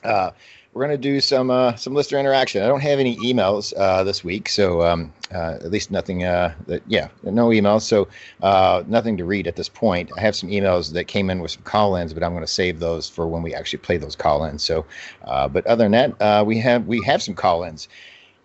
Uh, 0.03 0.31
we're 0.73 0.85
going 0.85 0.97
to 0.97 1.01
do 1.01 1.21
some 1.21 1.51
uh, 1.51 1.75
some 1.75 1.93
listener 1.93 2.19
interaction. 2.19 2.63
I 2.63 2.67
don't 2.67 2.81
have 2.81 2.99
any 2.99 3.15
emails 3.17 3.73
uh, 3.77 4.03
this 4.03 4.23
week, 4.23 4.49
so 4.49 4.81
um, 4.81 5.13
uh, 5.31 5.59
at 5.61 5.69
least 5.69 5.91
nothing. 5.91 6.23
Uh, 6.23 6.55
that 6.65 6.81
yeah, 6.87 7.09
no 7.23 7.49
emails, 7.49 7.81
so 7.81 8.07
uh, 8.41 8.83
nothing 8.87 9.15
to 9.17 9.25
read 9.25 9.45
at 9.45 9.55
this 9.55 9.69
point. 9.69 10.09
I 10.17 10.21
have 10.21 10.35
some 10.35 10.49
emails 10.49 10.93
that 10.93 11.05
came 11.05 11.29
in 11.29 11.41
with 11.41 11.51
some 11.51 11.61
call-ins, 11.61 12.13
but 12.13 12.23
I'm 12.23 12.31
going 12.31 12.43
to 12.43 12.51
save 12.51 12.79
those 12.79 13.07
for 13.07 13.27
when 13.27 13.43
we 13.43 13.53
actually 13.53 13.79
play 13.79 13.97
those 13.97 14.15
call-ins. 14.15 14.63
So, 14.63 14.83
but 15.23 15.65
other 15.67 15.87
than 15.87 16.17
that, 16.19 16.45
we 16.47 16.57
have 16.57 16.87
we 16.87 17.03
have 17.03 17.21
some 17.21 17.35
call-ins, 17.35 17.87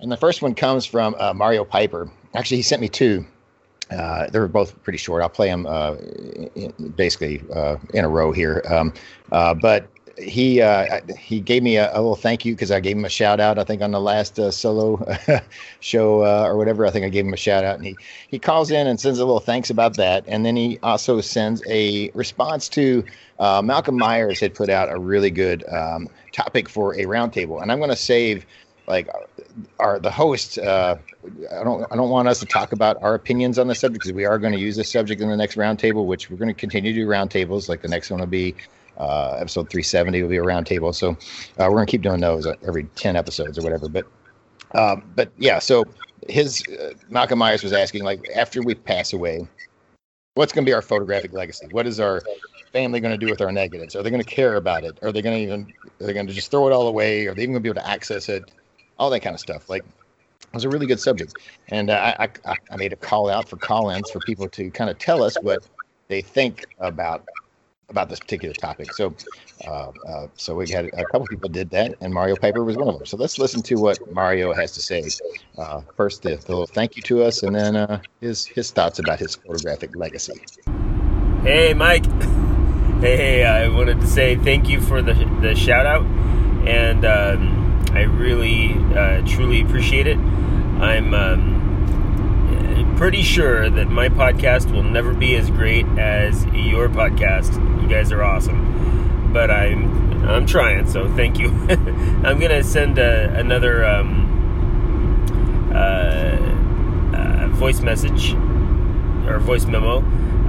and 0.01 0.13
the 0.13 0.17
first 0.19 0.43
one 0.43 0.55
comes 0.55 0.85
from 0.85 1.17
Mario 1.35 1.65
Piper. 1.65 2.11
Actually, 2.35 2.59
he 2.59 2.63
sent 2.63 2.83
me 2.83 2.91
two. 2.91 3.25
Uh, 3.91 4.27
they 4.29 4.39
were 4.39 4.49
both 4.49 4.81
pretty 4.83 4.99
short. 4.99 5.23
I'll 5.23 5.31
play 5.31 5.49
them 5.49 5.65
uh, 5.67 5.95
in, 6.55 6.93
basically 6.95 7.43
uh, 7.55 7.77
in 7.95 8.05
a 8.05 8.09
row 8.09 8.33
here. 8.33 8.63
Um, 8.69 8.93
but 9.31 9.89
he 10.21 10.61
uh, 10.61 11.01
he 11.19 11.41
gave 11.41 11.63
me 11.63 11.77
a, 11.77 11.91
a 11.93 11.97
little 11.97 12.17
thank 12.17 12.45
you 12.45 12.55
because 12.55 12.71
I 12.71 12.81
gave 12.81 12.97
him 12.97 13.05
a 13.05 13.11
shout 13.11 13.41
out. 13.41 13.59
I 13.59 13.65
think 13.65 13.83
on 13.83 13.91
the 13.91 14.01
last 14.01 14.39
uh, 14.39 14.51
solo 14.51 15.05
show 15.81 16.25
uh, 16.25 16.45
or 16.45 16.57
whatever, 16.57 16.87
I 16.87 16.91
think 16.91 17.05
I 17.05 17.09
gave 17.09 17.25
him 17.25 17.33
a 17.33 17.39
shout 17.39 17.65
out, 17.65 17.77
and 17.77 17.85
he 17.85 17.97
he 18.29 18.39
calls 18.39 18.71
in 18.71 18.87
and 18.87 18.99
sends 18.99 19.19
a 19.19 19.25
little 19.25 19.41
thanks 19.41 19.71
about 19.71 19.97
that, 19.97 20.25
and 20.27 20.45
then 20.45 20.57
he 20.57 20.79
also 20.83 21.21
sends 21.21 21.63
a 21.69 22.11
response 22.11 22.69
to 22.71 23.05
uh, 23.39 23.63
Malcolm 23.63 23.97
Myers 23.97 24.41
had 24.41 24.55
put 24.55 24.69
out 24.69 24.91
a 24.91 24.99
really 24.99 25.31
good 25.31 25.67
um, 25.69 26.09
topic 26.33 26.69
for 26.69 26.95
a 26.95 27.05
roundtable, 27.05 27.63
and 27.63 27.71
I'm 27.71 27.79
going 27.79 27.91
to 27.91 27.97
save 27.97 28.45
like 28.87 29.09
our 29.79 29.99
the 29.99 30.11
host. 30.11 30.59
Uh, 30.59 30.97
I 31.53 31.63
don't 31.63 31.85
I 31.93 31.97
don't 31.97 32.11
want 32.11 32.29
us 32.29 32.41
to 32.41 32.47
talk 32.47 32.73
about 32.73 33.01
our 33.03 33.15
opinions 33.15 33.59
on 33.59 33.69
the 33.69 33.75
subject 33.75 34.03
because 34.03 34.15
we 34.15 34.25
are 34.25 34.39
going 34.39 34.53
to 34.53 34.59
use 34.59 34.77
this 34.77 34.91
subject 34.91 35.21
in 35.21 35.29
the 35.29 35.37
next 35.37 35.57
roundtable, 35.57 36.07
which 36.07 36.31
we're 36.31 36.37
going 36.37 36.49
to 36.49 36.55
continue 36.55 36.93
to 36.93 37.01
do 37.01 37.07
roundtables. 37.07 37.69
Like 37.69 37.83
the 37.83 37.89
next 37.89 38.11
one 38.11 38.21
will 38.21 38.27
be 38.27 38.55
uh, 38.99 39.37
episode 39.39 39.71
370 39.71 40.23
will 40.23 40.29
be 40.29 40.37
a 40.37 40.43
roundtable. 40.43 40.95
So 40.95 41.11
uh, 41.11 41.69
we're 41.69 41.77
going 41.77 41.87
to 41.87 41.91
keep 41.91 42.03
doing 42.03 42.21
those 42.21 42.47
every 42.67 42.85
10 42.97 43.17
episodes 43.17 43.59
or 43.59 43.63
whatever. 43.63 43.89
But 43.89 44.07
um, 44.75 45.11
but 45.15 45.31
yeah, 45.39 45.59
so 45.59 45.85
his 46.29 46.63
uh, 46.69 46.93
Malcolm 47.09 47.39
Myers 47.39 47.63
was 47.63 47.73
asking 47.73 48.05
like 48.05 48.29
after 48.35 48.63
we 48.63 48.75
pass 48.75 49.13
away, 49.13 49.47
what's 50.35 50.53
going 50.53 50.65
to 50.65 50.69
be 50.69 50.75
our 50.75 50.83
photographic 50.83 51.33
legacy? 51.33 51.67
What 51.71 51.87
is 51.87 52.01
our 52.01 52.23
family 52.73 53.01
going 53.01 53.19
to 53.19 53.25
do 53.25 53.31
with 53.31 53.41
our 53.41 53.53
negatives? 53.53 53.97
Are 53.97 54.03
they 54.03 54.11
going 54.11 54.23
to 54.23 54.29
care 54.29 54.57
about 54.57 54.85
it? 54.85 54.99
Are 55.03 55.13
they 55.13 55.23
going 55.23 55.37
to 55.37 55.43
even 55.43 55.73
are 56.01 56.07
they 56.07 56.13
going 56.13 56.27
to 56.27 56.33
just 56.33 56.51
throw 56.51 56.69
it 56.69 56.73
all 56.73 56.87
away? 56.89 57.27
Are 57.27 57.35
they 57.35 57.43
even 57.43 57.55
going 57.55 57.63
to 57.63 57.67
be 57.67 57.71
able 57.71 57.81
to 57.81 57.89
access 57.89 58.29
it? 58.29 58.51
All 58.99 59.11
that 59.11 59.21
kind 59.21 59.35
of 59.35 59.41
stuff. 59.41 59.71
Like 59.71 59.83
it 59.83 60.55
was 60.55 60.65
a 60.65 60.69
really 60.69 60.87
good 60.87 61.01
subject, 61.01 61.35
and 61.69 61.91
uh, 61.91 62.15
I, 62.19 62.29
I 62.47 62.57
I 62.71 62.77
made 62.77 62.93
a 62.93 62.97
call 62.97 63.29
out 63.29 63.49
for 63.49 63.57
call-ins 63.57 64.11
for 64.11 64.19
people 64.21 64.49
to 64.49 64.71
kind 64.71 64.91
of 64.91 64.99
tell 64.99 65.23
us 65.23 65.37
what 65.43 65.63
they 66.09 66.23
think 66.23 66.67
about 66.79 67.25
about 67.89 68.09
this 68.09 68.21
particular 68.21 68.55
topic. 68.55 68.93
So, 68.93 69.15
uh, 69.67 69.91
uh, 70.07 70.27
so 70.37 70.55
we 70.55 70.69
had 70.69 70.87
a 70.87 71.05
couple 71.07 71.27
people 71.27 71.49
did 71.49 71.71
that, 71.71 71.95
and 72.01 72.13
Mario 72.13 72.37
Piper 72.37 72.65
was 72.65 72.77
one 72.77 72.89
of 72.89 72.99
them. 72.99 73.07
So 73.07 73.17
let's 73.17 73.39
listen 73.39 73.63
to 73.63 73.77
what 73.77 73.99
Mario 74.13 74.53
has 74.53 74.73
to 74.73 74.81
say. 74.81 75.09
Uh, 75.57 75.81
first, 75.97 76.23
the, 76.23 76.37
the, 76.37 76.53
little 76.53 76.67
thank 76.67 76.97
you 76.97 77.03
to 77.03 77.23
us, 77.23 77.43
and 77.43 77.55
then 77.55 77.77
uh, 77.77 78.01
his 78.21 78.45
his 78.45 78.71
thoughts 78.71 78.99
about 78.99 79.19
his 79.19 79.37
photographic 79.37 79.97
legacy. 79.97 80.41
Hey, 81.43 81.75
Mike. 81.75 82.05
Hey, 82.99 83.17
hey, 83.17 83.45
I 83.45 83.69
wanted 83.69 84.01
to 84.01 84.09
say 84.09 84.35
thank 84.35 84.69
you 84.69 84.81
for 84.81 85.01
the 85.01 85.15
the 85.41 85.55
shout 85.55 85.87
out, 85.87 86.05
and 86.67 87.05
um, 87.05 87.85
I 87.93 88.03
really 88.03 88.73
uh, 88.93 89.25
truly 89.25 89.61
appreciate 89.61 90.09
it. 90.09 90.19
I'm. 90.19 91.15
Um, 91.15 91.68
pretty 92.99 93.23
sure 93.23 93.71
that 93.71 93.89
my 93.89 94.09
podcast 94.09 94.73
will 94.73 94.83
never 94.83 95.15
be 95.15 95.37
as 95.37 95.49
great 95.51 95.87
as 95.97 96.45
your 96.47 96.89
podcast. 96.89 97.55
You 97.81 97.87
guys 97.87 98.11
are 98.11 98.25
awesome, 98.25 99.33
but 99.33 99.53
I'm 99.53 100.29
I'm 100.29 100.47
trying. 100.47 100.89
So 100.91 101.09
thank 101.15 101.39
you. 101.39 101.49
I'm 102.25 102.41
gonna 102.41 102.65
send 102.65 102.99
a, 102.99 103.33
another 103.39 103.85
um, 103.85 105.71
uh, 105.73 105.77
uh, 107.17 107.47
voice 107.51 107.83
message 107.83 108.35
or 109.29 109.39
voice 109.39 109.67
memo 109.67 109.99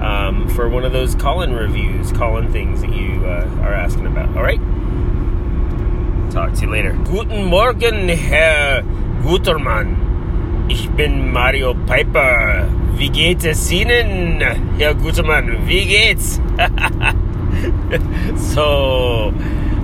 um, 0.01 0.49
for 0.49 0.67
one 0.67 0.85
of 0.85 0.91
those 0.91 1.13
call-in 1.13 1.53
reviews, 1.53 2.11
call-in 2.13 2.51
things 2.51 2.81
that 2.81 2.91
you 2.91 3.25
uh, 3.25 3.59
are 3.61 3.75
asking 3.75 4.07
about. 4.07 4.35
All 4.35 4.41
right. 4.41 4.59
Talk 6.31 6.53
to 6.53 6.61
you 6.61 6.71
later. 6.71 6.93
Guten 7.05 7.43
Morgen, 7.43 8.09
Herr 8.09 8.81
Gutermann. 9.21 10.08
Ich 10.69 10.87
bin 10.91 11.33
Mario 11.33 11.73
Piper. 11.73 12.67
Wie 12.95 13.09
geht 13.09 13.43
es 13.43 13.71
Ihnen, 13.71 14.39
Herr 14.77 14.93
Gutermann? 14.93 15.67
Wie 15.67 15.85
geht's? 15.85 16.39
so, 18.53 19.33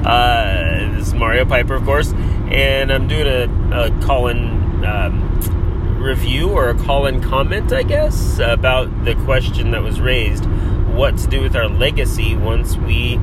uh, 0.06 0.96
this 0.96 1.08
is 1.08 1.14
Mario 1.16 1.44
Piper, 1.44 1.74
of 1.74 1.86
course, 1.86 2.14
and 2.52 2.92
I'm 2.92 3.08
doing 3.08 3.26
a, 3.26 3.50
a 3.74 3.90
call-in 4.02 4.86
um, 4.86 5.98
review 5.98 6.50
or 6.50 6.70
a 6.70 6.76
call-in 6.76 7.20
comment, 7.20 7.74
I 7.74 7.82
guess, 7.82 8.38
about 8.38 9.06
the 9.06 9.16
question 9.26 9.72
that 9.72 9.82
was 9.82 10.00
raised: 10.00 10.46
what 10.94 11.18
to 11.18 11.28
do 11.28 11.42
with 11.42 11.56
our 11.56 11.68
legacy 11.68 12.36
once 12.36 12.78
we 12.78 13.18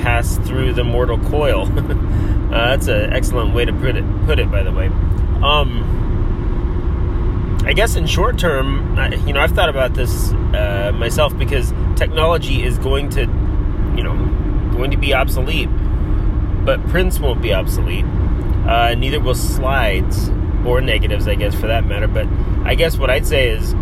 pass 0.00 0.38
through 0.38 0.74
the 0.74 0.84
mortal 0.84 1.18
coil? 1.18 1.62
uh, 1.76 2.50
that's 2.50 2.86
an 2.86 3.12
excellent 3.12 3.52
way 3.52 3.64
to 3.64 3.72
put 3.72 3.96
it. 3.96 4.04
Put 4.26 4.38
it, 4.38 4.48
by 4.48 4.62
the 4.62 4.70
way. 4.70 4.86
Um, 5.42 6.09
I 7.70 7.72
guess 7.72 7.94
in 7.94 8.04
short 8.04 8.36
term, 8.36 8.98
you 9.28 9.32
know, 9.32 9.38
I've 9.38 9.52
thought 9.52 9.68
about 9.68 9.94
this 9.94 10.32
uh, 10.32 10.90
myself 10.92 11.38
because 11.38 11.72
technology 11.94 12.64
is 12.64 12.76
going 12.78 13.10
to, 13.10 13.20
you 13.20 14.02
know, 14.02 14.16
going 14.72 14.90
to 14.90 14.96
be 14.96 15.14
obsolete, 15.14 15.68
but 16.64 16.84
prints 16.88 17.20
won't 17.20 17.40
be 17.40 17.54
obsolete. 17.54 18.04
Uh, 18.04 18.96
neither 18.96 19.20
will 19.20 19.36
slides 19.36 20.30
or 20.66 20.80
negatives, 20.80 21.28
I 21.28 21.36
guess, 21.36 21.54
for 21.54 21.68
that 21.68 21.84
matter. 21.84 22.08
But 22.08 22.26
I 22.64 22.74
guess 22.74 22.98
what 22.98 23.08
I'd 23.08 23.24
say 23.24 23.50
is 23.50 23.72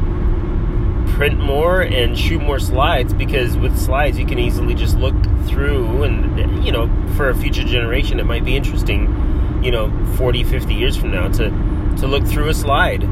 print 1.15 1.39
more 1.39 1.81
and 1.81 2.19
shoot 2.19 2.43
more 2.43 2.59
slides 2.59 3.15
because 3.15 3.57
with 3.57 3.79
slides 3.79 4.19
you 4.19 4.27
can 4.27 4.39
easily 4.39 4.75
just 4.75 4.99
look 4.99 5.15
through 5.47 6.03
and 6.03 6.63
you 6.63 6.71
know 6.71 6.89
for 7.17 7.31
a 7.31 7.35
future 7.35 7.65
generation 7.65 8.21
it 8.21 8.27
might 8.27 8.45
be 8.45 8.55
interesting 8.55 9.65
you 9.65 9.71
know 9.71 9.91
40 10.17 10.45
50 10.45 10.75
years 10.75 10.95
from 10.95 11.11
now 11.11 11.27
to 11.29 11.49
to 11.97 12.07
look 12.07 12.25
through 12.27 12.51
a 12.51 12.55
slide 12.55 13.03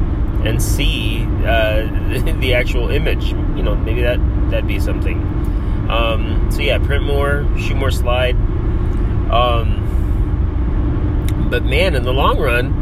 and 0.47 0.63
see 0.63 1.25
uh, 1.45 1.87
the 2.41 2.55
actual 2.55 2.91
image. 2.91 3.31
You 3.31 3.63
know, 3.63 3.75
maybe 3.75 4.03
that 4.03 4.19
that'd 4.51 4.67
be 4.67 4.79
something. 4.79 5.21
Um, 5.91 6.49
so 6.51 6.63
yeah, 6.63 6.79
print 6.79 7.05
more, 7.05 7.47
shoot 7.59 7.77
more 7.77 7.91
slide. 7.91 8.37
Um, 9.31 9.83
but 11.51 11.65
man, 11.65 11.95
in 11.95 12.03
the 12.03 12.13
long 12.13 12.39
run, 12.39 12.73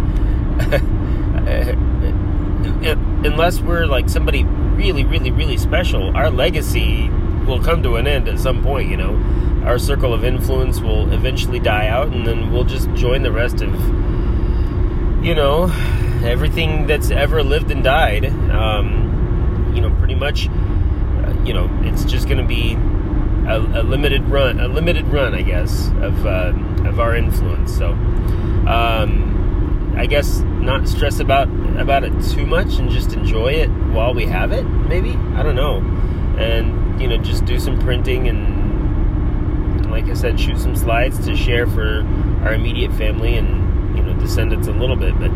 unless 3.24 3.60
we're 3.60 3.86
like 3.86 4.08
somebody 4.08 4.44
really, 4.44 5.04
really, 5.04 5.30
really 5.30 5.56
special, 5.56 6.14
our 6.16 6.30
legacy 6.30 7.08
will 7.46 7.62
come 7.62 7.82
to 7.82 7.96
an 7.96 8.06
end 8.06 8.28
at 8.28 8.38
some 8.38 8.62
point. 8.62 8.90
You 8.90 8.96
know, 8.96 9.62
our 9.64 9.78
circle 9.78 10.12
of 10.12 10.24
influence 10.24 10.80
will 10.80 11.12
eventually 11.12 11.60
die 11.60 11.88
out, 11.88 12.08
and 12.08 12.26
then 12.26 12.52
we'll 12.52 12.64
just 12.64 12.92
join 12.94 13.22
the 13.22 13.32
rest 13.32 13.62
of, 13.62 13.74
you 15.24 15.34
know, 15.34 15.68
everything 16.24 16.86
that's 16.86 17.10
ever 17.10 17.42
lived 17.42 17.70
and 17.70 17.84
died. 17.84 18.26
Um, 18.50 19.72
you 19.74 19.80
know, 19.80 19.90
pretty 19.98 20.14
much, 20.14 20.48
uh, 20.48 21.42
you 21.44 21.52
know, 21.52 21.68
it's 21.82 22.04
just 22.04 22.28
going 22.28 22.38
to 22.38 22.46
be 22.46 22.74
a, 23.48 23.58
a, 23.58 23.82
limited 23.82 24.26
run, 24.28 24.60
a 24.60 24.68
limited 24.68 25.06
run, 25.08 25.34
I 25.34 25.42
guess, 25.42 25.88
of 26.00 26.26
uh, 26.26 26.52
of 26.86 27.00
our 27.00 27.16
influence. 27.16 27.76
So, 27.76 27.92
um, 27.92 29.94
I 29.96 30.06
guess 30.06 30.40
not 30.40 30.88
stress 30.88 31.20
about 31.20 31.48
about 31.78 32.04
it 32.04 32.12
too 32.30 32.46
much 32.46 32.78
and 32.78 32.90
just 32.90 33.12
enjoy 33.12 33.52
it 33.52 33.68
while 33.68 34.14
we 34.14 34.26
have 34.26 34.52
it. 34.52 34.64
Maybe 34.64 35.10
I 35.10 35.42
don't 35.42 35.56
know, 35.56 35.78
and 36.38 37.00
you 37.00 37.08
know, 37.08 37.18
just 37.18 37.44
do 37.44 37.58
some 37.58 37.78
printing 37.80 38.28
and, 38.28 39.90
like 39.90 40.06
I 40.06 40.14
said, 40.14 40.38
shoot 40.38 40.58
some 40.58 40.76
slides 40.76 41.24
to 41.26 41.36
share 41.36 41.66
for 41.66 42.06
our 42.42 42.54
immediate 42.54 42.92
family 42.92 43.36
and 43.36 43.96
you 43.96 44.02
know 44.02 44.18
descendants 44.18 44.68
a 44.68 44.72
little 44.72 44.96
bit, 44.96 45.18
but 45.18 45.30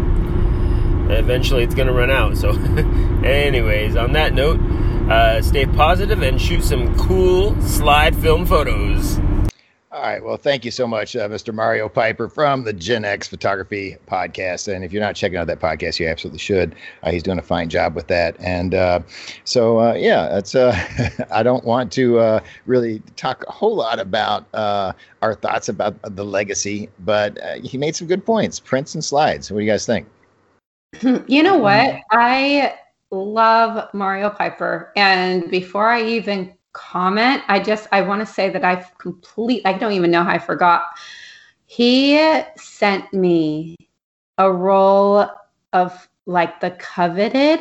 eventually 1.11 1.63
it's 1.63 1.75
going 1.75 1.89
to 1.89 1.95
run 1.95 2.11
out. 2.11 2.37
So, 2.37 2.51
anyways, 3.25 3.97
on 3.97 4.13
that 4.13 4.35
note, 4.35 4.61
uh, 5.11 5.43
stay 5.43 5.67
positive 5.67 6.23
and 6.23 6.41
shoot 6.41 6.63
some 6.63 6.97
cool 6.99 7.61
slide 7.63 8.15
film 8.17 8.45
photos. 8.45 9.19
All 9.91 10.03
right. 10.03 10.23
Well, 10.23 10.37
thank 10.37 10.65
you 10.67 10.71
so 10.71 10.87
much, 10.87 11.17
uh, 11.17 11.29
Mr. 11.29 11.53
Mario 11.53 11.89
Piper 11.89 12.29
from 12.29 12.63
the 12.63 12.75
Gen 12.75 13.05
X 13.05 13.27
Photography 13.27 13.97
Podcast. 14.07 14.73
And 14.73 14.85
if 14.85 14.93
you're 14.93 15.03
not 15.03 15.17
checking 15.17 15.39
out 15.39 15.47
that 15.47 15.61
podcast, 15.61 15.99
you 15.99 16.07
absolutely 16.07 16.39
should. 16.39 16.77
Uh, 17.03 17.11
he's 17.11 17.23
doing 17.23 17.39
a 17.39 17.43
fine 17.43 17.71
job 17.71 17.97
with 17.97 18.07
that. 18.09 18.37
And 18.39 18.75
uh, 18.75 19.01
so, 19.45 19.81
uh, 19.81 19.95
yeah, 19.95 20.29
that's. 20.29 20.55
Uh, 20.55 20.79
I 21.33 21.43
don't 21.43 21.65
want 21.65 21.91
to 21.93 22.19
uh, 22.19 22.41
really 22.67 23.01
talk 23.17 23.45
a 23.49 23.51
whole 23.51 23.75
lot 23.75 23.99
about 23.99 24.47
our 24.53 25.35
thoughts 25.35 25.69
about 25.69 25.97
the 26.03 26.25
legacy, 26.25 26.91
but 27.01 27.39
he 27.65 27.79
made 27.79 27.97
some 27.97 28.07
good 28.07 28.25
points. 28.25 28.61
Prints 28.61 28.95
and 28.95 29.03
slides. 29.03 29.51
What 29.51 29.59
do 29.59 29.65
you 29.65 29.71
guys 29.71 29.87
think? 29.87 30.07
You 31.27 31.43
know 31.43 31.57
what? 31.57 31.87
Mm-hmm. 31.87 32.01
I 32.13 32.75
love 33.11 33.93
Mario 33.95 34.31
Piper. 34.31 34.93
And 34.97 35.51
before 35.51 35.89
I 35.89 36.03
even 36.03 36.55
comment, 36.73 37.43
I 37.49 37.61
just 37.61 37.89
I 37.93 38.03
want 38.03 38.27
to 38.27 38.33
say 38.33 38.51
that 38.51 38.65
I've 38.65 38.97
complete 38.99 39.63
I 39.65 39.73
don't 39.73 39.93
even 39.93 40.11
know 40.11 40.25
how 40.25 40.31
I 40.31 40.39
forgot. 40.39 40.85
He 41.67 42.19
sent 42.57 43.13
me 43.13 43.77
a 44.39 44.51
roll 44.51 45.27
of 45.73 46.09
like 46.27 46.61
the 46.61 46.71
coveted 46.73 47.61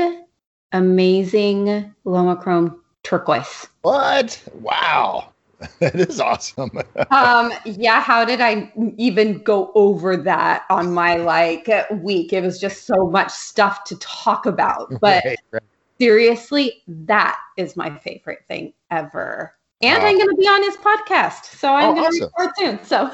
amazing 0.72 1.94
Lomochrome 2.06 2.80
turquoise. 3.04 3.68
What? 3.82 4.42
Wow. 4.54 5.34
that 5.80 5.96
is 5.96 6.20
awesome. 6.20 6.72
um, 7.12 7.52
yeah, 7.66 8.02
how 8.02 8.24
did 8.24 8.42
I 8.42 8.72
even 8.98 9.42
go 9.44 9.72
over 9.76 10.16
that 10.18 10.66
on 10.70 10.94
my 10.94 11.16
like 11.16 11.70
week? 11.92 12.34
It 12.34 12.44
was 12.44 12.60
just 12.60 12.86
so 12.86 13.08
much 13.10 13.32
stuff 13.32 13.84
to 13.86 13.96
talk 13.98 14.46
about. 14.46 14.90
But 15.02 15.24
right, 15.26 15.38
right. 15.52 15.64
seriously, 16.00 16.84
that 16.88 17.38
is 17.58 17.76
my 17.76 17.98
favorite 17.98 18.46
thing 18.48 18.74
ever. 18.92 19.54
And 19.82 20.02
I'm 20.02 20.18
going 20.18 20.30
to 20.30 20.36
be 20.36 20.48
on 20.48 20.64
his 20.64 20.76
podcast, 20.78 21.46
so 21.46 21.72
I'm 21.72 21.90
Oh, 21.90 21.94
going 21.94 22.12
to 22.12 22.26
awesome. 22.26 22.32
record 22.40 22.54
soon. 22.58 22.84
So, 22.84 23.12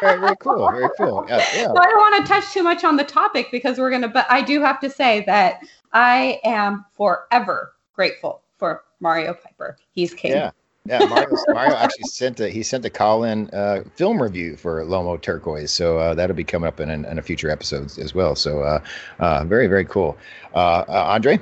very, 0.00 0.20
very 0.20 0.36
cool. 0.40 0.70
Very 0.70 0.88
cool. 0.98 1.24
Yeah, 1.26 1.38
yeah. 1.54 1.64
so 1.64 1.78
I 1.78 1.86
don't 1.86 1.98
want 1.98 2.26
to 2.26 2.30
touch 2.30 2.52
too 2.52 2.62
much 2.62 2.84
on 2.84 2.96
the 2.96 3.04
topic 3.04 3.48
because 3.50 3.78
we're 3.78 3.88
going 3.88 4.02
to. 4.02 4.08
But 4.08 4.26
I 4.30 4.42
do 4.42 4.60
have 4.60 4.78
to 4.80 4.90
say 4.90 5.24
that 5.26 5.60
I 5.94 6.38
am 6.44 6.84
forever 6.92 7.74
grateful 7.94 8.42
for 8.58 8.84
Mario 9.00 9.32
Piper. 9.32 9.78
He's 9.92 10.12
king. 10.12 10.32
Yeah. 10.32 10.50
Yeah, 10.86 11.06
Mario, 11.06 11.36
Mario 11.48 11.76
actually 11.76 12.04
sent 12.04 12.40
a 12.40 12.48
he 12.48 12.64
sent 12.64 12.84
a 12.84 12.90
call 12.90 13.22
in 13.22 13.48
uh, 13.50 13.84
film 13.94 14.20
review 14.20 14.56
for 14.56 14.84
Lomo 14.84 15.20
Turquoise, 15.20 15.70
so 15.70 15.98
uh, 15.98 16.14
that'll 16.14 16.34
be 16.34 16.42
coming 16.42 16.66
up 16.66 16.80
in, 16.80 16.90
in, 16.90 17.04
in 17.04 17.18
a 17.20 17.22
future 17.22 17.50
episodes 17.50 17.98
as 17.98 18.14
well. 18.14 18.34
So 18.34 18.62
uh, 18.62 18.82
uh, 19.20 19.44
very 19.44 19.68
very 19.68 19.84
cool. 19.84 20.18
Uh, 20.54 20.84
uh, 20.88 21.04
Andre, 21.08 21.38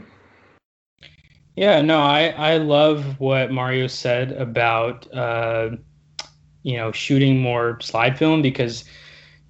Yeah, 1.56 1.80
no, 1.80 2.00
I 2.00 2.28
I 2.28 2.58
love 2.58 3.18
what 3.18 3.50
Mario 3.50 3.86
said 3.86 4.32
about 4.32 5.10
uh, 5.14 5.70
you 6.62 6.76
know 6.76 6.92
shooting 6.92 7.40
more 7.40 7.80
slide 7.80 8.18
film 8.18 8.42
because 8.42 8.84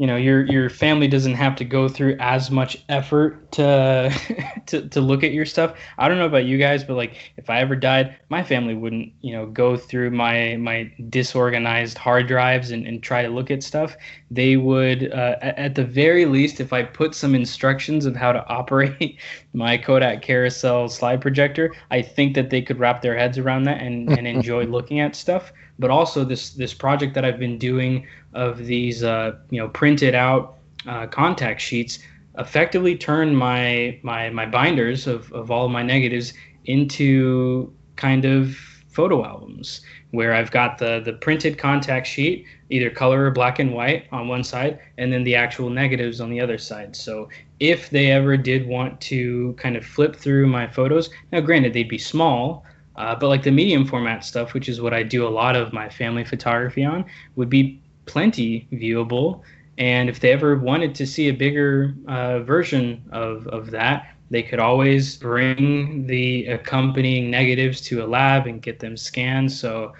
you 0.00 0.06
know 0.06 0.16
your 0.16 0.46
your 0.46 0.70
family 0.70 1.06
doesn't 1.06 1.34
have 1.34 1.54
to 1.56 1.64
go 1.64 1.86
through 1.86 2.16
as 2.20 2.50
much 2.50 2.82
effort 2.88 3.52
to 3.52 4.10
to 4.66 4.88
to 4.88 4.98
look 4.98 5.22
at 5.22 5.32
your 5.32 5.44
stuff. 5.44 5.76
I 5.98 6.08
don't 6.08 6.16
know 6.16 6.24
about 6.24 6.46
you 6.46 6.56
guys, 6.56 6.82
but 6.82 6.94
like 6.94 7.32
if 7.36 7.50
I 7.50 7.60
ever 7.60 7.76
died, 7.76 8.16
my 8.30 8.42
family 8.42 8.72
wouldn't 8.74 9.12
you 9.20 9.34
know 9.34 9.44
go 9.44 9.76
through 9.76 10.12
my 10.12 10.56
my 10.56 10.90
disorganized 11.10 11.98
hard 11.98 12.28
drives 12.28 12.70
and, 12.70 12.86
and 12.86 13.02
try 13.02 13.20
to 13.20 13.28
look 13.28 13.50
at 13.50 13.62
stuff. 13.62 13.94
They 14.30 14.56
would 14.56 15.12
uh, 15.12 15.36
at, 15.42 15.58
at 15.58 15.74
the 15.74 15.84
very 15.84 16.24
least, 16.24 16.60
if 16.60 16.72
I 16.72 16.82
put 16.82 17.14
some 17.14 17.34
instructions 17.34 18.06
of 18.06 18.16
how 18.16 18.32
to 18.32 18.42
operate 18.48 19.18
my 19.52 19.76
Kodak 19.76 20.22
carousel 20.22 20.88
slide 20.88 21.20
projector, 21.20 21.74
I 21.90 22.02
think 22.02 22.34
that 22.34 22.50
they 22.50 22.62
could 22.62 22.78
wrap 22.78 23.02
their 23.02 23.16
heads 23.16 23.38
around 23.38 23.64
that 23.64 23.82
and, 23.82 24.10
and 24.10 24.26
enjoy 24.36 24.64
looking 24.64 25.00
at 25.00 25.16
stuff. 25.16 25.52
But 25.78 25.90
also 25.90 26.24
this 26.24 26.50
this 26.50 26.74
project 26.74 27.14
that 27.14 27.24
I've 27.24 27.38
been 27.38 27.58
doing 27.58 28.06
of 28.34 28.66
these 28.66 29.02
uh, 29.02 29.36
you 29.50 29.60
know 29.60 29.68
printed 29.68 30.14
out 30.14 30.58
uh, 30.86 31.06
contact 31.06 31.60
sheets 31.60 31.98
effectively 32.38 32.96
turned 32.96 33.36
my 33.36 33.98
my 34.02 34.30
my 34.30 34.46
binders 34.46 35.06
of, 35.06 35.32
of 35.32 35.50
all 35.50 35.66
of 35.66 35.72
my 35.72 35.82
negatives 35.82 36.32
into 36.66 37.72
kind 37.96 38.24
of 38.24 38.56
photo 38.88 39.24
albums 39.24 39.80
where 40.10 40.34
I've 40.34 40.50
got 40.50 40.78
the 40.78 41.00
the 41.04 41.12
printed 41.12 41.58
contact 41.58 42.06
sheet, 42.06 42.46
either 42.68 42.90
color 42.90 43.24
or 43.26 43.30
black 43.30 43.58
and 43.58 43.72
white 43.72 44.06
on 44.12 44.28
one 44.28 44.44
side, 44.44 44.78
and 44.98 45.12
then 45.12 45.24
the 45.24 45.36
actual 45.36 45.70
negatives 45.70 46.20
on 46.20 46.30
the 46.30 46.40
other 46.40 46.58
side. 46.58 46.96
So 46.96 47.28
if 47.60 47.90
they 47.90 48.10
ever 48.10 48.36
did 48.36 48.66
want 48.66 49.00
to 49.02 49.54
kind 49.58 49.76
of 49.76 49.84
flip 49.84 50.16
through 50.16 50.46
my 50.46 50.66
photos, 50.66 51.10
now 51.32 51.40
granted 51.40 51.72
they'd 51.72 51.88
be 51.88 51.98
small, 51.98 52.64
uh, 52.96 53.14
but 53.14 53.28
like 53.28 53.42
the 53.42 53.50
medium 53.50 53.86
format 53.86 54.24
stuff, 54.24 54.54
which 54.54 54.68
is 54.68 54.80
what 54.80 54.92
I 54.92 55.02
do 55.02 55.26
a 55.26 55.28
lot 55.28 55.56
of 55.56 55.72
my 55.72 55.88
family 55.88 56.24
photography 56.24 56.84
on, 56.84 57.04
would 57.36 57.50
be 57.50 57.80
plenty 58.06 58.66
viewable. 58.72 59.42
And 59.78 60.08
if 60.08 60.20
they 60.20 60.32
ever 60.32 60.56
wanted 60.56 60.94
to 60.96 61.06
see 61.06 61.28
a 61.28 61.32
bigger 61.32 61.94
uh, 62.06 62.40
version 62.40 63.02
of, 63.12 63.46
of 63.46 63.70
that, 63.70 64.14
they 64.30 64.42
could 64.42 64.60
always 64.60 65.16
bring 65.16 66.06
the 66.06 66.46
accompanying 66.46 67.30
negatives 67.30 67.80
to 67.82 68.04
a 68.04 68.06
lab 68.06 68.46
and 68.46 68.62
get 68.62 68.78
them 68.78 68.96
scanned. 68.96 69.50
So 69.52 69.92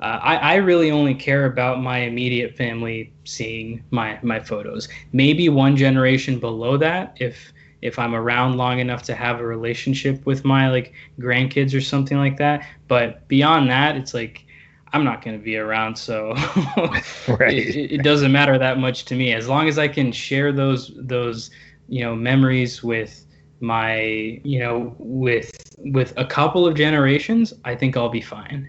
uh, 0.00 0.18
I, 0.22 0.36
I 0.36 0.54
really 0.56 0.90
only 0.90 1.14
care 1.14 1.46
about 1.46 1.82
my 1.82 1.98
immediate 1.98 2.56
family 2.56 3.12
seeing 3.24 3.84
my, 3.90 4.18
my 4.22 4.40
photos. 4.40 4.88
Maybe 5.12 5.48
one 5.48 5.76
generation 5.76 6.38
below 6.38 6.76
that, 6.78 7.16
if 7.20 7.52
if 7.82 7.98
I'm 7.98 8.14
around 8.14 8.56
long 8.56 8.78
enough 8.78 9.02
to 9.04 9.14
have 9.14 9.40
a 9.40 9.46
relationship 9.46 10.24
with 10.24 10.44
my 10.44 10.70
like 10.70 10.94
grandkids 11.18 11.74
or 11.76 11.80
something 11.80 12.16
like 12.16 12.36
that. 12.38 12.64
But 12.88 13.26
beyond 13.28 13.70
that, 13.70 13.96
it's 13.96 14.14
like 14.14 14.46
I'm 14.92 15.04
not 15.04 15.22
going 15.24 15.38
to 15.38 15.42
be 15.44 15.56
around, 15.56 15.96
so 15.96 16.34
Right. 17.26 17.66
it, 17.74 17.92
it 17.92 18.02
doesn't 18.02 18.32
matter 18.32 18.58
that 18.58 18.78
much 18.78 19.04
to 19.06 19.16
me. 19.16 19.32
As 19.34 19.48
long 19.48 19.68
as 19.68 19.78
I 19.78 19.88
can 19.88 20.12
share 20.12 20.52
those 20.52 20.92
those 20.96 21.50
you 21.88 22.02
know 22.04 22.14
memories 22.14 22.82
with 22.82 23.26
my 23.62 24.40
you 24.44 24.58
know 24.58 24.94
with 24.98 25.74
with 25.78 26.12
a 26.16 26.24
couple 26.24 26.66
of 26.66 26.74
generations, 26.74 27.54
I 27.64 27.74
think 27.74 27.96
I'll 27.96 28.08
be 28.08 28.20
fine. 28.20 28.68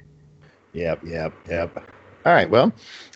Yep, 0.73 1.01
yep, 1.05 1.33
yep. 1.49 1.93
All 2.25 2.31
right, 2.31 2.49
well, 2.49 2.71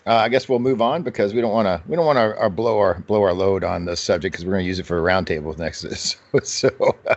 uh, 0.06 0.16
I 0.16 0.28
guess 0.28 0.50
we'll 0.50 0.58
move 0.58 0.82
on 0.82 1.02
because 1.02 1.32
we 1.32 1.40
don't 1.40 1.52
want 1.52 1.64
to 1.64 1.80
we 1.88 1.96
don't 1.96 2.04
want 2.04 2.18
to 2.18 2.50
blow 2.50 2.78
our 2.78 3.00
blow 3.00 3.22
our 3.22 3.32
load 3.32 3.64
on 3.64 3.86
this 3.86 4.00
subject 4.00 4.34
because 4.34 4.44
we're 4.44 4.52
going 4.52 4.64
to 4.64 4.68
use 4.68 4.78
it 4.78 4.84
for 4.84 4.98
a 4.98 5.02
roundtable 5.02 5.56
next. 5.56 6.16
So, 6.42 6.70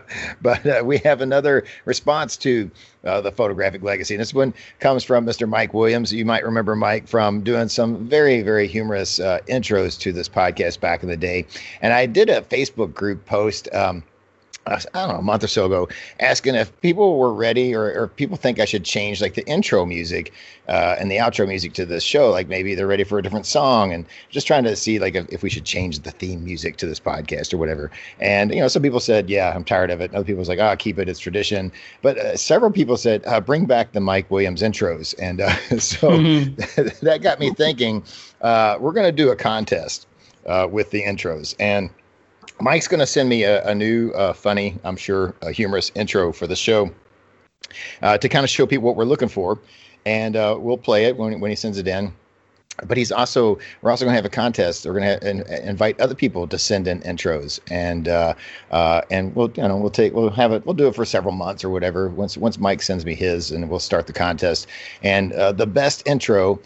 but 0.41 0.65
uh, 0.65 0.81
we 0.85 0.99
have 0.99 1.19
another 1.19 1.65
response 1.83 2.37
to 2.37 2.71
uh, 3.03 3.19
the 3.19 3.31
photographic 3.31 3.83
legacy, 3.83 4.13
and 4.13 4.21
this 4.21 4.33
one 4.33 4.53
comes 4.79 5.03
from 5.03 5.25
Mr. 5.25 5.47
Mike 5.47 5.73
Williams. 5.73 6.13
You 6.13 6.23
might 6.23 6.45
remember 6.45 6.77
Mike 6.77 7.09
from 7.09 7.43
doing 7.43 7.67
some 7.67 8.07
very 8.07 8.41
very 8.41 8.67
humorous 8.67 9.19
uh, 9.19 9.39
intros 9.49 9.99
to 9.99 10.13
this 10.13 10.29
podcast 10.29 10.79
back 10.79 11.03
in 11.03 11.09
the 11.09 11.17
day, 11.17 11.45
and 11.81 11.91
I 11.91 12.05
did 12.05 12.29
a 12.29 12.41
Facebook 12.41 12.93
group 12.93 13.25
post. 13.25 13.67
Um, 13.73 14.01
I 14.67 14.77
don't 14.93 15.09
know, 15.09 15.15
a 15.15 15.21
month 15.21 15.43
or 15.43 15.47
so 15.47 15.65
ago, 15.65 15.89
asking 16.19 16.55
if 16.55 16.79
people 16.81 17.17
were 17.17 17.33
ready 17.33 17.73
or, 17.73 17.91
or 17.99 18.07
people 18.07 18.37
think 18.37 18.59
I 18.59 18.65
should 18.65 18.85
change 18.85 19.21
like 19.21 19.33
the 19.33 19.45
intro 19.47 19.85
music 19.85 20.31
uh, 20.67 20.95
and 20.99 21.09
the 21.11 21.17
outro 21.17 21.47
music 21.47 21.73
to 21.73 21.85
this 21.85 22.03
show. 22.03 22.29
Like 22.29 22.47
maybe 22.47 22.75
they're 22.75 22.87
ready 22.87 23.03
for 23.03 23.17
a 23.17 23.23
different 23.23 23.45
song 23.47 23.91
and 23.91 24.05
just 24.29 24.45
trying 24.47 24.63
to 24.65 24.75
see 24.75 24.99
like 24.99 25.15
if, 25.15 25.27
if 25.29 25.41
we 25.43 25.49
should 25.49 25.65
change 25.65 25.99
the 25.99 26.11
theme 26.11 26.43
music 26.43 26.77
to 26.77 26.85
this 26.85 26.99
podcast 26.99 27.53
or 27.53 27.57
whatever. 27.57 27.89
And, 28.19 28.53
you 28.53 28.61
know, 28.61 28.67
some 28.67 28.83
people 28.83 28.99
said, 28.99 29.29
yeah, 29.29 29.51
I'm 29.55 29.63
tired 29.63 29.89
of 29.89 29.99
it. 29.99 30.13
Other 30.13 30.25
people 30.25 30.39
was 30.39 30.49
like, 30.49 30.59
ah, 30.59 30.75
keep 30.75 30.99
it. 30.99 31.09
It's 31.09 31.19
tradition. 31.19 31.71
But 32.01 32.17
uh, 32.17 32.37
several 32.37 32.71
people 32.71 32.97
said, 32.97 33.23
uh, 33.25 33.41
bring 33.41 33.65
back 33.65 33.93
the 33.93 33.99
Mike 33.99 34.29
Williams 34.29 34.61
intros. 34.61 35.15
And 35.19 35.41
uh, 35.41 35.49
so 35.79 36.09
Mhm. 36.21 36.99
that 37.01 37.21
got 37.21 37.39
me 37.39 37.51
thinking, 37.51 38.03
uh, 38.41 38.77
we're 38.79 38.93
going 38.93 39.05
to 39.07 39.11
do 39.11 39.31
a 39.31 39.35
contest 39.35 40.07
uh, 40.45 40.67
with 40.69 40.91
the 40.91 41.01
intros. 41.03 41.55
And 41.59 41.89
Mike's 42.61 42.87
going 42.87 42.99
to 42.99 43.07
send 43.07 43.27
me 43.27 43.43
a, 43.43 43.65
a 43.65 43.75
new, 43.75 44.11
uh, 44.11 44.33
funny, 44.33 44.77
I'm 44.83 44.95
sure, 44.95 45.35
a 45.41 45.51
humorous 45.51 45.91
intro 45.95 46.31
for 46.31 46.47
the 46.47 46.55
show 46.55 46.91
uh, 48.01 48.17
to 48.17 48.29
kind 48.29 48.43
of 48.43 48.49
show 48.49 48.65
people 48.65 48.85
what 48.85 48.95
we're 48.95 49.05
looking 49.05 49.29
for. 49.29 49.59
And 50.05 50.35
uh, 50.35 50.57
we'll 50.59 50.77
play 50.77 51.05
it 51.05 51.17
when, 51.17 51.39
when 51.39 51.49
he 51.49 51.55
sends 51.55 51.77
it 51.77 51.87
in. 51.87 52.13
But 52.87 52.97
he's 52.97 53.11
also, 53.11 53.59
we're 53.81 53.91
also 53.91 54.05
going 54.05 54.13
to 54.13 54.15
have 54.15 54.25
a 54.25 54.29
contest. 54.29 54.85
We're 54.85 54.99
going 54.99 55.19
to 55.19 55.29
in, 55.29 55.41
invite 55.67 55.99
other 55.99 56.15
people 56.15 56.47
to 56.47 56.57
send 56.57 56.87
in 56.87 57.01
intros, 57.01 57.59
and 57.69 58.07
uh, 58.07 58.33
uh, 58.71 59.01
and 59.11 59.35
we'll, 59.35 59.51
you 59.55 59.67
know, 59.67 59.77
we'll 59.77 59.91
take, 59.91 60.13
we'll 60.13 60.29
have 60.31 60.51
it, 60.51 60.65
we'll 60.65 60.73
do 60.73 60.87
it 60.87 60.95
for 60.95 61.05
several 61.05 61.33
months 61.33 61.63
or 61.63 61.69
whatever. 61.69 62.09
Once 62.09 62.37
once 62.37 62.57
Mike 62.57 62.81
sends 62.81 63.05
me 63.05 63.13
his, 63.13 63.51
and 63.51 63.69
we'll 63.69 63.79
start 63.79 64.07
the 64.07 64.13
contest. 64.13 64.67
And 65.03 65.33
uh, 65.33 65.51
the 65.51 65.67
best 65.67 66.01
intro 66.07 66.59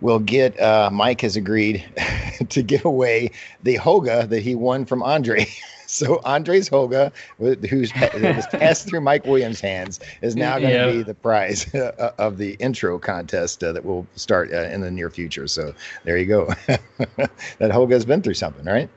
will 0.00 0.18
get 0.18 0.58
uh, 0.60 0.90
Mike 0.92 1.20
has 1.22 1.36
agreed 1.36 1.84
to 2.48 2.62
give 2.62 2.84
away 2.84 3.30
the 3.62 3.76
Holga 3.76 4.28
that 4.28 4.40
he 4.42 4.54
won 4.54 4.84
from 4.84 5.02
Andre. 5.02 5.46
So 5.88 6.20
Andre's 6.24 6.68
Holga, 6.68 7.12
who's 7.38 7.92
was 7.94 8.46
passed 8.50 8.88
through 8.88 9.02
Mike 9.02 9.24
Williams' 9.24 9.60
hands, 9.60 10.00
is 10.20 10.34
now 10.34 10.58
going 10.58 10.72
to 10.72 10.78
Yeah. 10.78 10.92
be 10.92 11.02
the 11.04 11.14
prize 11.14 11.72
uh, 11.76 12.10
of 12.18 12.38
the 12.38 12.54
intro 12.58 12.98
contest 12.98 13.62
uh, 13.62 13.70
that 13.70 13.84
will 13.84 14.04
start 14.16 14.52
uh, 14.52 14.62
in 14.62 14.80
the 14.80 14.90
near 14.90 15.10
future. 15.10 15.46
So 15.46 15.72
there 16.02 16.18
you 16.18 16.26
go. 16.26 16.46
that 16.66 17.70
Holga's 17.70 18.04
been 18.04 18.20
through 18.20 18.34
something, 18.34 18.64
right? 18.64 18.90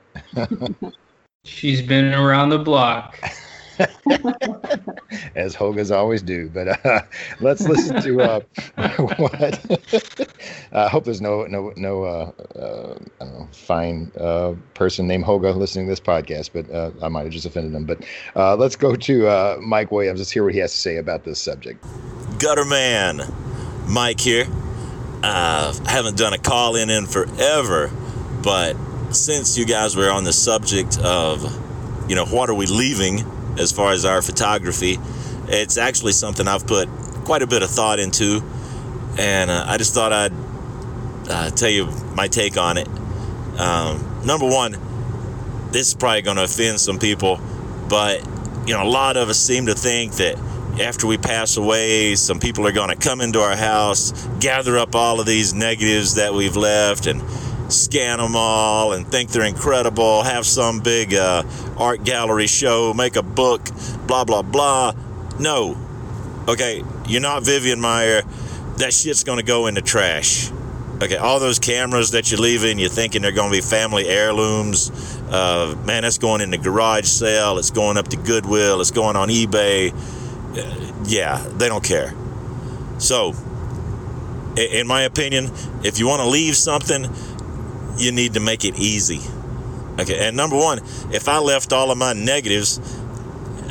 She's 1.45 1.81
been 1.83 2.11
around 2.13 2.49
the 2.49 2.57
block. 2.59 3.19
As 5.35 5.55
Holgas 5.55 5.95
always 5.95 6.21
do. 6.21 6.49
But 6.49 6.85
uh, 6.85 7.01
let's 7.39 7.61
listen 7.61 8.01
to 8.01 8.21
uh, 8.21 8.39
what. 9.17 10.03
I 10.73 10.89
hope 10.89 11.05
there's 11.05 11.21
no 11.21 11.45
no 11.45 11.71
no 11.77 12.03
uh, 12.03 12.31
uh, 12.57 12.95
I 13.21 13.25
don't 13.25 13.33
know 13.33 13.47
fine 13.51 14.11
uh, 14.19 14.55
person 14.73 15.07
named 15.07 15.23
Holga 15.23 15.55
listening 15.55 15.85
to 15.85 15.91
this 15.91 15.99
podcast, 15.99 16.51
but 16.53 16.69
uh, 16.73 16.91
I 17.01 17.07
might 17.07 17.23
have 17.23 17.31
just 17.31 17.45
offended 17.45 17.73
him. 17.73 17.85
But 17.85 18.03
let's 18.59 18.75
go 18.75 18.95
to 18.95 19.57
Mike 19.61 19.91
Williams. 19.91 20.19
Let's 20.19 20.31
hear 20.31 20.43
what 20.43 20.53
he 20.53 20.59
has 20.59 20.71
to 20.71 20.77
say 20.77 20.97
about 20.97 21.23
this 21.23 21.41
subject. 21.41 21.81
Gutterman, 22.37 23.31
Mike 23.87 24.19
here. 24.19 24.45
I 25.21 25.77
haven't 25.87 26.17
done 26.17 26.33
a 26.33 26.37
call 26.37 26.75
in 26.75 26.89
in 26.89 27.05
forever, 27.05 27.91
but 28.41 28.75
since 29.11 29.57
you 29.57 29.65
guys 29.65 29.95
were 29.95 30.09
on 30.09 30.23
the 30.23 30.31
subject 30.31 30.97
of, 30.99 31.43
you 32.09 32.15
know, 32.15 32.25
what 32.25 32.49
are 32.49 32.53
we 32.53 32.67
leaving 32.67 33.25
as 33.59 33.71
far 33.71 33.91
as 33.91 34.05
our 34.05 34.21
photography, 34.21 34.97
it's 35.47 35.77
actually 35.77 36.13
something 36.13 36.47
I've 36.47 36.65
put 36.65 36.87
quite 37.25 37.41
a 37.41 37.47
bit 37.47 37.61
of 37.61 37.69
thought 37.69 37.99
into, 37.99 38.41
and 39.17 39.51
uh, 39.51 39.65
I 39.67 39.77
just 39.77 39.93
thought 39.93 40.13
I'd 40.13 40.33
uh, 41.29 41.49
tell 41.51 41.69
you 41.69 41.87
my 42.15 42.27
take 42.27 42.57
on 42.57 42.77
it. 42.77 42.87
Um, 43.59 44.21
number 44.25 44.47
one, 44.47 44.77
this 45.71 45.89
is 45.89 45.93
probably 45.93 46.21
going 46.21 46.37
to 46.37 46.43
offend 46.43 46.79
some 46.79 46.97
people, 46.97 47.39
but 47.89 48.25
you 48.65 48.73
know, 48.73 48.83
a 48.83 48.89
lot 48.89 49.17
of 49.17 49.29
us 49.29 49.39
seem 49.39 49.65
to 49.65 49.75
think 49.75 50.13
that 50.13 50.37
after 50.79 51.07
we 51.07 51.17
pass 51.17 51.57
away, 51.57 52.15
some 52.15 52.39
people 52.39 52.65
are 52.65 52.71
going 52.71 52.89
to 52.89 52.95
come 52.95 53.19
into 53.19 53.39
our 53.39 53.55
house, 53.55 54.27
gather 54.39 54.77
up 54.77 54.95
all 54.95 55.19
of 55.19 55.25
these 55.25 55.53
negatives 55.53 56.15
that 56.15 56.33
we've 56.33 56.55
left, 56.55 57.05
and 57.07 57.21
scan 57.69 58.17
them 58.17 58.35
all 58.35 58.93
and 58.93 59.07
think 59.07 59.31
they're 59.31 59.43
incredible, 59.43 60.23
have 60.23 60.45
some 60.45 60.79
big 60.79 61.13
uh, 61.13 61.43
art 61.77 62.03
gallery 62.03 62.47
show, 62.47 62.93
make 62.93 63.15
a 63.15 63.23
book, 63.23 63.69
blah, 64.07 64.23
blah, 64.23 64.41
blah. 64.41 64.93
No. 65.39 65.77
Okay, 66.47 66.83
you're 67.07 67.21
not 67.21 67.43
Vivian 67.43 67.79
Maier. 67.79 68.23
that 68.77 68.93
shit's 68.93 69.23
going 69.23 69.37
to 69.37 69.45
go 69.45 69.67
in 69.67 69.75
the 69.75 69.81
trash. 69.81 70.51
Okay, 71.01 71.15
all 71.15 71.39
those 71.39 71.59
cameras 71.59 72.11
that 72.11 72.29
you're 72.29 72.41
leaving, 72.41 72.77
you're 72.77 72.89
thinking 72.89 73.21
they're 73.21 73.31
going 73.31 73.49
to 73.49 73.57
be 73.57 73.61
family 73.61 74.07
heirlooms. 74.07 74.91
Uh, 75.29 75.75
man, 75.85 76.03
that's 76.03 76.17
going 76.17 76.41
in 76.41 76.51
the 76.51 76.57
garage 76.57 77.05
sale. 77.05 77.57
It's 77.57 77.71
going 77.71 77.97
up 77.97 78.09
to 78.09 78.17
Goodwill. 78.17 78.81
It's 78.81 78.91
going 78.91 79.15
on 79.15 79.29
eBay. 79.29 79.93
Uh, 80.57 81.03
yeah, 81.05 81.37
they 81.55 81.69
don't 81.69 81.83
care. 81.83 82.13
So, 82.97 83.33
in 84.57 84.87
my 84.87 85.03
opinion, 85.03 85.51
if 85.83 85.99
you 85.99 86.07
want 86.07 86.21
to 86.21 86.27
leave 86.27 86.57
something, 86.57 87.05
you 87.99 88.11
need 88.11 88.33
to 88.33 88.39
make 88.39 88.65
it 88.65 88.77
easy. 88.79 89.21
Okay, 89.99 90.27
and 90.27 90.37
number 90.37 90.55
one, 90.55 90.79
if 91.11 91.27
I 91.27 91.39
left 91.39 91.73
all 91.73 91.91
of 91.91 91.97
my 91.97 92.13
negatives, 92.13 92.79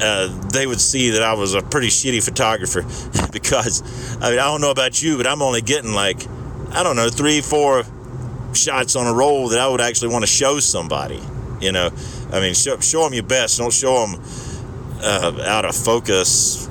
uh, 0.01 0.29
they 0.53 0.67
would 0.67 0.81
see 0.81 1.11
that 1.11 1.23
I 1.23 1.35
was 1.35 1.55
a 1.55 1.63
pretty 1.63 1.89
shitty 1.89 2.23
photographer 2.23 2.83
because 3.33 3.83
I 4.21 4.31
mean 4.31 4.39
I 4.39 4.45
don't 4.45 4.61
know 4.61 4.71
about 4.71 5.03
you, 5.03 5.17
but 5.17 5.27
I'm 5.27 5.43
only 5.43 5.63
getting 5.63 5.93
like 5.93 6.27
I 6.71 6.83
don't 6.83 6.97
know 6.97 7.09
three, 7.09 7.41
four 7.41 7.85
shots 8.53 8.97
on 8.97 9.07
a 9.07 9.15
roll 9.15 9.49
that 9.49 9.59
I 9.59 9.69
would 9.69 9.81
actually 9.81 10.13
want 10.13 10.23
to 10.23 10.31
show 10.31 10.61
somebody. 10.61 11.21
You 11.61 11.73
know, 11.73 11.91
I 12.33 12.41
mean, 12.41 12.55
show, 12.55 12.79
show 12.79 13.03
them 13.05 13.15
your 13.15 13.25
best. 13.25 13.59
Don't 13.59 13.73
show 13.73 14.07
them 14.07 14.23
uh, 15.03 15.43
out 15.45 15.65
of 15.65 15.75
focus, 15.75 16.69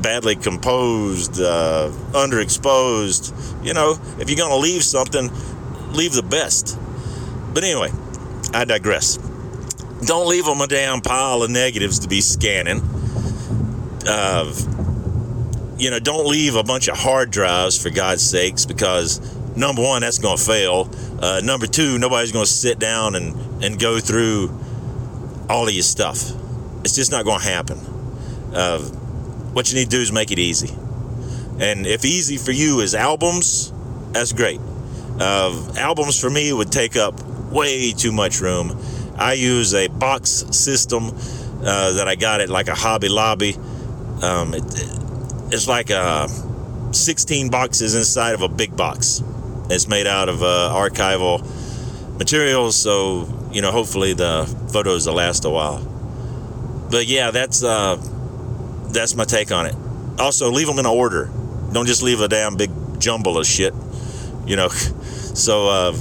badly 0.00 0.34
composed, 0.34 1.40
uh, 1.40 1.90
underexposed. 2.12 3.64
You 3.64 3.74
know, 3.74 3.98
if 4.18 4.28
you're 4.28 4.38
gonna 4.38 4.56
leave 4.56 4.82
something, 4.82 5.30
leave 5.94 6.12
the 6.12 6.22
best. 6.22 6.78
But 7.54 7.64
anyway, 7.64 7.90
I 8.54 8.64
digress. 8.64 9.18
Don't 10.06 10.28
leave 10.28 10.44
them 10.44 10.60
a 10.60 10.66
damn 10.66 11.00
pile 11.00 11.42
of 11.42 11.50
negatives 11.50 12.00
to 12.00 12.08
be 12.08 12.20
scanning. 12.20 12.80
Uh, 14.06 14.52
you 15.78 15.90
know, 15.90 15.98
don't 15.98 16.26
leave 16.26 16.56
a 16.56 16.62
bunch 16.62 16.88
of 16.88 16.96
hard 16.96 17.30
drives 17.30 17.80
for 17.80 17.90
God's 17.90 18.22
sakes, 18.22 18.66
because 18.66 19.20
number 19.56 19.82
one, 19.82 20.02
that's 20.02 20.18
going 20.18 20.36
to 20.36 20.42
fail. 20.42 20.90
Uh, 21.20 21.40
number 21.44 21.66
two, 21.66 21.98
nobody's 21.98 22.32
going 22.32 22.44
to 22.44 22.50
sit 22.50 22.78
down 22.78 23.14
and, 23.14 23.64
and 23.64 23.78
go 23.78 24.00
through 24.00 24.50
all 25.48 25.68
of 25.68 25.72
your 25.72 25.82
stuff. 25.82 26.32
It's 26.84 26.94
just 26.94 27.12
not 27.12 27.24
going 27.24 27.40
to 27.40 27.46
happen. 27.46 27.78
Uh, 28.52 28.80
what 29.52 29.70
you 29.70 29.78
need 29.78 29.84
to 29.84 29.90
do 29.90 30.00
is 30.00 30.10
make 30.10 30.30
it 30.30 30.38
easy. 30.38 30.74
And 31.60 31.86
if 31.86 32.04
easy 32.04 32.38
for 32.38 32.50
you 32.50 32.80
is 32.80 32.94
albums, 32.94 33.72
that's 34.12 34.32
great. 34.32 34.60
Albums 35.20 36.20
for 36.20 36.30
me 36.30 36.52
would 36.52 36.72
take 36.72 36.96
up 36.96 37.22
way 37.50 37.92
too 37.92 38.12
much 38.12 38.40
room. 38.40 38.78
I 39.16 39.34
use 39.34 39.74
a 39.74 39.88
box 39.88 40.30
system 40.50 41.08
uh, 41.64 41.92
that 41.92 42.08
I 42.08 42.14
got 42.14 42.40
at 42.40 42.48
like 42.48 42.68
a 42.68 42.74
Hobby 42.74 43.08
Lobby. 43.08 43.56
Um, 44.22 44.54
it, 44.54 44.64
it's 45.52 45.68
like 45.68 45.90
uh, 45.90 46.26
16 46.92 47.50
boxes 47.50 47.94
inside 47.94 48.34
of 48.34 48.42
a 48.42 48.48
big 48.48 48.76
box. 48.76 49.22
It's 49.70 49.86
made 49.86 50.06
out 50.06 50.28
of 50.28 50.42
uh, 50.42 50.72
archival 50.74 51.40
materials, 52.18 52.76
so 52.76 53.28
you 53.52 53.62
know 53.62 53.70
hopefully 53.70 54.12
the 54.12 54.44
photos 54.72 55.06
will 55.06 55.14
last 55.14 55.44
a 55.44 55.50
while. 55.50 55.78
But 56.90 57.06
yeah, 57.06 57.30
that's 57.30 57.62
uh, 57.62 57.96
that's 58.88 59.14
my 59.14 59.24
take 59.24 59.50
on 59.52 59.66
it. 59.66 59.74
Also, 60.18 60.50
leave 60.50 60.66
them 60.66 60.78
in 60.78 60.86
order. 60.86 61.30
Don't 61.72 61.86
just 61.86 62.02
leave 62.02 62.20
a 62.20 62.28
damn 62.28 62.56
big 62.56 62.70
jumble 62.98 63.38
of 63.38 63.46
shit. 63.46 63.72
You 64.46 64.56
know, 64.56 64.68
so 64.68 65.68
uh, 65.68 65.92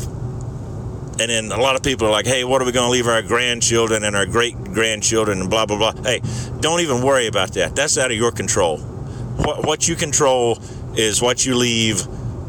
and 1.21 1.29
then 1.29 1.51
a 1.51 1.61
lot 1.61 1.75
of 1.75 1.83
people 1.83 2.07
are 2.07 2.11
like, 2.11 2.25
hey, 2.25 2.43
what 2.43 2.61
are 2.61 2.65
we 2.65 2.71
going 2.71 2.87
to 2.87 2.91
leave 2.91 3.05
our 3.05 3.21
grandchildren 3.21 4.03
and 4.03 4.15
our 4.15 4.25
great 4.25 4.55
grandchildren 4.63 5.41
and 5.41 5.49
blah, 5.51 5.67
blah, 5.67 5.77
blah. 5.77 6.03
Hey, 6.03 6.21
don't 6.61 6.79
even 6.79 7.03
worry 7.03 7.27
about 7.27 7.53
that. 7.53 7.75
That's 7.75 7.97
out 7.99 8.09
of 8.09 8.17
your 8.17 8.31
control. 8.31 8.79
What, 8.79 9.65
what 9.65 9.87
you 9.87 9.95
control 9.95 10.59
is 10.95 11.21
what 11.21 11.45
you 11.45 11.55
leave, 11.55 11.99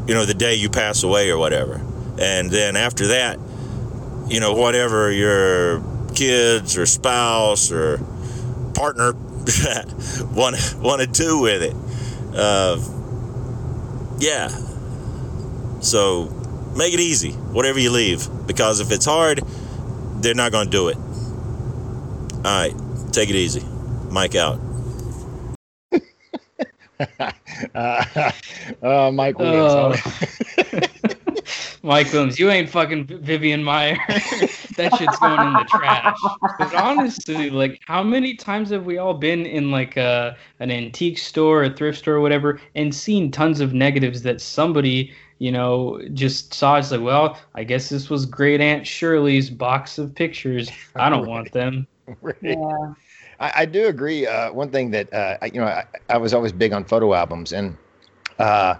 you 0.07 0.15
know, 0.15 0.25
the 0.25 0.33
day 0.33 0.55
you 0.55 0.71
pass 0.71 1.03
away 1.03 1.29
or 1.29 1.37
whatever. 1.37 1.85
And 2.19 2.49
then 2.49 2.75
after 2.75 3.07
that, 3.07 3.37
you 4.27 4.39
know, 4.39 4.53
whatever 4.53 5.11
your 5.11 5.83
kids 6.15 6.75
or 6.75 6.87
spouse 6.87 7.71
or 7.71 7.99
partner 8.73 9.13
want, 10.33 10.57
want 10.79 11.01
to 11.01 11.07
do 11.07 11.39
with 11.41 11.61
it. 11.61 11.75
Uh, 12.35 12.79
yeah. 14.17 14.49
So 15.83 16.29
make 16.75 16.93
it 16.93 16.99
easy, 16.99 17.31
whatever 17.31 17.79
you 17.79 17.91
leave. 17.91 18.27
Because 18.47 18.79
if 18.79 18.91
it's 18.91 19.05
hard, 19.05 19.41
they're 20.21 20.33
not 20.33 20.51
going 20.51 20.65
to 20.65 20.71
do 20.71 20.87
it. 20.87 20.97
All 22.37 22.41
right, 22.43 22.73
take 23.11 23.29
it 23.29 23.35
easy. 23.35 23.63
Mike 24.09 24.35
out. 24.35 24.59
uh, 27.75 28.31
uh, 28.81 29.11
Mike 29.11 29.37
Williams. 29.37 29.99
Oh. 30.05 30.81
Mike 31.85 32.13
Williams, 32.13 32.39
you 32.39 32.49
ain't 32.49 32.69
fucking 32.69 33.05
Vivian 33.05 33.61
Maier. 33.61 33.97
that 34.77 34.95
shit's 34.95 35.19
going 35.19 35.39
in 35.41 35.53
the 35.53 35.65
trash. 35.67 36.17
But 36.57 36.73
honestly, 36.75 37.49
like, 37.49 37.81
how 37.87 38.01
many 38.01 38.35
times 38.35 38.69
have 38.69 38.85
we 38.85 38.97
all 38.97 39.13
been 39.13 39.45
in 39.45 39.69
like 39.69 39.97
a 39.97 40.37
an 40.61 40.71
antique 40.71 41.17
store, 41.17 41.63
a 41.63 41.69
thrift 41.69 41.97
store, 41.99 42.15
or 42.15 42.21
whatever, 42.21 42.61
and 42.75 42.95
seen 42.95 43.31
tons 43.31 43.59
of 43.59 43.73
negatives 43.73 44.21
that 44.21 44.39
somebody 44.39 45.11
you 45.43 45.51
know, 45.51 46.01
just 46.13 46.53
saw 46.53 46.77
it's 46.77 46.89
like, 46.89 47.01
well, 47.01 47.37
I 47.53 47.65
guess 47.65 47.89
this 47.89 48.09
was 48.09 48.25
Great 48.25 48.61
Aunt 48.61 48.87
Shirley's 48.87 49.49
box 49.49 49.97
of 49.97 50.15
pictures. 50.15 50.71
I 50.95 51.09
don't 51.09 51.27
want 51.27 51.51
them. 51.51 51.85
Right. 52.21 52.35
Yeah. 52.41 52.93
I, 53.39 53.51
I, 53.55 53.65
do 53.65 53.87
agree. 53.87 54.27
Uh, 54.27 54.51
one 54.51 54.69
thing 54.71 54.91
that 54.91 55.13
uh, 55.13 55.37
I, 55.41 55.45
you 55.45 55.61
know, 55.61 55.67
I, 55.67 55.85
I, 56.09 56.17
was 56.17 56.33
always 56.33 56.51
big 56.51 56.73
on 56.73 56.83
photo 56.83 57.13
albums, 57.13 57.53
and 57.53 57.77
uh, 58.39 58.75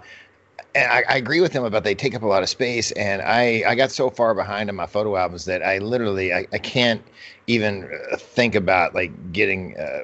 and 0.74 0.92
I, 0.92 1.04
I, 1.08 1.16
agree 1.16 1.40
with 1.40 1.50
him 1.50 1.64
about 1.64 1.84
they 1.84 1.94
take 1.94 2.14
up 2.14 2.20
a 2.20 2.26
lot 2.26 2.42
of 2.42 2.50
space. 2.50 2.92
And 2.92 3.22
I 3.22 3.64
I 3.66 3.74
got 3.76 3.90
so 3.90 4.10
far 4.10 4.34
behind 4.34 4.68
on 4.68 4.76
my 4.76 4.84
photo 4.84 5.16
albums 5.16 5.46
that 5.46 5.62
I 5.62 5.78
literally 5.78 6.34
I, 6.34 6.46
I 6.52 6.58
can't 6.58 7.02
even 7.46 7.88
uh, 8.10 8.16
think 8.16 8.54
about 8.54 8.94
like 8.94 9.32
getting 9.32 9.76
uh, 9.76 10.00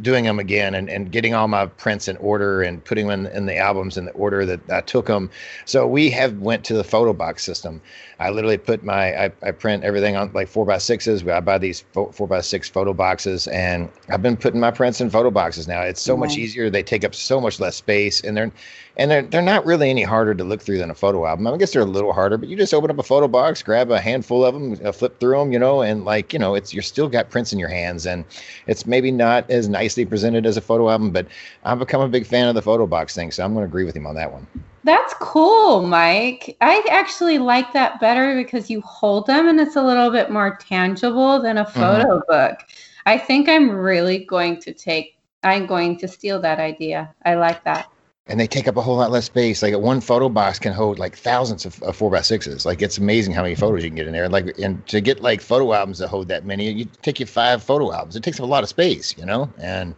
doing 0.00 0.24
them 0.24 0.38
again 0.38 0.74
and, 0.74 0.88
and 0.88 1.10
getting 1.12 1.34
all 1.34 1.48
my 1.48 1.66
prints 1.66 2.08
in 2.08 2.16
order 2.18 2.62
and 2.62 2.82
putting 2.84 3.08
them 3.08 3.26
in, 3.26 3.32
in, 3.32 3.46
the 3.46 3.56
albums 3.56 3.96
in 3.96 4.06
the 4.06 4.12
order 4.12 4.46
that 4.46 4.60
I 4.70 4.80
took 4.80 5.06
them. 5.06 5.30
So 5.64 5.86
we 5.86 6.10
have 6.10 6.38
went 6.38 6.64
to 6.64 6.74
the 6.74 6.84
photo 6.84 7.12
box 7.12 7.44
system. 7.44 7.80
I 8.18 8.30
literally 8.30 8.58
put 8.58 8.84
my 8.84 9.24
I, 9.24 9.32
I 9.42 9.50
print 9.50 9.84
everything 9.84 10.16
on 10.16 10.30
like 10.32 10.48
four 10.48 10.64
by 10.64 10.78
sixes. 10.78 11.26
I 11.26 11.40
buy 11.40 11.58
these 11.58 11.84
four, 11.92 12.12
four 12.12 12.26
by 12.26 12.40
six 12.40 12.68
photo 12.68 12.92
boxes 12.92 13.46
and 13.48 13.88
I've 14.08 14.22
been 14.22 14.36
putting 14.36 14.60
my 14.60 14.70
prints 14.70 15.00
in 15.00 15.10
photo 15.10 15.30
boxes 15.30 15.66
now. 15.66 15.82
It's 15.82 16.00
so 16.00 16.14
mm-hmm. 16.14 16.20
much 16.20 16.36
easier. 16.36 16.70
They 16.70 16.82
take 16.82 17.04
up 17.04 17.14
so 17.14 17.40
much 17.40 17.58
less 17.58 17.76
space 17.76 18.20
and 18.22 18.36
they're 18.36 18.52
and 18.96 19.10
they're 19.10 19.22
they're 19.22 19.42
not 19.42 19.64
really 19.64 19.90
any 19.90 20.02
harder 20.02 20.34
to 20.34 20.44
look 20.44 20.60
through 20.60 20.78
than 20.78 20.90
a 20.90 20.94
photo 20.94 21.26
album. 21.26 21.46
I 21.46 21.56
guess 21.56 21.72
they're 21.72 21.82
a 21.82 21.86
little 21.86 22.12
harder, 22.12 22.36
but 22.36 22.48
you 22.48 22.56
just 22.56 22.74
open 22.74 22.90
up 22.90 22.98
a 22.98 23.02
photo 23.02 23.26
box, 23.26 23.62
grab 23.62 23.90
a 23.90 24.00
handful 24.00 24.44
of 24.44 24.54
them, 24.54 24.78
uh, 24.84 24.92
flip 24.92 25.18
through 25.18 25.38
them, 25.38 25.52
you 25.52 25.58
know, 25.58 25.82
and 25.82 26.04
like 26.04 26.32
you 26.32 26.38
know, 26.38 26.54
it's 26.54 26.74
you're 26.82 26.88
still 26.88 27.08
got 27.08 27.30
prints 27.30 27.52
in 27.52 27.58
your 27.60 27.68
hands, 27.68 28.06
and 28.06 28.24
it's 28.66 28.86
maybe 28.86 29.12
not 29.12 29.48
as 29.48 29.68
nicely 29.68 30.04
presented 30.04 30.44
as 30.46 30.56
a 30.56 30.60
photo 30.60 30.90
album, 30.90 31.12
but 31.12 31.28
I've 31.64 31.78
become 31.78 32.00
a 32.00 32.08
big 32.08 32.26
fan 32.26 32.48
of 32.48 32.56
the 32.56 32.62
photo 32.62 32.88
box 32.88 33.14
thing, 33.14 33.30
so 33.30 33.44
I'm 33.44 33.54
going 33.54 33.62
to 33.62 33.68
agree 33.68 33.84
with 33.84 33.94
him 33.94 34.06
on 34.06 34.16
that 34.16 34.32
one. 34.32 34.46
That's 34.82 35.14
cool, 35.20 35.82
Mike. 35.82 36.56
I 36.60 36.84
actually 36.90 37.38
like 37.38 37.72
that 37.72 38.00
better 38.00 38.34
because 38.34 38.68
you 38.68 38.80
hold 38.80 39.28
them 39.28 39.46
and 39.46 39.60
it's 39.60 39.76
a 39.76 39.82
little 39.82 40.10
bit 40.10 40.28
more 40.28 40.56
tangible 40.56 41.40
than 41.40 41.58
a 41.58 41.64
photo 41.64 42.18
mm-hmm. 42.18 42.32
book. 42.32 42.58
I 43.06 43.16
think 43.16 43.48
I'm 43.48 43.70
really 43.70 44.24
going 44.24 44.60
to 44.62 44.72
take 44.72 45.16
I'm 45.44 45.66
going 45.66 45.98
to 45.98 46.08
steal 46.08 46.40
that 46.40 46.60
idea. 46.60 47.12
I 47.24 47.34
like 47.34 47.64
that 47.64 47.91
and 48.26 48.38
they 48.38 48.46
take 48.46 48.68
up 48.68 48.76
a 48.76 48.82
whole 48.82 48.96
lot 48.96 49.10
less 49.10 49.24
space. 49.24 49.62
Like 49.62 49.76
one 49.76 50.00
photo 50.00 50.28
box 50.28 50.58
can 50.58 50.72
hold 50.72 50.98
like 50.98 51.16
thousands 51.16 51.66
of, 51.66 51.82
of 51.82 51.96
four 51.96 52.10
by 52.10 52.20
sixes. 52.20 52.64
Like 52.64 52.80
it's 52.80 52.98
amazing 52.98 53.34
how 53.34 53.42
many 53.42 53.54
photos 53.54 53.82
you 53.82 53.90
can 53.90 53.96
get 53.96 54.06
in 54.06 54.12
there. 54.12 54.28
Like 54.28 54.56
and 54.58 54.86
to 54.88 55.00
get 55.00 55.20
like 55.20 55.40
photo 55.40 55.72
albums 55.72 55.98
that 55.98 56.08
hold 56.08 56.28
that 56.28 56.44
many, 56.44 56.70
you 56.70 56.84
take 57.02 57.18
you 57.18 57.26
five 57.26 57.62
photo 57.62 57.92
albums. 57.92 58.14
It 58.14 58.22
takes 58.22 58.38
up 58.38 58.44
a 58.44 58.46
lot 58.46 58.62
of 58.62 58.68
space, 58.68 59.16
you 59.18 59.26
know. 59.26 59.52
And 59.58 59.94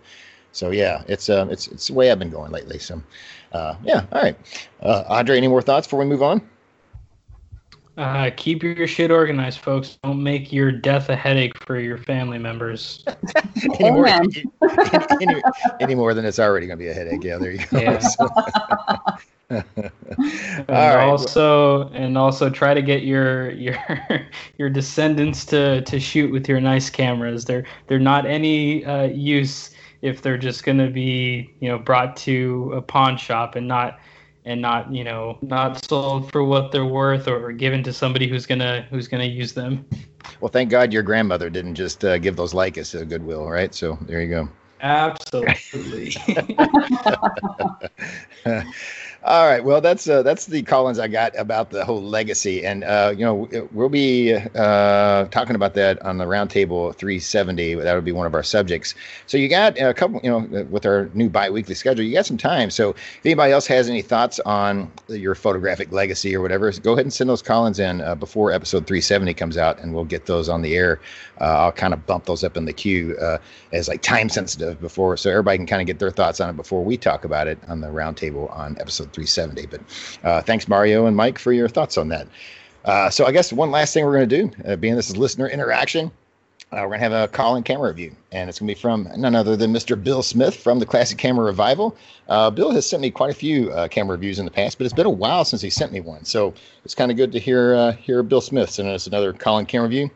so 0.53 0.71
yeah, 0.71 1.03
it's 1.07 1.29
uh, 1.29 1.47
it's 1.51 1.69
it's 1.69 1.89
the 1.89 1.95
way 1.95 2.11
I've 2.11 2.19
been 2.19 2.31
going 2.31 2.51
lately. 2.51 2.79
So 2.79 3.03
uh, 3.53 3.77
yeah, 3.85 4.07
all 4.11 4.23
right. 4.23 4.37
Uh, 4.81 5.05
Andre, 5.09 5.37
any 5.37 5.49
more 5.49 5.63
thoughts 5.63 5.87
before 5.87 5.99
we 5.99 6.07
move 6.07 6.23
on? 6.23 6.49
Uh, 7.97 8.31
keep 8.37 8.63
your 8.63 8.89
shit 8.89 9.13
organized, 9.13 9.61
folks. 9.61 9.99
Don't 10.03 10.21
make 10.21 10.53
your 10.53 10.73
death 10.73 11.09
a 11.11 11.17
headache 11.17 11.57
for 11.65 11.79
your 11.79 11.97
family 11.97 12.39
members. 12.39 13.05
any, 13.79 13.91
more, 13.91 14.07
any, 14.09 14.45
any, 15.23 15.43
any, 15.81 15.95
more 15.95 16.13
than 16.13 16.25
it's 16.25 16.41
already 16.41 16.67
going 16.67 16.79
to 16.79 16.85
be 16.85 16.91
a 16.91 16.95
headache. 16.95 17.23
Yeah, 17.23 17.39
there 17.39 17.53
you 17.53 17.65
go. 17.67 17.79
Yeah. 17.79 18.01
and 19.51 20.69
right. 20.69 21.05
also 21.05 21.89
and 21.91 22.17
also 22.19 22.51
try 22.51 22.75
to 22.75 22.83
get 22.83 23.03
your 23.03 23.51
your 23.53 23.77
your 24.59 24.71
descendants 24.71 25.45
to 25.45 25.83
to 25.83 26.01
shoot 26.01 26.33
with 26.33 26.49
your 26.49 26.61
nice 26.61 26.91
cameras. 26.91 27.45
They're 27.45 27.65
they're 27.87 27.99
not 27.99 28.27
any 28.27 28.85
uh, 28.85 29.05
use 29.05 29.71
if 30.03 30.23
they're 30.23 30.39
just 30.39 30.65
going 30.65 30.79
to 30.79 30.91
be 30.91 31.55
you 31.61 31.69
know 31.69 31.79
brought 31.79 32.17
to 32.19 32.73
a 32.75 32.83
pawn 32.83 33.17
shop 33.17 33.55
and 33.55 33.69
not 33.69 34.01
and 34.45 34.61
not 34.61 34.93
you 34.93 35.05
know 35.05 35.39
not 35.43 35.85
sold 35.85 36.31
for 36.31 36.45
what 36.45 36.71
they're 36.73 36.85
worth 36.85 37.29
or 37.29 37.53
given 37.53 37.83
to 37.83 37.93
somebody 37.93 38.29
who's 38.29 38.47
gonna 38.47 38.87
who's 38.91 39.09
gonna 39.09 39.25
use 39.25 39.53
them. 39.53 39.87
Well 40.41 40.51
thank 40.51 40.71
god 40.71 40.93
your 40.93 41.03
grandmother 41.03 41.51
didn't 41.51 41.75
just 41.75 42.05
uh, 42.05 42.19
give 42.19 42.37
those 42.37 42.53
Leicas 42.53 42.91
to 42.93 43.05
goodwill 43.05 43.49
right? 43.49 43.75
So 43.75 43.99
there 44.03 44.23
you 44.23 44.29
go. 44.29 44.49
Absolutely. 44.81 46.15
All 49.27 49.47
right. 49.47 49.65
Well, 49.65 49.81
that's 49.81 50.07
uh, 50.07 50.23
that's 50.23 50.45
the 50.45 50.63
Collins 50.63 50.99
I 50.99 51.09
got 51.09 51.35
about 51.39 51.71
the 51.71 51.83
whole 51.83 52.03
legacy, 52.03 52.63
and 52.67 52.85
uh, 52.85 53.15
you 53.17 53.25
know 53.25 53.49
we'll 53.73 53.89
be 53.89 54.35
uh, 54.35 55.25
talking 55.27 55.57
about 55.57 55.73
that 55.75 56.03
on 56.03 56.19
the 56.19 56.27
roundtable 56.27 56.95
370. 56.95 57.77
That 57.77 57.95
would 57.95 58.05
be 58.05 58.13
one 58.13 58.27
of 58.27 58.35
our 58.35 58.43
subjects. 58.43 58.95
So 59.27 59.39
you 59.39 59.49
got 59.49 59.81
a 59.81 59.95
couple, 59.95 60.21
you 60.23 60.29
know, 60.29 60.65
with 60.65 60.85
our 60.85 61.09
new 61.15 61.31
biweekly 61.31 61.75
schedule, 61.75 62.05
you 62.05 62.13
got 62.13 62.27
some 62.27 62.37
time. 62.37 62.69
So 62.69 62.91
if 62.91 63.21
anybody 63.25 63.51
else 63.51 63.67
has 63.69 63.89
any 63.89 64.03
thoughts 64.03 64.41
on 64.41 64.93
your 65.09 65.35
photographic 65.35 65.91
legacy 65.91 66.37
or 66.37 66.43
whatever, 66.43 66.71
go 66.73 66.93
ahead 66.93 67.07
and 67.07 67.13
send 67.13 67.31
those 67.31 67.41
Collins 67.41 67.79
in 67.79 68.03
uh, 68.03 68.15
before 68.17 68.53
episode 68.53 68.87
370 68.87 69.33
comes 69.33 69.57
out, 69.57 69.79
and 69.79 69.95
we'll 69.95 70.05
get 70.05 70.27
those 70.27 70.51
on 70.51 70.61
the 70.61 70.77
air. 70.77 71.01
Uh, 71.41 71.45
I'll 71.45 71.73
kind 71.73 71.95
of 71.95 72.05
bump 72.05 72.27
those 72.27 72.45
up 72.45 72.59
in 72.59 72.67
the 72.67 72.75
queue 72.75 73.17
uh, 73.17 73.39
as 73.73 73.89
like 73.89 74.03
time 74.03 74.29
sensitive 74.29 74.83
before, 74.83 75.17
so 75.17 75.31
everybody 75.31 75.57
can 75.57 75.67
kind 75.67 75.81
of 75.81 75.87
get 75.87 75.99
their 75.99 76.11
thoughts 76.11 76.43
on 76.43 76.51
it 76.51 76.57
before 76.57 76.85
we 76.85 76.99
talk 76.99 77.25
about 77.25 77.49
it 77.49 77.59
on 77.69 77.81
the 77.81 77.87
roundtable 77.87 78.55
on 78.55 78.77
episode 78.79 79.14
370. 79.15 79.67
But 79.67 79.81
uh, 80.23 80.43
thanks, 80.43 80.69
Mario 80.69 81.07
and 81.07 81.17
Mike, 81.17 81.39
for 81.39 81.53
your 81.53 81.69
thoughts 81.69 81.97
on 81.97 82.09
that. 82.09 82.29
Uh, 82.85 83.09
so 83.09 83.25
I 83.25 83.33
guess 83.33 83.53
one 83.53 83.71
last 83.71 83.95
thing 83.95 84.05
we're 84.05 84.17
going 84.17 84.29
to 84.29 84.43
do, 84.43 84.71
uh, 84.71 84.77
being 84.77 84.95
this 84.95 85.09
is 85.09 85.17
listener 85.17 85.49
interaction, 85.49 86.11
uh, 86.73 86.79
we're 86.79 86.89
going 86.89 86.99
to 87.01 87.09
have 87.09 87.13
a 87.13 87.29
call 87.29 87.55
in 87.55 87.63
camera 87.63 87.89
review, 87.89 88.15
and 88.33 88.51
it's 88.51 88.59
going 88.59 88.67
to 88.67 88.75
be 88.75 88.81
from 88.81 89.09
none 89.17 89.37
other 89.37 89.57
than 89.57 89.73
Mr. 89.73 90.03
Bill 90.03 90.23
Smith 90.23 90.57
from 90.57 90.81
the 90.81 90.87
Classic 90.87 91.17
Camera 91.17 91.45
Revival. 91.45 91.97
Uh, 92.29 92.51
Bill 92.51 92.73
has 92.73 92.85
sent 92.85 93.01
me 93.01 93.11
quite 93.11 93.31
a 93.31 93.35
few 93.35 93.71
uh, 93.71 93.87
camera 93.87 94.17
reviews 94.17 94.41
in 94.41 94.45
the 94.45 94.51
past, 94.51 94.77
but 94.77 94.85
it's 94.85 94.95
been 94.95 95.07
a 95.07 95.11
while 95.11 95.45
since 95.45 95.63
he 95.63 95.71
sent 95.71 95.93
me 95.93 96.01
one, 96.01 96.25
so 96.25 96.53
it's 96.85 96.95
kind 96.95 97.13
of 97.13 97.17
good 97.17 97.31
to 97.33 97.39
hear 97.39 97.75
uh, 97.75 97.93
hear 97.93 98.23
Bill 98.25 98.41
Smith 98.41 98.71
send 98.71 98.89
us 98.89 99.07
another 99.07 99.33
call 99.33 99.59
in 99.59 99.67
camera 99.67 99.89
review. 99.89 100.11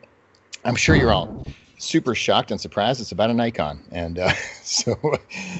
I'm 0.64 0.74
sure 0.74 0.96
you're 0.96 1.12
all 1.12 1.46
super 1.78 2.14
shocked 2.14 2.50
and 2.50 2.60
surprised. 2.60 3.00
It's 3.00 3.12
about 3.12 3.30
a 3.30 3.34
Nikon, 3.34 3.80
and 3.90 4.18
uh, 4.18 4.32
so 4.62 4.98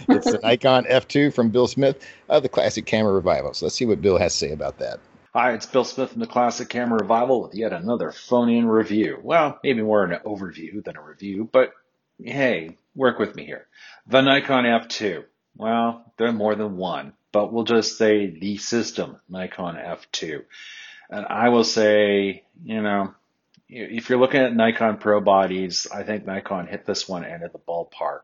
it's 0.09 0.27
a 0.27 0.39
Nikon 0.43 0.85
F2 0.85 1.33
from 1.33 1.51
Bill 1.51 1.67
Smith 1.67 2.05
of 2.29 2.43
the 2.43 2.49
Classic 2.49 2.85
Camera 2.85 3.13
Revival. 3.13 3.55
So 3.55 3.67
let's 3.67 3.77
see 3.77 3.87
what 3.87 4.03
Bill 4.03 4.19
has 4.19 4.33
to 4.33 4.39
say 4.39 4.53
about 4.53 4.79
that. 4.79 5.01
Hi, 5.35 5.53
it's 5.53 5.67
Bill 5.67 5.85
Smith 5.85 6.11
from 6.11 6.21
the 6.21 6.27
Classic 6.27 6.69
Camera 6.69 6.99
Revival 7.01 7.43
with 7.43 7.55
yet 7.55 7.73
another 7.73 8.13
phone-in 8.13 8.67
review. 8.67 9.19
Well, 9.23 9.59
maybe 9.63 9.83
more 9.83 10.05
an 10.05 10.19
overview 10.25 10.83
than 10.83 10.97
a 10.97 11.03
review, 11.03 11.49
but 11.51 11.73
hey, 12.19 12.77
work 12.95 13.19
with 13.19 13.37
me 13.37 13.45
here. 13.45 13.67
The 14.07 14.21
Nikon 14.21 14.65
F2. 14.65 15.25
Well, 15.55 16.13
there 16.17 16.29
are 16.29 16.33
more 16.33 16.55
than 16.55 16.77
one, 16.77 17.13
but 17.33 17.53
we'll 17.53 17.65
just 17.65 17.99
say 17.99 18.27
the 18.27 18.57
system, 18.57 19.21
Nikon 19.29 19.77
F2. 19.77 20.45
And 21.11 21.27
I 21.27 21.49
will 21.49 21.65
say, 21.65 22.45
you 22.65 22.83
know, 22.83 23.15
if 23.69 24.09
you're 24.09 24.19
looking 24.19 24.41
at 24.41 24.55
Nikon 24.55 24.99
Pro 24.99 25.21
bodies, 25.21 25.87
I 25.93 26.03
think 26.03 26.27
Nikon 26.27 26.67
hit 26.67 26.87
this 26.87 27.09
one 27.09 27.25
end 27.25 27.43
of 27.43 27.53
the 27.53 27.59
ballpark 27.59 28.23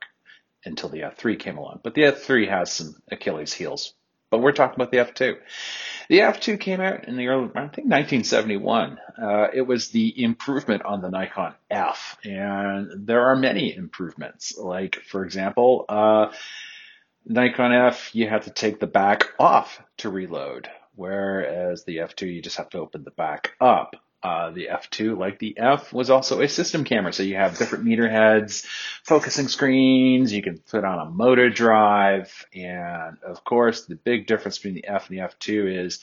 until 0.65 0.89
the 0.89 1.01
F3 1.01 1.39
came 1.39 1.59
along. 1.59 1.81
But 1.83 1.95
the 1.95 2.03
F3 2.03 2.49
has 2.49 2.73
some 2.73 2.95
Achilles 3.11 3.53
heels. 3.53 3.95
But 4.31 4.39
we're 4.41 4.53
talking 4.53 4.75
about 4.75 4.91
the 4.91 4.99
F2. 4.99 5.37
The 6.09 6.19
F2 6.19 6.59
came 6.59 6.81
out 6.81 7.07
in 7.07 7.17
the 7.17 7.29
early, 7.29 7.51
I 7.55 7.69
think 7.69 7.89
1971. 7.89 8.99
Uh, 9.23 9.47
it 9.55 9.63
was 9.63 9.91
the 9.91 10.23
improvement 10.23 10.83
on 10.85 11.03
the 11.03 11.11
Nikon 11.11 11.55
F. 11.71 12.17
And 12.25 13.07
there 13.07 13.27
are 13.27 13.37
many 13.37 13.75
improvements. 13.77 14.57
Like, 14.59 14.97
for 14.97 15.25
example, 15.25 15.85
uh, 15.89 16.33
Nikon 17.27 17.73
F, 17.73 18.15
you 18.15 18.29
had 18.29 18.43
to 18.43 18.51
take 18.51 18.81
the 18.81 18.87
back 18.87 19.29
off 19.39 19.81
to 19.99 20.11
reload. 20.11 20.69
Whereas 20.97 21.85
the 21.85 21.99
F2, 21.99 22.35
you 22.35 22.43
just 22.43 22.57
have 22.57 22.71
to 22.71 22.79
open 22.79 23.05
the 23.05 23.11
back 23.13 23.53
up. 23.61 23.97
Uh, 24.25 24.51
the 24.53 24.69
F2, 24.73 25.19
like 25.19 25.39
the 25.39 25.59
F, 25.59 25.93
was 25.93 26.09
also 26.09 26.41
a 26.41 26.49
system 26.49 26.83
camera. 26.83 27.13
So 27.13 27.23
you 27.23 27.37
have 27.37 27.59
different 27.59 27.85
meter 27.85 28.09
heads, 28.09 28.67
focusing 29.03 29.49
screens, 29.49 30.33
you 30.33 30.43
can 30.43 30.57
put 30.59 30.83
on 30.83 30.99
a 30.99 31.11
motor 31.11 31.51
drive. 31.51 32.47
And 32.55 33.19
of 33.23 33.45
course, 33.45 33.85
the 33.85 33.97
big 33.97 34.27
difference 34.27 34.57
between 34.57 34.77
the 34.77 34.87
F 34.89 35.11
and 35.11 35.19
the 35.19 35.23
F2 35.23 35.85
is 35.85 36.01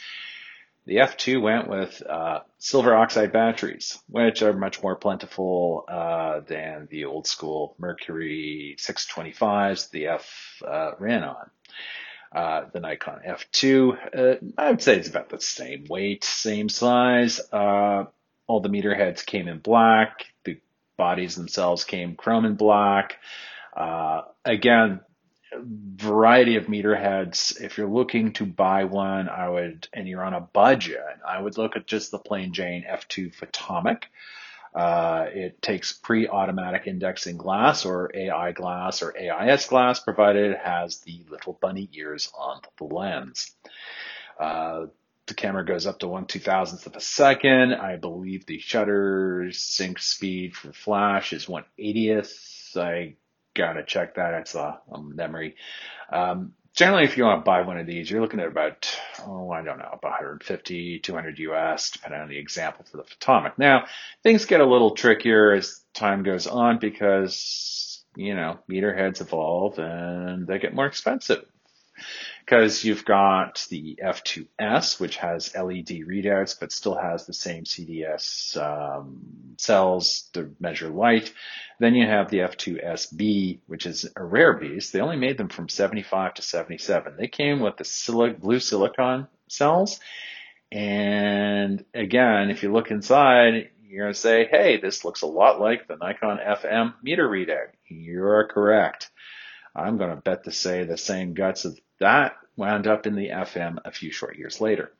the 0.85 0.97
F2 0.97 1.41
went 1.41 1.67
with 1.67 2.01
uh, 2.07 2.41
silver 2.59 2.95
oxide 2.95 3.31
batteries, 3.31 3.97
which 4.07 4.43
are 4.43 4.53
much 4.53 4.83
more 4.83 4.95
plentiful 4.95 5.85
uh, 5.87 6.41
than 6.41 6.87
the 6.91 7.05
old 7.05 7.25
school 7.25 7.75
Mercury 7.79 8.75
625s 8.79 9.89
the 9.89 10.07
F 10.07 10.61
uh, 10.67 10.91
ran 10.99 11.23
on. 11.23 11.49
Uh, 12.31 12.65
the 12.71 12.79
Nikon 12.79 13.21
F2, 13.27 14.15
uh, 14.15 14.35
I 14.57 14.71
would 14.71 14.81
say 14.81 14.95
it's 14.95 15.09
about 15.09 15.29
the 15.29 15.41
same 15.41 15.85
weight, 15.89 16.23
same 16.23 16.69
size. 16.69 17.41
Uh, 17.51 18.05
all 18.47 18.61
the 18.61 18.69
meter 18.69 18.95
heads 18.95 19.23
came 19.23 19.49
in 19.49 19.59
black. 19.59 20.25
The 20.45 20.57
bodies 20.97 21.35
themselves 21.35 21.83
came 21.83 22.15
chrome 22.15 22.45
and 22.45 22.57
black. 22.57 23.17
Uh, 23.75 24.21
again, 24.45 25.01
variety 25.57 26.55
of 26.55 26.69
meter 26.69 26.95
heads. 26.95 27.57
If 27.59 27.77
you're 27.77 27.89
looking 27.89 28.33
to 28.33 28.45
buy 28.45 28.85
one, 28.85 29.27
I 29.27 29.49
would, 29.49 29.87
and 29.93 30.07
you're 30.07 30.23
on 30.23 30.33
a 30.33 30.41
budget, 30.41 30.99
I 31.27 31.41
would 31.41 31.57
look 31.57 31.75
at 31.75 31.87
just 31.87 32.11
the 32.11 32.19
plain 32.19 32.53
Jane 32.53 32.85
F2 32.89 33.35
Photomic. 33.35 34.03
Uh, 34.73 35.25
it 35.33 35.61
takes 35.61 35.91
pre-automatic 35.93 36.83
indexing 36.87 37.37
glass 37.37 37.85
or 37.85 38.09
AI 38.13 38.51
glass 38.53 39.01
or 39.01 39.15
AIS 39.17 39.65
glass, 39.67 39.99
provided 39.99 40.51
it 40.51 40.59
has 40.63 41.01
the 41.01 41.25
little 41.29 41.57
bunny 41.61 41.89
ears 41.93 42.31
on 42.37 42.61
the 42.77 42.85
lens. 42.85 43.51
Uh, 44.39 44.85
the 45.27 45.33
camera 45.33 45.65
goes 45.65 45.85
up 45.87 45.99
to 45.99 46.07
one 46.07 46.25
two 46.25 46.39
thousandth 46.39 46.87
of 46.87 46.95
a 46.95 47.01
second. 47.01 47.73
I 47.73 47.95
believe 47.97 48.45
the 48.45 48.59
shutter 48.59 49.49
sync 49.51 49.99
speed 49.99 50.55
for 50.55 50.73
flash 50.73 51.33
is 51.33 51.47
one 51.47 51.65
eightieth. 51.77 52.31
I 52.75 53.15
gotta 53.53 53.83
check 53.83 54.15
that. 54.15 54.33
It's 54.35 54.55
a, 54.55 54.79
a 54.91 55.01
memory. 55.01 55.55
Um, 56.11 56.53
generally, 56.75 57.03
if 57.03 57.17
you 57.17 57.23
want 57.23 57.41
to 57.41 57.49
buy 57.49 57.61
one 57.61 57.77
of 57.77 57.87
these, 57.87 58.09
you're 58.09 58.21
looking 58.21 58.39
at 58.39 58.47
about, 58.47 58.89
oh, 59.25 59.51
I 59.51 59.61
don't 59.61 59.77
know, 59.77 59.89
about 59.91 60.11
150, 60.11 60.99
200 60.99 61.39
US, 61.39 61.91
depending 61.91 62.21
on 62.21 62.29
the 62.29 62.37
example 62.37 62.85
for 62.89 62.97
the 62.97 63.03
Photomic. 63.03 63.57
Now, 63.57 63.85
things 64.23 64.45
get 64.45 64.61
a 64.61 64.65
little 64.65 64.95
trickier 64.95 65.51
as 65.51 65.81
time 65.93 66.23
goes 66.23 66.47
on 66.47 66.79
because, 66.79 68.03
you 68.15 68.35
know, 68.35 68.59
meter 68.67 68.93
heads 68.95 69.21
evolve 69.21 69.79
and 69.79 70.47
they 70.47 70.59
get 70.59 70.75
more 70.75 70.87
expensive. 70.87 71.45
Because 72.41 72.83
you've 72.83 73.05
got 73.05 73.65
the 73.69 73.99
F2S, 74.03 74.99
which 74.99 75.17
has 75.17 75.55
LED 75.55 75.87
readouts, 76.07 76.59
but 76.59 76.71
still 76.71 76.95
has 76.95 77.25
the 77.25 77.33
same 77.33 77.63
CDS 77.63 78.57
um, 78.57 79.55
cells 79.57 80.29
to 80.33 80.51
measure 80.59 80.89
light. 80.89 81.31
Then 81.79 81.95
you 81.95 82.05
have 82.05 82.29
the 82.29 82.39
F2SB, 82.39 83.59
which 83.67 83.85
is 83.85 84.05
a 84.15 84.23
rare 84.23 84.53
beast. 84.53 84.91
They 84.91 85.01
only 85.01 85.17
made 85.17 85.37
them 85.37 85.49
from 85.49 85.69
75 85.69 86.35
to 86.35 86.41
77. 86.41 87.15
They 87.17 87.27
came 87.27 87.59
with 87.59 87.77
the 87.77 87.83
silic- 87.83 88.39
blue 88.39 88.59
silicon 88.59 89.27
cells. 89.47 89.99
And 90.71 91.85
again, 91.93 92.49
if 92.49 92.63
you 92.63 92.71
look 92.71 92.91
inside, 92.91 93.69
you're 93.87 94.05
going 94.05 94.13
to 94.13 94.19
say, 94.19 94.47
hey, 94.49 94.79
this 94.79 95.03
looks 95.03 95.21
a 95.21 95.27
lot 95.27 95.59
like 95.59 95.87
the 95.87 95.97
Nikon 95.97 96.37
FM 96.37 96.93
meter 97.03 97.27
readout. 97.27 97.71
You're 97.87 98.47
correct. 98.47 99.09
I'm 99.75 99.97
going 99.97 100.11
to 100.11 100.21
bet 100.21 100.45
to 100.45 100.51
say 100.51 100.83
the 100.83 100.97
same 100.97 101.33
guts 101.33 101.65
of 101.65 101.79
that 102.01 102.35
wound 102.57 102.87
up 102.87 103.07
in 103.07 103.15
the 103.15 103.29
FM 103.29 103.77
a 103.85 103.91
few 103.91 104.11
short 104.11 104.37
years 104.37 104.59
later. 104.59 104.91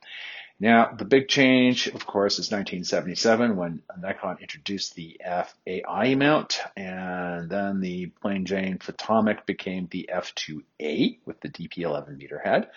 Now, 0.58 0.92
the 0.96 1.04
big 1.04 1.26
change, 1.28 1.88
of 1.88 2.06
course, 2.06 2.34
is 2.34 2.52
1977 2.52 3.56
when 3.56 3.82
Nikon 3.98 4.38
introduced 4.40 4.94
the 4.94 5.20
FAI 5.24 6.14
mount, 6.14 6.60
and 6.76 7.50
then 7.50 7.80
the 7.80 8.06
plain 8.20 8.46
Jane 8.46 8.78
Photomic 8.78 9.44
became 9.44 9.88
the 9.90 10.08
F2A 10.12 11.18
with 11.24 11.40
the 11.40 11.48
DP11 11.48 12.16
meter 12.16 12.38
head, 12.38 12.68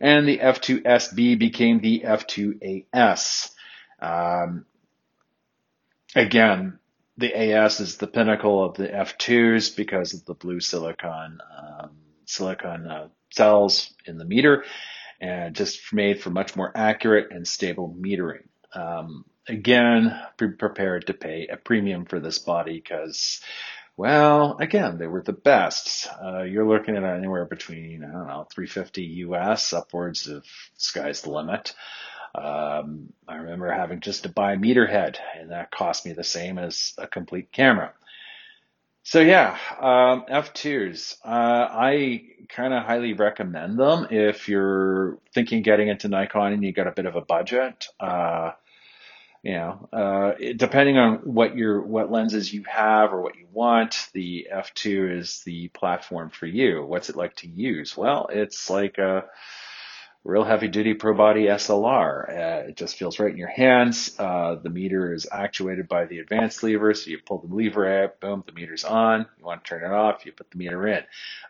and 0.00 0.28
the 0.28 0.38
F2SB 0.38 1.38
became 1.38 1.80
the 1.80 2.04
F2AS. 2.06 3.50
Um, 4.00 4.64
again, 6.14 6.78
the 7.16 7.34
AS 7.34 7.80
is 7.80 7.96
the 7.96 8.06
pinnacle 8.06 8.64
of 8.64 8.76
the 8.76 8.86
F2s 8.86 9.74
because 9.74 10.14
of 10.14 10.24
the 10.24 10.34
blue 10.34 10.60
silicon 10.60 11.40
um, 11.58 11.90
silicon 12.26 12.86
uh, 12.86 13.08
cells 13.30 13.92
in 14.06 14.18
the 14.18 14.24
meter 14.24 14.64
and 15.20 15.54
just 15.54 15.92
made 15.92 16.20
for 16.20 16.30
much 16.30 16.56
more 16.56 16.70
accurate 16.74 17.32
and 17.32 17.46
stable 17.46 17.94
metering. 17.98 18.46
Um, 18.72 19.24
again, 19.48 20.18
be 20.36 20.48
prepared 20.48 21.06
to 21.06 21.14
pay 21.14 21.48
a 21.50 21.56
premium 21.56 22.04
for 22.04 22.20
this 22.20 22.38
body 22.38 22.74
because, 22.74 23.40
well, 23.96 24.56
again, 24.60 24.98
they 24.98 25.06
were 25.06 25.22
the 25.22 25.32
best. 25.32 26.08
Uh, 26.22 26.42
you're 26.42 26.68
looking 26.68 26.96
at 26.96 27.04
anywhere 27.04 27.46
between, 27.46 28.04
I 28.04 28.12
don't 28.12 28.28
know, 28.28 28.46
350 28.52 29.02
US 29.02 29.72
upwards 29.72 30.28
of 30.28 30.44
sky's 30.76 31.22
the 31.22 31.30
limit. 31.30 31.74
Um, 32.34 33.12
I 33.26 33.36
remember 33.36 33.72
having 33.72 34.00
just 34.00 34.24
to 34.24 34.28
buy 34.28 34.52
a 34.52 34.58
meter 34.58 34.86
head 34.86 35.18
and 35.36 35.50
that 35.50 35.70
cost 35.70 36.04
me 36.04 36.12
the 36.12 36.22
same 36.22 36.58
as 36.58 36.92
a 36.98 37.06
complete 37.06 37.50
camera. 37.50 37.92
So 39.08 39.20
yeah, 39.20 39.56
um, 39.80 40.26
F2s. 40.28 41.16
Uh, 41.24 41.28
I 41.70 42.24
kind 42.50 42.74
of 42.74 42.84
highly 42.84 43.14
recommend 43.14 43.78
them 43.78 44.08
if 44.10 44.50
you're 44.50 45.16
thinking 45.32 45.62
getting 45.62 45.88
into 45.88 46.08
Nikon 46.08 46.52
and 46.52 46.62
you 46.62 46.74
got 46.74 46.88
a 46.88 46.92
bit 46.92 47.06
of 47.06 47.16
a 47.16 47.22
budget. 47.22 47.88
Uh, 47.98 48.50
you 49.42 49.52
know, 49.52 49.88
uh, 49.94 50.32
depending 50.54 50.98
on 50.98 51.20
what 51.20 51.56
your 51.56 51.80
what 51.80 52.12
lenses 52.12 52.52
you 52.52 52.64
have 52.64 53.14
or 53.14 53.22
what 53.22 53.36
you 53.36 53.46
want, 53.50 54.10
the 54.12 54.48
f2 54.52 55.18
is 55.20 55.40
the 55.46 55.68
platform 55.68 56.28
for 56.28 56.44
you. 56.44 56.84
What's 56.84 57.08
it 57.08 57.16
like 57.16 57.34
to 57.36 57.48
use? 57.48 57.96
Well, 57.96 58.28
it's 58.30 58.68
like 58.68 58.98
a 58.98 59.24
real 60.24 60.44
heavy 60.44 60.68
duty 60.68 60.94
pro 60.94 61.14
body 61.14 61.44
SLR. 61.44 62.28
Uh, 62.28 62.68
it 62.68 62.76
just 62.76 62.96
feels 62.96 63.18
right 63.18 63.30
in 63.30 63.38
your 63.38 63.48
hands. 63.48 64.14
Uh, 64.18 64.56
the 64.62 64.70
meter 64.70 65.14
is 65.14 65.26
actuated 65.30 65.88
by 65.88 66.04
the 66.04 66.18
advanced 66.18 66.62
lever, 66.62 66.92
so 66.94 67.10
you 67.10 67.18
pull 67.24 67.38
the 67.38 67.54
lever 67.54 68.02
out, 68.02 68.20
boom, 68.20 68.44
the 68.46 68.52
meter's 68.52 68.84
on. 68.84 69.26
You 69.38 69.44
want 69.44 69.64
to 69.64 69.68
turn 69.68 69.84
it 69.84 69.94
off, 69.94 70.26
you 70.26 70.32
put 70.32 70.50
the 70.50 70.58
meter 70.58 70.86
in. 70.86 71.04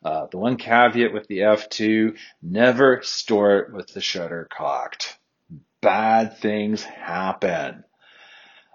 Uh, 0.04 0.26
the 0.30 0.38
one 0.38 0.56
caveat 0.56 1.12
with 1.12 1.26
the 1.28 1.38
F2, 1.38 2.16
never 2.42 3.00
store 3.02 3.58
it 3.58 3.72
with 3.72 3.92
the 3.94 4.00
shutter 4.00 4.46
cocked 4.50 5.18
bad 5.80 6.38
things 6.38 6.82
happen. 6.82 7.84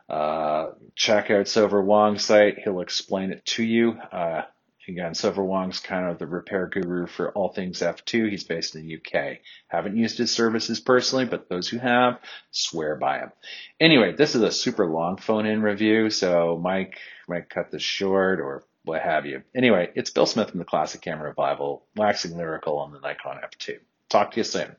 Uh, 0.09 0.67
check 0.95 1.31
out 1.31 1.45
Sover 1.45 1.83
Wong's 1.83 2.23
site. 2.23 2.59
He'll 2.59 2.81
explain 2.81 3.31
it 3.31 3.45
to 3.45 3.63
you. 3.63 3.97
Again, 4.87 5.13
Sover 5.13 5.45
Wong's 5.45 5.79
kind 5.79 6.09
of 6.09 6.19
the 6.19 6.27
repair 6.27 6.67
guru 6.67 7.07
for 7.07 7.31
all 7.31 7.49
things 7.49 7.79
F2. 7.79 8.29
He's 8.29 8.43
based 8.43 8.75
in 8.75 8.85
the 8.85 8.95
UK. 8.97 9.37
Haven't 9.67 9.95
used 9.95 10.17
his 10.17 10.31
services 10.31 10.79
personally, 10.79 11.25
but 11.25 11.47
those 11.47 11.69
who 11.69 11.77
have 11.77 12.19
swear 12.51 12.95
by 12.95 13.19
him. 13.19 13.31
Anyway, 13.79 14.13
this 14.13 14.35
is 14.35 14.41
a 14.41 14.51
super 14.51 14.85
long 14.85 15.17
phone 15.17 15.45
in 15.45 15.61
review, 15.61 16.09
so 16.09 16.59
Mike 16.61 16.97
might 17.27 17.49
cut 17.49 17.71
this 17.71 17.81
short 17.81 18.41
or 18.41 18.63
what 18.83 19.01
have 19.01 19.25
you. 19.25 19.43
Anyway, 19.55 19.89
it's 19.95 20.09
Bill 20.09 20.25
Smith 20.25 20.49
from 20.49 20.59
the 20.59 20.65
Classic 20.65 21.01
Camera 21.01 21.29
Revival, 21.29 21.85
waxing 21.95 22.37
lyrical 22.37 22.77
on 22.79 22.91
the 22.91 22.99
Nikon 22.99 23.37
F2. 23.37 23.77
Talk 24.09 24.31
to 24.31 24.37
you 24.37 24.43
soon. 24.43 24.75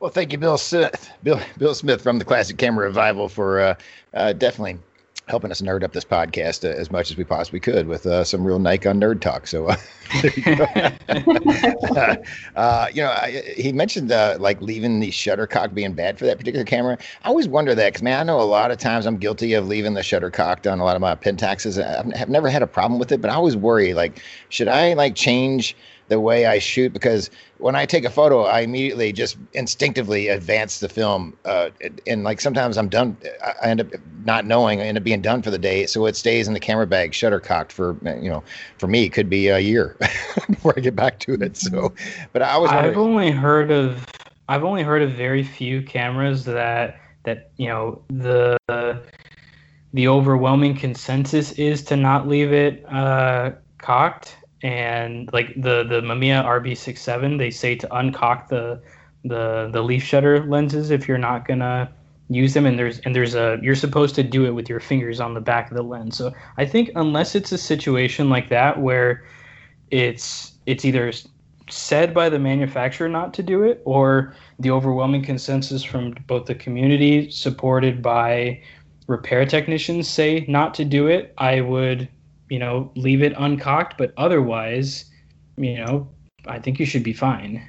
Well, 0.00 0.10
thank 0.10 0.30
you, 0.30 0.38
Bill 0.38 0.58
Smith, 0.58 1.10
Bill 1.24 1.40
Bill 1.58 1.74
Smith 1.74 2.00
from 2.00 2.20
the 2.20 2.24
Classic 2.24 2.56
Camera 2.56 2.86
Revival 2.86 3.28
for 3.28 3.60
uh, 3.60 3.74
uh, 4.14 4.32
definitely 4.32 4.78
helping 5.28 5.50
us 5.50 5.60
nerd 5.60 5.82
up 5.82 5.92
this 5.92 6.04
podcast 6.04 6.64
uh, 6.64 6.72
as 6.74 6.90
much 6.90 7.10
as 7.10 7.16
we 7.16 7.24
possibly 7.24 7.60
could 7.60 7.86
with 7.86 8.06
uh, 8.06 8.24
some 8.24 8.44
real 8.44 8.58
Nikon 8.58 9.00
nerd 9.00 9.20
talk. 9.20 9.46
So, 9.46 9.68
uh, 9.68 9.76
you, 10.36 10.66
uh, 12.56 12.86
you 12.92 13.02
know, 13.02 13.10
I, 13.10 13.42
he 13.56 13.72
mentioned 13.72 14.12
uh, 14.12 14.36
like 14.38 14.60
leaving 14.60 15.00
the 15.00 15.10
shutter 15.10 15.38
shuttercock 15.38 15.74
being 15.74 15.92
bad 15.92 16.18
for 16.18 16.26
that 16.26 16.38
particular 16.38 16.64
camera. 16.64 16.98
I 17.24 17.28
always 17.28 17.48
wonder 17.48 17.74
that 17.74 17.92
because 17.92 18.02
man, 18.02 18.20
I 18.20 18.22
know 18.22 18.40
a 18.40 18.42
lot 18.42 18.70
of 18.70 18.78
times 18.78 19.06
I'm 19.06 19.16
guilty 19.16 19.52
of 19.54 19.66
leaving 19.66 19.94
the 19.94 20.02
shutter 20.02 20.30
cocked 20.30 20.66
on 20.66 20.80
a 20.80 20.84
lot 20.84 20.96
of 20.96 21.00
my 21.00 21.14
Pentaxes. 21.14 21.82
I've 21.82 22.28
never 22.28 22.48
had 22.48 22.62
a 22.62 22.66
problem 22.66 22.98
with 22.98 23.12
it, 23.12 23.20
but 23.20 23.30
I 23.30 23.34
always 23.34 23.56
worry 23.56 23.94
like, 23.94 24.22
should 24.48 24.68
I 24.68 24.94
like 24.94 25.14
change? 25.14 25.76
The 26.08 26.20
way 26.20 26.46
I 26.46 26.58
shoot 26.58 26.92
because 26.92 27.30
when 27.58 27.74
I 27.74 27.86
take 27.86 28.04
a 28.04 28.10
photo, 28.10 28.42
I 28.42 28.60
immediately 28.60 29.12
just 29.12 29.36
instinctively 29.52 30.28
advance 30.28 30.80
the 30.80 30.88
film. 30.88 31.36
Uh, 31.44 31.70
and 32.06 32.24
like 32.24 32.40
sometimes 32.40 32.78
I'm 32.78 32.88
done, 32.88 33.16
I 33.42 33.68
end 33.68 33.80
up 33.80 33.88
not 34.24 34.46
knowing, 34.46 34.80
I 34.80 34.84
end 34.84 34.96
up 34.96 35.04
being 35.04 35.20
done 35.20 35.42
for 35.42 35.50
the 35.50 35.58
day. 35.58 35.86
So 35.86 36.06
it 36.06 36.16
stays 36.16 36.48
in 36.48 36.54
the 36.54 36.60
camera 36.60 36.86
bag, 36.86 37.14
shutter 37.14 37.40
cocked 37.40 37.72
for, 37.72 37.96
you 38.02 38.30
know, 38.30 38.42
for 38.78 38.86
me, 38.86 39.04
it 39.04 39.10
could 39.10 39.28
be 39.28 39.48
a 39.48 39.58
year 39.58 39.96
before 40.48 40.74
I 40.76 40.80
get 40.80 40.96
back 40.96 41.18
to 41.20 41.34
it. 41.34 41.56
So, 41.56 41.92
but 42.32 42.42
I 42.42 42.56
was, 42.56 42.70
I've 42.70 42.96
only 42.96 43.30
heard 43.30 43.70
of, 43.70 44.06
I've 44.48 44.64
only 44.64 44.82
heard 44.82 45.02
of 45.02 45.12
very 45.12 45.42
few 45.42 45.82
cameras 45.82 46.44
that, 46.46 46.98
that, 47.24 47.50
you 47.56 47.68
know, 47.68 48.02
the, 48.08 48.56
the 49.92 50.08
overwhelming 50.08 50.76
consensus 50.76 51.52
is 51.52 51.82
to 51.84 51.96
not 51.96 52.28
leave 52.28 52.52
it 52.52 52.84
uh, 52.90 53.52
cocked 53.78 54.36
and 54.62 55.30
like 55.32 55.48
the 55.54 55.84
the 55.84 56.00
Mamiya 56.00 56.44
RB67, 56.44 57.38
they 57.38 57.50
say 57.50 57.76
to 57.76 57.86
uncock 57.88 58.48
the 58.48 58.80
the 59.24 59.70
the 59.72 59.82
leaf 59.82 60.02
shutter 60.02 60.44
lenses 60.46 60.90
if 60.90 61.06
you're 61.06 61.18
not 61.18 61.46
gonna 61.46 61.90
use 62.28 62.54
them. 62.54 62.66
And 62.66 62.78
there's 62.78 62.98
and 63.00 63.14
there's 63.14 63.34
a 63.34 63.58
you're 63.62 63.74
supposed 63.74 64.14
to 64.16 64.22
do 64.22 64.46
it 64.46 64.50
with 64.50 64.68
your 64.68 64.80
fingers 64.80 65.20
on 65.20 65.34
the 65.34 65.40
back 65.40 65.70
of 65.70 65.76
the 65.76 65.82
lens. 65.82 66.16
So 66.16 66.32
i 66.56 66.64
think 66.64 66.90
unless 66.96 67.34
it's 67.34 67.52
a 67.52 67.58
situation 67.58 68.28
like 68.28 68.48
that 68.48 68.80
where 68.80 69.24
it's 69.90 70.52
it's 70.66 70.84
either 70.84 71.12
said 71.70 72.14
by 72.14 72.28
the 72.28 72.38
manufacturer 72.38 73.08
not 73.08 73.34
to 73.34 73.42
do 73.42 73.62
it 73.62 73.82
or 73.84 74.34
the 74.58 74.70
overwhelming 74.70 75.22
consensus 75.22 75.84
from 75.84 76.14
both 76.26 76.46
the 76.46 76.54
community 76.54 77.30
supported 77.30 78.02
by 78.02 78.60
repair 79.06 79.44
technicians 79.44 80.08
say 80.08 80.44
not 80.48 80.74
to 80.74 80.84
do 80.84 81.06
it 81.06 81.34
i 81.38 81.60
would 81.60 82.08
you 82.50 82.58
know, 82.58 82.90
leave 82.96 83.22
it 83.22 83.34
uncocked, 83.36 83.98
but 83.98 84.12
otherwise, 84.16 85.04
you 85.56 85.76
know, 85.76 86.08
I 86.46 86.58
think 86.58 86.78
you 86.78 86.86
should 86.86 87.02
be 87.02 87.12
fine. 87.12 87.66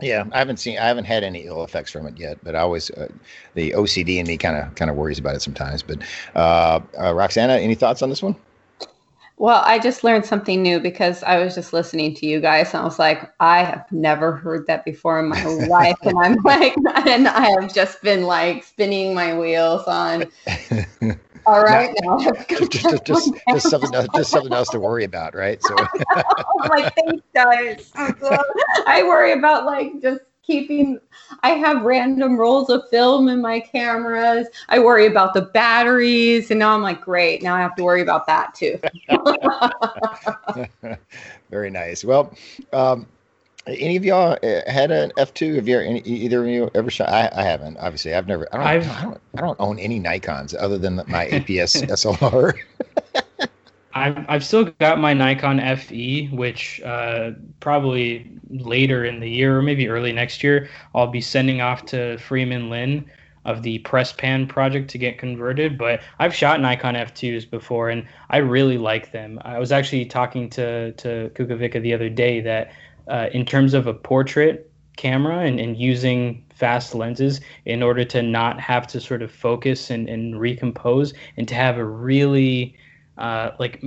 Yeah, 0.00 0.24
I 0.32 0.38
haven't 0.38 0.58
seen, 0.58 0.78
I 0.78 0.86
haven't 0.86 1.06
had 1.06 1.24
any 1.24 1.40
ill 1.40 1.64
effects 1.64 1.90
from 1.90 2.06
it 2.06 2.16
yet, 2.18 2.38
but 2.44 2.54
I 2.54 2.60
always, 2.60 2.90
uh, 2.90 3.08
the 3.54 3.72
OCD 3.72 4.18
in 4.18 4.26
me 4.26 4.36
kind 4.36 4.56
of, 4.56 4.74
kind 4.76 4.90
of 4.90 4.96
worries 4.96 5.18
about 5.18 5.34
it 5.34 5.42
sometimes. 5.42 5.82
But 5.82 6.02
uh, 6.36 6.80
uh, 7.00 7.14
Roxana, 7.14 7.54
any 7.54 7.74
thoughts 7.74 8.00
on 8.02 8.08
this 8.08 8.22
one? 8.22 8.36
Well, 9.38 9.62
I 9.64 9.78
just 9.78 10.02
learned 10.02 10.26
something 10.26 10.62
new 10.62 10.80
because 10.80 11.22
I 11.22 11.38
was 11.38 11.54
just 11.54 11.72
listening 11.72 12.12
to 12.16 12.26
you 12.26 12.40
guys 12.40 12.74
and 12.74 12.82
I 12.82 12.84
was 12.84 12.98
like, 12.98 13.32
I 13.38 13.62
have 13.62 13.86
never 13.92 14.34
heard 14.34 14.66
that 14.66 14.84
before 14.84 15.20
in 15.20 15.28
my 15.28 15.44
life. 15.68 15.96
and 16.02 16.18
I'm 16.18 16.36
like, 16.42 16.74
and 17.06 17.28
I 17.28 17.50
have 17.60 17.72
just 17.72 18.02
been 18.02 18.24
like 18.24 18.64
spinning 18.64 19.14
my 19.14 19.38
wheels 19.38 19.84
on 19.86 20.24
all 21.48 21.62
right, 21.62 21.94
now 22.02 22.18
just, 22.18 22.70
just, 22.70 23.04
just, 23.06 23.32
just, 23.50 23.70
something 23.70 23.94
else, 23.94 24.06
just 24.14 24.30
something 24.30 24.52
else 24.52 24.68
to 24.68 24.78
worry 24.78 25.04
about, 25.04 25.34
right? 25.34 25.62
So, 25.62 25.74
oh 26.16 26.68
my 26.68 26.90
thanks, 26.90 27.24
guys. 27.34 27.90
I 28.86 29.02
worry 29.04 29.32
about 29.32 29.64
like 29.64 30.02
just 30.02 30.20
keeping. 30.42 31.00
I 31.42 31.50
have 31.50 31.82
random 31.82 32.36
rolls 32.36 32.68
of 32.68 32.82
film 32.90 33.28
in 33.28 33.40
my 33.40 33.60
cameras. 33.60 34.48
I 34.68 34.78
worry 34.78 35.06
about 35.06 35.32
the 35.32 35.42
batteries, 35.42 36.50
and 36.50 36.58
now 36.58 36.74
I'm 36.74 36.82
like, 36.82 37.00
great. 37.00 37.42
Now 37.42 37.54
I 37.54 37.60
have 37.60 37.76
to 37.76 37.82
worry 37.82 38.02
about 38.02 38.26
that 38.26 38.54
too. 38.54 38.78
Very 41.50 41.70
nice. 41.70 42.04
Well, 42.04 42.34
um, 42.74 43.06
any 43.68 43.96
of 43.96 44.04
y'all 44.04 44.38
uh, 44.42 44.60
had 44.70 44.90
an 44.90 45.12
F 45.18 45.34
two? 45.34 45.54
Have 45.54 45.68
you 45.68 45.78
any, 45.78 46.00
either 46.00 46.42
of 46.42 46.48
you 46.48 46.70
ever 46.74 46.90
shot? 46.90 47.08
I, 47.08 47.30
I 47.34 47.42
haven't. 47.42 47.76
Obviously, 47.78 48.14
I've 48.14 48.26
never. 48.26 48.48
I 48.52 48.56
don't, 48.56 48.66
I've, 48.66 48.90
I 48.90 49.02
don't. 49.02 49.20
I 49.36 49.40
don't 49.40 49.60
own 49.60 49.78
any 49.78 49.98
Nikon's 49.98 50.54
other 50.54 50.78
than 50.78 50.96
my 51.06 51.26
APS 51.26 51.86
SLR. 51.88 52.54
I've 53.94 54.24
I've 54.28 54.44
still 54.44 54.64
got 54.64 55.00
my 55.00 55.12
Nikon 55.12 55.60
FE, 55.76 56.28
which 56.28 56.80
uh, 56.82 57.32
probably 57.60 58.30
later 58.50 59.04
in 59.04 59.20
the 59.20 59.28
year 59.28 59.58
or 59.58 59.62
maybe 59.62 59.88
early 59.88 60.12
next 60.12 60.42
year, 60.42 60.68
I'll 60.94 61.08
be 61.08 61.20
sending 61.20 61.60
off 61.60 61.84
to 61.86 62.16
Freeman 62.18 62.70
Lin 62.70 63.10
of 63.44 63.62
the 63.62 63.78
press 63.78 64.12
pan 64.12 64.46
project 64.46 64.90
to 64.90 64.98
get 64.98 65.18
converted. 65.18 65.78
But 65.78 66.02
I've 66.18 66.34
shot 66.34 66.60
Nikon 66.60 66.94
F2s 66.94 67.48
before, 67.50 67.88
and 67.88 68.06
I 68.30 68.38
really 68.38 68.78
like 68.78 69.10
them. 69.10 69.40
I 69.42 69.58
was 69.58 69.72
actually 69.72 70.04
talking 70.06 70.50
to 70.50 70.92
to 70.92 71.30
Kukavica 71.34 71.80
the 71.82 71.94
other 71.94 72.08
day 72.08 72.40
that 72.40 72.72
uh, 73.08 73.28
in 73.32 73.44
terms 73.44 73.74
of 73.74 73.86
a 73.86 73.94
portrait 73.94 74.70
camera 74.96 75.38
and, 75.38 75.58
and 75.60 75.76
using 75.76 76.44
fast 76.54 76.94
lenses 76.94 77.40
in 77.64 77.82
order 77.82 78.04
to 78.04 78.20
not 78.20 78.60
have 78.60 78.86
to 78.88 79.00
sort 79.00 79.22
of 79.22 79.30
focus 79.30 79.90
and, 79.90 80.08
and 80.08 80.40
recompose 80.40 81.14
and 81.36 81.46
to 81.48 81.54
have 81.54 81.78
a 81.78 81.84
really 81.84 82.76
uh, 83.16 83.52
like 83.58 83.82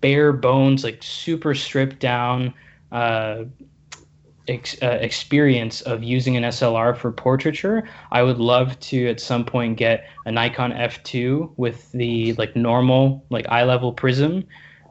bare 0.00 0.32
bones, 0.32 0.84
like 0.84 1.02
super 1.02 1.54
stripped 1.54 1.98
down 1.98 2.52
uh, 2.92 3.44
ex- 4.48 4.80
uh, 4.82 4.98
experience 5.00 5.80
of 5.82 6.02
using 6.02 6.36
an 6.36 6.42
SLR 6.44 6.96
for 6.96 7.10
portraiture. 7.10 7.88
I 8.12 8.22
would 8.22 8.38
love 8.38 8.78
to 8.80 9.08
at 9.08 9.20
some 9.20 9.44
point 9.44 9.78
get 9.78 10.06
a 10.26 10.30
Nikon 10.30 10.72
F2 10.72 11.52
with 11.56 11.90
the 11.92 12.34
like 12.34 12.54
normal 12.54 13.24
like 13.30 13.48
eye 13.48 13.64
level 13.64 13.92
prism 13.92 14.44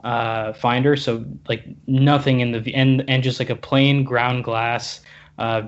uh, 0.04 0.54
finder, 0.54 0.96
so 0.96 1.24
like 1.48 1.66
nothing 1.88 2.42
in 2.42 2.52
the 2.52 2.74
and 2.76 3.04
and 3.08 3.24
just 3.24 3.40
like 3.40 3.50
a 3.50 3.56
plain 3.56 4.04
ground 4.04 4.44
glass 4.44 5.02
uh, 5.40 5.64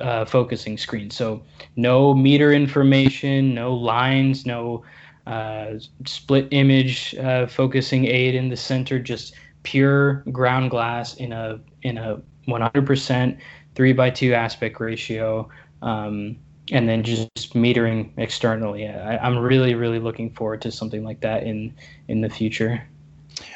uh, 0.00 0.24
focusing 0.24 0.76
screen. 0.76 1.10
So 1.10 1.42
no 1.76 2.14
meter 2.14 2.52
information, 2.52 3.54
no 3.54 3.74
lines, 3.74 4.46
no 4.46 4.84
uh, 5.26 5.74
split 6.04 6.48
image 6.50 7.14
uh, 7.16 7.46
focusing 7.46 8.06
aid 8.06 8.34
in 8.34 8.48
the 8.48 8.56
center, 8.56 8.98
just 8.98 9.34
pure 9.62 10.24
ground 10.32 10.70
glass 10.70 11.14
in 11.14 11.32
a 11.32 11.60
in 11.82 11.98
a 11.98 12.20
100% 12.48 13.38
three 13.74 13.92
by 13.92 14.10
two 14.10 14.34
aspect 14.34 14.80
ratio. 14.80 15.48
Um, 15.82 16.36
and 16.72 16.88
then 16.88 17.04
just 17.04 17.54
metering 17.54 18.10
externally. 18.16 18.88
I, 18.88 19.18
I'm 19.18 19.38
really, 19.38 19.74
really 19.74 20.00
looking 20.00 20.30
forward 20.30 20.60
to 20.62 20.72
something 20.72 21.04
like 21.04 21.20
that 21.20 21.44
in 21.44 21.72
in 22.08 22.20
the 22.22 22.28
future. 22.28 22.82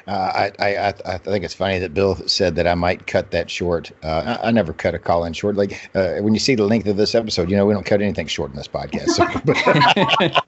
Uh, 0.07 0.51
I, 0.59 0.65
I 0.65 0.95
I 1.05 1.19
think 1.19 1.45
it's 1.45 1.55
funny 1.55 1.79
that 1.79 1.95
Bill 1.95 2.17
said 2.27 2.57
that 2.57 2.67
I 2.67 2.75
might 2.75 3.07
cut 3.07 3.31
that 3.33 3.51
short. 3.51 3.91
Uh, 4.03 4.39
I, 4.43 4.49
I, 4.49 4.51
never 4.51 4.73
cut 4.73 4.95
a 4.95 4.99
call 4.99 5.25
in 5.25 5.33
short. 5.33 5.57
Like 5.57 5.91
uh, 5.95 6.17
when 6.17 6.33
you 6.33 6.41
see 6.41 6.55
the 6.55 6.65
length 6.65 6.87
of 6.87 6.97
this 6.97 7.15
episode, 7.15 7.51
you 7.51 7.57
know 7.57 7.67
we 7.67 7.75
don't 7.75 7.87
cut 7.87 8.01
anything 8.01 8.27
short 8.27 8.51
in 8.51 8.57
this 8.57 8.69
podcast. 8.69 9.11
So, 9.11 9.27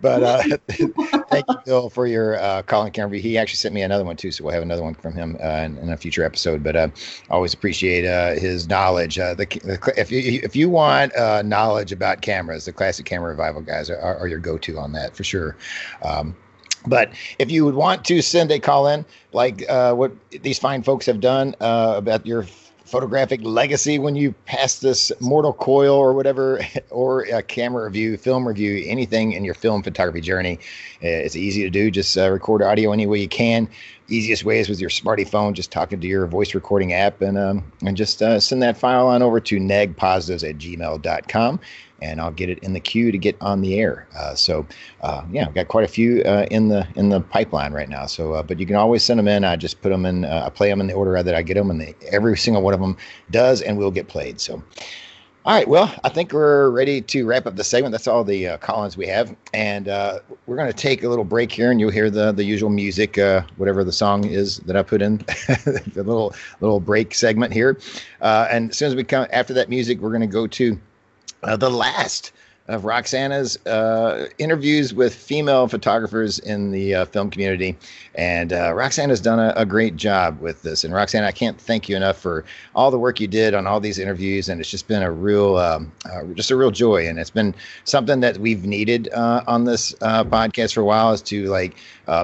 but 0.00 0.22
uh, 0.22 0.42
thank 1.30 1.44
you, 1.48 1.56
Bill, 1.64 1.90
for 1.90 2.06
your 2.06 2.40
uh, 2.40 2.62
calling 2.62 2.92
camera. 2.92 3.18
He 3.18 3.38
actually 3.38 3.56
sent 3.56 3.74
me 3.74 3.82
another 3.82 4.04
one 4.04 4.16
too, 4.16 4.32
so 4.32 4.44
we'll 4.44 4.54
have 4.54 4.62
another 4.62 4.82
one 4.82 4.94
from 4.94 5.14
him 5.14 5.36
uh, 5.42 5.46
in, 5.46 5.78
in, 5.78 5.90
a 5.90 5.96
future 5.96 6.24
episode. 6.24 6.62
But 6.62 6.76
uh, 6.76 6.88
always 7.30 7.54
appreciate 7.54 8.04
his 8.38 8.68
knowledge. 8.68 9.16
The, 9.16 9.34
the, 9.34 9.92
if 9.96 10.10
you 10.10 10.40
if 10.42 10.56
you 10.56 10.68
want 10.68 11.12
knowledge 11.46 11.92
about 11.92 12.22
cameras, 12.22 12.64
the 12.64 12.72
classic 12.72 13.06
camera 13.06 13.30
revival 13.30 13.60
guys 13.60 13.90
are, 13.90 13.98
are 13.98 14.28
your 14.28 14.38
go-to 14.38 14.78
on 14.78 14.92
that 14.92 15.16
for 15.16 15.24
sure. 15.24 15.56
Um, 16.02 16.36
but 16.88 17.12
if 17.38 17.50
you 17.50 17.64
would 17.64 17.74
want 17.74 18.04
to 18.06 18.22
send 18.22 18.50
a 18.50 18.58
call 18.58 18.88
in, 18.88 19.04
like 19.32 19.68
uh, 19.68 19.94
what 19.94 20.12
these 20.30 20.58
fine 20.58 20.82
folks 20.82 21.06
have 21.06 21.20
done 21.20 21.54
uh, 21.60 21.94
about 21.96 22.26
your 22.26 22.46
photographic 22.88 23.40
legacy 23.42 23.98
when 23.98 24.16
you 24.16 24.32
pass 24.46 24.78
this 24.78 25.12
mortal 25.20 25.52
coil 25.52 25.94
or 25.94 26.14
whatever, 26.14 26.60
or 26.90 27.22
a 27.22 27.42
camera 27.42 27.84
review, 27.84 28.16
film 28.16 28.48
review, 28.48 28.82
anything 28.86 29.32
in 29.32 29.44
your 29.44 29.54
film 29.54 29.82
photography 29.82 30.20
journey. 30.20 30.58
Uh, 31.02 31.08
it's 31.08 31.36
easy 31.36 31.62
to 31.62 31.70
do. 31.70 31.90
Just 31.90 32.16
uh, 32.16 32.30
record 32.30 32.62
audio 32.62 32.92
any 32.92 33.06
way 33.06 33.20
you 33.20 33.28
can. 33.28 33.68
Easiest 34.08 34.42
way 34.42 34.58
is 34.58 34.70
with 34.70 34.80
your 34.80 34.88
smartphone, 34.88 35.52
just 35.52 35.70
talking 35.70 36.00
to 36.00 36.06
your 36.06 36.26
voice 36.26 36.54
recording 36.54 36.94
app 36.94 37.20
and 37.20 37.36
um, 37.36 37.72
and 37.84 37.94
just 37.94 38.22
uh, 38.22 38.40
send 38.40 38.62
that 38.62 38.78
file 38.78 39.06
on 39.06 39.22
over 39.22 39.38
to 39.38 39.58
negpositives 39.58 40.48
at 40.48 40.56
gmail.com 40.56 41.60
and 42.00 42.20
I'll 42.20 42.30
get 42.30 42.48
it 42.48 42.58
in 42.60 42.72
the 42.72 42.80
queue 42.80 43.10
to 43.10 43.18
get 43.18 43.36
on 43.40 43.60
the 43.60 43.78
air. 43.78 44.06
Uh, 44.16 44.34
so, 44.34 44.66
uh, 45.02 45.22
yeah, 45.30 45.46
I've 45.46 45.54
got 45.54 45.68
quite 45.68 45.84
a 45.84 45.88
few 45.88 46.22
uh, 46.22 46.46
in 46.50 46.68
the 46.68 46.86
in 46.96 47.08
the 47.08 47.20
pipeline 47.20 47.72
right 47.72 47.88
now. 47.88 48.06
So, 48.06 48.34
uh, 48.34 48.42
but 48.42 48.60
you 48.60 48.66
can 48.66 48.76
always 48.76 49.02
send 49.02 49.18
them 49.18 49.28
in. 49.28 49.44
I 49.44 49.56
just 49.56 49.80
put 49.80 49.90
them 49.90 50.06
in. 50.06 50.24
Uh, 50.24 50.44
I 50.46 50.50
play 50.50 50.68
them 50.68 50.80
in 50.80 50.86
the 50.86 50.94
order 50.94 51.20
that 51.22 51.34
I 51.34 51.42
get 51.42 51.54
them, 51.54 51.70
and 51.70 51.80
they, 51.80 51.94
every 52.10 52.36
single 52.36 52.62
one 52.62 52.74
of 52.74 52.80
them 52.80 52.96
does 53.30 53.62
and 53.62 53.78
will 53.78 53.90
get 53.90 54.08
played. 54.08 54.40
So. 54.40 54.62
All 55.44 55.54
right, 55.54 55.68
well, 55.68 55.94
I 56.04 56.10
think 56.10 56.32
we're 56.34 56.68
ready 56.68 57.00
to 57.00 57.24
wrap 57.24 57.46
up 57.46 57.56
the 57.56 57.64
segment. 57.64 57.92
That's 57.92 58.06
all 58.06 58.22
the 58.22 58.48
uh, 58.48 58.90
we 58.98 59.06
have, 59.06 59.34
and 59.54 59.86
we're 59.86 60.56
going 60.56 60.70
to 60.70 60.76
take 60.76 61.02
a 61.04 61.08
little 61.08 61.24
break 61.24 61.50
here, 61.50 61.70
and 61.70 61.80
you'll 61.80 61.90
hear 61.90 62.10
the 62.10 62.32
the 62.32 62.44
usual 62.44 62.68
music, 62.68 63.18
whatever 63.56 63.82
the 63.82 63.92
song 63.92 64.26
is 64.26 64.58
that 64.58 64.76
I 64.76 64.82
put 64.82 65.00
in, 65.00 65.16
the 65.46 66.02
little 66.04 66.34
little 66.60 66.80
break 66.80 67.14
segment 67.14 67.54
here. 67.54 67.78
and 68.20 68.70
as 68.70 68.76
soon 68.76 68.88
as 68.88 68.94
we 68.94 69.04
come 69.04 69.26
after 69.32 69.54
that 69.54 69.70
music, 69.70 70.00
we're 70.00 70.10
going 70.10 70.20
to 70.20 70.26
go 70.26 70.46
to 70.48 70.78
uh, 71.42 71.56
the 71.56 71.70
last 71.70 72.32
of 72.68 72.84
Roxana's 72.84 73.56
uh, 73.66 74.26
interviews 74.38 74.92
with 74.92 75.14
female 75.14 75.68
photographers 75.68 76.38
in 76.38 76.70
the 76.70 76.94
uh, 76.94 77.04
film 77.06 77.30
community. 77.30 77.76
And 78.18 78.52
uh, 78.52 78.74
Roxana 78.74 79.12
has 79.12 79.20
done 79.20 79.38
a, 79.38 79.52
a, 79.54 79.64
great 79.64 79.94
job 79.94 80.40
with 80.40 80.62
this. 80.62 80.82
And 80.82 80.92
Roxanne, 80.92 81.22
I 81.22 81.30
can't 81.30 81.56
thank 81.56 81.88
you 81.88 81.94
enough 81.96 82.18
for 82.18 82.44
all 82.74 82.90
the 82.90 82.98
work 82.98 83.20
you 83.20 83.28
did 83.28 83.54
on 83.54 83.68
all 83.68 83.78
these 83.78 83.96
interviews. 83.96 84.48
And 84.48 84.60
it's 84.60 84.68
just 84.68 84.88
been 84.88 85.04
a 85.04 85.12
real, 85.12 85.56
um, 85.56 85.92
uh, 86.04 86.24
just 86.34 86.50
a 86.50 86.56
real 86.56 86.72
joy. 86.72 87.06
And 87.06 87.20
it's 87.20 87.30
been 87.30 87.54
something 87.84 88.18
that 88.18 88.38
we've 88.38 88.64
needed 88.64 89.08
uh, 89.14 89.44
on 89.46 89.66
this 89.66 89.94
uh, 90.00 90.24
podcast 90.24 90.74
for 90.74 90.80
a 90.80 90.84
while 90.84 91.12
is 91.12 91.22
to 91.22 91.46
like 91.46 91.76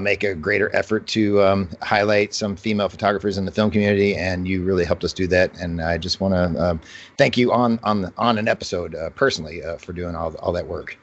make 0.03 0.25
a 0.25 0.35
greater 0.35 0.75
effort 0.75 1.07
to 1.07 1.41
um, 1.43 1.69
highlight 1.81 2.35
some 2.35 2.57
female 2.57 2.89
photographers 2.89 3.39
in 3.39 3.45
the 3.45 3.53
film 3.53 3.71
community. 3.71 4.17
And 4.17 4.49
you 4.49 4.65
really 4.65 4.85
helped 4.85 5.05
us 5.05 5.13
do 5.13 5.29
that. 5.29 5.57
And 5.61 5.81
I 5.81 5.97
just 5.97 6.21
want 6.21 6.35
to 6.35 6.61
um, 6.61 6.81
thank 7.19 7.37
you 7.37 7.53
on 7.53 7.79
on 7.85 8.13
on 8.19 8.37
an 8.39 8.49
episode 8.49 8.97
personally 9.15 9.63
for 9.79 9.93
doing 9.93 10.17
all 10.17 10.35
all 10.41 10.51
that 10.55 10.67
work. 10.67 10.99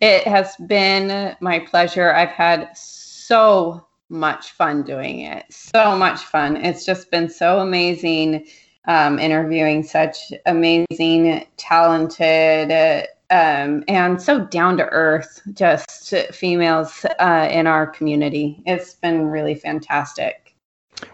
It 0.00 0.26
has 0.26 0.56
been 0.66 1.36
my 1.42 1.58
pleasure. 1.58 2.14
I've 2.14 2.30
had 2.30 2.74
so 2.74 3.84
much 4.12 4.52
fun 4.52 4.82
doing 4.82 5.20
it. 5.20 5.46
So 5.50 5.96
much 5.96 6.20
fun. 6.20 6.56
It's 6.56 6.84
just 6.84 7.10
been 7.10 7.28
so 7.28 7.60
amazing 7.60 8.46
um, 8.86 9.18
interviewing 9.18 9.82
such 9.82 10.32
amazing, 10.46 11.46
talented, 11.56 13.06
um, 13.30 13.84
and 13.88 14.20
so 14.20 14.40
down 14.46 14.76
to 14.76 14.84
earth, 14.88 15.40
just 15.54 16.14
females 16.32 17.06
uh, 17.18 17.48
in 17.50 17.66
our 17.66 17.86
community. 17.86 18.62
It's 18.66 18.94
been 18.94 19.26
really 19.26 19.54
fantastic. 19.54 20.41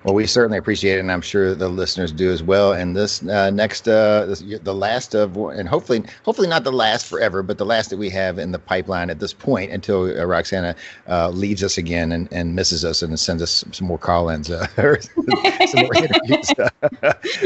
Well, 0.05 0.15
we 0.15 0.27
certainly 0.27 0.59
appreciate 0.59 0.97
it, 0.97 1.01
and 1.01 1.11
I'm 1.11 1.21
sure 1.21 1.55
the 1.55 1.69
listeners 1.69 2.13
do 2.13 2.31
as 2.31 2.43
well. 2.43 2.73
And 2.73 2.97
this 2.97 3.23
uh, 3.23 3.51
next, 3.51 3.89
uh, 3.89 4.27
this, 4.27 4.41
the 4.41 4.75
last 4.75 5.15
of, 5.15 5.37
and 5.37 5.69
hopefully, 5.69 6.03
hopefully 6.25 6.49
not 6.49 6.65
the 6.65 6.73
last 6.73 7.07
forever, 7.07 7.43
but 7.43 7.59
the 7.59 7.67
last 7.67 7.91
that 7.91 7.97
we 7.97 8.11
have 8.11 8.39
in 8.39 8.53
the 8.53 8.59
pipeline 8.59 9.11
at 9.11 9.19
this 9.19 9.33
point 9.33 9.73
until 9.73 10.05
uh, 10.05 10.25
Roxana 10.25 10.75
uh, 11.09 11.31
leaves 11.31 11.63
us 11.63 11.79
again 11.79 12.13
and, 12.13 12.29
and 12.33 12.55
misses 12.55 12.85
us 12.85 13.03
and 13.03 13.19
sends 13.19 13.43
us 13.43 13.65
some, 13.73 13.87
more 13.87 13.99
call-ins, 13.99 14.51
uh, 14.51 14.67
some 15.67 15.83
more 15.83 15.95
interviews. 15.97 16.51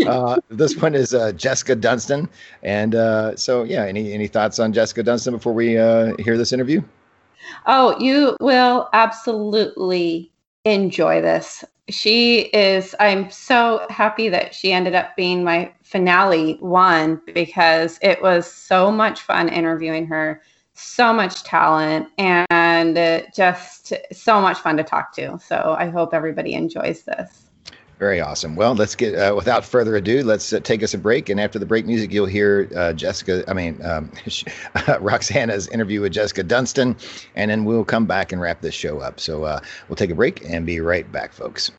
Uh, 0.07 0.39
this 0.49 0.77
one 0.77 0.95
is 0.95 1.15
Jessica 1.37 1.75
Dunstan, 1.75 2.29
and 2.63 2.93
so 3.39 3.63
yeah, 3.63 3.85
any 3.85 4.13
any 4.13 4.27
thoughts 4.27 4.59
on 4.59 4.73
Jessica 4.73 5.03
Dunstan 5.03 5.35
before 5.35 5.53
we 5.53 5.71
hear 6.23 6.37
this 6.37 6.53
interview? 6.53 6.83
Oh, 7.67 7.97
you 7.99 8.37
will 8.41 8.89
absolutely 8.93 10.31
enjoy 10.65 11.21
this 11.21 11.65
she 11.89 12.41
is 12.53 12.95
i'm 13.01 13.31
so 13.31 13.85
happy 13.91 14.29
that 14.29 14.55
she 14.55 14.73
ended 14.73 14.95
up 14.95 15.17
being 15.17 15.43
my 15.43 15.73
finale 15.83 16.55
one 16.61 17.21
because 17.35 17.99
it 18.03 18.23
was 18.23 18.51
so 18.51 18.91
much 18.91 19.23
fun 19.23 19.49
interviewing 19.49 20.07
her 20.07 20.43
so 20.75 21.13
much 21.13 21.43
talent 21.45 22.09
and 22.19 22.97
just 23.35 23.93
so 24.11 24.41
much 24.41 24.59
fun 24.59 24.77
to 24.77 24.83
talk 24.83 25.13
to. 25.15 25.39
So 25.39 25.77
i 25.79 25.89
hope 25.89 26.15
everybody 26.15 26.55
enjoys 26.55 27.03
this 27.03 27.52
very 28.03 28.21
awesome. 28.21 28.57
Well, 28.57 28.75
let's 28.75 28.97
get 28.97 29.15
uh, 29.15 29.33
without 29.37 29.65
further 29.65 29.95
ado. 29.95 30.25
Let's 30.25 30.53
uh, 30.53 30.59
take 30.59 30.83
us 30.83 30.93
a 30.93 30.99
break, 30.99 31.29
and 31.29 31.41
after 31.41 31.61
the 31.61 31.67
break 31.67 31.87
music, 31.87 32.13
you'll 32.13 32.27
hear 32.27 32.69
uh, 32.75 32.93
Jessica. 32.93 33.45
I 33.47 33.53
mean, 33.55 33.81
um, 33.85 34.11
Roxana's 34.99 35.69
interview 35.69 36.01
with 36.01 36.13
Jessica 36.13 36.43
Dunstan, 36.43 36.97
and 37.37 37.49
then 37.49 37.65
we'll 37.65 37.85
come 37.85 38.05
back 38.05 38.33
and 38.33 38.41
wrap 38.41 38.61
this 38.61 38.75
show 38.75 38.99
up. 38.99 39.21
So 39.21 39.45
uh, 39.45 39.61
we'll 39.89 39.95
take 39.95 40.11
a 40.11 40.17
break 40.17 40.43
and 40.45 40.67
be 40.67 40.81
right 40.81 41.11
back, 41.13 41.33
folks. 41.33 41.71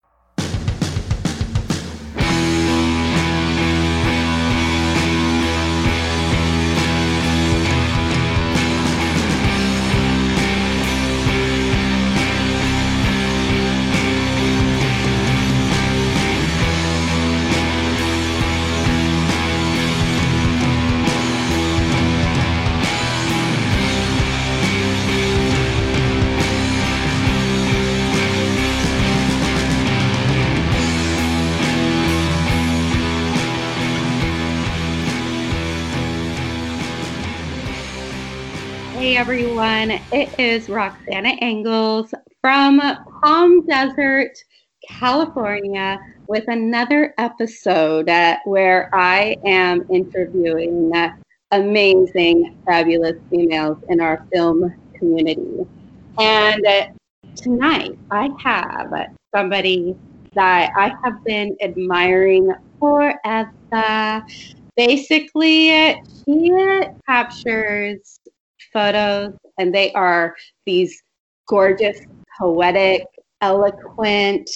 Everyone. 39.15 39.91
It 40.11 40.34
is 40.40 40.69
Roxana 40.69 41.35
Engels 41.40 42.14
from 42.41 42.81
Palm 43.22 43.64
Desert, 43.68 44.31
California, 44.88 45.99
with 46.27 46.45
another 46.48 47.14
episode 47.19 48.10
uh, 48.10 48.38
where 48.45 48.90
I 48.91 49.35
am 49.45 49.85
interviewing 49.91 50.91
uh, 50.95 51.11
amazing, 51.52 52.57
fabulous 52.65 53.18
females 53.30 53.77
in 53.90 54.02
our 54.02 54.26
film 54.34 54.73
community. 54.95 55.68
And 56.18 56.65
uh, 56.65 56.88
tonight 57.35 57.98
I 58.10 58.30
have 58.40 58.91
somebody 59.35 59.95
that 60.34 60.72
I 60.76 60.91
have 61.03 61.23
been 61.23 61.56
admiring 61.61 62.52
forever. 62.80 64.26
Basically, 64.76 66.02
she 66.26 66.81
captures 67.07 68.19
photos, 68.73 69.33
and 69.57 69.73
they 69.73 69.93
are 69.93 70.35
these 70.65 71.01
gorgeous, 71.47 71.99
poetic, 72.39 73.05
eloquent, 73.41 74.49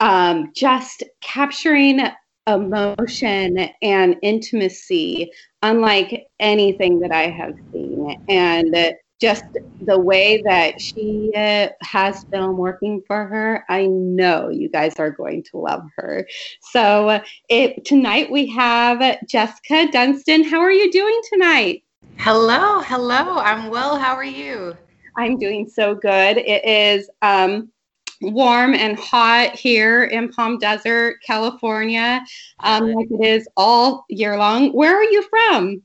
um, 0.00 0.50
just 0.54 1.04
capturing 1.20 2.00
emotion 2.48 3.68
and 3.82 4.16
intimacy 4.22 5.30
unlike 5.62 6.26
anything 6.40 6.98
that 7.00 7.12
I 7.12 7.28
have 7.28 7.54
seen. 7.72 8.20
And 8.28 8.74
just 9.20 9.44
the 9.80 10.00
way 10.00 10.42
that 10.44 10.80
she 10.80 11.30
uh, 11.36 11.68
has 11.82 12.24
film 12.32 12.56
working 12.56 13.00
for 13.06 13.24
her, 13.26 13.64
I 13.68 13.86
know 13.86 14.48
you 14.48 14.68
guys 14.68 14.96
are 14.98 15.10
going 15.10 15.44
to 15.44 15.58
love 15.58 15.84
her. 15.96 16.26
So 16.72 17.20
it, 17.48 17.84
tonight 17.84 18.32
we 18.32 18.48
have 18.48 19.18
Jessica 19.28 19.86
Dunstan. 19.92 20.42
How 20.42 20.58
are 20.58 20.72
you 20.72 20.90
doing 20.90 21.20
tonight? 21.32 21.84
Hello, 22.24 22.80
hello. 22.82 23.38
I'm 23.38 23.68
well. 23.68 23.98
How 23.98 24.14
are 24.14 24.22
you? 24.22 24.76
I'm 25.16 25.36
doing 25.40 25.68
so 25.68 25.96
good. 25.96 26.36
It 26.36 26.64
is 26.64 27.10
um, 27.20 27.72
warm 28.20 28.76
and 28.76 28.96
hot 28.96 29.56
here 29.56 30.04
in 30.04 30.28
Palm 30.28 30.58
Desert, 30.58 31.16
California, 31.26 32.22
um, 32.60 32.92
like 32.92 33.08
it 33.10 33.26
is 33.26 33.48
all 33.56 34.04
year 34.08 34.38
long. 34.38 34.70
Where 34.70 34.94
are 34.94 35.02
you 35.02 35.24
from? 35.28 35.82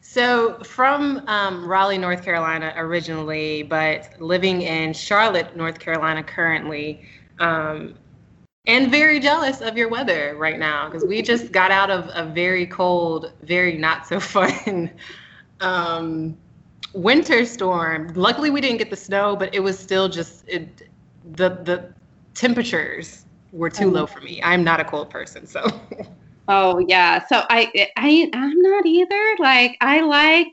So, 0.00 0.62
from 0.62 1.24
um, 1.26 1.66
Raleigh, 1.66 1.98
North 1.98 2.22
Carolina 2.22 2.72
originally, 2.76 3.64
but 3.64 4.10
living 4.20 4.62
in 4.62 4.92
Charlotte, 4.92 5.56
North 5.56 5.80
Carolina 5.80 6.22
currently, 6.22 7.02
um, 7.40 7.96
and 8.68 8.92
very 8.92 9.18
jealous 9.18 9.60
of 9.60 9.76
your 9.76 9.88
weather 9.88 10.36
right 10.38 10.60
now 10.60 10.88
because 10.88 11.04
we 11.04 11.20
just 11.20 11.50
got 11.50 11.72
out 11.72 11.90
of 11.90 12.08
a 12.14 12.32
very 12.32 12.64
cold, 12.64 13.32
very 13.42 13.76
not 13.76 14.06
so 14.06 14.20
fun 14.20 14.92
um, 15.60 16.36
winter 16.92 17.44
storm. 17.44 18.12
Luckily, 18.14 18.50
we 18.50 18.60
didn't 18.60 18.78
get 18.78 18.90
the 18.90 18.96
snow, 18.96 19.36
but 19.36 19.54
it 19.54 19.60
was 19.60 19.78
still 19.78 20.08
just 20.08 20.48
it, 20.48 20.88
the 21.32 21.50
the 21.64 21.92
temperatures 22.34 23.26
were 23.52 23.70
too 23.70 23.90
low 23.90 24.06
for 24.06 24.20
me. 24.20 24.40
I'm 24.42 24.64
not 24.64 24.80
a 24.80 24.84
cold 24.84 25.10
person, 25.10 25.46
so. 25.46 25.64
Oh 26.46 26.78
yeah. 26.88 27.24
So 27.26 27.42
I 27.48 27.88
I 27.96 28.30
I'm 28.34 28.60
not 28.60 28.84
either. 28.84 29.36
Like 29.38 29.76
I 29.80 30.02
like 30.02 30.52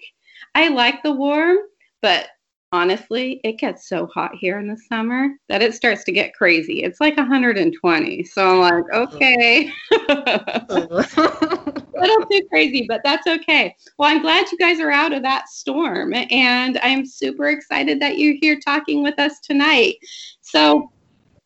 I 0.55 0.69
like 0.69 1.03
the 1.03 1.11
warm, 1.11 1.57
but 2.01 2.29
honestly, 2.71 3.41
it 3.43 3.57
gets 3.57 3.87
so 3.87 4.07
hot 4.07 4.31
here 4.35 4.59
in 4.59 4.67
the 4.67 4.77
summer 4.77 5.29
that 5.49 5.61
it 5.61 5.73
starts 5.73 6.03
to 6.05 6.11
get 6.11 6.33
crazy. 6.33 6.83
It's 6.83 7.01
like 7.01 7.17
120. 7.17 8.23
So 8.23 8.63
I'm 8.63 8.83
like, 8.83 8.93
okay. 8.93 9.71
a 10.09 10.65
little 10.69 12.25
too 12.31 12.47
crazy, 12.49 12.85
but 12.87 13.01
that's 13.03 13.27
okay. 13.27 13.75
Well, 13.97 14.09
I'm 14.09 14.21
glad 14.21 14.51
you 14.51 14.57
guys 14.57 14.79
are 14.79 14.91
out 14.91 15.13
of 15.13 15.21
that 15.23 15.49
storm 15.49 16.13
and 16.13 16.79
I'm 16.81 17.05
super 17.05 17.49
excited 17.49 17.99
that 17.99 18.17
you're 18.17 18.37
here 18.39 18.59
talking 18.59 19.03
with 19.03 19.19
us 19.19 19.39
tonight. 19.39 19.95
So, 20.41 20.91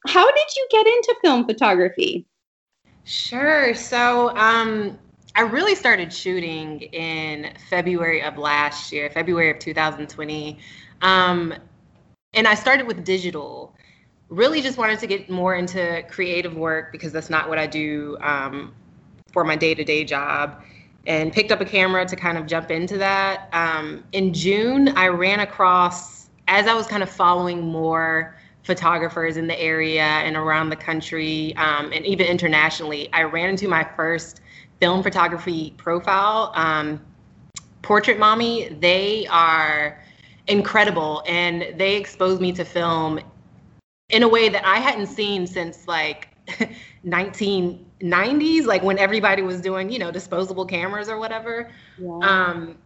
how 0.08 0.26
did 0.32 0.56
you 0.56 0.68
get 0.70 0.86
into 0.86 1.16
film 1.24 1.46
photography? 1.46 2.28
Sure. 3.06 3.74
So, 3.74 4.36
um, 4.38 5.00
I 5.38 5.42
really 5.42 5.76
started 5.76 6.14
shooting 6.14 6.82
in 6.82 7.52
February 7.70 8.22
of 8.22 8.38
last 8.38 8.92
year, 8.94 9.10
February 9.10 9.50
of 9.50 9.60
2020. 9.60 10.60
Um, 11.02 11.54
and 12.34 12.48
I 12.48 12.56
started 12.56 12.88
with 12.88 13.04
digital. 13.04 13.74
Really 14.30 14.62
just 14.62 14.78
wanted 14.78 15.00
to 15.00 15.08
get 15.08 15.30
more 15.30 15.56
into 15.56 16.04
creative 16.10 16.56
work 16.56 16.92
because 16.92 17.12
that's 17.12 17.30
not 17.30 17.48
what 17.48 17.58
I 17.58 17.68
do 17.68 18.18
um, 18.22 18.74
for 19.32 19.44
my 19.44 19.56
day 19.56 19.74
to 19.76 19.84
day 19.84 20.04
job. 20.04 20.62
And 21.08 21.32
picked 21.32 21.52
up 21.52 21.62
a 21.62 21.66
camera 21.66 22.06
to 22.06 22.16
kind 22.16 22.38
of 22.38 22.48
jump 22.48 22.72
into 22.72 22.98
that. 22.98 23.48
Um, 23.54 24.04
in 24.12 24.34
June, 24.34 24.90
I 24.98 25.08
ran 25.08 25.42
across, 25.42 26.30
as 26.48 26.66
I 26.66 26.74
was 26.74 26.88
kind 26.88 27.04
of 27.04 27.10
following 27.10 27.62
more 27.62 28.36
photographers 28.64 29.38
in 29.38 29.46
the 29.46 29.60
area 29.60 30.02
and 30.02 30.36
around 30.36 30.70
the 30.70 30.76
country 30.76 31.56
um, 31.58 31.94
and 31.94 32.04
even 32.06 32.26
internationally, 32.26 33.08
I 33.14 33.24
ran 33.24 33.50
into 33.50 33.68
my 33.68 33.88
first 33.96 34.42
film 34.80 35.04
photography 35.04 35.74
profile. 35.78 36.52
Um, 36.56 37.00
Portrait 37.84 38.18
Mommy, 38.18 38.70
they 38.80 39.28
are 39.28 40.02
incredible 40.48 41.24
and 41.28 41.74
they 41.78 41.96
exposed 41.96 42.42
me 42.42 42.52
to 42.54 42.64
film 42.64 43.20
in 44.10 44.24
a 44.24 44.28
way 44.28 44.50
that 44.50 44.66
I 44.66 44.78
hadn't 44.78 45.08
seen 45.08 45.48
since 45.48 45.88
like 45.88 46.30
1990s, 47.06 48.66
like 48.66 48.84
when 48.84 49.00
everybody 49.00 49.42
was 49.42 49.62
doing, 49.62 49.92
you 49.92 50.00
know, 50.00 50.12
disposable 50.12 50.66
cameras 50.66 51.10
or 51.10 51.18
whatever. 51.18 51.72
Yeah. 51.98 52.20
Um, 52.22 52.78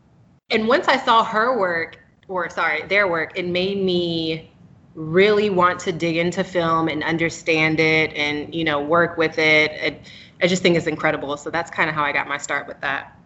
and 0.49 0.67
once 0.67 0.87
I 0.87 0.97
saw 0.97 1.23
her 1.23 1.59
work, 1.59 1.99
or 2.27 2.49
sorry, 2.49 2.83
their 2.87 3.07
work, 3.07 3.37
it 3.37 3.47
made 3.47 3.83
me 3.83 4.51
really 4.95 5.49
want 5.49 5.79
to 5.79 5.91
dig 5.91 6.17
into 6.17 6.43
film 6.43 6.87
and 6.87 7.03
understand 7.03 7.79
it 7.79 8.13
and 8.15 8.53
you 8.53 8.63
know 8.63 8.81
work 8.81 9.17
with 9.17 9.37
it. 9.37 9.71
it 9.71 10.11
I 10.41 10.47
just 10.47 10.61
think 10.61 10.77
it's 10.77 10.87
incredible. 10.87 11.35
So 11.37 11.49
that's 11.49 11.69
kind 11.69 11.89
of 11.89 11.95
how 11.95 12.03
I 12.03 12.11
got 12.11 12.27
my 12.27 12.37
start 12.37 12.67
with 12.67 12.79
that. 12.81 13.17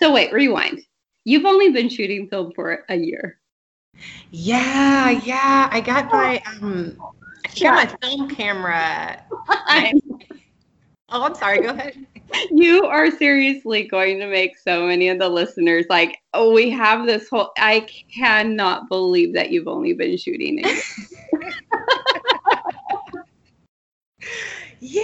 So 0.00 0.12
wait, 0.12 0.32
rewind. 0.32 0.80
You've 1.24 1.44
only 1.44 1.70
been 1.70 1.88
shooting 1.88 2.28
film 2.28 2.52
for 2.54 2.84
a 2.88 2.96
year. 2.96 3.38
Yeah, 4.30 5.10
yeah. 5.10 5.68
I 5.70 5.80
got 5.80 6.10
my 6.12 6.42
um 6.60 6.96
I 7.44 7.60
got 7.60 7.74
my 7.74 8.08
film 8.08 8.28
camera. 8.28 9.22
oh, 11.10 11.22
I'm 11.22 11.34
sorry. 11.34 11.60
Go 11.60 11.68
ahead. 11.70 12.06
You 12.50 12.86
are 12.86 13.10
seriously 13.10 13.84
going 13.84 14.18
to 14.18 14.26
make 14.26 14.58
so 14.58 14.86
many 14.86 15.08
of 15.08 15.18
the 15.18 15.28
listeners 15.28 15.86
like, 15.88 16.18
oh, 16.32 16.52
we 16.52 16.70
have 16.70 17.06
this 17.06 17.28
whole. 17.28 17.52
I 17.58 17.86
cannot 18.12 18.88
believe 18.88 19.34
that 19.34 19.50
you've 19.50 19.68
only 19.68 19.92
been 19.92 20.16
shooting 20.16 20.60
it. 20.64 20.84
yeah, 24.80 25.02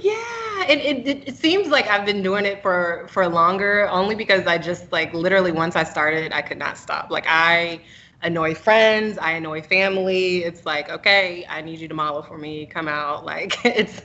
yeah. 0.00 0.66
It, 0.68 1.06
it 1.06 1.28
it 1.28 1.36
seems 1.36 1.68
like 1.68 1.88
I've 1.88 2.06
been 2.06 2.22
doing 2.22 2.46
it 2.46 2.62
for 2.62 3.06
for 3.10 3.28
longer, 3.28 3.88
only 3.90 4.14
because 4.14 4.46
I 4.46 4.56
just 4.58 4.90
like 4.92 5.12
literally 5.12 5.52
once 5.52 5.76
I 5.76 5.84
started, 5.84 6.32
I 6.32 6.42
could 6.42 6.58
not 6.58 6.78
stop. 6.78 7.10
Like 7.10 7.26
I 7.28 7.80
annoy 8.22 8.54
friends, 8.54 9.18
I 9.18 9.32
annoy 9.32 9.62
family. 9.62 10.44
It's 10.44 10.66
like, 10.66 10.90
okay, 10.90 11.46
I 11.48 11.60
need 11.62 11.80
you 11.80 11.88
to 11.88 11.94
model 11.94 12.22
for 12.22 12.38
me, 12.38 12.66
come 12.66 12.88
out. 12.88 13.24
Like 13.30 13.64
it's 13.64 14.02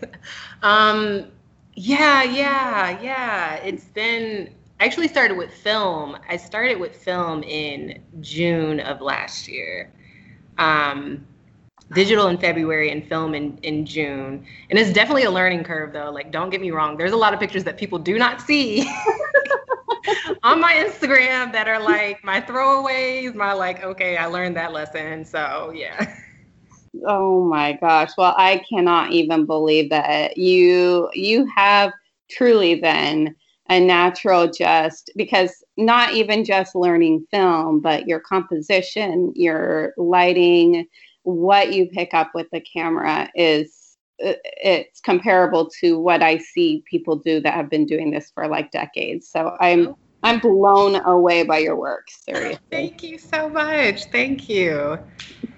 um 0.62 1.28
yeah, 1.74 2.24
yeah, 2.24 3.02
yeah. 3.02 3.56
It's 3.56 3.86
been 3.86 4.54
I 4.80 4.86
actually 4.86 5.08
started 5.08 5.36
with 5.36 5.52
film. 5.52 6.18
I 6.30 6.38
started 6.38 6.80
with 6.80 6.96
film 6.96 7.44
in 7.44 8.04
June 8.22 8.80
of 8.80 9.02
last 9.02 9.48
year. 9.48 9.92
Um 10.58 11.26
digital 11.94 12.28
in 12.28 12.38
February 12.38 12.92
and 12.92 13.08
film 13.08 13.36
in, 13.36 13.58
in 13.60 13.86
June. 13.86 14.46
And 14.70 14.80
it's 14.80 14.92
definitely 14.92 15.24
a 15.24 15.32
learning 15.32 15.64
curve 15.64 15.94
though. 15.94 16.12
Like 16.12 16.32
don't 16.32 16.50
get 16.50 16.62
me 16.62 16.72
wrong. 16.72 16.98
There's 16.98 17.14
a 17.14 17.18
lot 17.18 17.34
of 17.34 17.40
pictures 17.40 17.64
that 17.64 17.78
people 17.78 18.00
do 18.00 18.18
not 18.18 18.42
see. 18.42 18.90
on 20.44 20.60
my 20.60 20.73
Instagram 20.73 21.52
that 21.52 21.68
are 21.68 21.82
like 21.82 22.23
my 22.23 22.41
throwaways, 22.41 23.34
my 23.36 23.53
like, 23.53 23.84
okay, 23.84 24.18
I 24.18 24.26
learned 24.26 24.56
that 24.57 24.73
lesson. 24.73 25.26
So 25.26 25.72
yeah. 25.76 26.18
Oh 27.06 27.44
my 27.45 27.73
gosh. 27.73 28.11
Well, 28.18 28.34
I 28.38 28.64
cannot 28.69 29.11
even 29.11 29.45
believe 29.45 29.90
that 29.90 30.38
you 30.38 31.10
you 31.14 31.45
have 31.56 31.91
truly 32.30 32.76
been 32.76 33.36
a 33.69 33.80
natural 33.80 34.49
just 34.49 35.10
because 35.15 35.64
not 35.77 36.14
even 36.14 36.45
just 36.45 36.76
learning 36.76 37.26
film, 37.32 37.82
but 37.82 38.07
your 38.07 38.19
composition, 38.19 39.34
your 39.36 39.94
lighting, 39.98 40.88
what 41.23 41.73
you 41.73 41.88
pick 41.88 42.14
up 42.14 42.32
with 42.36 42.48
the 42.52 42.61
camera 42.61 43.30
is 43.36 43.85
it's 44.20 45.02
comparable 45.02 45.70
to 45.82 46.00
what 46.00 46.24
I 46.24 46.38
see 46.38 46.84
people 46.90 47.18
do 47.18 47.40
that 47.42 47.54
have 47.54 47.70
been 47.70 47.86
doing 47.86 48.12
this 48.12 48.32
for 48.34 48.48
like 48.48 48.72
decades. 48.72 49.30
So 49.30 49.56
I'm 49.60 49.90
oh. 49.90 49.98
I'm 50.26 50.40
blown 50.40 50.96
away 51.06 51.44
by 51.44 51.60
your 51.60 51.76
work. 51.76 52.10
Seriously. 52.10 52.60
Thank 52.72 53.04
you 53.04 53.20
so 53.20 53.48
much. 53.48 54.06
Thank 54.06 54.50
you. 54.50 54.98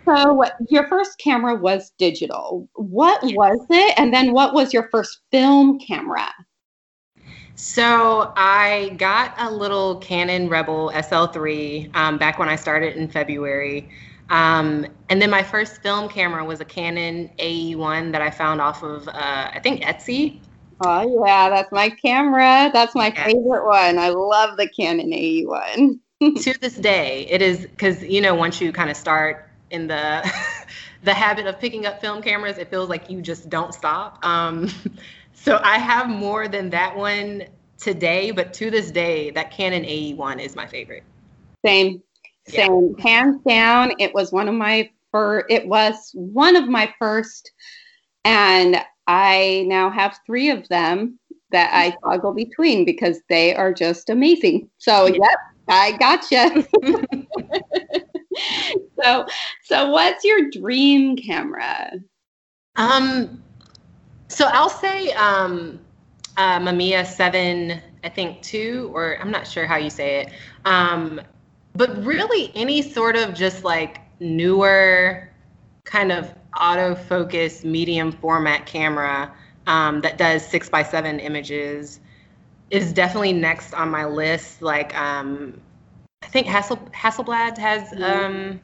So, 0.03 0.43
your 0.69 0.87
first 0.89 1.19
camera 1.19 1.55
was 1.55 1.91
digital. 1.97 2.67
What 2.75 3.23
was 3.23 3.65
it? 3.69 3.97
And 3.97 4.13
then, 4.13 4.33
what 4.33 4.53
was 4.53 4.73
your 4.73 4.89
first 4.89 5.21
film 5.31 5.79
camera? 5.79 6.27
So, 7.55 8.33
I 8.35 8.95
got 8.97 9.35
a 9.37 9.49
little 9.49 9.99
Canon 9.99 10.49
Rebel 10.49 10.91
SL3 10.93 11.95
um, 11.95 12.17
back 12.17 12.37
when 12.37 12.49
I 12.49 12.57
started 12.57 12.97
in 12.97 13.07
February. 13.07 13.89
Um, 14.29 14.85
and 15.09 15.21
then 15.21 15.29
my 15.29 15.43
first 15.43 15.81
film 15.81 16.09
camera 16.09 16.43
was 16.43 16.59
a 16.59 16.65
Canon 16.65 17.29
AE1 17.39 18.11
that 18.11 18.21
I 18.21 18.29
found 18.29 18.59
off 18.59 18.83
of, 18.83 19.07
uh, 19.07 19.11
I 19.53 19.59
think, 19.63 19.81
Etsy. 19.83 20.39
Oh 20.81 21.25
yeah, 21.25 21.49
that's 21.49 21.71
my 21.71 21.89
camera. 21.89 22.69
That's 22.71 22.93
my 22.93 23.07
yeah. 23.07 23.25
favorite 23.25 23.65
one. 23.65 23.97
I 23.97 24.09
love 24.09 24.57
the 24.57 24.67
Canon 24.67 25.11
AE1. 25.11 25.99
to 26.43 26.59
this 26.59 26.75
day, 26.75 27.27
it 27.29 27.41
is 27.41 27.61
because 27.61 28.03
you 28.03 28.21
know 28.21 28.35
once 28.35 28.61
you 28.61 28.71
kind 28.71 28.89
of 28.89 28.97
start 28.97 29.49
in 29.71 29.87
the 29.87 30.31
the 31.03 31.13
habit 31.13 31.47
of 31.47 31.59
picking 31.59 31.85
up 31.85 32.01
film 32.01 32.21
cameras, 32.21 32.57
it 32.57 32.69
feels 32.69 32.89
like 32.89 33.09
you 33.09 33.21
just 33.21 33.49
don't 33.49 33.73
stop. 33.73 34.23
Um, 34.25 34.69
so 35.33 35.59
I 35.63 35.79
have 35.79 36.09
more 36.09 36.47
than 36.47 36.69
that 36.71 36.95
one 36.95 37.45
today, 37.77 38.31
but 38.31 38.53
to 38.53 38.69
this 38.71 38.91
day, 38.91 39.29
that 39.31 39.51
Canon 39.51 39.83
AE1 39.83 40.41
is 40.43 40.55
my 40.55 40.65
favorite. 40.67 41.03
Same, 41.65 42.01
same, 42.47 42.95
yeah. 42.97 43.03
hands 43.03 43.41
down. 43.47 43.93
It 43.99 44.13
was 44.13 44.31
one 44.31 44.47
of 44.47 44.55
my 44.55 44.89
first. 45.11 45.45
It 45.49 45.67
was 45.67 46.11
one 46.13 46.55
of 46.55 46.67
my 46.67 46.93
first, 46.99 47.51
and 48.25 48.81
I 49.07 49.65
now 49.67 49.89
have 49.89 50.19
three 50.25 50.49
of 50.49 50.67
them 50.67 51.19
that 51.51 51.71
I 51.73 51.95
toggle 52.03 52.33
between 52.33 52.85
because 52.85 53.19
they 53.29 53.55
are 53.55 53.73
just 53.73 54.09
amazing. 54.09 54.69
So, 54.77 55.07
yep, 55.07 55.39
I 55.67 55.97
gotcha. 55.97 56.67
so, 59.01 59.25
so 59.63 59.89
what's 59.89 60.23
your 60.23 60.49
dream 60.49 61.15
camera? 61.15 61.91
Um, 62.75 63.41
so 64.27 64.45
I'll 64.45 64.69
say 64.69 65.11
um, 65.13 65.79
uh, 66.35 66.59
Mamiya 66.59 67.05
seven, 67.05 67.81
I 68.03 68.09
think 68.09 68.41
two, 68.41 68.91
or 68.93 69.17
I'm 69.19 69.31
not 69.31 69.47
sure 69.47 69.65
how 69.65 69.77
you 69.77 69.89
say 69.89 70.21
it. 70.21 70.33
Um, 70.65 71.21
but 71.77 72.03
really, 72.03 72.51
any 72.55 72.81
sort 72.81 73.15
of 73.15 73.33
just 73.33 73.63
like 73.63 74.01
newer 74.19 75.29
kind 75.85 76.11
of 76.11 76.33
autofocus 76.55 77.63
medium 77.63 78.11
format 78.11 78.65
camera 78.65 79.31
um, 79.67 80.01
that 80.01 80.17
does 80.17 80.45
six 80.45 80.69
by 80.69 80.83
seven 80.83 81.19
images 81.19 81.99
is 82.71 82.91
definitely 82.91 83.31
next 83.33 83.73
on 83.73 83.89
my 83.89 84.05
list. 84.05 84.61
Like, 84.61 84.97
um, 84.97 85.61
I 86.23 86.27
think 86.27 86.47
Hassel 86.47 86.77
Hasselblad 86.93 87.57
has 87.57 87.91
Mhm. 87.91 88.03
um, 88.03 88.61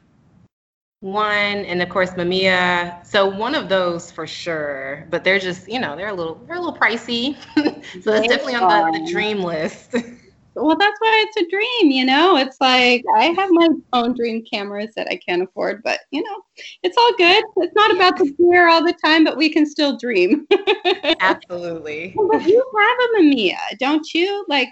one, 1.02 1.66
and 1.66 1.82
of 1.82 1.90
course 1.90 2.12
Mamiya. 2.12 3.06
So 3.06 3.28
one 3.28 3.54
of 3.56 3.70
those 3.70 4.12
for 4.12 4.26
sure. 4.26 5.06
But 5.12 5.24
they're 5.24 5.40
just, 5.40 5.70
you 5.70 5.80
know, 5.80 5.96
they're 5.96 6.10
a 6.10 6.14
little 6.14 6.36
they're 6.48 6.58
a 6.58 6.60
little 6.60 6.78
pricey. 6.78 7.38
so 8.04 8.12
that's 8.12 8.28
definitely 8.28 8.56
on 8.56 8.92
the, 8.94 9.00
the 9.00 9.12
dream 9.12 9.44
list. 9.44 9.96
Well, 10.56 10.78
that's 10.78 11.00
why 11.00 11.26
it's 11.28 11.38
a 11.38 11.50
dream, 11.50 11.92
you 11.92 12.06
know. 12.06 12.38
It's 12.38 12.58
like 12.62 13.04
I 13.16 13.26
have 13.26 13.50
my 13.52 13.70
own 13.94 14.16
dream 14.16 14.44
cameras 14.44 14.94
that 14.96 15.08
I 15.10 15.18
can't 15.18 15.42
afford, 15.42 15.82
but 15.84 16.02
you 16.12 16.22
know, 16.24 16.42
it's 16.84 16.98
all 16.98 17.14
good. 17.18 17.44
It's 17.58 17.76
not 17.76 17.96
about 17.96 18.18
the 18.18 18.32
gear 18.38 18.70
all 18.70 18.84
the 18.84 18.94
time, 19.04 19.24
but 19.24 19.38
we 19.38 19.50
can 19.50 19.66
still 19.66 19.98
dream. 19.98 20.48
Absolutely. 21.20 22.14
but 22.16 22.46
you 22.46 22.66
have 22.80 22.98
a 23.00 23.22
Mamiya, 23.22 23.78
don't 23.80 24.14
you? 24.14 24.46
Like, 24.48 24.70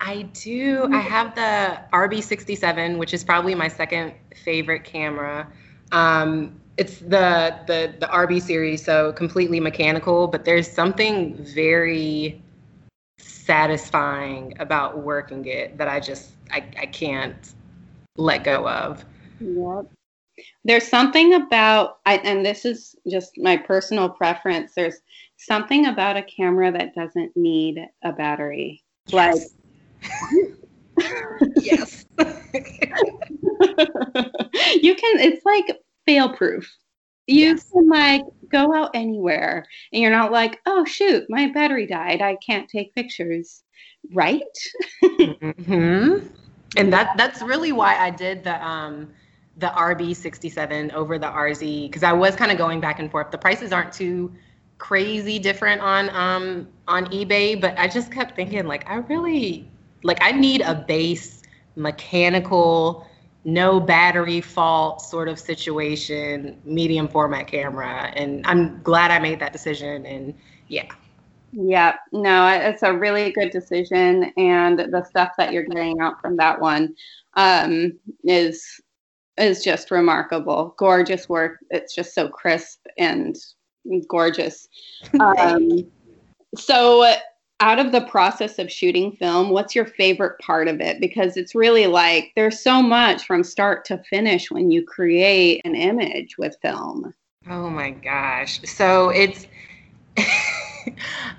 I 0.00 0.22
do. 0.32 0.88
I 0.92 0.98
have 0.98 1.34
the 1.34 1.80
RB67, 1.92 2.98
which 2.98 3.14
is 3.14 3.22
probably 3.24 3.54
my 3.54 3.68
second 3.68 4.12
favorite 4.44 4.84
camera. 4.84 5.50
Um, 5.92 6.60
it's 6.76 6.98
the 6.98 7.56
the 7.66 7.94
the 8.00 8.06
RB 8.06 8.42
series, 8.42 8.84
so 8.84 9.12
completely 9.12 9.60
mechanical, 9.60 10.26
but 10.26 10.44
there's 10.44 10.70
something 10.70 11.36
very 11.44 12.42
satisfying 13.44 14.54
about 14.58 14.98
working 14.98 15.44
it 15.44 15.76
that 15.76 15.88
I 15.88 16.00
just 16.00 16.32
I, 16.50 16.64
I 16.78 16.86
can't 16.86 17.54
let 18.16 18.44
go 18.44 18.68
of. 18.68 19.04
Yep. 19.40 19.90
There's 20.64 20.88
something 20.88 21.34
about, 21.34 21.98
I, 22.06 22.16
and 22.18 22.44
this 22.44 22.64
is 22.64 22.96
just 23.08 23.38
my 23.38 23.56
personal 23.56 24.08
preference. 24.08 24.72
There's 24.74 25.00
something 25.36 25.86
about 25.86 26.16
a 26.16 26.22
camera 26.22 26.72
that 26.72 26.94
doesn't 26.94 27.36
need 27.36 27.78
a 28.02 28.12
battery. 28.12 28.82
Like, 29.12 29.36
yes. 31.56 32.06
you 34.82 34.94
can, 34.94 35.20
it's 35.20 35.44
like 35.44 35.78
fail 36.06 36.32
proof. 36.32 36.72
You 37.26 37.50
Yes. 37.50 37.70
can 37.70 37.88
like 37.88 38.22
go 38.54 38.74
out 38.74 38.90
anywhere 38.94 39.66
and 39.92 40.00
you're 40.02 40.10
not 40.10 40.32
like, 40.32 40.60
oh 40.66 40.84
shoot, 40.84 41.24
my 41.28 41.50
battery 41.52 41.86
died. 41.86 42.22
I 42.22 42.36
can't 42.36 42.68
take 42.68 42.94
pictures. 42.94 43.62
Right? 44.12 44.42
hmm 45.02 46.18
And 46.76 46.92
that 46.92 47.16
that's 47.16 47.40
really 47.40 47.72
why 47.72 47.96
I 47.96 48.10
did 48.10 48.42
the 48.44 48.64
um 48.66 49.10
the 49.58 49.68
RB67 49.68 50.92
over 50.92 51.18
the 51.18 51.28
RZ 51.28 51.88
because 51.88 52.02
I 52.02 52.12
was 52.12 52.34
kind 52.34 52.50
of 52.50 52.58
going 52.58 52.80
back 52.80 52.98
and 52.98 53.10
forth. 53.10 53.30
The 53.30 53.38
prices 53.38 53.72
aren't 53.72 53.92
too 53.92 54.32
crazy 54.78 55.38
different 55.38 55.80
on 55.80 56.10
um 56.10 56.68
on 56.88 57.06
eBay, 57.06 57.60
but 57.60 57.78
I 57.78 57.86
just 57.86 58.10
kept 58.10 58.34
thinking 58.34 58.66
like 58.66 58.88
I 58.90 58.96
really 58.96 59.70
like 60.02 60.18
I 60.20 60.32
need 60.32 60.62
a 60.62 60.74
base 60.74 61.42
mechanical 61.76 63.06
no 63.44 63.78
battery 63.78 64.40
fault 64.40 65.02
sort 65.02 65.28
of 65.28 65.38
situation 65.38 66.60
medium 66.64 67.06
format 67.06 67.46
camera 67.46 68.12
and 68.16 68.44
I'm 68.46 68.82
glad 68.82 69.10
I 69.10 69.18
made 69.18 69.38
that 69.40 69.52
decision 69.52 70.06
and 70.06 70.34
yeah 70.68 70.86
Yeah, 71.52 71.94
no, 72.10 72.48
it's 72.48 72.82
a 72.82 72.92
really 72.92 73.30
good 73.30 73.50
decision, 73.50 74.32
and 74.36 74.76
the 74.78 75.04
stuff 75.08 75.32
that 75.38 75.52
you're 75.52 75.62
getting 75.62 76.00
out 76.00 76.20
from 76.20 76.36
that 76.38 76.60
one 76.60 76.96
um, 77.34 77.96
is 78.24 78.80
is 79.38 79.62
just 79.62 79.90
remarkable. 79.90 80.74
Gorgeous 80.78 81.28
work. 81.28 81.58
It's 81.70 81.94
just 81.94 82.14
so 82.14 82.28
crisp 82.28 82.80
and 82.98 83.36
gorgeous. 84.08 84.68
Um, 85.20 85.86
so, 86.56 87.14
out 87.64 87.78
of 87.78 87.92
the 87.92 88.02
process 88.02 88.58
of 88.58 88.70
shooting 88.70 89.10
film, 89.12 89.48
what's 89.48 89.74
your 89.74 89.86
favorite 89.86 90.38
part 90.38 90.68
of 90.68 90.82
it? 90.82 91.00
Because 91.00 91.38
it's 91.38 91.54
really 91.54 91.86
like 91.86 92.30
there's 92.36 92.60
so 92.60 92.82
much 92.82 93.24
from 93.24 93.42
start 93.42 93.86
to 93.86 93.96
finish 94.10 94.50
when 94.50 94.70
you 94.70 94.84
create 94.84 95.62
an 95.64 95.74
image 95.74 96.36
with 96.36 96.58
film. 96.60 97.14
Oh 97.48 97.70
my 97.70 97.90
gosh. 97.90 98.60
So 98.64 99.08
it's 99.08 99.46
it, 100.18 100.96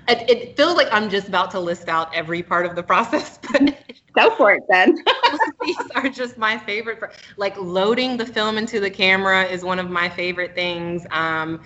it 0.08 0.56
feels 0.56 0.74
like 0.76 0.88
I'm 0.90 1.08
just 1.08 1.28
about 1.28 1.52
to 1.52 1.60
list 1.60 1.88
out 1.88 2.12
every 2.12 2.42
part 2.42 2.66
of 2.66 2.74
the 2.74 2.82
process, 2.82 3.38
but 3.52 3.78
Go 4.16 4.34
for 4.34 4.52
it 4.52 4.64
then. 4.68 4.96
these 5.62 5.76
are 5.94 6.08
just 6.08 6.38
my 6.38 6.58
favorite. 6.58 6.98
Like 7.36 7.56
loading 7.56 8.16
the 8.16 8.26
film 8.26 8.58
into 8.58 8.80
the 8.80 8.90
camera 8.90 9.44
is 9.44 9.62
one 9.62 9.78
of 9.78 9.90
my 9.90 10.08
favorite 10.08 10.56
things. 10.56 11.06
Um, 11.12 11.62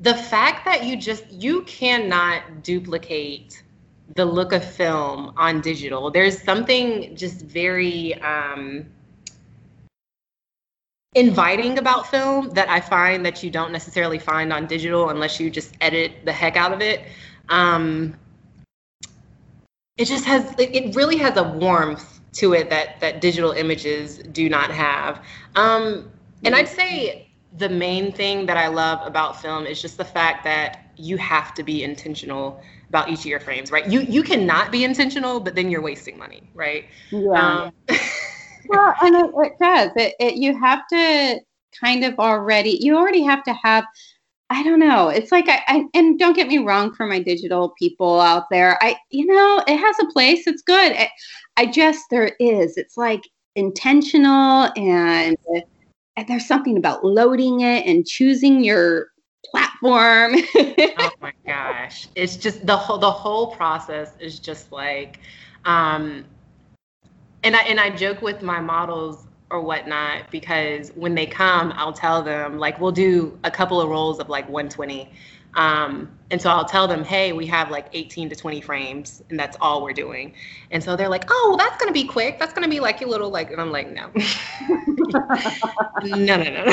the 0.00 0.14
fact 0.14 0.64
that 0.64 0.84
you 0.84 0.96
just 0.96 1.30
you 1.30 1.62
cannot 1.62 2.64
duplicate 2.64 3.62
the 4.16 4.24
look 4.24 4.52
of 4.52 4.64
film 4.64 5.32
on 5.36 5.60
digital. 5.60 6.10
There's 6.10 6.40
something 6.42 7.14
just 7.14 7.42
very 7.42 8.14
um, 8.22 8.86
inviting 11.14 11.78
about 11.78 12.06
film 12.08 12.50
that 12.50 12.68
I 12.68 12.80
find 12.80 13.24
that 13.26 13.42
you 13.42 13.50
don't 13.50 13.72
necessarily 13.72 14.18
find 14.18 14.52
on 14.52 14.66
digital 14.66 15.10
unless 15.10 15.38
you 15.40 15.50
just 15.50 15.74
edit 15.80 16.12
the 16.24 16.32
heck 16.32 16.56
out 16.56 16.72
of 16.72 16.80
it. 16.80 17.02
Um, 17.48 18.16
it 19.96 20.06
just 20.06 20.24
has 20.24 20.54
it, 20.58 20.94
really 20.94 21.16
has 21.18 21.36
a 21.36 21.44
warmth 21.44 22.20
to 22.32 22.54
it 22.54 22.70
that 22.70 23.00
that 23.00 23.20
digital 23.20 23.52
images 23.52 24.18
do 24.18 24.48
not 24.48 24.70
have. 24.70 25.22
Um, 25.56 26.10
and 26.44 26.54
I'd 26.54 26.68
say 26.68 27.28
the 27.58 27.68
main 27.68 28.12
thing 28.12 28.46
that 28.46 28.56
I 28.56 28.68
love 28.68 29.06
about 29.06 29.40
film 29.42 29.66
is 29.66 29.82
just 29.82 29.98
the 29.98 30.04
fact 30.04 30.44
that 30.44 30.92
you 30.96 31.16
have 31.16 31.54
to 31.54 31.62
be 31.62 31.82
intentional 31.82 32.62
about 32.90 33.08
each 33.08 33.20
of 33.20 33.26
your 33.26 33.38
frames, 33.38 33.70
right? 33.70 33.88
You 33.88 34.00
you 34.00 34.22
cannot 34.22 34.72
be 34.72 34.82
intentional, 34.82 35.38
but 35.38 35.54
then 35.54 35.70
you're 35.70 35.80
wasting 35.80 36.18
money, 36.18 36.42
right? 36.54 36.86
Yeah. 37.12 37.62
Um, 37.62 37.72
well, 38.68 38.94
and 39.00 39.14
it, 39.14 39.30
it 39.36 39.52
does. 39.60 39.90
It, 39.94 40.14
it 40.18 40.34
you 40.34 40.58
have 40.58 40.86
to 40.88 41.40
kind 41.80 42.04
of 42.04 42.18
already. 42.18 42.78
You 42.80 42.96
already 42.96 43.22
have 43.22 43.44
to 43.44 43.54
have. 43.54 43.84
I 44.52 44.64
don't 44.64 44.80
know. 44.80 45.08
It's 45.08 45.30
like 45.30 45.48
I, 45.48 45.62
I 45.68 45.84
and 45.94 46.18
don't 46.18 46.34
get 46.34 46.48
me 46.48 46.58
wrong 46.58 46.92
for 46.92 47.06
my 47.06 47.20
digital 47.20 47.72
people 47.78 48.20
out 48.20 48.50
there. 48.50 48.76
I 48.82 48.96
you 49.10 49.24
know 49.26 49.62
it 49.68 49.76
has 49.76 49.96
a 50.00 50.12
place. 50.12 50.48
It's 50.48 50.62
good. 50.62 50.92
I, 50.92 51.08
I 51.56 51.66
just 51.66 52.06
there 52.10 52.34
is. 52.40 52.76
It's 52.76 52.96
like 52.96 53.22
intentional 53.54 54.70
and, 54.76 55.36
and 56.16 56.26
there's 56.26 56.46
something 56.46 56.76
about 56.76 57.04
loading 57.04 57.60
it 57.60 57.86
and 57.86 58.06
choosing 58.06 58.64
your 58.64 59.10
platform. 59.44 60.34
oh 60.56 61.10
my 61.20 61.32
gosh. 61.46 62.08
It's 62.14 62.36
just 62.36 62.66
the 62.66 62.76
whole 62.76 62.98
the 62.98 63.10
whole 63.10 63.48
process 63.54 64.12
is 64.20 64.38
just 64.38 64.72
like 64.72 65.20
um 65.64 66.24
and 67.42 67.54
i 67.54 67.60
and 67.62 67.78
i 67.78 67.90
joke 67.90 68.22
with 68.22 68.42
my 68.42 68.60
models 68.60 69.26
or 69.50 69.60
whatnot 69.60 70.30
because 70.30 70.90
when 70.94 71.14
they 71.14 71.26
come 71.26 71.72
i'll 71.76 71.92
tell 71.92 72.22
them 72.22 72.58
like 72.58 72.80
we'll 72.80 72.92
do 72.92 73.38
a 73.44 73.50
couple 73.50 73.80
of 73.80 73.88
rolls 73.90 74.18
of 74.18 74.28
like 74.28 74.48
120 74.48 75.10
um 75.54 76.08
and 76.30 76.40
so 76.40 76.48
i'll 76.48 76.64
tell 76.64 76.86
them 76.88 77.04
hey 77.04 77.32
we 77.32 77.44
have 77.46 77.70
like 77.70 77.88
18 77.92 78.30
to 78.30 78.36
20 78.36 78.60
frames 78.60 79.22
and 79.30 79.38
that's 79.38 79.56
all 79.60 79.82
we're 79.82 79.92
doing. 79.92 80.32
And 80.70 80.82
so 80.82 80.96
they're 80.96 81.08
like 81.08 81.24
oh 81.28 81.46
well, 81.48 81.56
that's 81.58 81.76
gonna 81.78 81.92
be 81.92 82.04
quick. 82.04 82.38
That's 82.38 82.52
gonna 82.52 82.68
be 82.68 82.80
like 82.80 83.02
a 83.02 83.06
little 83.06 83.30
like 83.30 83.50
and 83.50 83.60
i'm 83.60 83.72
like 83.72 83.90
no. 83.90 84.10
No 86.02 86.36
no 86.36 86.64
no 86.64 86.72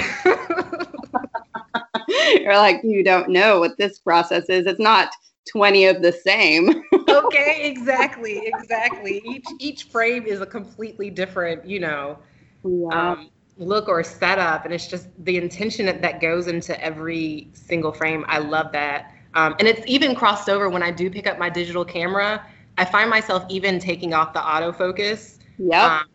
You're 2.41 2.57
like 2.57 2.81
you 2.83 3.03
don't 3.03 3.29
know 3.29 3.59
what 3.59 3.77
this 3.77 3.99
process 3.99 4.49
is. 4.49 4.65
It's 4.65 4.79
not 4.79 5.09
20 5.51 5.85
of 5.85 6.01
the 6.01 6.11
same. 6.11 6.83
okay 7.09 7.61
exactly 7.63 8.41
exactly 8.45 9.21
each 9.25 9.45
each 9.59 9.83
frame 9.83 10.25
is 10.25 10.41
a 10.41 10.45
completely 10.45 11.09
different 11.09 11.65
you 11.65 11.79
know 11.79 12.17
Yeah. 12.63 12.89
um, 12.91 13.29
look 13.57 13.87
or 13.87 14.03
setup 14.03 14.65
and 14.65 14.73
it's 14.73 14.87
just 14.87 15.07
the 15.25 15.37
intention 15.37 15.85
that, 15.85 16.01
that 16.01 16.21
goes 16.21 16.47
into 16.47 16.79
every 16.83 17.49
single 17.53 17.91
frame 17.91 18.25
i 18.27 18.37
love 18.39 18.71
that 18.73 19.11
um, 19.35 19.55
and 19.59 19.67
it's 19.67 19.81
even 19.87 20.15
crossed 20.15 20.49
over 20.49 20.69
when 20.69 20.83
i 20.83 20.91
do 20.91 21.09
pick 21.09 21.27
up 21.27 21.39
my 21.39 21.49
digital 21.49 21.85
camera 21.85 22.45
i 22.77 22.85
find 22.85 23.09
myself 23.09 23.45
even 23.49 23.79
taking 23.79 24.13
off 24.13 24.33
the 24.33 24.39
autofocus 24.39 25.37
Yeah. 25.57 25.99
um, 26.01 26.05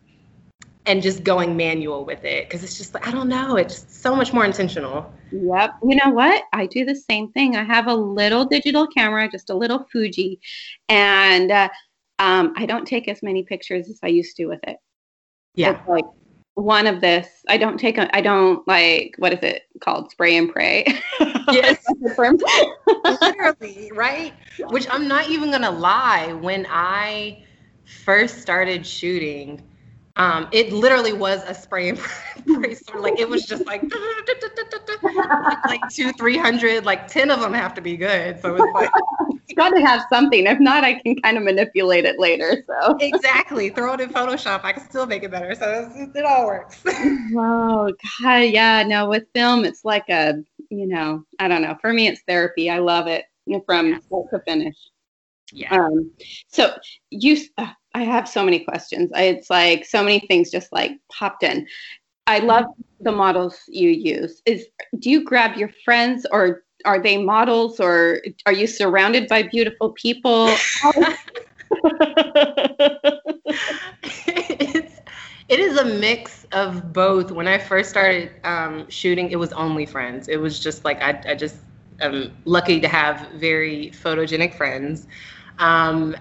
and 0.85 1.01
just 1.01 1.23
going 1.23 1.55
manual 1.55 2.05
with 2.05 2.23
it 2.25 2.47
because 2.47 2.63
it's 2.63 2.77
just 2.77 2.93
like 2.93 3.07
i 3.07 3.11
don't 3.11 3.29
know 3.29 3.55
it's 3.55 3.85
so 3.87 4.15
much 4.15 4.33
more 4.33 4.45
intentional 4.45 5.11
Yep. 5.33 5.71
You 5.83 5.95
know 5.95 6.11
what? 6.11 6.43
I 6.53 6.67
do 6.67 6.85
the 6.85 6.95
same 6.95 7.31
thing. 7.31 7.55
I 7.55 7.63
have 7.63 7.87
a 7.87 7.93
little 7.95 8.45
digital 8.45 8.85
camera, 8.85 9.27
just 9.29 9.49
a 9.49 9.55
little 9.55 9.85
Fuji, 9.91 10.39
and 10.89 11.51
uh, 11.51 11.69
um, 12.19 12.53
I 12.55 12.65
don't 12.67 12.85
take 12.85 13.07
as 13.07 13.23
many 13.23 13.41
pictures 13.43 13.89
as 13.89 13.99
I 14.03 14.07
used 14.07 14.37
to 14.37 14.45
with 14.45 14.59
it. 14.67 14.77
yeah 15.55 15.71
It's 15.71 15.89
like 15.89 16.05
one 16.53 16.85
of 16.85 17.01
this. 17.01 17.27
I 17.49 17.57
don't 17.57 17.79
take. 17.79 17.97
A, 17.97 18.15
I 18.15 18.21
don't 18.21 18.65
like. 18.67 19.15
What 19.17 19.33
is 19.33 19.39
it 19.41 19.63
called? 19.81 20.11
Spray 20.11 20.37
and 20.37 20.51
pray. 20.51 20.85
Yes. 21.51 21.83
That's 21.85 21.99
the 21.99 22.15
term. 22.15 22.37
literally 23.21 23.91
right 23.93 24.33
which 24.69 24.87
i'm 24.89 25.09
not 25.09 25.29
even 25.29 25.51
gonna 25.51 25.69
lie 25.69 26.31
when 26.31 26.65
i 26.69 27.43
first 28.05 28.39
started 28.39 28.87
shooting 28.87 29.61
Um, 30.15 30.47
it 30.51 30.71
literally 30.71 31.13
was 31.13 31.43
a 31.47 31.55
spray 31.55 31.89
and 31.89 31.99
pray 32.45 32.75
store. 32.75 33.01
Like 33.01 33.19
it 33.19 33.27
was 33.27 33.45
just 33.45 33.65
like 33.65 33.81
like 35.65 35.81
two, 35.91 36.11
three 36.13 36.37
hundred, 36.37 36.85
like 36.85 37.07
ten 37.07 37.31
of 37.31 37.39
them 37.39 37.53
have 37.53 37.73
to 37.75 37.81
be 37.81 37.97
good. 37.97 38.39
So 38.39 38.55
it's 38.55 38.73
like 38.75 38.91
it's 39.31 39.53
got 39.55 39.71
to 39.71 39.81
have 39.81 40.05
something. 40.09 40.45
If 40.45 40.59
not, 40.59 40.83
I 40.83 40.99
can 40.99 41.19
kind 41.21 41.37
of 41.37 41.43
manipulate 41.43 42.05
it 42.05 42.19
later. 42.19 42.63
So 42.67 42.95
exactly, 42.99 43.69
throw 43.69 43.93
it 43.93 44.01
in 44.01 44.09
Photoshop. 44.09 44.63
I 44.63 44.73
can 44.73 44.87
still 44.87 45.07
make 45.07 45.23
it 45.23 45.31
better. 45.31 45.55
So 45.55 45.91
it 45.95 46.25
all 46.25 46.45
works. 46.45 46.83
oh 46.87 47.91
God, 48.21 48.37
yeah. 48.37 48.83
No, 48.83 49.09
with 49.09 49.23
film, 49.33 49.65
it's 49.65 49.83
like 49.83 50.07
a 50.09 50.35
you 50.69 50.85
know, 50.85 51.25
I 51.39 51.47
don't 51.47 51.63
know. 51.63 51.75
For 51.81 51.91
me, 51.91 52.07
it's 52.07 52.21
therapy. 52.27 52.69
I 52.69 52.77
love 52.77 53.07
it 53.07 53.25
from 53.65 53.99
start 54.01 54.25
to 54.31 54.39
finish. 54.45 54.75
Yeah. 55.51 55.75
Um, 55.75 56.11
so 56.47 56.75
you, 57.11 57.37
uh, 57.57 57.71
I 57.93 58.03
have 58.03 58.27
so 58.27 58.43
many 58.43 58.59
questions. 58.59 59.11
It's 59.15 59.49
like 59.49 59.85
so 59.85 60.03
many 60.03 60.19
things 60.21 60.49
just 60.49 60.71
like 60.71 60.99
popped 61.11 61.43
in. 61.43 61.67
I 62.25 62.39
love 62.39 62.65
the 63.01 63.11
models 63.11 63.59
you 63.67 63.89
use. 63.89 64.41
Is 64.45 64.65
do 64.99 65.09
you 65.09 65.23
grab 65.23 65.57
your 65.57 65.69
friends 65.83 66.25
or 66.31 66.63
are 66.85 67.01
they 67.01 67.17
models 67.17 67.79
or 67.79 68.21
are 68.45 68.53
you 68.53 68.67
surrounded 68.67 69.27
by 69.27 69.43
beautiful 69.43 69.91
people? 69.91 70.47
it's, 74.25 75.01
it 75.49 75.59
is 75.59 75.77
a 75.77 75.85
mix 75.85 76.45
of 76.51 76.93
both. 76.93 77.31
When 77.31 77.47
I 77.47 77.57
first 77.57 77.89
started 77.89 78.31
um, 78.43 78.89
shooting, 78.89 79.31
it 79.31 79.37
was 79.37 79.53
only 79.53 79.85
friends. 79.85 80.27
It 80.27 80.37
was 80.37 80.59
just 80.59 80.83
like 80.85 81.01
I, 81.01 81.21
I 81.27 81.35
just 81.35 81.57
am 81.99 82.33
lucky 82.45 82.79
to 82.79 82.87
have 82.87 83.29
very 83.33 83.91
photogenic 83.91 84.55
friends. 84.55 85.07
Um, 85.59 86.15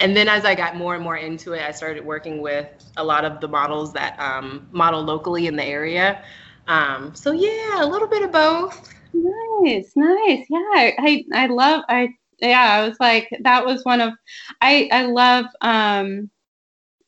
and 0.00 0.16
then 0.16 0.28
as 0.28 0.44
I 0.44 0.54
got 0.54 0.76
more 0.76 0.94
and 0.94 1.04
more 1.04 1.16
into 1.16 1.52
it, 1.52 1.62
I 1.62 1.70
started 1.70 2.04
working 2.04 2.40
with 2.40 2.66
a 2.96 3.04
lot 3.04 3.24
of 3.24 3.40
the 3.40 3.48
models 3.48 3.92
that 3.92 4.18
um, 4.18 4.66
model 4.72 5.02
locally 5.02 5.46
in 5.46 5.56
the 5.56 5.64
area. 5.64 6.24
Um, 6.66 7.14
so 7.14 7.32
yeah, 7.32 7.84
a 7.84 7.86
little 7.86 8.08
bit 8.08 8.22
of 8.22 8.32
both. 8.32 8.92
Nice, 9.12 9.92
nice. 9.96 10.46
Yeah, 10.48 10.92
I, 10.98 11.24
I 11.34 11.46
love. 11.46 11.84
I 11.88 12.08
yeah, 12.38 12.72
I 12.72 12.88
was 12.88 12.96
like 12.98 13.28
that 13.42 13.64
was 13.64 13.84
one 13.84 14.00
of. 14.00 14.14
I 14.60 14.88
I 14.90 15.04
love. 15.04 15.46
Um, 15.60 16.30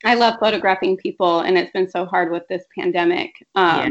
I 0.04 0.14
love 0.14 0.34
photographing 0.40 0.96
people, 0.96 1.40
and 1.40 1.56
it's 1.56 1.72
been 1.72 1.88
so 1.88 2.04
hard 2.04 2.30
with 2.30 2.42
this 2.48 2.64
pandemic. 2.76 3.30
Um, 3.54 3.78
yeah 3.78 3.88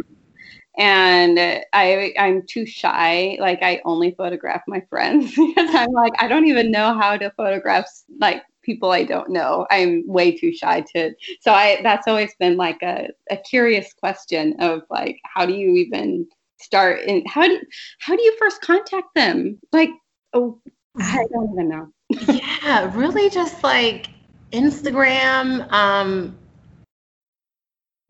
and 0.78 1.38
I 1.74 2.14
I'm 2.18 2.44
too 2.48 2.66
shy. 2.66 3.38
Like 3.40 3.60
I 3.62 3.82
only 3.86 4.12
photograph 4.12 4.62
my 4.68 4.82
friends 4.90 5.36
because 5.36 5.76
I'm 5.76 5.92
like 5.92 6.14
I 6.20 6.28
don't 6.28 6.48
even 6.48 6.72
know 6.72 6.98
how 6.98 7.18
to 7.18 7.30
photograph 7.32 7.86
like 8.20 8.42
people 8.62 8.92
I 8.92 9.04
don't 9.04 9.30
know. 9.30 9.66
I'm 9.72 10.04
way 10.08 10.36
too 10.36 10.54
shy 10.54 10.82
to. 10.96 11.14
So 11.42 11.54
I 11.54 11.80
that's 11.84 12.08
always 12.08 12.34
been 12.40 12.58
like 12.58 12.82
a, 12.82 13.10
a 13.30 13.38
curious 13.38 13.94
question 13.94 14.56
of 14.60 14.84
like 14.90 15.20
how 15.24 15.46
do 15.46 15.54
you 15.54 15.76
even 15.76 16.28
start 16.60 17.02
and 17.08 17.28
how 17.28 17.48
do 17.48 17.60
how 18.00 18.16
do 18.16 18.22
you 18.22 18.36
first 18.38 18.62
contact 18.62 19.14
them? 19.16 19.60
Like 19.72 19.90
oh 20.34 20.60
I 20.98 21.26
don't 21.32 21.54
even 21.54 21.70
know. 21.70 21.88
yeah, 22.64 22.92
really 22.96 23.30
just 23.30 23.64
like 23.64 24.10
Instagram, 24.52 25.72
um, 25.72 26.38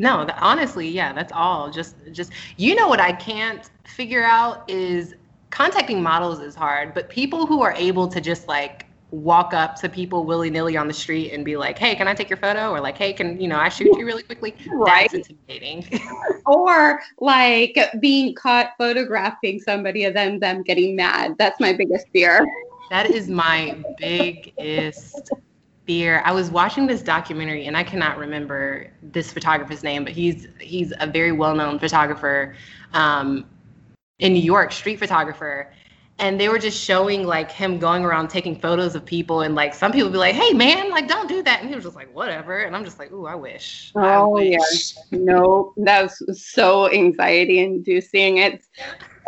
no, 0.02 0.28
honestly, 0.40 0.88
yeah, 0.90 1.14
that's 1.14 1.32
all. 1.32 1.70
Just, 1.70 1.96
just 2.12 2.32
you 2.58 2.74
know 2.74 2.88
what 2.88 3.00
I 3.00 3.14
can't 3.14 3.70
figure 3.86 4.24
out 4.24 4.68
is 4.68 5.14
contacting 5.52 6.02
models 6.02 6.40
is 6.40 6.56
hard, 6.56 6.96
but 6.96 7.08
people 7.08 7.46
who 7.46 7.62
are 7.62 7.74
able 7.74 8.08
to 8.08 8.20
just 8.20 8.48
like 8.48 8.88
walk 9.12 9.54
up 9.54 9.76
to 9.76 9.90
people 9.90 10.26
willy 10.26 10.50
nilly 10.50 10.78
on 10.78 10.88
the 10.88 10.94
street 10.94 11.32
and 11.32 11.44
be 11.44 11.58
like, 11.58 11.78
"Hey, 11.78 11.96
can 11.96 12.08
I 12.08 12.14
take 12.14 12.30
your 12.30 12.38
photo?" 12.38 12.72
or 12.72 12.80
like, 12.80 12.98
"Hey, 12.98 13.14
can 13.14 13.40
you 13.40 13.48
know 13.48 13.58
I 13.58 13.70
shoot 13.70 13.98
you 13.98 14.06
really 14.06 14.24
quickly?" 14.24 14.56
Right. 14.72 15.10
That's 15.12 15.30
intimidating. 15.30 15.86
or 16.46 17.02
like 17.20 17.78
being 18.00 18.34
caught 18.34 18.72
photographing 18.78 19.60
somebody 19.60 20.06
and 20.06 20.16
then 20.16 20.40
them 20.40 20.64
getting 20.64 20.96
mad. 20.96 21.36
That's 21.38 21.60
my 21.60 21.74
biggest 21.74 22.08
fear. 22.14 22.46
That 22.90 23.10
is 23.10 23.30
my 23.30 23.78
biggest 23.98 25.32
fear. 25.86 26.22
I 26.26 26.32
was 26.32 26.50
watching 26.50 26.88
this 26.88 27.02
documentary 27.02 27.66
and 27.66 27.76
I 27.76 27.84
cannot 27.84 28.18
remember 28.18 28.88
this 29.02 29.32
photographer's 29.32 29.84
name, 29.84 30.04
but 30.04 30.14
he's 30.14 30.48
he's 30.60 30.94
a 31.00 31.08
very 31.08 31.32
well-known 31.32 31.80
photographer 31.80 32.56
um, 32.94 33.46
in 34.20 34.34
New 34.34 34.42
York, 34.42 34.72
street 34.72 35.00
photographer. 35.00 35.72
And 36.22 36.40
they 36.40 36.48
were 36.50 36.60
just 36.60 36.80
showing 36.82 37.26
like 37.26 37.52
him 37.52 37.80
going 37.80 38.06
around 38.06 38.30
taking 38.30 38.56
photos 38.56 38.96
of 38.96 39.04
people, 39.04 39.42
and 39.42 39.56
like 39.56 39.74
some 39.74 39.92
people 39.92 40.10
be 40.10 40.18
like, 40.18 40.36
"Hey, 40.36 40.54
man, 40.54 40.90
like 40.92 41.08
don't 41.08 41.28
do 41.28 41.42
that," 41.44 41.62
and 41.62 41.70
he 41.70 41.76
was 41.76 41.84
just 41.84 41.96
like, 41.96 42.14
"Whatever," 42.16 42.60
and 42.60 42.76
I'm 42.76 42.86
just 42.86 43.00
like, 43.00 43.12
"Ooh, 43.12 43.26
I 43.26 43.36
wish." 43.36 43.92
Oh 43.96 44.02
I 44.02 44.24
wish. 44.24 44.96
yeah, 45.12 45.20
no, 45.20 45.74
that's 45.78 46.22
so 46.34 46.92
anxiety-inducing. 46.92 48.38
It's 48.38 48.70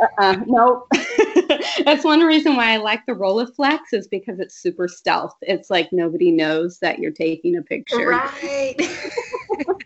uh-uh, 0.01 0.37
nope. 0.47 0.87
That's 1.85 2.03
one 2.03 2.21
reason 2.21 2.55
why 2.55 2.73
I 2.73 2.77
like 2.77 3.05
the 3.05 3.13
Rolleiflex 3.13 3.79
is 3.93 4.07
because 4.07 4.39
it's 4.39 4.55
super 4.55 4.87
stealth. 4.87 5.35
It's 5.41 5.69
like 5.69 5.91
nobody 5.91 6.31
knows 6.31 6.79
that 6.79 6.99
you're 6.99 7.11
taking 7.11 7.55
a 7.57 7.61
picture. 7.61 8.09
Right. 8.09 8.75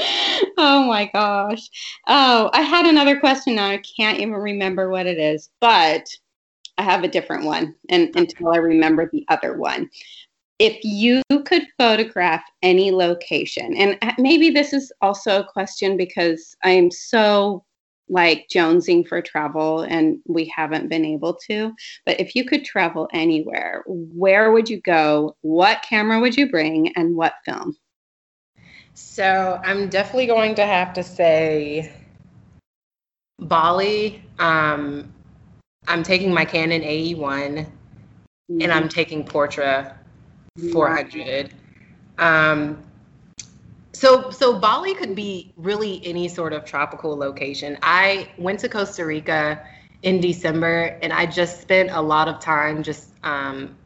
oh 0.58 0.84
my 0.86 1.10
gosh. 1.12 1.68
Oh, 2.06 2.50
I 2.52 2.62
had 2.62 2.86
another 2.86 3.18
question 3.18 3.56
now. 3.56 3.68
I 3.68 3.82
can't 3.96 4.18
even 4.18 4.34
remember 4.34 4.90
what 4.90 5.06
it 5.06 5.18
is, 5.18 5.50
but 5.60 6.06
I 6.78 6.82
have 6.82 7.04
a 7.04 7.08
different 7.08 7.44
one 7.44 7.74
and 7.88 8.14
until 8.16 8.48
I 8.48 8.56
remember 8.56 9.08
the 9.12 9.24
other 9.28 9.56
one. 9.56 9.90
If 10.58 10.78
you 10.84 11.22
could 11.46 11.66
photograph 11.78 12.42
any 12.62 12.90
location, 12.90 13.74
and 13.76 13.98
maybe 14.18 14.50
this 14.50 14.72
is 14.72 14.92
also 15.00 15.40
a 15.40 15.44
question 15.44 15.96
because 15.96 16.54
I'm 16.62 16.90
so 16.90 17.64
like 18.10 18.46
jonesing 18.52 19.06
for 19.06 19.22
travel 19.22 19.82
and 19.82 20.18
we 20.26 20.52
haven't 20.54 20.88
been 20.88 21.04
able 21.04 21.34
to. 21.48 21.72
But 22.04 22.20
if 22.20 22.34
you 22.34 22.44
could 22.44 22.64
travel 22.64 23.08
anywhere, 23.12 23.84
where 23.86 24.52
would 24.52 24.68
you 24.68 24.80
go? 24.80 25.36
What 25.42 25.82
camera 25.82 26.20
would 26.20 26.36
you 26.36 26.50
bring 26.50 26.92
and 26.96 27.16
what 27.16 27.34
film? 27.44 27.76
So 29.02 29.60
I'm 29.64 29.88
definitely 29.88 30.26
going 30.26 30.54
to 30.56 30.66
have 30.66 30.92
to 30.92 31.02
say 31.02 31.92
Bali. 33.38 34.22
Um, 34.38 35.12
I'm 35.88 36.02
taking 36.02 36.32
my 36.32 36.44
Canon 36.44 36.82
AE1 36.82 37.16
mm-hmm. 37.16 38.62
and 38.62 38.70
I'm 38.70 38.88
taking 38.88 39.24
Portra 39.24 39.96
400. 40.70 41.54
Um, 42.18 42.82
so 43.92 44.30
so 44.30 44.58
Bali 44.58 44.94
could 44.94 45.14
be 45.14 45.52
really 45.56 46.04
any 46.04 46.28
sort 46.28 46.52
of 46.52 46.64
tropical 46.64 47.16
location. 47.16 47.78
I 47.82 48.28
went 48.38 48.60
to 48.60 48.68
Costa 48.68 49.04
Rica 49.04 49.66
in 50.02 50.20
December 50.20 50.98
and 51.02 51.12
I 51.12 51.26
just 51.26 51.62
spent 51.62 51.90
a 51.90 52.00
lot 52.00 52.28
of 52.28 52.38
time 52.38 52.82
just 52.82 53.10
um, 53.24 53.76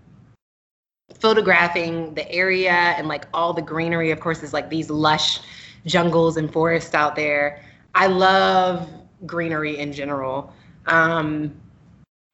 photographing 1.13 2.15
the 2.15 2.31
area 2.31 2.73
and 2.73 3.09
like 3.09 3.27
all 3.35 3.53
the 3.53 3.63
greenery. 3.63 4.11
Of 4.11 4.21
course, 4.21 4.43
is 4.43 4.53
like 4.53 4.71
these 4.71 4.91
lush 4.91 5.41
jungles 5.87 6.37
and 6.37 6.53
forests 6.53 6.95
out 6.95 7.17
there. 7.17 7.63
I 7.95 8.07
love 8.07 8.89
greenery 9.27 9.79
in 9.79 9.93
general. 9.93 10.53
Um, 10.87 11.55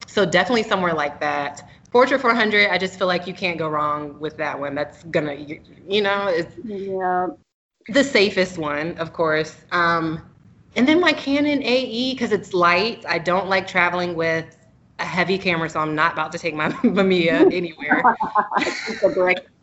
so 0.07 0.25
definitely 0.25 0.65
somewhere 0.65 0.95
like 0.95 1.21
that. 1.21 1.69
Portra 1.93 2.21
400, 2.21 2.71
I 2.71 2.79
just 2.79 2.99
feel 2.99 3.09
like 3.09 3.27
you 3.27 3.35
can't 3.35 3.59
go 3.59 3.69
wrong 3.69 4.19
with 4.21 4.37
that 4.37 4.59
one. 4.59 4.75
That's 4.77 5.03
gonna, 5.05 5.35
you, 5.35 5.61
you 5.89 6.03
know, 6.03 6.29
it's 6.29 6.55
yeah 6.65 7.29
the 7.89 8.05
safest 8.05 8.59
one, 8.59 8.97
of 8.99 9.13
course. 9.13 9.57
Um, 9.73 10.23
and 10.77 10.87
then 10.87 11.01
my 11.01 11.13
Canon 11.13 11.63
AE 11.63 12.15
because 12.15 12.33
it's 12.33 12.55
light. 12.55 13.05
I 13.09 13.19
don't 13.19 13.49
like 13.49 13.67
traveling 13.67 14.15
with 14.15 14.57
a 15.01 15.05
heavy 15.05 15.39
camera, 15.39 15.69
so 15.69 15.81
I'm 15.81 15.95
not 15.95 16.13
about 16.13 16.33
to 16.33 16.39
take 16.39 16.55
my 16.55 16.69
Mamiya 16.83 17.53
anywhere. 17.53 18.03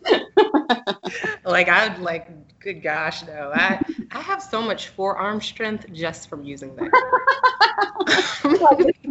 like 1.45 1.69
I'd 1.69 1.99
like, 1.99 2.59
good 2.59 2.81
gosh, 2.81 3.25
no. 3.25 3.51
I 3.53 3.81
I 4.11 4.21
have 4.21 4.41
so 4.41 4.61
much 4.61 4.89
forearm 4.89 5.41
strength 5.41 5.91
just 5.93 6.29
from 6.29 6.43
using 6.43 6.75
that. 6.75 6.89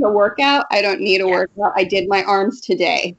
a 0.02 0.10
workout. 0.10 0.66
I 0.70 0.82
don't 0.82 1.00
need 1.00 1.20
a 1.20 1.26
yes. 1.26 1.48
workout. 1.56 1.72
I 1.76 1.84
did 1.84 2.08
my 2.08 2.22
arms 2.24 2.60
today. 2.60 3.16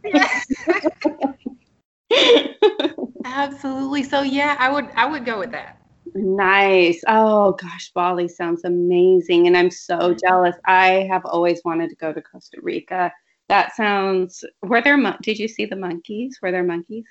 Absolutely. 3.25 4.03
So 4.03 4.21
yeah, 4.21 4.55
I 4.59 4.71
would 4.71 4.89
I 4.95 5.05
would 5.05 5.25
go 5.25 5.39
with 5.39 5.51
that. 5.51 5.81
Nice. 6.15 7.03
Oh 7.07 7.53
gosh, 7.53 7.91
Bali 7.93 8.27
sounds 8.27 8.63
amazing. 8.63 9.47
And 9.47 9.57
I'm 9.57 9.71
so 9.71 9.97
mm-hmm. 9.97 10.17
jealous. 10.25 10.55
I 10.65 11.07
have 11.09 11.25
always 11.25 11.61
wanted 11.63 11.89
to 11.89 11.95
go 11.95 12.13
to 12.13 12.21
Costa 12.21 12.59
Rica. 12.61 13.11
That 13.49 13.75
sounds 13.75 14.43
were 14.61 14.81
there 14.81 14.97
did 15.21 15.39
you 15.39 15.47
see 15.47 15.65
the 15.65 15.75
monkeys? 15.75 16.39
Were 16.41 16.51
there 16.51 16.63
monkeys? 16.63 17.05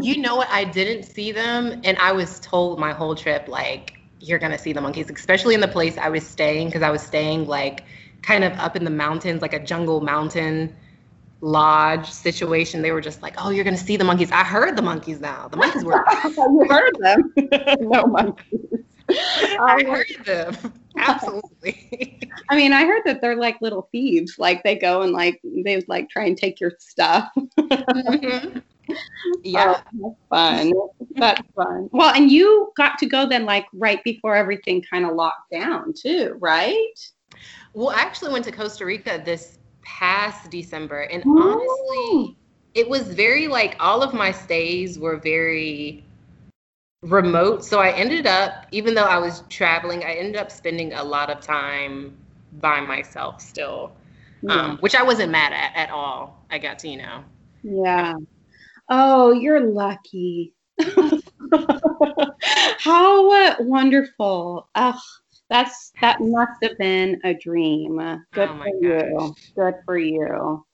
you 0.00 0.18
know 0.18 0.36
what? 0.36 0.48
I 0.50 0.64
didn't 0.64 1.04
see 1.04 1.30
them 1.32 1.80
and 1.84 1.96
I 1.98 2.12
was 2.12 2.40
told 2.40 2.78
my 2.78 2.92
whole 2.92 3.14
trip 3.14 3.48
like 3.48 3.98
you're 4.18 4.38
gonna 4.38 4.58
see 4.58 4.72
the 4.72 4.80
monkeys, 4.80 5.10
especially 5.10 5.54
in 5.54 5.60
the 5.60 5.68
place 5.68 5.98
I 5.98 6.08
was 6.08 6.26
staying, 6.26 6.68
because 6.68 6.82
I 6.82 6.90
was 6.90 7.02
staying 7.02 7.46
like 7.46 7.84
kind 8.22 8.44
of 8.44 8.52
up 8.54 8.76
in 8.76 8.84
the 8.84 8.90
mountains, 8.90 9.42
like 9.42 9.52
a 9.52 9.62
jungle 9.62 10.00
mountain 10.00 10.74
lodge 11.42 12.08
situation. 12.08 12.80
They 12.80 12.92
were 12.92 13.00
just 13.00 13.20
like, 13.20 13.34
"Oh, 13.36 13.50
you're 13.50 13.64
gonna 13.64 13.76
see 13.76 13.96
the 13.96 14.04
monkeys." 14.04 14.30
I 14.32 14.44
heard 14.44 14.76
the 14.76 14.82
monkeys 14.82 15.20
now. 15.20 15.48
The 15.48 15.58
monkeys 15.58 15.84
were. 15.84 16.04
you 16.24 16.66
heard 16.70 16.96
them? 17.00 17.32
no 17.80 18.06
monkeys. 18.06 18.80
I 19.10 19.84
heard 19.86 20.24
them. 20.24 20.56
Absolutely. 20.96 22.20
I 22.48 22.56
mean, 22.56 22.72
I 22.72 22.84
heard 22.84 23.02
that 23.04 23.20
they're 23.20 23.36
like 23.36 23.60
little 23.60 23.88
thieves. 23.92 24.38
Like 24.38 24.62
they 24.62 24.76
go 24.76 25.02
and 25.02 25.12
like 25.12 25.40
they 25.42 25.76
would 25.76 25.88
like 25.88 26.08
try 26.08 26.24
and 26.26 26.36
take 26.36 26.60
your 26.60 26.72
stuff. 26.78 27.30
mm-hmm. 27.58 28.58
Yeah, 29.42 29.80
oh, 29.94 29.98
that's 30.02 30.28
fun. 30.28 30.72
That's 31.16 31.42
fun. 31.54 31.88
Well, 31.92 32.14
and 32.14 32.30
you 32.30 32.72
got 32.76 32.98
to 32.98 33.06
go 33.06 33.26
then 33.28 33.44
like 33.46 33.66
right 33.72 34.02
before 34.04 34.34
everything 34.34 34.82
kind 34.82 35.06
of 35.06 35.14
locked 35.14 35.50
down 35.50 35.94
too, 35.94 36.36
right? 36.40 37.10
Well, 37.74 37.90
I 37.90 38.00
actually 38.00 38.32
went 38.32 38.44
to 38.46 38.52
Costa 38.52 38.84
Rica 38.84 39.22
this 39.24 39.58
past 39.82 40.50
December, 40.50 41.02
and 41.02 41.22
honestly, 41.24 42.36
it 42.74 42.88
was 42.88 43.02
very 43.08 43.48
like 43.48 43.76
all 43.80 44.02
of 44.02 44.14
my 44.14 44.30
stays 44.32 44.98
were 44.98 45.16
very 45.16 46.04
remote. 47.02 47.64
So 47.64 47.80
I 47.80 47.90
ended 47.92 48.26
up, 48.26 48.66
even 48.70 48.94
though 48.94 49.04
I 49.04 49.18
was 49.18 49.42
traveling, 49.48 50.04
I 50.04 50.12
ended 50.14 50.36
up 50.36 50.50
spending 50.50 50.92
a 50.94 51.02
lot 51.02 51.30
of 51.30 51.40
time 51.40 52.16
by 52.60 52.80
myself 52.80 53.40
still, 53.40 53.92
Yeah. 54.42 54.54
um, 54.54 54.78
which 54.78 54.94
I 54.94 55.02
wasn't 55.02 55.32
mad 55.32 55.52
at 55.52 55.72
at 55.76 55.90
all. 55.90 56.44
I 56.50 56.58
got 56.58 56.78
to, 56.80 56.88
you 56.88 56.98
know. 56.98 57.24
Yeah. 57.62 58.14
Oh, 58.88 59.32
you're 59.32 59.60
lucky. 59.60 60.54
How 62.78 63.30
uh, 63.30 63.56
wonderful. 63.60 64.68
Ugh, 64.74 64.98
that's 65.52 65.92
that 66.00 66.20
must 66.20 66.62
have 66.62 66.78
been 66.78 67.20
a 67.24 67.34
dream. 67.34 67.98
Good 68.32 68.48
Oh 68.48 68.52
for 68.52 68.54
my 68.54 68.72
you. 68.80 69.34
Good 69.54 69.74
for 69.84 69.98
you. 69.98 70.64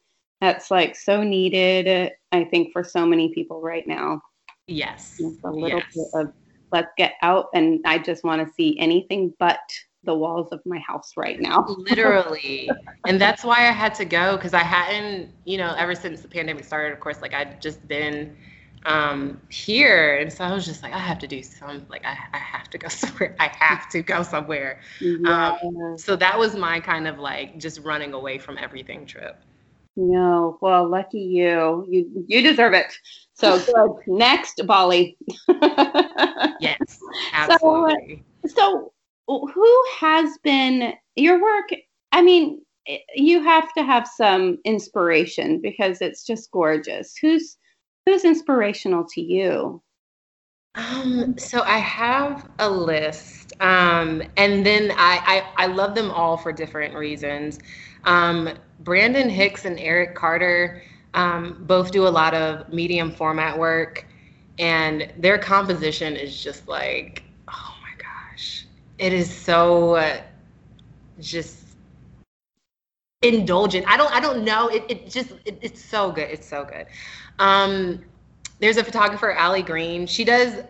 That's 0.41 0.71
like 0.71 0.95
so 0.95 1.23
needed, 1.23 2.13
I 2.31 2.45
think, 2.45 2.73
for 2.73 2.85
so 2.85 3.05
many 3.05 3.35
people 3.35 3.61
right 3.61 3.87
now. 3.87 4.23
Yes. 4.69 5.17
It's 5.19 5.43
a 5.45 5.51
little 5.51 5.81
yes. 5.81 5.95
bit 5.95 6.07
of 6.15 6.33
let's 6.71 6.93
get 6.97 7.15
out 7.23 7.47
and 7.55 7.81
I 7.85 7.99
just 7.99 8.25
want 8.25 8.47
to 8.47 8.55
see 8.55 8.79
anything 8.79 9.35
but 9.39 9.61
the 10.05 10.15
walls 10.15 10.49
of 10.53 10.61
my 10.65 10.79
house 10.79 11.15
right 11.17 11.41
now. 11.41 11.67
literally 11.79 12.71
and 13.07 13.21
that's 13.21 13.43
why 13.43 13.57
i 13.69 13.73
had 13.73 13.95
to 13.95 14.05
go 14.05 14.37
because 14.37 14.55
i 14.55 14.63
hadn't 14.63 15.31
you 15.45 15.59
know 15.59 15.75
ever 15.77 15.95
since 15.95 16.21
the 16.21 16.29
pandemic 16.29 16.65
started 16.65 16.93
of 16.93 17.01
course 17.01 17.21
like 17.21 17.35
i'd 17.35 17.61
just 17.61 17.87
been 17.89 18.37
um 18.87 19.41
here 19.51 20.19
and 20.19 20.33
so 20.33 20.45
i 20.45 20.53
was 20.53 20.65
just 20.65 20.83
like 20.83 20.93
i 20.93 20.99
have 20.99 21.19
to 21.19 21.27
do 21.27 21.43
some 21.43 21.85
like 21.89 22.05
i, 22.05 22.17
I 22.33 22.39
have 22.39 22.71
to 22.71 22.79
go 22.79 22.89
somewhere 22.89 23.35
i 23.41 23.49
have 23.49 23.89
to 23.91 24.03
go 24.03 24.23
somewhere 24.23 24.81
Yeah. 25.01 25.53
so 25.97 26.17
that 26.17 26.39
was 26.39 26.55
my 26.55 26.81
kind 26.81 27.07
of 27.07 27.19
like 27.19 27.59
just 27.59 27.81
running 27.81 28.13
away 28.13 28.39
from 28.39 28.57
everything 28.59 29.07
trip 29.07 29.37
No, 29.97 30.59
well, 30.61 30.89
lucky 30.89 31.19
you. 31.19 31.85
You 31.89 32.25
you 32.29 32.43
deserve 32.43 32.73
it. 32.75 32.93
So 33.35 33.59
good. 33.67 33.91
Next, 34.07 34.63
Bali. 34.65 35.17
yes 36.61 36.99
uh, 37.35 37.35
absolutely 37.35 38.23
so, 38.47 38.93
who 39.27 39.85
has 40.01 40.39
been 40.43 40.95
your 41.17 41.41
work? 41.43 41.69
I 42.13 42.23
mean, 42.23 42.63
you 43.15 43.43
have 43.43 43.73
to 43.75 43.83
have 43.83 44.09
some 44.09 44.59
inspiration 44.65 45.61
because 45.61 46.01
it's 46.01 46.25
just 46.25 46.51
gorgeous. 46.51 47.15
Who's 47.21 47.59
who's 48.09 48.24
inspirational 48.24 49.05
to 49.05 49.20
you? 49.20 49.82
Um, 50.74 51.36
so 51.36 51.62
I 51.62 51.78
have 51.78 52.48
a 52.59 52.70
list, 52.70 53.52
um, 53.60 54.22
and 54.36 54.64
then 54.64 54.93
I, 54.93 55.44
I 55.56 55.64
I 55.64 55.66
love 55.66 55.94
them 55.94 56.10
all 56.10 56.36
for 56.36 56.52
different 56.52 56.94
reasons. 56.94 57.59
Um, 58.05 58.51
Brandon 58.80 59.28
Hicks 59.28 59.64
and 59.64 59.78
Eric 59.78 60.14
Carter 60.14 60.82
um, 61.14 61.64
both 61.66 61.90
do 61.90 62.06
a 62.06 62.09
lot 62.09 62.32
of 62.32 62.72
medium 62.72 63.10
format 63.10 63.59
work, 63.59 64.06
and 64.59 65.12
their 65.18 65.36
composition 65.36 66.16
is 66.16 66.43
just 66.43 66.66
like, 66.68 67.24
oh 67.48 67.74
my 67.82 68.02
gosh, 68.02 68.66
it 68.98 69.12
is 69.12 69.30
so 69.30 69.97
uh, 69.97 70.20
just 71.20 71.68
indulgent. 73.22 73.85
I 73.89 73.97
don't 73.97 74.12
I 74.14 74.20
don't 74.20 74.44
know. 74.44 74.68
It 74.68 74.85
it 74.89 75.10
just 75.10 75.32
it, 75.44 75.59
it's 75.60 75.85
so 75.85 76.12
good. 76.12 76.30
It's 76.30 76.48
so 76.48 76.64
good. 76.64 76.86
Um, 77.39 78.05
there's 78.60 78.77
a 78.77 78.85
photographer, 78.85 79.32
Allie 79.32 79.62
Green. 79.62 80.06
She 80.06 80.24
does 80.24 80.62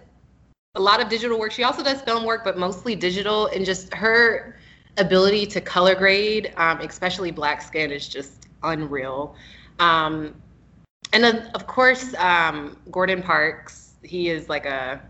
a 0.75 0.81
lot 0.81 1.01
of 1.01 1.09
digital 1.09 1.39
work. 1.39 1.53
She 1.53 1.65
also 1.65 1.83
does 1.83 2.03
film 2.03 2.25
work, 2.25 2.45
but 2.45 2.59
mostly 2.59 2.95
digital. 2.95 3.47
And 3.47 3.65
just 3.65 3.93
her 3.95 4.57
ability 4.99 5.47
to 5.47 5.61
color 5.61 5.95
grade, 5.95 6.53
um, 6.57 6.81
especially 6.81 7.31
black 7.31 7.63
skin, 7.63 7.91
is 7.91 8.09
just 8.09 8.49
unreal. 8.63 9.35
Um, 9.79 10.35
and 11.13 11.25
then, 11.25 11.51
of 11.55 11.67
course, 11.67 12.15
um, 12.15 12.77
Gordon 12.91 13.23
Parks. 13.23 13.95
He 14.03 14.29
is 14.29 14.49
like 14.49 14.67
a 14.67 15.01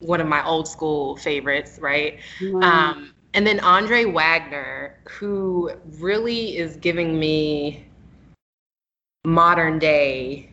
one 0.00 0.20
of 0.20 0.28
my 0.28 0.44
old 0.46 0.68
school 0.68 1.16
favorites, 1.16 1.78
right? 1.80 2.20
Um, 2.62 3.14
and 3.34 3.46
then 3.46 3.60
Andre 3.60 4.04
Wagner, 4.04 4.98
who 5.08 5.72
really 5.98 6.56
is 6.56 6.76
giving 6.76 7.18
me 7.18 7.84
modern 9.24 9.78
day 9.78 10.50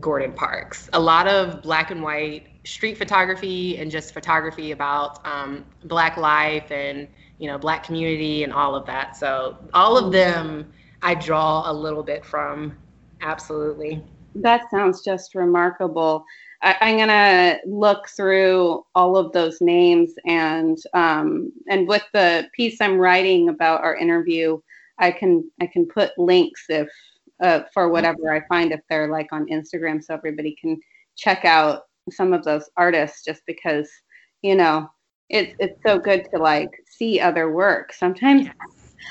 Gordon 0.00 0.32
Parks. 0.32 0.90
A 0.92 1.00
lot 1.00 1.26
of 1.26 1.62
black 1.62 1.90
and 1.90 2.02
white 2.02 2.46
street 2.64 2.98
photography 2.98 3.78
and 3.78 3.90
just 3.90 4.12
photography 4.12 4.72
about 4.72 5.26
um, 5.26 5.64
black 5.84 6.16
life 6.16 6.70
and 6.70 7.08
you 7.38 7.46
know 7.46 7.56
black 7.56 7.84
community 7.84 8.44
and 8.44 8.52
all 8.52 8.74
of 8.74 8.84
that. 8.86 9.16
So 9.16 9.56
all 9.72 9.96
of 9.96 10.12
them 10.12 10.70
I 11.02 11.14
draw 11.14 11.70
a 11.70 11.72
little 11.72 12.02
bit 12.02 12.24
from. 12.24 12.76
Absolutely. 13.22 14.04
That 14.34 14.70
sounds 14.70 15.02
just 15.02 15.34
remarkable. 15.34 16.24
I, 16.62 16.76
I'm 16.80 16.98
gonna 16.98 17.58
look 17.66 18.08
through 18.10 18.84
all 18.94 19.16
of 19.16 19.32
those 19.32 19.60
names 19.60 20.12
and 20.26 20.76
um, 20.92 21.50
and 21.68 21.88
with 21.88 22.04
the 22.12 22.48
piece 22.54 22.80
I'm 22.80 22.98
writing 22.98 23.48
about 23.48 23.82
our 23.82 23.96
interview, 23.96 24.60
I 24.98 25.12
can 25.12 25.50
I 25.62 25.66
can 25.66 25.86
put 25.86 26.18
links 26.18 26.66
if 26.68 26.90
uh, 27.42 27.60
for 27.72 27.88
whatever 27.88 28.32
I 28.32 28.46
find 28.48 28.72
if 28.72 28.80
they're 28.88 29.10
like 29.10 29.32
on 29.32 29.46
Instagram, 29.48 30.02
so 30.02 30.14
everybody 30.14 30.56
can 30.60 30.80
check 31.16 31.44
out 31.44 31.82
some 32.10 32.32
of 32.32 32.44
those 32.44 32.68
artists. 32.76 33.24
Just 33.24 33.42
because 33.46 33.88
you 34.42 34.54
know 34.54 34.88
it's 35.28 35.54
it's 35.58 35.80
so 35.86 35.98
good 35.98 36.28
to 36.32 36.38
like 36.38 36.70
see 36.86 37.20
other 37.20 37.52
work. 37.52 37.92
Sometimes 37.92 38.48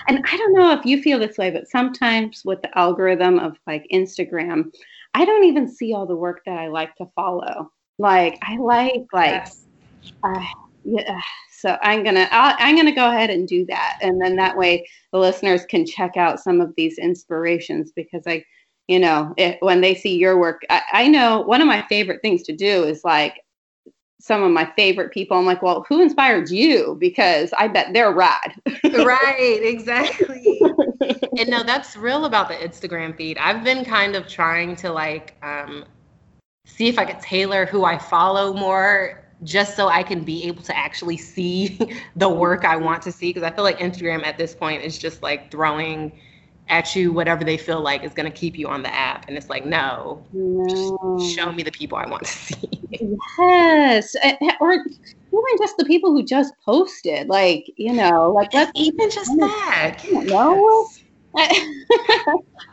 and 0.08 0.24
I 0.26 0.38
don't 0.38 0.54
know 0.54 0.72
if 0.74 0.86
you 0.86 1.02
feel 1.02 1.20
this 1.20 1.38
way, 1.38 1.50
but 1.50 1.70
sometimes 1.70 2.44
with 2.46 2.62
the 2.62 2.78
algorithm 2.78 3.40
of 3.40 3.58
like 3.66 3.86
Instagram, 3.92 4.72
I 5.14 5.26
don't 5.26 5.46
even 5.46 5.68
see 5.68 5.94
all 5.94 6.06
the 6.06 6.16
work 6.16 6.42
that 6.46 6.58
I 6.58 6.68
like 6.68 6.96
to 6.96 7.06
follow. 7.16 7.72
Like 7.98 8.38
I 8.44 8.58
like 8.58 9.06
like 9.14 9.32
Yes. 9.32 9.66
uh, 10.24 10.46
yeah. 10.84 11.20
So 11.58 11.76
I'm 11.82 12.04
gonna 12.04 12.28
I'll, 12.30 12.56
I'm 12.60 12.76
gonna 12.76 12.94
go 12.94 13.10
ahead 13.10 13.32
and 13.32 13.48
do 13.48 13.66
that, 13.66 13.98
and 14.02 14.22
then 14.22 14.36
that 14.36 14.56
way 14.56 14.88
the 15.12 15.18
listeners 15.18 15.66
can 15.66 15.88
check 15.88 16.16
out 16.16 16.40
some 16.40 16.62
of 16.62 16.72
these 16.78 17.00
inspirations 17.00 17.92
because 17.96 18.22
I, 18.28 18.46
you 18.88 19.00
know, 19.00 19.34
it, 19.38 19.58
when 19.62 19.82
they 19.82 19.96
see 19.96 20.16
your 20.18 20.38
work, 20.38 20.62
I, 20.70 20.82
I 20.94 21.08
know 21.08 21.42
one 21.42 21.60
of 21.60 21.68
my 21.68 21.84
favorite 21.90 22.22
things 22.22 22.44
to 22.44 22.56
do 22.56 22.84
is 22.84 23.04
like 23.04 23.44
some 24.20 24.44
of 24.44 24.52
my 24.52 24.72
favorite 24.76 25.12
people. 25.12 25.36
I'm 25.36 25.48
like, 25.48 25.64
well, 25.64 25.84
who 25.90 26.00
inspired 26.00 26.52
you? 26.52 26.96
Because 27.00 27.52
I 27.58 27.70
bet 27.70 27.92
they're 27.92 28.14
rad. 28.14 28.54
right, 28.84 29.60
exactly. 29.64 30.62
and 31.40 31.50
no, 31.50 31.64
that's 31.64 31.98
real 31.98 32.26
about 32.26 32.50
the 32.50 32.56
Instagram 32.56 33.18
feed. 33.18 33.40
I've 33.40 33.64
been 33.64 33.84
kind 33.84 34.16
of 34.16 34.28
trying 34.28 34.76
to 34.76 34.92
like 34.92 35.36
um, 35.42 35.86
see 36.68 36.88
if 36.88 37.00
I 37.00 37.06
could 37.06 37.20
tailor 37.20 37.66
who 37.66 37.84
I 37.84 37.98
follow 37.98 38.54
more 38.54 39.27
just 39.44 39.76
so 39.76 39.88
I 39.88 40.04
can 40.04 40.24
be 40.24 40.44
able 40.46 40.64
to 40.64 40.76
actually 40.78 41.18
see 41.18 41.80
the 42.16 42.30
work 42.30 42.66
I 42.66 42.76
want 42.78 43.02
to 43.04 43.12
see. 43.12 43.30
Because 43.30 43.44
I 43.44 43.52
feel 43.52 43.64
like 43.64 43.80
Instagram 43.80 44.26
at 44.26 44.38
this 44.38 44.56
point 44.56 44.84
is 44.84 44.98
just 44.98 45.22
like 45.24 45.52
throwing 45.52 46.12
at 46.70 46.96
you 46.96 47.14
whatever 47.14 47.44
they 47.44 47.58
feel 47.58 47.82
like 47.82 48.04
is 48.04 48.14
going 48.14 48.30
to 48.30 48.38
keep 48.38 48.58
you 48.58 48.68
on 48.68 48.84
the 48.84 48.94
app. 48.94 49.26
And 49.28 49.38
it's 49.38 49.50
like, 49.50 49.66
no, 49.66 50.26
No. 50.34 51.18
show 51.20 51.52
me 51.52 51.64
the 51.64 51.72
people 51.72 51.98
I 51.98 52.08
want 52.10 52.24
to 52.24 52.30
see. 52.32 52.70
Yes, 53.40 54.16
or 54.60 54.74
even 54.74 55.58
just 55.60 55.78
the 55.78 55.86
people 55.86 56.12
who 56.12 56.24
just 56.24 56.54
posted, 56.66 57.28
like 57.28 57.66
you 57.78 57.94
know, 57.94 58.32
like 58.32 58.54
let's 58.54 58.72
Even 58.76 59.10
just 59.12 59.32
that. 59.38 59.98
I 60.04 60.12
don't 60.12 60.28
know. 60.28 60.88
I, 61.36 61.70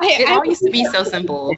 It 0.02 0.28
I- 0.28 0.34
all 0.36 0.44
used 0.44 0.62
to 0.62 0.70
be 0.70 0.84
so 0.86 1.04
simple. 1.04 1.54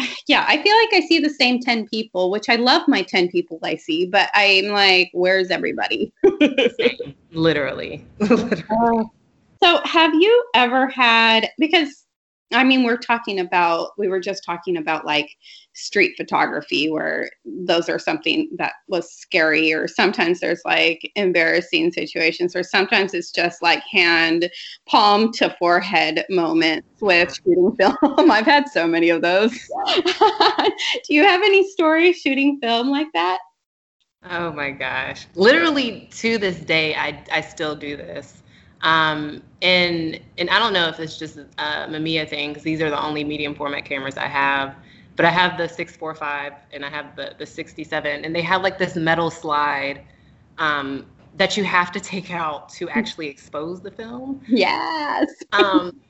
yeah, 0.26 0.44
I 0.48 0.62
feel 0.62 0.74
like 0.76 0.88
I 0.92 1.06
see 1.06 1.18
the 1.18 1.30
same 1.30 1.60
ten 1.60 1.86
people, 1.86 2.30
which 2.30 2.48
I 2.48 2.56
love 2.56 2.82
my 2.88 3.02
ten 3.02 3.28
people 3.28 3.58
I 3.62 3.76
see, 3.76 4.06
but 4.06 4.30
I'm 4.34 4.68
like, 4.68 5.10
where's 5.12 5.50
everybody? 5.50 6.12
Literally. 7.32 8.04
Uh, 8.20 9.04
so, 9.62 9.80
have 9.84 10.14
you 10.14 10.44
ever 10.54 10.88
had 10.88 11.50
because 11.58 12.06
I 12.52 12.64
mean, 12.64 12.82
we're 12.82 12.96
talking 12.96 13.38
about, 13.38 13.90
we 13.96 14.08
were 14.08 14.20
just 14.20 14.44
talking 14.44 14.76
about 14.76 15.06
like 15.06 15.36
street 15.72 16.14
photography, 16.16 16.90
where 16.90 17.30
those 17.44 17.88
are 17.88 17.98
something 17.98 18.48
that 18.58 18.74
was 18.88 19.12
scary, 19.12 19.72
or 19.72 19.86
sometimes 19.86 20.40
there's 20.40 20.62
like 20.64 21.10
embarrassing 21.14 21.92
situations, 21.92 22.56
or 22.56 22.62
sometimes 22.62 23.14
it's 23.14 23.30
just 23.30 23.62
like 23.62 23.82
hand, 23.90 24.50
palm 24.86 25.32
to 25.34 25.54
forehead 25.58 26.24
moments 26.28 26.88
with 27.00 27.34
shooting 27.34 27.74
film. 27.80 28.30
I've 28.30 28.46
had 28.46 28.68
so 28.68 28.86
many 28.86 29.10
of 29.10 29.22
those. 29.22 29.52
Do 29.86 31.14
you 31.14 31.22
have 31.22 31.42
any 31.42 31.68
stories 31.70 32.20
shooting 32.20 32.58
film 32.60 32.90
like 32.90 33.08
that? 33.14 33.38
Oh 34.28 34.52
my 34.52 34.70
gosh. 34.70 35.26
Literally 35.34 36.08
to 36.12 36.36
this 36.36 36.60
day, 36.60 36.94
I, 36.94 37.24
I 37.32 37.40
still 37.40 37.74
do 37.74 37.96
this. 37.96 38.39
Um, 38.82 39.42
and 39.62 40.20
and 40.38 40.48
I 40.50 40.58
don't 40.58 40.72
know 40.72 40.88
if 40.88 40.98
it's 41.00 41.18
just 41.18 41.36
a 41.36 41.46
Mamiya 41.58 42.28
thing 42.28 42.50
because 42.50 42.62
these 42.62 42.80
are 42.80 42.90
the 42.90 43.02
only 43.02 43.24
medium 43.24 43.54
format 43.54 43.84
cameras 43.84 44.16
I 44.16 44.26
have. 44.26 44.74
But 45.16 45.26
I 45.26 45.30
have 45.30 45.58
the 45.58 45.68
645 45.68 46.54
and 46.72 46.84
I 46.84 46.88
have 46.88 47.14
the 47.16 47.34
the 47.38 47.46
67, 47.46 48.24
and 48.24 48.34
they 48.34 48.42
have 48.42 48.62
like 48.62 48.78
this 48.78 48.96
metal 48.96 49.30
slide 49.30 50.02
um, 50.58 51.06
that 51.36 51.56
you 51.56 51.64
have 51.64 51.92
to 51.92 52.00
take 52.00 52.30
out 52.30 52.68
to 52.70 52.88
actually 52.90 53.28
expose 53.28 53.80
the 53.80 53.90
film. 53.90 54.40
Yes. 54.48 55.30
Um, 55.52 56.00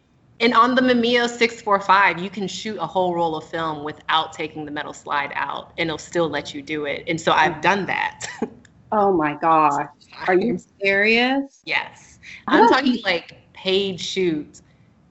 and 0.40 0.54
on 0.54 0.74
the 0.74 0.80
Mamiya 0.80 1.28
645, 1.28 2.18
you 2.18 2.30
can 2.30 2.48
shoot 2.48 2.78
a 2.78 2.86
whole 2.86 3.14
roll 3.14 3.36
of 3.36 3.44
film 3.44 3.84
without 3.84 4.32
taking 4.32 4.64
the 4.64 4.70
metal 4.70 4.94
slide 4.94 5.32
out, 5.34 5.72
and 5.76 5.88
it'll 5.88 5.98
still 5.98 6.28
let 6.28 6.54
you 6.54 6.62
do 6.62 6.86
it. 6.86 7.04
And 7.06 7.20
so 7.20 7.32
I've 7.32 7.60
done 7.60 7.86
that. 7.86 8.26
Oh 8.92 9.12
my 9.12 9.34
gosh. 9.34 9.86
Are 10.26 10.34
you 10.34 10.58
serious? 10.82 11.62
yes. 11.64 12.09
I'm 12.46 12.68
talking 12.68 13.00
like 13.02 13.36
paid 13.52 14.00
shoots 14.00 14.62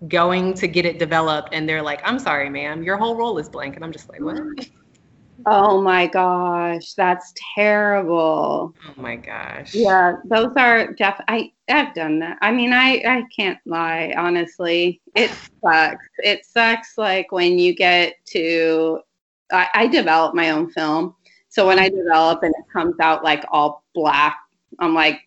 going 0.07 0.53
to 0.55 0.67
get 0.67 0.85
it 0.85 0.97
developed, 0.97 1.49
and 1.53 1.67
they're 1.67 1.81
like, 1.81 2.01
I'm 2.03 2.19
sorry, 2.19 2.49
ma'am, 2.49 2.83
your 2.83 2.97
whole 2.97 3.15
roll 3.15 3.37
is 3.37 3.49
blank. 3.49 3.75
And 3.75 3.83
I'm 3.83 3.91
just 3.91 4.09
like, 4.09 4.21
what? 4.21 4.39
Oh 5.45 5.81
my 5.81 6.07
gosh, 6.07 6.93
that's 6.93 7.33
terrible. 7.55 8.73
Oh 8.87 9.01
my 9.01 9.15
gosh. 9.15 9.73
Yeah, 9.73 10.17
those 10.25 10.51
are 10.57 10.93
def. 10.93 11.19
I 11.27 11.51
I've 11.69 11.93
done 11.93 12.19
that. 12.19 12.37
I 12.41 12.51
mean, 12.51 12.73
I 12.73 13.01
I 13.07 13.23
can't 13.35 13.59
lie. 13.65 14.13
Honestly, 14.17 15.01
it 15.15 15.31
sucks. 15.63 16.05
It 16.17 16.45
sucks. 16.45 16.97
Like 16.97 17.31
when 17.31 17.57
you 17.57 17.73
get 17.73 18.15
to, 18.31 18.99
I, 19.51 19.67
I 19.73 19.87
develop 19.87 20.35
my 20.35 20.49
own 20.49 20.69
film. 20.71 21.15
So 21.47 21.65
when 21.65 21.79
I 21.79 21.87
mm-hmm. 21.87 21.99
develop 21.99 22.43
and 22.43 22.53
it 22.57 22.65
comes 22.71 22.95
out 22.99 23.23
like 23.23 23.45
all 23.49 23.83
black, 23.93 24.37
I'm 24.79 24.93
like, 24.93 25.21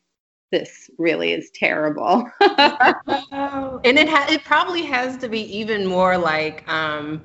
this 0.52 0.88
really 0.98 1.32
is 1.32 1.50
terrible. 1.50 2.30
and 2.40 3.98
it 3.98 4.08
ha- 4.08 4.26
it 4.30 4.44
probably 4.44 4.82
has 4.82 5.16
to 5.18 5.28
be 5.28 5.40
even 5.56 5.86
more 5.86 6.16
like 6.16 6.62
um 6.68 7.20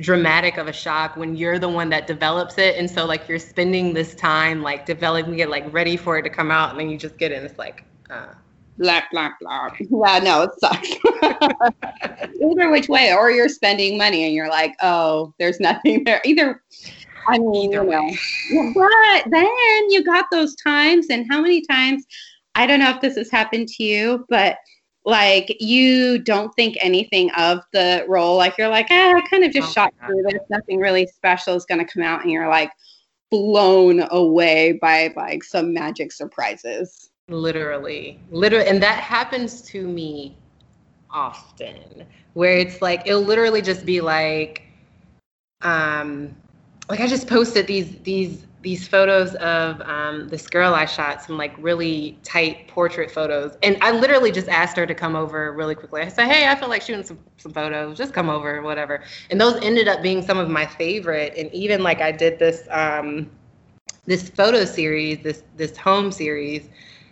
dramatic 0.00 0.58
of 0.58 0.66
a 0.66 0.72
shock 0.72 1.16
when 1.16 1.36
you're 1.36 1.58
the 1.58 1.68
one 1.68 1.90
that 1.90 2.06
develops 2.06 2.56
it 2.56 2.74
and 2.76 2.90
so 2.90 3.04
like 3.04 3.28
you're 3.28 3.38
spending 3.38 3.92
this 3.92 4.14
time 4.14 4.62
like 4.62 4.86
developing 4.86 5.38
it 5.40 5.50
like 5.50 5.70
ready 5.74 5.94
for 5.94 6.16
it 6.16 6.22
to 6.22 6.30
come 6.30 6.50
out 6.50 6.70
and 6.70 6.80
then 6.80 6.88
you 6.88 6.96
just 6.96 7.18
get 7.18 7.30
it 7.30 7.34
and 7.34 7.44
it's 7.44 7.58
like 7.58 7.84
uh 8.08 8.32
blah 8.80 9.02
blah 9.12 9.30
blah. 9.40 9.68
Yeah, 9.78 10.18
no, 10.18 10.42
it 10.42 10.50
sucks. 10.58 10.90
Either 12.42 12.70
which 12.70 12.88
way, 12.88 13.12
or 13.12 13.30
you're 13.30 13.48
spending 13.48 13.98
money 13.98 14.24
and 14.24 14.34
you're 14.34 14.48
like, 14.48 14.74
oh, 14.82 15.34
there's 15.38 15.60
nothing 15.60 16.04
there. 16.04 16.20
Either, 16.24 16.62
I 17.28 17.38
mean, 17.38 17.72
Either 17.72 17.84
you 17.84 17.90
know, 17.90 18.02
way. 18.02 18.18
But 18.74 19.30
then 19.30 19.90
you 19.90 20.02
got 20.04 20.26
those 20.32 20.56
times, 20.56 21.08
and 21.10 21.26
how 21.30 21.40
many 21.40 21.60
times? 21.62 22.06
I 22.54 22.66
don't 22.66 22.80
know 22.80 22.90
if 22.90 23.00
this 23.00 23.16
has 23.16 23.30
happened 23.30 23.68
to 23.68 23.84
you, 23.84 24.26
but 24.28 24.58
like 25.04 25.56
you 25.60 26.18
don't 26.18 26.54
think 26.54 26.76
anything 26.80 27.30
of 27.32 27.60
the 27.72 28.04
roll. 28.08 28.36
Like 28.36 28.58
you're 28.58 28.68
like, 28.68 28.88
ah, 28.90 29.14
I 29.16 29.20
kind 29.28 29.44
of 29.44 29.52
just 29.52 29.68
Oh 29.68 29.72
shot 29.72 29.94
through 30.04 30.22
this. 30.28 30.40
Nothing 30.50 30.78
really 30.78 31.06
special 31.06 31.54
is 31.54 31.64
going 31.64 31.84
to 31.84 31.90
come 31.90 32.02
out, 32.02 32.22
and 32.22 32.30
you're 32.30 32.48
like 32.48 32.70
blown 33.30 34.04
away 34.10 34.72
by 34.82 35.12
like 35.16 35.44
some 35.44 35.72
magic 35.72 36.12
surprises. 36.12 37.10
literally 37.28 38.18
literally 38.30 38.66
and 38.66 38.82
that 38.82 38.98
happens 38.98 39.62
to 39.62 39.86
me 39.86 40.36
often 41.12 42.04
where 42.34 42.54
it's 42.54 42.82
like 42.82 43.06
it'll 43.06 43.22
literally 43.22 43.62
just 43.62 43.86
be 43.86 44.00
like 44.00 44.62
um 45.62 46.34
like 46.88 46.98
i 46.98 47.06
just 47.06 47.28
posted 47.28 47.68
these 47.68 47.96
these 48.02 48.46
these 48.62 48.86
photos 48.86 49.34
of 49.36 49.80
um, 49.82 50.28
this 50.28 50.46
girl 50.46 50.74
i 50.74 50.84
shot 50.84 51.22
some 51.22 51.38
like 51.38 51.54
really 51.58 52.18
tight 52.22 52.68
portrait 52.68 53.10
photos. 53.10 53.56
And 53.62 53.78
i 53.80 53.90
literally 53.90 54.30
just 54.30 54.48
asked 54.48 54.76
her 54.76 54.86
to 54.86 54.94
come 54.94 55.16
over 55.16 55.52
really 55.52 55.74
quickly. 55.74 56.02
I 56.02 56.08
said 56.08 56.30
hey 56.30 56.48
i 56.48 56.54
feel 56.54 56.68
like 56.68 56.82
shooting 56.82 57.04
some, 57.04 57.18
some 57.36 57.52
photos. 57.52 57.96
Just 57.96 58.12
come 58.12 58.28
over 58.28 58.60
whatever. 58.62 59.02
And 59.30 59.40
those 59.40 59.62
ended 59.62 59.88
up 59.88 60.02
being 60.02 60.22
some 60.22 60.38
of 60.38 60.48
my 60.48 60.66
favorite. 60.66 61.34
And 61.36 61.52
even 61.54 61.82
like 61.82 62.00
i 62.00 62.12
did 62.12 62.38
this 62.38 62.66
um 62.70 63.30
this 64.06 64.28
photo 64.28 64.64
series 64.64 65.22
this 65.22 65.42
this 65.56 65.76
home 65.76 66.12
series 66.12 66.68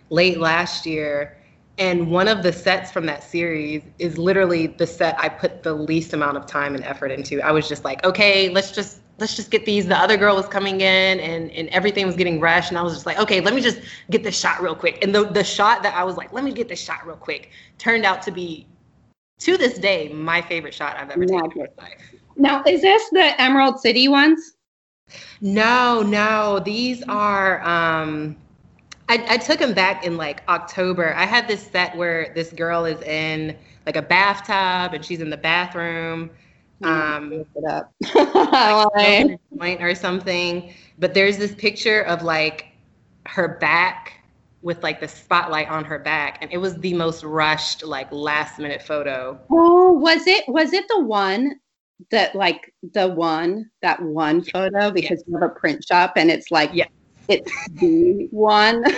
late 0.09 0.39
last 0.39 0.85
year. 0.85 1.35
And 1.77 2.11
one 2.11 2.27
of 2.27 2.43
the 2.43 2.51
sets 2.51 2.91
from 2.91 3.05
that 3.05 3.23
series 3.23 3.83
is 3.99 4.17
literally 4.17 4.67
the 4.67 4.85
set 4.85 5.17
I 5.17 5.29
put 5.29 5.63
the 5.63 5.73
least 5.73 6.13
amount 6.13 6.35
of 6.35 6.45
time 6.45 6.75
and 6.75 6.83
effort 6.83 7.09
into. 7.09 7.41
I 7.41 7.51
was 7.51 7.69
just 7.69 7.85
like, 7.85 8.03
okay, 8.05 8.49
let's 8.49 8.71
just 8.71 8.99
let's 9.19 9.35
just 9.35 9.51
get 9.51 9.65
these. 9.65 9.85
The 9.85 9.97
other 9.97 10.17
girl 10.17 10.35
was 10.35 10.47
coming 10.47 10.81
in 10.81 11.19
and 11.19 11.51
and 11.51 11.69
everything 11.69 12.05
was 12.05 12.15
getting 12.15 12.39
rushed 12.39 12.69
and 12.69 12.77
I 12.77 12.81
was 12.81 12.93
just 12.93 13.05
like, 13.05 13.19
okay, 13.19 13.41
let 13.41 13.53
me 13.53 13.61
just 13.61 13.81
get 14.09 14.23
this 14.23 14.37
shot 14.37 14.61
real 14.61 14.75
quick. 14.75 15.03
And 15.03 15.13
the 15.13 15.25
the 15.25 15.43
shot 15.43 15.83
that 15.83 15.95
I 15.95 16.03
was 16.03 16.17
like, 16.17 16.33
let 16.33 16.43
me 16.43 16.51
get 16.51 16.67
this 16.67 16.81
shot 16.81 17.05
real 17.05 17.15
quick 17.15 17.51
turned 17.77 18.05
out 18.05 18.21
to 18.23 18.31
be 18.31 18.67
to 19.39 19.57
this 19.57 19.77
day 19.79 20.09
my 20.09 20.41
favorite 20.41 20.73
shot 20.73 20.97
I've 20.97 21.09
ever 21.09 21.25
taken 21.25 21.51
in 21.51 21.57
my 21.57 21.83
life. 21.83 22.13
Now, 22.35 22.63
is 22.65 22.81
this 22.81 23.09
the 23.09 23.39
Emerald 23.41 23.79
City 23.79 24.07
ones? 24.07 24.53
No, 25.41 26.01
no, 26.01 26.59
these 26.63 27.03
are 27.03 27.61
um 27.63 28.37
I, 29.09 29.25
I 29.27 29.37
took 29.37 29.57
them 29.57 29.73
back 29.73 30.05
in 30.05 30.17
like 30.17 30.43
October. 30.47 31.15
I 31.15 31.25
had 31.25 31.47
this 31.47 31.65
set 31.65 31.97
where 31.97 32.31
this 32.35 32.51
girl 32.53 32.85
is 32.85 33.01
in 33.01 33.57
like 33.87 33.95
a 33.95 34.03
bathtub 34.03 34.93
and 34.93 35.03
she's 35.03 35.19
in 35.19 35.31
the 35.31 35.37
bathroom. 35.37 36.29
Um, 36.83 37.33
it 37.33 37.47
up. 37.67 37.91
like, 38.95 39.39
joint 39.57 39.81
or 39.81 39.95
something. 39.95 40.73
But 40.97 41.13
there's 41.13 41.37
this 41.37 41.53
picture 41.55 42.01
of 42.03 42.23
like 42.23 42.67
her 43.25 43.57
back 43.59 44.13
with 44.61 44.83
like 44.83 44.99
the 44.99 45.07
spotlight 45.07 45.69
on 45.69 45.85
her 45.85 45.99
back, 45.99 46.39
and 46.41 46.51
it 46.51 46.57
was 46.57 46.77
the 46.77 46.93
most 46.93 47.23
rushed, 47.23 47.83
like 47.83 48.11
last 48.11 48.59
minute 48.59 48.81
photo. 48.81 49.39
oh, 49.49 49.93
was 49.93 50.27
it 50.27 50.43
was 50.47 50.73
it 50.73 50.85
the 50.87 50.99
one 51.01 51.59
that 52.11 52.33
like 52.35 52.73
the 52.93 53.07
one 53.07 53.69
that 53.81 54.01
one 54.01 54.41
photo 54.41 54.89
because 54.91 55.23
you 55.27 55.33
have 55.33 55.43
a 55.43 55.53
print 55.53 55.83
shop 55.85 56.13
and 56.15 56.31
it's 56.31 56.49
like 56.49 56.69
Yeah. 56.73 56.85
it's 57.27 57.51
the 57.75 58.27
one. 58.31 58.83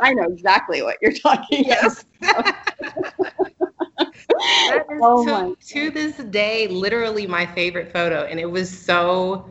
I 0.00 0.12
know 0.14 0.24
exactly 0.24 0.82
what 0.82 0.98
you're 1.00 1.12
talking 1.12 1.64
Yes. 1.64 2.04
That 3.98 4.86
is 4.90 5.00
Oh 5.02 5.54
to, 5.54 5.74
to 5.74 5.90
this 5.90 6.16
day 6.16 6.66
literally 6.68 7.26
my 7.26 7.46
favorite 7.46 7.92
photo 7.92 8.24
and 8.24 8.40
it 8.40 8.50
was 8.50 8.68
so 8.70 9.50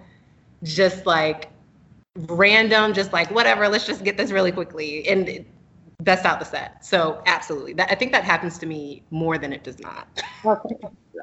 just 0.64 1.06
like 1.06 1.50
random 2.16 2.94
just 2.94 3.12
like 3.14 3.30
whatever 3.32 3.68
let's 3.68 3.86
just 3.86 4.04
get 4.04 4.18
this 4.18 4.32
really 4.32 4.52
quickly 4.52 5.08
and 5.08 5.30
it- 5.30 5.48
best 6.02 6.26
out 6.26 6.40
the 6.40 6.46
set 6.46 6.84
so 6.84 7.22
absolutely 7.28 7.74
that 7.74 7.90
i 7.90 7.96
think 7.96 8.12
that 8.12 8.24
happens 8.24 8.58
to 8.58 8.66
me 8.66 9.04
more 9.10 9.38
than 9.38 9.54
it 9.54 9.64
does 9.64 9.80
not 9.80 10.22
Okay. 10.46 10.76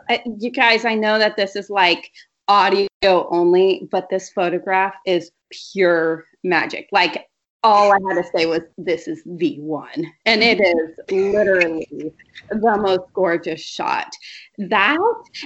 Uh, 0.08 0.18
you 0.38 0.50
guys, 0.50 0.84
I 0.84 0.94
know 0.94 1.18
that 1.18 1.36
this 1.36 1.56
is 1.56 1.70
like 1.70 2.10
audio 2.48 2.88
only, 3.02 3.88
but 3.90 4.08
this 4.08 4.30
photograph 4.30 4.94
is 5.06 5.30
pure 5.72 6.24
magic. 6.42 6.88
Like 6.92 7.28
all 7.62 7.92
I 7.92 7.98
had 8.08 8.22
to 8.22 8.28
say 8.34 8.46
was, 8.46 8.62
"This 8.78 9.06
is 9.06 9.22
the 9.26 9.58
one," 9.60 10.06
and 10.26 10.42
it 10.42 10.60
is 10.60 10.98
literally 11.10 12.12
the 12.50 12.78
most 12.78 13.12
gorgeous 13.12 13.60
shot. 13.60 14.12
That, 14.58 14.98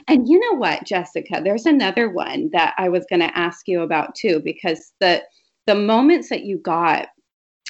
and 0.08 0.28
you 0.28 0.38
know 0.38 0.58
what, 0.58 0.84
Jessica? 0.84 1.40
There's 1.42 1.66
another 1.66 2.08
one 2.10 2.50
that 2.52 2.74
I 2.78 2.88
was 2.88 3.06
going 3.10 3.20
to 3.20 3.36
ask 3.38 3.66
you 3.66 3.82
about 3.82 4.14
too, 4.14 4.40
because 4.44 4.92
the 5.00 5.22
the 5.66 5.74
moments 5.74 6.28
that 6.28 6.44
you 6.44 6.58
got. 6.58 7.08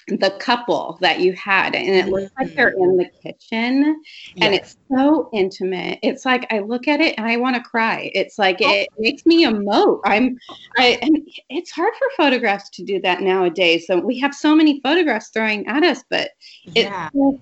The 0.09 0.37
couple 0.39 0.99
that 1.01 1.21
you 1.21 1.33
had, 1.33 1.75
and 1.75 1.89
it 1.89 2.09
looks 2.09 2.31
like 2.39 2.55
they're 2.55 2.71
in 2.71 2.97
mm-hmm. 2.97 2.99
the 2.99 3.11
kitchen, 3.23 4.03
and 4.41 4.55
it's 4.55 4.77
so 4.95 5.31
intimate. 5.33 5.99
It's 6.03 6.27
like 6.27 6.47
I 6.53 6.59
look 6.59 6.89
at 6.89 7.01
it 7.01 7.15
and 7.17 7.27
I 7.27 7.37
want 7.39 7.57
to 7.57 7.63
cry. 7.63 8.11
It's 8.15 8.39
like 8.39 8.59
oh. 8.63 8.71
it 8.71 8.89
makes 8.99 9.25
me 9.25 9.47
emote. 9.47 10.01
I'm, 10.05 10.37
I, 10.77 10.99
and 11.01 11.27
it's 11.49 11.71
hard 11.71 11.93
for 11.99 12.09
photographs 12.17 12.69
to 12.71 12.85
do 12.85 13.01
that 13.01 13.23
nowadays. 13.23 13.87
So 13.87 13.99
we 13.99 14.19
have 14.21 14.35
so 14.35 14.55
many 14.55 14.81
photographs 14.83 15.31
throwing 15.31 15.67
at 15.67 15.83
us, 15.83 16.05
but 16.11 16.31
it's 16.67 16.77
yeah 16.77 17.09
so 17.15 17.41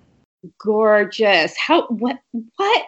gorgeous. 0.58 1.56
How 1.56 1.86
what 1.88 2.18
what 2.56 2.84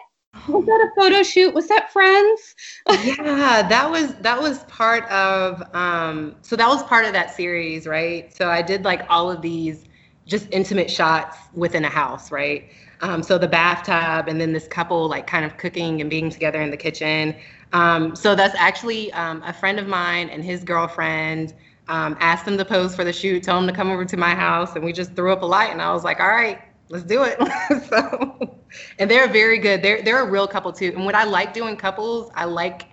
was 0.47 0.65
that 0.65 0.89
a 0.91 1.01
photo 1.01 1.23
shoot? 1.23 1.53
Was 1.53 1.67
that 1.67 1.91
friends? 1.91 2.55
yeah 2.89 3.61
that 3.67 3.89
was 3.89 4.15
that 4.15 4.39
was 4.41 4.63
part 4.65 5.05
of 5.09 5.61
um 5.75 6.35
so 6.41 6.55
that 6.55 6.67
was 6.67 6.83
part 6.83 7.05
of 7.05 7.13
that 7.13 7.33
series 7.33 7.87
right 7.87 8.35
so 8.35 8.49
i 8.49 8.61
did 8.61 8.83
like 8.83 9.01
all 9.09 9.31
of 9.31 9.41
these 9.41 9.85
just 10.27 10.47
intimate 10.51 10.89
shots 10.89 11.37
within 11.53 11.83
a 11.85 11.89
house 11.89 12.31
right 12.31 12.69
Um, 13.01 13.23
so 13.23 13.37
the 13.37 13.47
bathtub, 13.47 14.27
and 14.29 14.39
then 14.41 14.53
this 14.53 14.67
couple 14.67 15.07
like 15.09 15.27
kind 15.27 15.45
of 15.45 15.57
cooking 15.57 16.01
and 16.01 16.09
being 16.09 16.29
together 16.31 16.61
in 16.61 16.71
the 16.71 16.77
kitchen. 16.77 17.35
Um, 17.73 18.15
so 18.15 18.35
that's 18.35 18.55
actually 18.57 19.11
um, 19.13 19.43
a 19.43 19.53
friend 19.53 19.79
of 19.79 19.87
mine 19.87 20.29
and 20.29 20.43
his 20.43 20.63
girlfriend 20.63 21.53
um, 21.89 22.15
asked 22.19 22.45
them 22.45 22.57
to 22.57 22.65
pose 22.65 22.95
for 22.95 23.03
the 23.03 23.13
shoot, 23.13 23.43
told 23.43 23.59
them 23.61 23.67
to 23.67 23.73
come 23.75 23.91
over 23.91 24.05
to 24.05 24.17
my 24.17 24.33
house, 24.35 24.75
and 24.75 24.83
we 24.85 24.93
just 24.93 25.15
threw 25.15 25.31
up 25.33 25.41
a 25.43 25.45
light. 25.45 25.71
And 25.71 25.81
I 25.81 25.91
was 25.93 26.03
like, 26.03 26.19
all 26.19 26.27
right, 26.29 26.59
let's 26.89 27.05
do 27.05 27.23
it. 27.23 27.37
so, 27.89 28.57
and 28.99 29.09
they're 29.09 29.27
very 29.27 29.57
good. 29.59 29.81
They're 29.81 30.01
they're 30.01 30.23
a 30.23 30.29
real 30.29 30.47
couple 30.47 30.71
too. 30.71 30.91
And 30.95 31.05
what 31.05 31.15
I 31.15 31.23
like 31.23 31.53
doing 31.53 31.75
couples, 31.75 32.31
I 32.35 32.45
like 32.45 32.87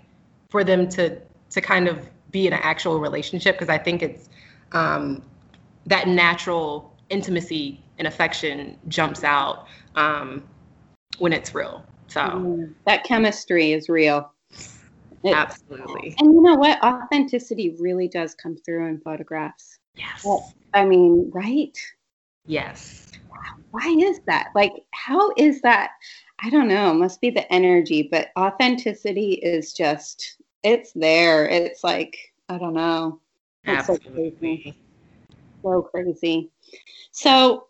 for 0.50 0.64
them 0.64 0.88
to 0.90 1.20
to 1.50 1.60
kind 1.60 1.88
of 1.88 2.08
be 2.30 2.46
in 2.46 2.52
an 2.52 2.60
actual 2.62 2.98
relationship 3.00 3.56
because 3.56 3.68
I 3.68 3.78
think 3.78 4.02
it's 4.02 4.28
um, 4.72 5.22
that 5.86 6.08
natural 6.08 6.96
intimacy 7.10 7.82
and 7.98 8.06
affection 8.08 8.78
jumps 8.88 9.22
out 9.24 9.66
um, 9.96 10.42
when 11.18 11.32
it's 11.32 11.54
real. 11.54 11.84
So 12.08 12.22
Mm, 12.26 12.74
that 12.86 13.04
chemistry 13.04 13.72
is 13.72 13.88
real. 13.88 14.32
It- 15.24 15.32
absolutely, 15.34 16.16
And 16.18 16.32
you 16.32 16.42
know 16.42 16.54
what? 16.54 16.82
Authenticity 16.82 17.76
really 17.78 18.08
does 18.08 18.34
come 18.34 18.56
through 18.56 18.86
in 18.88 19.00
photographs. 19.00 19.78
yes, 19.96 20.54
I 20.74 20.84
mean, 20.84 21.30
right? 21.32 21.76
yes. 22.46 23.11
Why 23.70 23.96
is 23.98 24.20
that? 24.26 24.48
Like, 24.54 24.72
how 24.92 25.32
is 25.36 25.60
that? 25.62 25.90
I 26.40 26.50
don't 26.50 26.68
know. 26.68 26.92
Must 26.92 27.20
be 27.20 27.30
the 27.30 27.50
energy, 27.52 28.08
but 28.10 28.30
authenticity 28.38 29.34
is 29.34 29.72
just, 29.72 30.36
it's 30.62 30.92
there. 30.92 31.48
It's 31.48 31.82
like, 31.82 32.16
I 32.48 32.58
don't 32.58 32.74
know. 32.74 33.20
It's 33.64 33.86
so 33.86 33.96
crazy. 33.96 34.34
Absolutely. 34.34 34.76
So 35.62 35.82
crazy. 35.82 36.50
So, 37.12 37.68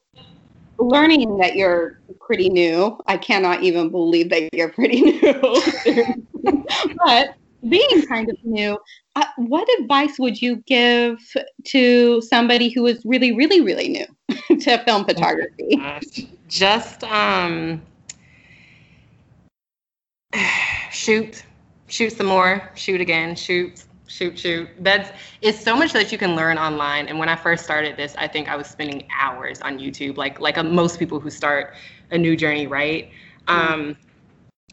learning 0.79 1.37
that 1.39 1.55
you're 1.55 2.01
pretty 2.21 2.49
new, 2.49 2.99
I 3.07 3.17
cannot 3.17 3.63
even 3.63 3.91
believe 3.91 4.31
that 4.31 4.49
you're 4.55 4.71
pretty 4.71 5.01
new. 5.23 5.63
but 7.05 7.35
being 7.69 8.07
kind 8.07 8.29
of 8.29 8.37
new, 8.45 8.79
uh, 9.17 9.25
what 9.37 9.69
advice 9.81 10.19
would 10.19 10.41
you 10.41 10.57
give 10.67 11.19
to 11.65 12.21
somebody 12.23 12.71
who 12.71 12.87
is 12.87 13.03
really, 13.05 13.35
really, 13.35 13.61
really 13.61 13.89
new 13.89 14.07
to 14.59 14.79
film 14.85 15.05
photography? 15.05 15.77
Gosh. 15.77 16.27
Just 16.49 17.05
um, 17.05 17.83
shoot, 20.91 21.45
shoot 21.89 22.13
some 22.13 22.27
more, 22.27 22.71
shoot 22.75 23.01
again, 23.01 23.37
shoot, 23.37 23.85
shoot, 24.07 24.39
shoot. 24.39 24.69
That's 24.81 25.11
it's 25.41 25.63
so 25.63 25.77
much 25.77 25.93
that 25.93 26.13
you 26.13 26.19
can 26.19 26.35
learn 26.35 26.59
online. 26.59 27.09
And 27.09 27.19
when 27.19 27.29
I 27.29 27.37
first 27.37 27.65
started 27.65 27.97
this, 27.97 28.15
I 28.19 28.29
think 28.29 28.49
I 28.49 28.57
was 28.57 28.67
spending 28.67 29.07
hours 29.19 29.61
on 29.63 29.79
YouTube, 29.79 30.17
like 30.17 30.41
like 30.41 30.59
uh, 30.59 30.63
most 30.63 30.99
people 30.99 31.21
who 31.21 31.31
start 31.31 31.75
a 32.11 32.19
new 32.19 32.37
journey, 32.37 32.67
right? 32.67 33.11
Um, 33.49 33.97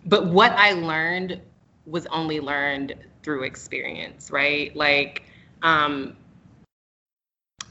but 0.05 0.27
what 0.27 0.51
I 0.53 0.73
learned 0.73 1.41
was 1.89 2.05
only 2.07 2.39
learned 2.39 2.95
through 3.23 3.43
experience, 3.43 4.31
right? 4.31 4.75
Like 4.75 5.23
um, 5.61 6.15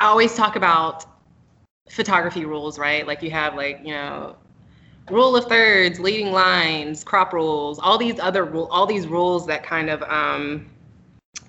I 0.00 0.06
always 0.06 0.34
talk 0.34 0.56
about 0.56 1.06
photography 1.90 2.44
rules, 2.44 2.78
right? 2.78 3.06
Like 3.06 3.22
you 3.22 3.30
have 3.30 3.54
like, 3.54 3.80
you 3.82 3.92
know, 3.92 4.36
rule 5.10 5.36
of 5.36 5.46
thirds, 5.46 5.98
leading 5.98 6.32
lines, 6.32 7.02
crop 7.02 7.32
rules, 7.32 7.78
all 7.78 7.98
these 7.98 8.18
other 8.20 8.44
rule, 8.44 8.68
all 8.70 8.86
these 8.86 9.06
rules 9.06 9.46
that 9.46 9.62
kind 9.62 9.90
of 9.90 10.02
um, 10.02 10.70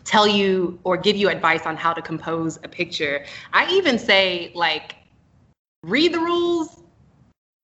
tell 0.04 0.28
you 0.28 0.80
or 0.84 0.98
give 0.98 1.16
you 1.16 1.30
advice 1.30 1.66
on 1.66 1.76
how 1.76 1.94
to 1.94 2.02
compose 2.02 2.58
a 2.64 2.68
picture. 2.68 3.26
I 3.54 3.70
even 3.72 4.00
say 4.00 4.52
like 4.56 4.96
read 5.84 6.14
the 6.14 6.20
rules 6.20 6.82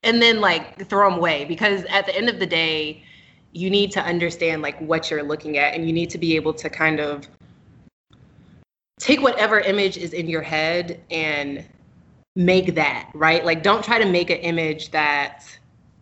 and 0.03 0.21
then 0.21 0.41
like 0.41 0.87
throw 0.87 1.09
them 1.09 1.17
away 1.17 1.45
because 1.45 1.83
at 1.85 2.05
the 2.05 2.15
end 2.15 2.29
of 2.29 2.39
the 2.39 2.45
day, 2.45 3.03
you 3.55 3.69
need 3.69 3.89
to 3.89 4.01
understand 4.03 4.61
like 4.61 4.77
what 4.81 5.09
you're 5.09 5.23
looking 5.23 5.57
at 5.57 5.73
and 5.73 5.87
you 5.87 5.93
need 5.93 6.09
to 6.09 6.17
be 6.17 6.35
able 6.35 6.53
to 6.53 6.69
kind 6.69 6.99
of 6.99 7.25
take 8.99 9.21
whatever 9.21 9.61
image 9.61 9.97
is 9.97 10.11
in 10.11 10.27
your 10.27 10.41
head 10.41 10.99
and 11.09 11.65
make 12.35 12.75
that 12.75 13.09
right? 13.13 13.45
Like 13.45 13.63
don't 13.63 13.81
try 13.81 13.97
to 13.97 14.05
make 14.05 14.29
an 14.29 14.39
image 14.39 14.91
that 14.91 15.45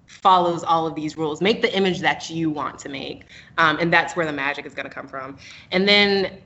follows 0.08 0.64
all 0.64 0.88
of 0.88 0.96
these 0.96 1.16
rules. 1.16 1.42
Make 1.42 1.62
the 1.62 1.76
image 1.78 2.00
that 2.00 2.28
you 2.28 2.50
want 2.50 2.80
to 2.80 2.90
make 2.90 3.26
um, 3.60 3.78
and 3.80 3.94
that's 3.94 4.16
where 4.16 4.26
the 4.26 4.34
magic 4.34 4.66
is 4.66 4.74
going 4.74 4.88
to 4.88 4.94
come 4.94 5.08
from. 5.08 5.38
And 5.72 5.88
then 5.88 6.40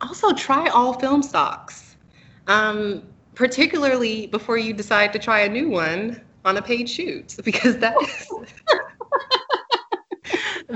also 0.00 0.32
try 0.32 0.68
all 0.68 0.94
film 0.94 1.22
stocks 1.22 1.96
um, 2.46 3.02
particularly 3.34 4.26
before 4.26 4.56
you 4.56 4.72
decide 4.72 5.12
to 5.12 5.18
try 5.18 5.40
a 5.40 5.48
new 5.50 5.68
one 5.68 6.22
on 6.46 6.56
a 6.56 6.62
paid 6.62 6.88
shoot 6.88 7.36
because 7.44 7.76
that 7.76 7.94
is 8.02 8.30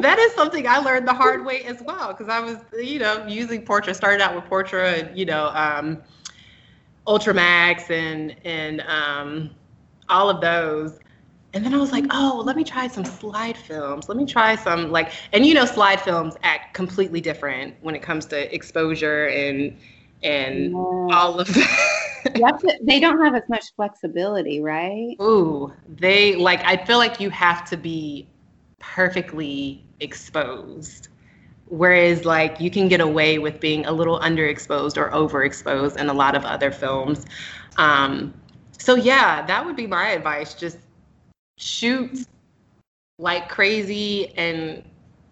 that 0.03 0.19
is 0.19 0.33
something 0.35 0.67
I 0.67 0.79
learned 0.79 1.07
the 1.09 1.15
hard 1.15 1.45
way 1.45 1.63
as 1.65 1.83
well 1.83 2.09
because 2.09 2.29
I 2.29 2.41
was, 2.41 2.59
you 2.79 2.99
know, 2.99 3.27
using 3.27 3.65
Portra. 3.65 3.95
Started 3.95 4.23
out 4.23 4.35
with 4.35 4.45
Portra 4.45 5.01
and 5.01 5.19
you 5.19 5.25
know, 5.25 5.49
um, 5.55 6.03
Ultramax 7.07 7.91
and 7.91 8.35
and 8.45 8.81
um, 8.83 9.51
all 10.09 10.29
of 10.31 10.41
those, 10.41 10.99
and 11.53 11.65
then 11.65 11.75
I 11.75 11.79
was 11.79 11.93
like, 11.93 12.05
oh, 12.11 12.43
let 12.45 12.57
me 12.57 12.65
try 12.65 12.87
some 12.89 13.05
slide 13.05 13.57
films. 13.57 14.09
Let 14.09 14.17
me 14.17 14.27
try 14.27 14.57
some 14.57 14.91
like, 14.91 15.13
and 15.33 15.45
you 15.47 15.55
know, 15.55 15.65
slide 15.65 16.01
films 16.01 16.37
act 16.43 16.75
completely 16.75 17.21
different 17.21 17.75
when 17.83 17.95
it 17.95 18.03
comes 18.03 18.27
to 18.27 18.55
exposure 18.55 19.27
and 19.29 19.77
and 20.23 20.73
Yeah. 20.73 21.17
all 21.17 21.41
of 21.41 21.49
that. 21.55 22.79
They 22.83 23.01
don't 23.01 23.23
have 23.23 23.35
as 23.35 23.49
much 23.49 23.65
flexibility, 23.77 24.61
right? 24.61 25.17
Ooh, 25.21 25.73
they 25.99 26.37
like 26.37 26.65
I 26.65 26.77
feel 26.85 26.99
like 26.99 27.21
you 27.21 27.31
have 27.31 27.69
to 27.71 27.77
be 27.77 28.27
perfectly 28.93 29.83
exposed. 30.01 31.09
Whereas 31.67 32.25
like 32.25 32.61
you 32.61 32.71
can 32.71 32.89
get 32.89 33.01
away 33.01 33.39
with 33.39 33.59
being 33.59 33.87
a 33.87 33.93
little 33.93 34.21
underexposed 34.21 34.97
or 34.97 35.11
overexposed 35.11 35.97
in 35.97 36.09
a 36.09 36.13
lot 36.13 36.37
of 36.37 36.45
other 36.45 36.71
films. 36.71 37.25
Um, 37.77 38.35
so 38.79 38.95
yeah, 38.95 39.45
that 39.47 39.65
would 39.65 39.77
be 39.77 39.87
my 39.87 40.11
advice. 40.11 40.55
Just 40.55 40.79
shoot 41.57 42.27
like 43.19 43.49
crazy 43.49 44.29
and 44.37 44.85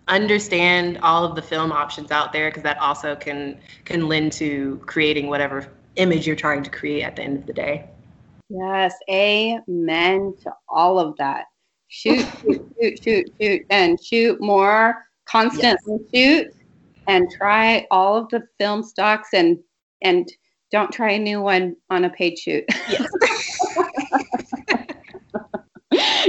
understand 0.09 0.99
all 1.03 1.25
of 1.25 1.37
the 1.37 1.43
film 1.43 1.71
options 1.71 2.11
out 2.11 2.33
there 2.33 2.51
because 2.51 2.63
that 2.63 2.79
also 2.79 3.15
can 3.15 3.59
can 3.85 4.09
lend 4.09 4.33
to 4.33 4.81
creating 4.87 5.29
whatever 5.29 5.69
image 5.97 6.27
you're 6.27 6.37
trying 6.37 6.63
to 6.63 6.71
create 6.71 7.03
at 7.03 7.17
the 7.17 7.23
end 7.23 7.39
of 7.39 7.47
the 7.47 7.53
day. 7.53 7.89
Yes, 8.49 8.95
amen 9.09 10.35
to 10.43 10.53
all 10.69 10.99
of 10.99 11.17
that. 11.19 11.45
Shoot, 11.95 12.27
shoot, 12.41 12.73
shoot, 12.81 13.03
shoot, 13.05 13.35
shoot, 13.39 13.67
and 13.69 14.03
shoot 14.03 14.41
more. 14.41 15.05
Constantly 15.27 15.99
shoot, 16.13 16.47
and 17.07 17.31
try 17.37 17.87
all 17.91 18.17
of 18.17 18.31
the 18.31 18.45
film 18.59 18.83
stocks, 18.83 19.29
and 19.35 19.59
and 20.01 20.27
don't 20.71 20.91
try 20.91 21.11
a 21.13 21.19
new 21.19 21.43
one 21.43 21.77
on 21.91 22.07
a 22.07 22.11
paid 22.11 22.39
shoot. 22.39 22.65
Yes. 22.89 23.07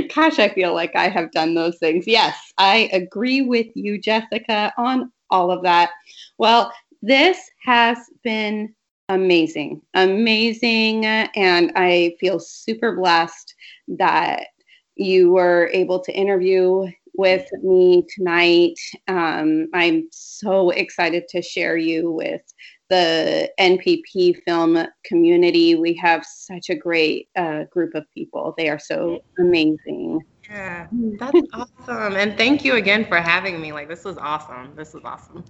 Gosh, 0.14 0.38
I 0.38 0.50
feel 0.50 0.74
like 0.74 0.98
I 0.98 1.08
have 1.08 1.32
done 1.32 1.56
those 1.56 1.78
things. 1.78 2.06
Yes, 2.08 2.36
I 2.58 2.90
agree 2.92 3.44
with 3.44 3.68
you, 3.74 4.02
Jessica, 4.02 4.74
on 4.78 5.14
all 5.30 5.50
of 5.50 5.64
that. 5.64 5.92
Well, 6.38 6.74
this 7.02 7.40
has 7.64 7.98
been 8.22 8.76
amazing, 9.08 9.82
amazing. 9.94 11.06
And 11.06 11.72
I 11.78 12.18
feel 12.20 12.40
super 12.42 12.98
blessed 12.98 13.56
that 13.88 14.48
you 14.96 15.32
were 15.32 15.70
able 15.74 16.00
to 16.02 16.12
interview 16.12 16.88
with 17.16 17.48
me 17.62 18.06
tonight. 18.16 18.80
Um, 19.08 19.68
I'm 19.74 20.08
so 20.12 20.72
excited 20.72 21.28
to 21.30 21.42
share 21.42 21.78
you 21.78 22.12
with 22.12 22.42
the 22.90 23.52
NPP 23.60 24.44
film 24.44 24.86
community. 25.06 25.76
We 25.76 25.94
have 25.96 26.26
such 26.26 26.70
a 26.70 26.76
great 26.76 27.30
uh, 27.36 27.64
group 27.66 27.96
of 27.96 28.06
people. 28.14 28.54
They 28.58 28.70
are 28.70 28.80
so 28.80 29.24
amazing. 29.40 30.22
Yeah, 30.50 30.88
that's 31.20 31.40
awesome. 31.54 32.16
And 32.16 32.38
thank 32.38 32.64
you 32.66 32.76
again 32.76 33.06
for 33.06 33.18
having 33.18 33.62
me. 33.62 33.72
Like, 33.72 33.88
this 33.88 34.04
was 34.04 34.18
awesome. 34.18 34.76
This 34.76 34.94
was 34.94 35.04
awesome. 35.06 35.44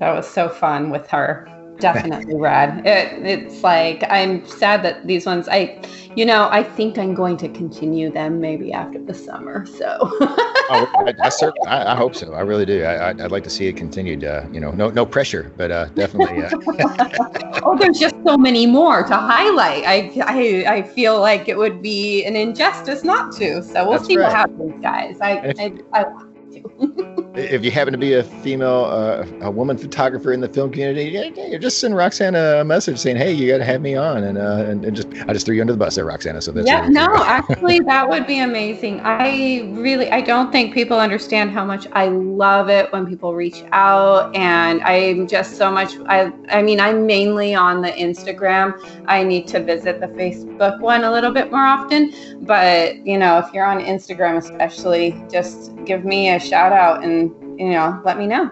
That 0.00 0.12
was 0.12 0.28
so 0.28 0.48
fun 0.48 0.90
with 0.90 1.06
her 1.10 1.46
definitely 1.80 2.34
rad. 2.34 2.86
It, 2.86 3.26
it's 3.26 3.62
like 3.62 4.04
I'm 4.08 4.46
sad 4.46 4.82
that 4.84 5.06
these 5.06 5.26
ones 5.26 5.48
I 5.48 5.80
you 6.16 6.26
know, 6.26 6.48
I 6.50 6.62
think 6.62 6.98
I'm 6.98 7.14
going 7.14 7.36
to 7.36 7.48
continue 7.48 8.10
them 8.10 8.40
maybe 8.40 8.72
after 8.72 9.00
the 9.00 9.14
summer. 9.14 9.64
So 9.64 9.98
oh, 10.00 10.66
I, 10.70 11.14
I, 11.22 11.30
I, 11.68 11.92
I, 11.92 11.96
hope 11.96 12.16
so. 12.16 12.34
I 12.34 12.40
really 12.40 12.66
do. 12.66 12.82
I, 12.82 13.12
would 13.12 13.30
like 13.30 13.44
to 13.44 13.50
see 13.50 13.68
it 13.68 13.76
continued. 13.76 14.24
Uh, 14.24 14.44
you 14.52 14.60
know, 14.60 14.72
no 14.72 14.90
no 14.90 15.06
pressure, 15.06 15.52
but 15.56 15.70
uh, 15.70 15.84
definitely. 15.94 16.42
Uh... 16.44 16.50
oh, 17.64 17.76
there's 17.78 17.98
just 17.98 18.16
so 18.26 18.36
many 18.36 18.66
more 18.66 19.04
to 19.04 19.16
highlight. 19.16 19.84
I, 19.86 20.10
I 20.26 20.74
I 20.74 20.82
feel 20.82 21.20
like 21.20 21.48
it 21.48 21.56
would 21.56 21.80
be 21.80 22.24
an 22.24 22.34
injustice 22.34 23.04
not 23.04 23.32
to. 23.36 23.62
So 23.62 23.84
we'll 23.84 23.92
That's 23.92 24.06
see 24.06 24.16
right. 24.16 24.24
what 24.24 24.32
happens, 24.32 24.82
guys. 24.82 25.18
I 25.20 25.54
I, 25.58 25.72
I 25.92 26.02
want 26.04 26.52
to. 26.52 27.16
if 27.34 27.64
you 27.64 27.70
happen 27.70 27.92
to 27.92 27.98
be 27.98 28.14
a 28.14 28.24
female, 28.24 28.86
uh, 28.86 29.24
a 29.42 29.50
woman 29.50 29.78
photographer 29.78 30.32
in 30.32 30.40
the 30.40 30.48
film 30.48 30.70
community, 30.70 31.04
you 31.50 31.58
just 31.58 31.78
send 31.78 31.94
Roxana 31.94 32.60
a 32.60 32.64
message 32.64 32.98
saying, 32.98 33.16
"Hey, 33.16 33.32
you 33.32 33.48
got 33.48 33.58
to 33.58 33.64
have 33.64 33.80
me 33.80 33.94
on," 33.94 34.24
and, 34.24 34.36
uh, 34.36 34.64
and, 34.66 34.84
and 34.84 34.96
just 34.96 35.08
I 35.28 35.32
just 35.32 35.46
threw 35.46 35.54
you 35.54 35.60
under 35.60 35.72
the 35.72 35.78
bus 35.78 35.94
there, 35.94 36.04
Roxana. 36.04 36.42
So 36.42 36.50
that's 36.50 36.66
yeah, 36.66 36.88
no, 36.88 37.06
actually, 37.24 37.80
that 37.80 38.08
would 38.08 38.26
be 38.26 38.40
amazing. 38.40 39.00
I 39.00 39.70
really, 39.74 40.10
I 40.10 40.20
don't 40.20 40.50
think 40.50 40.74
people 40.74 40.98
understand 40.98 41.52
how 41.52 41.64
much 41.64 41.86
I 41.92 42.08
love 42.08 42.68
it 42.68 42.92
when 42.92 43.06
people 43.06 43.34
reach 43.34 43.62
out, 43.70 44.34
and 44.34 44.82
I'm 44.82 45.28
just 45.28 45.56
so 45.56 45.70
much. 45.70 45.94
I, 46.06 46.32
I 46.48 46.62
mean, 46.62 46.80
I'm 46.80 47.06
mainly 47.06 47.54
on 47.54 47.80
the 47.80 47.90
Instagram. 47.90 48.74
I 49.06 49.22
need 49.22 49.46
to 49.48 49.62
visit 49.62 50.00
the 50.00 50.08
Facebook 50.08 50.80
one 50.80 51.04
a 51.04 51.12
little 51.12 51.32
bit 51.32 51.52
more 51.52 51.64
often, 51.64 52.12
but 52.42 52.96
you 53.06 53.18
know, 53.18 53.38
if 53.38 53.52
you're 53.54 53.66
on 53.66 53.78
Instagram, 53.78 54.36
especially, 54.36 55.22
just 55.30 55.72
give 55.84 56.04
me 56.04 56.30
a 56.30 56.40
shout 56.40 56.72
out 56.72 57.04
and 57.04 57.29
you 57.60 57.68
know, 57.68 58.00
let 58.06 58.16
me 58.16 58.26
know. 58.26 58.50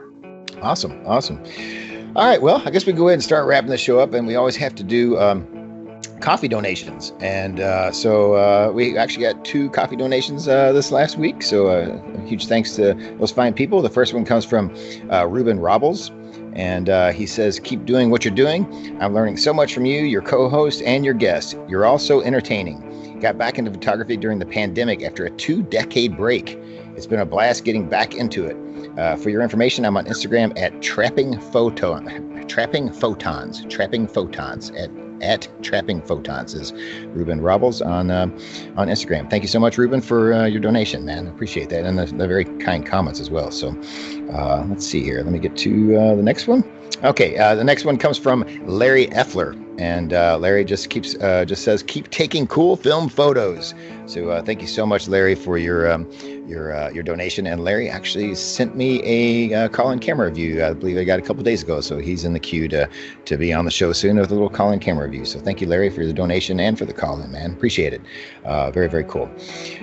Awesome. 0.61 1.01
Awesome. 1.07 1.43
All 2.15 2.27
right. 2.27 2.43
Well, 2.43 2.63
I 2.65 2.71
guess 2.71 2.85
we 2.85 2.93
go 2.93 3.09
ahead 3.09 3.15
and 3.15 3.23
start 3.23 3.47
wrapping 3.47 3.71
the 3.71 3.79
show 3.79 3.99
up, 3.99 4.13
and 4.13 4.27
we 4.27 4.35
always 4.35 4.57
have 4.57 4.75
to 4.75 4.85
do 4.85 5.19
um, 5.19 5.47
coffee 6.21 6.49
donations. 6.49 7.15
And 7.21 7.59
uh, 7.61 7.91
so 7.91 8.35
uh, 8.35 8.71
we 8.71 8.99
actually 8.99 9.23
got 9.25 9.47
two 9.47 9.71
coffee 9.71 9.97
donations 9.97 10.47
uh, 10.47 10.73
this 10.73 10.93
last 10.93 11.17
week. 11.17 11.43
So 11.43 11.69
uh, 11.69 11.99
a 12.17 12.27
huge 12.27 12.49
thanks 12.49 12.77
to 12.77 12.93
those 13.19 13.31
fine 13.31 13.55
people. 13.55 13.81
The 13.81 13.89
first 13.89 14.13
one 14.13 14.27
comes 14.27 14.45
from 14.45 14.75
uh, 15.11 15.27
Ruben 15.27 15.59
Robles. 15.59 16.11
And 16.53 16.91
uh, 16.91 17.13
he 17.13 17.25
says, 17.25 17.61
Keep 17.61 17.87
doing 17.87 18.11
what 18.11 18.27
you're 18.27 18.35
doing. 18.35 18.99
I'm 19.01 19.15
learning 19.15 19.39
so 19.39 19.55
much 19.55 19.73
from 19.73 19.87
you, 19.87 20.03
your 20.03 20.23
co 20.23 20.51
host, 20.51 20.83
and 20.83 21.03
your 21.05 21.15
guest. 21.15 21.57
You're 21.67 21.87
all 21.87 21.99
so 21.99 22.21
entertaining. 22.21 23.21
Got 23.21 23.39
back 23.39 23.59
into 23.59 23.71
photography 23.71 24.19
during 24.19 24.39
the 24.39 24.47
pandemic 24.47 25.03
after 25.03 25.25
a 25.25 25.31
two 25.31 25.63
decade 25.63 26.17
break. 26.17 26.59
It's 26.97 27.07
been 27.07 27.21
a 27.21 27.27
blast 27.27 27.65
getting 27.65 27.89
back 27.89 28.15
into 28.15 28.45
it. 28.45 28.57
Uh, 28.99 29.15
for 29.15 29.31
your 29.31 29.43
information, 29.43 29.85
I'm 29.85 29.97
on 29.97 30.07
Instagram 30.07 30.59
at 30.59 30.83
trapping 30.83 31.39
photon, 31.39 32.45
trapping 32.49 32.91
photons, 32.91 33.65
trapping 33.67 34.09
photons 34.09 34.71
at 34.71 34.91
at 35.21 35.49
trapping 35.63 36.01
photons 36.03 36.55
is 36.55 36.73
Ruben 37.07 37.41
Robles 37.41 37.81
on 37.83 38.11
uh, 38.11 38.27
on 38.77 38.89
Instagram. 38.89 39.31
Thank 39.31 39.43
you 39.43 39.49
so 39.49 39.61
much, 39.61 39.79
Ruben, 39.79 40.01
for 40.01 40.33
uh, 40.33 40.47
your 40.47 40.61
donation, 40.61 41.05
man. 41.05 41.27
Appreciate 41.29 41.69
that 41.71 41.85
and 41.85 41.99
the, 41.99 42.07
the 42.07 42.27
very 42.27 42.45
kind 42.45 42.85
comments 42.85 43.21
as 43.21 43.31
well. 43.31 43.51
So 43.51 43.69
uh, 44.33 44.65
let's 44.69 44.87
see 44.87 45.03
here. 45.03 45.23
Let 45.23 45.33
me 45.33 45.39
get 45.39 45.57
to 45.59 45.97
uh, 45.97 46.15
the 46.15 46.23
next 46.23 46.47
one. 46.47 46.65
Okay, 47.05 47.39
uh, 47.39 47.55
the 47.55 47.65
next 47.65 47.85
one 47.85 47.97
comes 47.97 48.19
from 48.19 48.45
Larry 48.67 49.07
Effler, 49.09 49.55
and 49.79 50.11
Larry 50.41 50.65
just 50.65 50.91
keeps 50.91 51.15
just 51.15 51.63
says 51.63 51.85
keep 51.85 52.11
taking 52.11 52.47
cool 52.49 52.77
film 52.77 53.09
photos. 53.09 53.75
So 54.09 54.31
uh, 54.31 54.43
thank 54.43 54.63
you 54.63 54.67
so 54.67 54.87
much, 54.87 55.07
Larry, 55.07 55.35
for 55.35 55.59
your 55.59 55.91
um, 55.93 56.11
your 56.47 56.75
uh, 56.75 56.89
your 56.91 57.03
donation. 57.03 57.47
And 57.47 57.63
Larry 57.63 57.91
actually 57.91 58.35
sent 58.35 58.75
me 58.75 59.03
a 59.05 59.55
uh, 59.55 59.69
call-in 59.69 59.99
camera 59.99 60.29
review. 60.29 60.65
I 60.65 60.73
believe 60.73 60.97
I 60.97 61.05
got 61.05 61.19
a 61.19 61.23
couple 61.23 61.43
days 61.43 61.63
ago, 61.63 61.83
so 61.83 61.99
he's 61.99 62.25
in 62.25 62.33
the 62.33 62.41
queue 62.41 62.69
to 62.69 62.89
to 63.27 63.37
be 63.37 63.53
on 63.53 63.67
the 63.67 63.71
show 63.71 63.93
soon 63.93 64.19
with 64.19 64.31
a 64.31 64.35
little 64.35 64.49
call-in 64.49 64.81
camera 64.81 65.05
review. 65.05 65.27
So 65.27 65.39
thank 65.41 65.61
you, 65.61 65.67
Larry, 65.67 65.91
for 65.91 66.07
the 66.07 66.15
donation 66.15 66.59
and 66.59 66.79
for 66.79 66.87
the 66.87 66.95
call-in, 66.95 67.31
man. 67.31 67.53
Appreciate 67.53 67.93
it. 67.93 68.01
very 68.73 68.89
very 68.89 69.05
cool. 69.05 69.31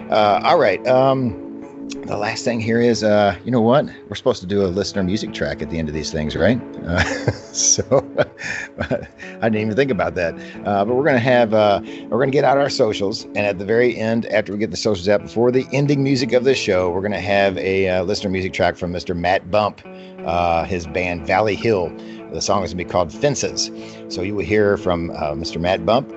all 0.09 0.57
right. 0.57 0.85
Um, 0.87 1.44
the 1.89 2.17
last 2.17 2.43
thing 2.43 2.59
here 2.59 2.79
is, 2.79 3.03
uh, 3.03 3.35
you 3.43 3.51
know 3.51 3.61
what? 3.61 3.85
We're 4.07 4.15
supposed 4.15 4.39
to 4.41 4.47
do 4.47 4.63
a 4.63 4.67
listener 4.67 5.03
music 5.03 5.33
track 5.33 5.61
at 5.61 5.69
the 5.69 5.77
end 5.77 5.87
of 5.87 5.93
these 5.93 6.11
things, 6.11 6.35
right? 6.35 6.61
Uh, 6.85 7.03
so 7.51 7.83
I 8.79 9.49
didn't 9.49 9.55
even 9.55 9.75
think 9.75 9.91
about 9.91 10.15
that. 10.15 10.35
Uh, 10.65 10.85
but 10.85 10.95
we're 10.95 11.03
gonna 11.03 11.19
have, 11.19 11.53
uh, 11.53 11.81
we're 12.09 12.19
gonna 12.19 12.31
get 12.31 12.43
out 12.43 12.57
our 12.57 12.69
socials, 12.69 13.23
and 13.23 13.39
at 13.39 13.59
the 13.59 13.65
very 13.65 13.97
end, 13.97 14.25
after 14.27 14.51
we 14.51 14.57
get 14.57 14.71
the 14.71 14.77
socials 14.77 15.07
out, 15.09 15.21
before 15.21 15.51
the 15.51 15.67
ending 15.73 16.03
music 16.03 16.33
of 16.33 16.43
this 16.43 16.57
show, 16.57 16.89
we're 16.89 17.01
gonna 17.01 17.19
have 17.19 17.57
a 17.57 17.89
uh, 17.89 18.03
listener 18.03 18.29
music 18.29 18.53
track 18.53 18.75
from 18.75 18.91
Mr. 18.91 19.15
Matt 19.15 19.49
Bump, 19.51 19.81
uh, 20.25 20.63
his 20.65 20.87
band 20.87 21.25
Valley 21.25 21.55
Hill. 21.55 21.89
The 22.31 22.41
song 22.41 22.63
is 22.63 22.73
gonna 22.73 22.83
be 22.83 22.89
called 22.89 23.13
Fences. 23.13 23.71
So 24.09 24.21
you 24.21 24.35
will 24.35 24.45
hear 24.45 24.77
from 24.77 25.09
Mr. 25.09 25.59
Matt 25.59 25.85
Bump 25.85 26.11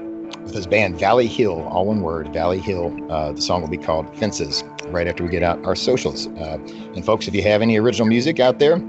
with 0.49 0.57
his 0.57 0.67
band 0.67 0.99
Valley 0.99 1.27
Hill, 1.27 1.63
all 1.69 1.87
one 1.87 2.01
word, 2.01 2.33
Valley 2.33 2.59
Hill. 2.59 2.97
Uh, 3.11 3.33
the 3.33 3.41
song 3.41 3.61
will 3.61 3.69
be 3.69 3.77
called 3.77 4.17
Fences 4.17 4.65
right 4.87 5.07
after 5.07 5.23
we 5.23 5.29
get 5.29 5.43
out 5.43 5.63
our 5.65 5.77
socials. 5.77 6.27
Uh, 6.27 6.59
and 6.95 7.05
folks, 7.05 7.29
if 7.29 7.35
you 7.35 7.43
have 7.43 7.61
any 7.61 7.79
original 7.79 8.09
music 8.09 8.41
out 8.41 8.59
there, 8.59 8.83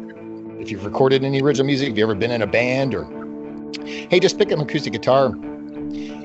if 0.60 0.72
you've 0.72 0.86
recorded 0.86 1.24
any 1.24 1.42
original 1.42 1.68
music, 1.68 1.90
if 1.90 1.98
you've 1.98 2.10
ever 2.10 2.16
been 2.16 2.32
in 2.32 2.42
a 2.42 2.48
band 2.48 2.96
or 2.96 3.04
hey, 3.86 4.20
just 4.20 4.38
pick 4.38 4.52
up 4.52 4.60
an 4.60 4.62
acoustic 4.62 4.94
guitar 4.94 5.34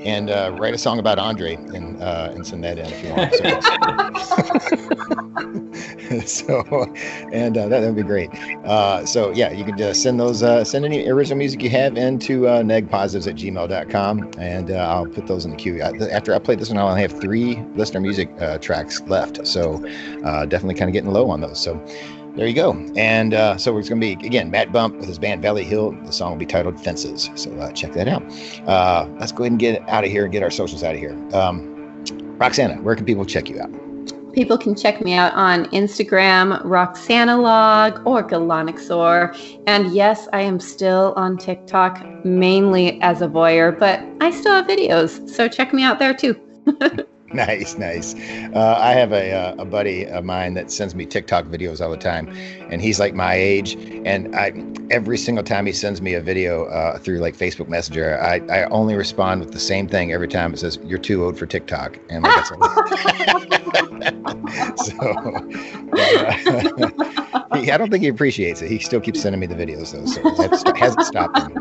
and 0.05 0.29
uh, 0.29 0.55
write 0.57 0.73
a 0.73 0.77
song 0.77 0.99
about 0.99 1.17
Andre 1.19 1.55
and 1.55 2.01
uh, 2.01 2.31
and 2.33 2.45
send 2.45 2.63
that 2.63 2.77
in 2.77 2.85
if 2.85 3.03
you 3.03 3.09
want. 3.09 3.33
So, 6.25 6.61
so 6.61 6.93
and 7.33 7.57
uh, 7.57 7.67
that 7.67 7.81
would 7.81 7.95
be 7.95 8.03
great. 8.03 8.29
Uh, 8.63 9.03
so 9.05 9.31
yeah, 9.31 9.51
you 9.51 9.65
can 9.65 9.75
just 9.77 10.03
send 10.03 10.19
those 10.19 10.43
uh, 10.43 10.63
send 10.63 10.85
any 10.85 11.09
original 11.09 11.37
music 11.37 11.63
you 11.63 11.71
have 11.71 11.97
into 11.97 12.47
uh, 12.47 12.61
negpositives 12.61 13.27
at 13.27 13.35
gmail.com 13.35 14.31
and 14.37 14.69
uh, 14.71 14.75
I'll 14.75 15.07
put 15.07 15.25
those 15.25 15.43
in 15.43 15.51
the 15.51 15.57
queue. 15.57 15.81
After 15.81 16.33
I 16.35 16.39
play 16.39 16.55
this 16.55 16.69
one, 16.69 16.77
I'll 16.77 16.95
have 16.95 17.19
three 17.19 17.61
listener 17.73 17.99
music 17.99 18.29
tracks 18.61 19.01
left. 19.01 19.45
So 19.47 19.79
definitely 20.47 20.75
kind 20.75 20.89
of 20.89 20.93
getting 20.93 21.11
low 21.11 21.29
on 21.29 21.41
those. 21.41 21.59
So 21.59 21.83
there 22.35 22.47
you 22.47 22.53
go. 22.53 22.73
And 22.95 23.33
uh, 23.33 23.57
so 23.57 23.77
it's 23.77 23.87
going 23.87 24.01
to 24.01 24.15
be, 24.15 24.27
again, 24.27 24.51
Matt 24.51 24.71
Bump 24.71 24.97
with 24.97 25.07
his 25.07 25.17
band 25.17 25.41
Valley 25.41 25.63
Hill. 25.63 25.91
The 26.05 26.11
song 26.11 26.31
will 26.31 26.37
be 26.37 26.45
titled 26.45 26.81
Fences. 26.83 27.29
So 27.35 27.51
uh, 27.57 27.71
check 27.71 27.93
that 27.93 28.07
out. 28.07 28.23
Uh, 28.67 29.07
let's 29.19 29.31
go 29.31 29.43
ahead 29.43 29.53
and 29.53 29.59
get 29.59 29.87
out 29.87 30.03
of 30.03 30.11
here 30.11 30.23
and 30.23 30.31
get 30.31 30.43
our 30.43 30.51
socials 30.51 30.83
out 30.83 30.95
of 30.95 30.99
here. 30.99 31.15
Um, 31.33 31.71
Roxana, 32.37 32.75
where 32.81 32.95
can 32.95 33.05
people 33.05 33.25
check 33.25 33.49
you 33.49 33.61
out? 33.61 33.71
People 34.33 34.57
can 34.57 34.75
check 34.75 35.01
me 35.01 35.13
out 35.13 35.33
on 35.33 35.63
Instagram, 35.67 36.61
Roxana 36.65 37.37
Log 37.37 38.01
or 38.05 38.21
Galanixor. 38.21 39.61
And 39.65 39.93
yes, 39.93 40.27
I 40.33 40.41
am 40.41 40.59
still 40.59 41.13
on 41.15 41.37
TikTok, 41.37 42.25
mainly 42.25 43.01
as 43.01 43.21
a 43.21 43.29
voyeur, 43.29 43.79
but 43.79 44.01
I 44.19 44.31
still 44.31 44.51
have 44.51 44.67
videos. 44.67 45.29
So 45.29 45.47
check 45.47 45.73
me 45.73 45.83
out 45.83 45.99
there 45.99 46.13
too. 46.13 46.35
nice, 47.47 47.77
nice. 47.77 48.15
Uh, 48.53 48.77
I 48.79 48.93
have 48.93 49.11
a, 49.11 49.33
uh, 49.33 49.55
a 49.57 49.65
buddy 49.65 50.07
of 50.07 50.23
mine 50.23 50.53
that 50.53 50.71
sends 50.71 50.95
me 50.95 51.05
TikTok 51.05 51.43
videos 51.45 51.81
all 51.81 51.91
the 51.91 51.97
time, 51.97 52.29
and 52.69 52.81
he's 52.81 52.97
like 52.97 53.13
my 53.13 53.33
age. 53.33 53.75
And 54.05 54.33
I, 54.33 54.53
every 54.89 55.17
single 55.17 55.43
time 55.43 55.65
he 55.65 55.73
sends 55.73 56.01
me 56.01 56.13
a 56.13 56.21
video 56.21 56.67
uh, 56.67 56.97
through 56.97 57.17
like 57.17 57.35
Facebook 57.35 57.67
Messenger, 57.67 58.17
I, 58.21 58.35
I 58.49 58.63
only 58.69 58.95
respond 58.95 59.41
with 59.41 59.51
the 59.51 59.59
same 59.59 59.89
thing 59.89 60.13
every 60.13 60.29
time. 60.29 60.53
It 60.53 60.59
says, 60.59 60.79
"You're 60.85 60.97
too 60.97 61.25
old 61.25 61.37
for 61.37 61.45
TikTok," 61.45 61.99
and 62.09 62.23
like, 62.23 62.35
that's 62.35 62.49
so. 64.85 64.95
Uh, 65.91 66.31
he, 67.57 67.69
I 67.69 67.77
don't 67.77 67.91
think 67.91 68.03
he 68.03 68.07
appreciates 68.07 68.61
it. 68.61 68.71
He 68.71 68.79
still 68.79 69.01
keeps 69.01 69.21
sending 69.21 69.41
me 69.41 69.47
the 69.47 69.55
videos 69.55 69.91
though, 69.91 70.05
so 70.05 70.21
it 70.23 70.77
hasn't 70.77 71.05
stopped 71.05 71.37
him. 71.37 71.53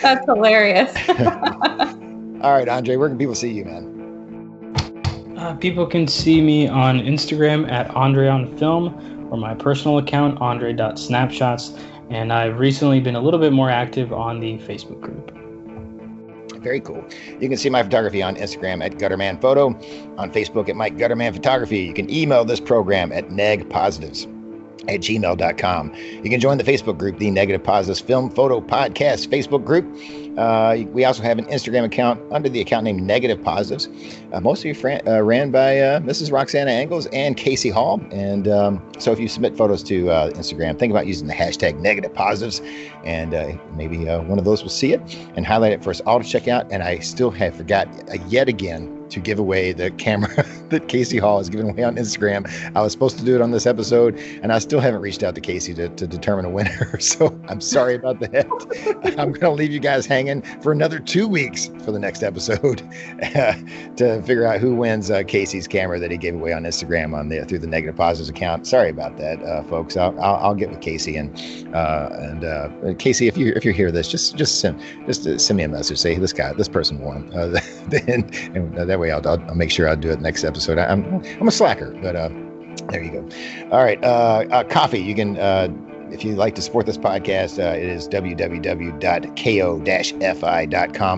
That's 0.00 0.24
hilarious. 0.26 0.94
All 2.42 2.52
right, 2.52 2.68
Andre, 2.68 2.96
where 2.96 3.08
can 3.08 3.18
people 3.18 3.36
see 3.36 3.52
you, 3.52 3.64
man? 3.64 4.01
Uh, 5.42 5.52
people 5.56 5.84
can 5.84 6.06
see 6.06 6.40
me 6.40 6.68
on 6.68 7.00
Instagram 7.00 7.68
at 7.68 7.90
Andre 7.96 8.28
on 8.28 8.56
Film 8.58 9.28
or 9.28 9.36
my 9.36 9.52
personal 9.56 9.98
account, 9.98 10.40
Andre.snapshots. 10.40 11.72
And 12.10 12.32
I've 12.32 12.60
recently 12.60 13.00
been 13.00 13.16
a 13.16 13.20
little 13.20 13.40
bit 13.40 13.52
more 13.52 13.68
active 13.68 14.12
on 14.12 14.38
the 14.38 14.58
Facebook 14.58 15.00
group. 15.00 15.36
Very 16.62 16.78
cool. 16.78 17.04
You 17.40 17.48
can 17.48 17.58
see 17.58 17.68
my 17.70 17.82
photography 17.82 18.22
on 18.22 18.36
Instagram 18.36 18.84
at 18.84 18.92
Gutterman 18.98 19.40
Photo, 19.40 19.70
on 20.16 20.30
Facebook 20.30 20.68
at 20.68 20.76
Mike 20.76 20.96
Gutterman 20.96 21.32
Photography. 21.34 21.80
You 21.80 21.92
can 21.92 22.08
email 22.08 22.44
this 22.44 22.60
program 22.60 23.10
at 23.10 23.30
negpositives 23.30 24.28
at 24.88 25.00
gmail.com. 25.00 25.94
You 26.22 26.30
can 26.30 26.38
join 26.38 26.58
the 26.58 26.64
Facebook 26.64 26.98
group, 26.98 27.18
the 27.18 27.32
Negative 27.32 27.62
Positives 27.62 28.00
Film 28.00 28.30
Photo 28.30 28.60
Podcast 28.60 29.26
Facebook 29.26 29.64
group. 29.64 29.84
Uh, 30.36 30.78
we 30.92 31.04
also 31.04 31.22
have 31.22 31.38
an 31.38 31.44
Instagram 31.46 31.84
account 31.84 32.20
under 32.32 32.48
the 32.48 32.60
account 32.60 32.84
name 32.84 33.04
Negative 33.06 33.42
Positives. 33.42 33.88
Uh, 34.32 34.40
most 34.40 34.60
of 34.60 34.64
you 34.66 34.74
fran- 34.74 35.06
uh, 35.06 35.22
ran 35.22 35.50
by 35.50 35.78
uh, 35.78 36.00
Mrs. 36.00 36.32
Roxana 36.32 36.70
Angles 36.70 37.06
and 37.06 37.36
Casey 37.36 37.68
Hall. 37.68 38.00
And 38.10 38.48
um, 38.48 38.82
so 38.98 39.12
if 39.12 39.20
you 39.20 39.28
submit 39.28 39.56
photos 39.56 39.82
to 39.84 40.10
uh, 40.10 40.30
Instagram, 40.30 40.78
think 40.78 40.90
about 40.90 41.06
using 41.06 41.26
the 41.26 41.34
hashtag 41.34 41.78
Negative 41.80 42.12
Positives, 42.12 42.60
and 43.04 43.34
uh, 43.34 43.52
maybe 43.74 44.04
one 44.04 44.38
of 44.38 44.44
those 44.44 44.62
will 44.62 44.70
see 44.70 44.92
it 44.92 45.00
and 45.36 45.46
highlight 45.46 45.72
it 45.72 45.82
for 45.84 45.90
us 45.90 46.00
all 46.02 46.20
to 46.20 46.28
check 46.28 46.48
out. 46.48 46.70
And 46.72 46.82
I 46.82 46.98
still 47.00 47.30
have 47.30 47.54
forgot 47.54 47.88
yet 48.28 48.48
again 48.48 49.02
to 49.12 49.20
give 49.20 49.38
away 49.38 49.72
the 49.72 49.90
camera 49.92 50.44
that 50.70 50.88
Casey 50.88 51.18
Hall 51.18 51.38
is 51.38 51.48
giving 51.48 51.70
away 51.70 51.82
on 51.84 51.96
Instagram. 51.96 52.50
I 52.74 52.80
was 52.80 52.92
supposed 52.92 53.18
to 53.18 53.24
do 53.24 53.34
it 53.34 53.40
on 53.40 53.50
this 53.50 53.66
episode, 53.66 54.18
and 54.42 54.52
I 54.52 54.58
still 54.58 54.80
haven't 54.80 55.02
reached 55.02 55.22
out 55.22 55.34
to 55.34 55.40
Casey 55.40 55.74
to, 55.74 55.88
to 55.90 56.06
determine 56.06 56.44
a 56.44 56.50
winner. 56.50 56.98
So 57.12 57.38
I'm 57.48 57.60
sorry 57.60 57.96
about 57.96 58.20
that. 58.20 58.46
I'm 59.18 59.32
going 59.32 59.40
to 59.40 59.50
leave 59.50 59.72
you 59.72 59.80
guys 59.80 60.06
hanging 60.06 60.21
for 60.62 60.72
another 60.72 60.98
two 60.98 61.28
weeks 61.28 61.66
for 61.84 61.92
the 61.92 61.98
next 61.98 62.22
episode 62.22 62.82
uh, 63.36 63.54
to 63.96 64.22
figure 64.22 64.46
out 64.46 64.60
who 64.60 64.74
wins 64.74 65.10
uh, 65.10 65.22
Casey's 65.22 65.66
camera 65.66 65.98
that 65.98 66.10
he 66.10 66.16
gave 66.16 66.34
away 66.34 66.52
on 66.52 66.64
Instagram 66.64 67.16
on 67.16 67.28
the 67.28 67.44
through 67.44 67.58
the 67.58 67.66
Negative 67.66 67.96
Positives 67.96 68.28
account. 68.28 68.66
Sorry 68.66 68.90
about 68.90 69.16
that, 69.18 69.42
uh, 69.42 69.62
folks. 69.64 69.96
I'll, 69.96 70.18
I'll, 70.20 70.36
I'll, 70.36 70.54
get 70.54 70.70
with 70.70 70.80
Casey 70.80 71.16
and 71.16 71.34
uh, 71.74 72.10
and 72.12 72.44
uh, 72.44 72.94
Casey, 72.98 73.26
if 73.26 73.36
you 73.36 73.52
if 73.56 73.64
you 73.64 73.72
hear 73.72 73.90
this, 73.90 74.08
just 74.08 74.36
just 74.36 74.60
send 74.60 74.80
just 75.06 75.24
send 75.40 75.56
me 75.56 75.64
a 75.64 75.68
message. 75.68 75.98
Say 75.98 76.16
this 76.16 76.32
guy, 76.32 76.52
this 76.52 76.68
person 76.68 77.00
won. 77.00 77.28
then 77.88 78.30
and 78.54 78.76
that 78.76 78.98
way 78.98 79.10
I'll, 79.10 79.26
I'll, 79.26 79.54
make 79.54 79.70
sure 79.70 79.88
I'll 79.88 79.96
do 79.96 80.10
it 80.10 80.20
next 80.20 80.44
episode. 80.44 80.78
I'm 80.78 81.22
I'm 81.40 81.48
a 81.48 81.50
slacker, 81.50 81.90
but 82.02 82.16
uh, 82.16 82.28
there 82.88 83.02
you 83.02 83.10
go. 83.10 83.28
All 83.70 83.82
right, 83.82 84.02
uh, 84.04 84.44
uh, 84.50 84.64
coffee. 84.64 85.00
You 85.00 85.14
can 85.14 85.38
uh, 85.38 85.68
if 86.12 86.24
you'd 86.24 86.38
like 86.38 86.54
to 86.56 86.62
support 86.62 86.86
this 86.86 86.98
podcast, 86.98 87.58
uh, 87.58 87.76
it 87.76 87.84
is 87.84 88.08
www.ko-fi.com 88.08 88.40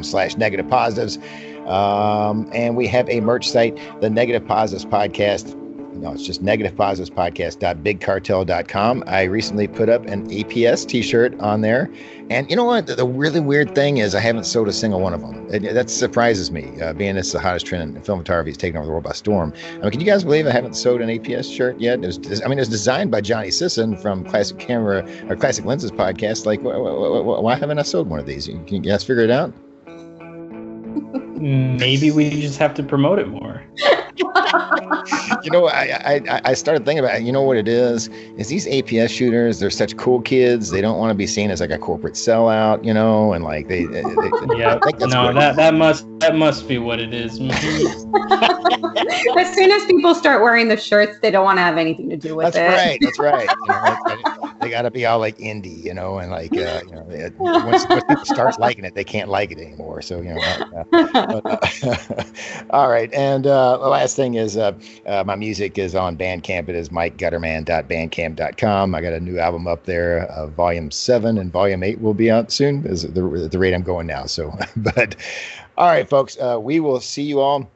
slash 0.03 0.37
negative 0.37 0.69
positives. 0.69 1.19
Um, 1.67 2.49
and 2.53 2.77
we 2.77 2.87
have 2.87 3.09
a 3.09 3.21
merch 3.21 3.49
site, 3.51 3.79
the 4.01 4.11
Negative 4.11 4.47
Positives 4.47 4.85
Podcast 4.85 5.59
no, 5.95 6.13
it's 6.13 6.27
just 6.27 6.43
negativepositivespodcast.bigcartel.com. 6.45 9.05
I 9.07 9.23
recently 9.23 9.69
put 9.69 9.89
up 9.89 10.05
an 10.07 10.29
APS 10.29 10.87
t-shirt 10.87 11.39
on 11.41 11.61
there. 11.61 11.91
And 12.31 12.49
you 12.51 12.57
know 12.57 12.65
what? 12.65 12.87
The, 12.87 12.95
the 12.97 13.07
really 13.07 13.41
weird 13.41 13.75
thing 13.75 13.99
is 13.99 14.15
I 14.15 14.21
haven't 14.21 14.45
sold 14.45 14.69
a 14.69 14.73
single 14.73 15.01
one 15.01 15.13
of 15.15 15.21
them. 15.21 15.47
It, 15.51 15.75
that 15.75 15.91
surprises 15.91 16.51
me, 16.51 16.81
uh, 16.81 16.93
being 16.95 17.17
it's 17.17 17.33
the 17.33 17.41
hottest 17.41 17.67
trend 17.67 17.97
in 17.97 18.03
film 18.03 18.21
photography. 18.21 18.51
is 18.51 18.57
taking 18.57 18.77
over 18.77 18.87
the 18.87 18.93
world 18.93 19.05
by 19.05 19.13
storm. 19.13 19.53
I 19.75 19.79
mean, 19.79 19.91
can 19.91 20.01
you 20.01 20.07
guys 20.07 20.25
believe 20.25 20.47
I 20.47 20.51
haven't 20.51 20.75
sold 20.75 21.01
an 21.01 21.09
APS 21.09 21.55
shirt 21.55 21.79
yet? 21.81 22.03
It 22.03 22.07
was, 22.07 22.43
I 22.43 22.49
mean, 22.49 22.59
it 22.59 22.63
was 22.63 22.69
designed 22.69 23.11
by 23.11 23.21
Johnny 23.21 23.51
Sisson 23.51 23.97
from 23.97 24.25
Classic 24.25 24.59
Camera 24.59 25.07
or 25.29 25.37
Classic 25.37 25.65
Lenses 25.65 25.93
podcast. 25.93 26.47
Like, 26.47 26.61
wh- 26.61 26.75
wh- 26.75 27.23
wh- 27.23 27.43
why 27.43 27.55
haven't 27.57 27.79
I 27.79 27.83
sold 27.83 28.09
one 28.09 28.19
of 28.19 28.27
these? 28.27 28.47
Can 28.47 28.67
you 28.69 28.81
guys 28.81 29.05
figure 29.05 29.23
it 29.23 29.31
out? 29.31 29.53
Maybe 31.35 32.11
we 32.11 32.31
just 32.41 32.59
have 32.59 32.75
to 32.75 32.83
promote 32.83 33.19
it 33.19 33.29
more. 33.29 33.63
you 35.43 35.51
know, 35.51 35.69
I, 35.69 36.21
I 36.29 36.41
I 36.45 36.55
started 36.55 36.85
thinking 36.85 37.05
about 37.05 37.17
it. 37.17 37.23
You 37.23 37.33
know 37.33 37.43
what 37.43 37.57
it 37.57 37.67
is? 37.67 38.09
Is 38.37 38.49
these 38.49 38.67
APS 38.67 39.11
shooters? 39.11 39.59
They're 39.59 39.71
such 39.71 39.97
cool 39.97 40.21
kids. 40.21 40.71
They 40.71 40.81
don't 40.81 40.99
want 40.99 41.11
to 41.11 41.15
be 41.15 41.27
seen 41.27 41.51
as 41.51 41.61
like 41.61 41.71
a 41.71 41.79
corporate 41.79 42.15
sellout, 42.15 42.85
you 42.85 42.95
know, 42.95 43.33
and 43.33 43.45
like 43.45 43.69
they. 43.69 43.85
they, 43.85 44.03
they 44.03 44.09
yeah. 44.57 44.79
no, 45.01 45.33
that 45.33 45.57
that 45.57 45.75
must 45.75 46.07
that 46.21 46.37
must 46.37 46.69
be 46.69 46.79
what 46.79 47.01
it 47.01 47.13
is. 47.13 47.41
as 49.37 49.55
soon 49.55 49.71
as 49.71 49.85
people 49.87 50.15
start 50.15 50.43
wearing 50.43 50.69
the 50.69 50.77
shirts, 50.77 51.19
they 51.21 51.31
don't 51.31 51.45
want 51.45 51.59
to 51.59 51.63
have 51.63 51.77
anything 51.77 52.09
to 52.11 52.17
do 52.17 52.37
with 52.37 52.53
that's 52.53 52.57
it. 52.57 53.01
That's 53.01 53.19
right. 53.19 53.49
That's 53.49 53.99
right. 53.99 53.99
You 54.17 54.47
know, 54.47 54.55
they 54.61 54.71
got 54.71 54.83
to 54.83 54.91
be 54.91 55.05
all 55.05 55.19
like 55.19 55.37
indie, 55.39 55.85
you 55.85 55.95
know, 55.95 56.19
and 56.19 56.31
like 56.31 56.53
uh, 56.53 56.81
you 56.87 56.93
know, 56.93 57.05
once, 57.39 57.87
once, 57.89 58.05
people 58.05 58.25
start 58.25 58.59
liking 58.61 58.85
it, 58.85 58.95
they 58.95 59.05
can't 59.05 59.29
like 59.29 59.51
it 59.51 59.59
anymore. 59.59 60.01
So 60.03 60.21
you 60.21 60.35
know. 60.35 60.41
Uh, 60.41 60.85
uh, 60.93 61.24
all 62.71 62.91
right, 62.91 63.13
and 63.13 63.47
uh, 63.47 63.77
the 63.79 63.89
last 63.89 64.17
thing 64.17 64.35
is 64.35 64.57
uh, 64.57 64.73
uh, 65.07 65.23
my 65.25 65.37
music 65.37 65.79
is 65.79 65.95
on 65.95 66.17
Bandcamp. 66.17 66.69
It 66.69 66.75
is 66.75 66.89
mikegutterman.bandcamp.com. 66.91 68.95
I 68.95 69.01
got 69.01 69.13
a 69.13 69.21
new 69.21 69.39
album 69.39 69.67
up 69.67 69.85
there. 69.85 70.29
volume 70.57 70.91
seven 70.91 71.39
and 71.39 71.53
volume 71.53 71.83
eight 71.83 72.01
will 72.01 72.15
be 72.15 72.31
out 72.31 72.53
soon. 72.53 72.87
Is 72.87 73.03
the, 73.03 73.49
the 73.51 73.59
rate 73.59 73.75
I'm 73.75 73.83
going 73.83 74.07
now. 74.07 74.27
So, 74.27 74.57
but 74.77 75.17
all 75.77 75.89
right, 75.89 76.09
folks, 76.09 76.39
we 76.61 76.81
will 76.81 77.01
see 77.01 77.23
you 77.23 77.41
all. 77.41 77.71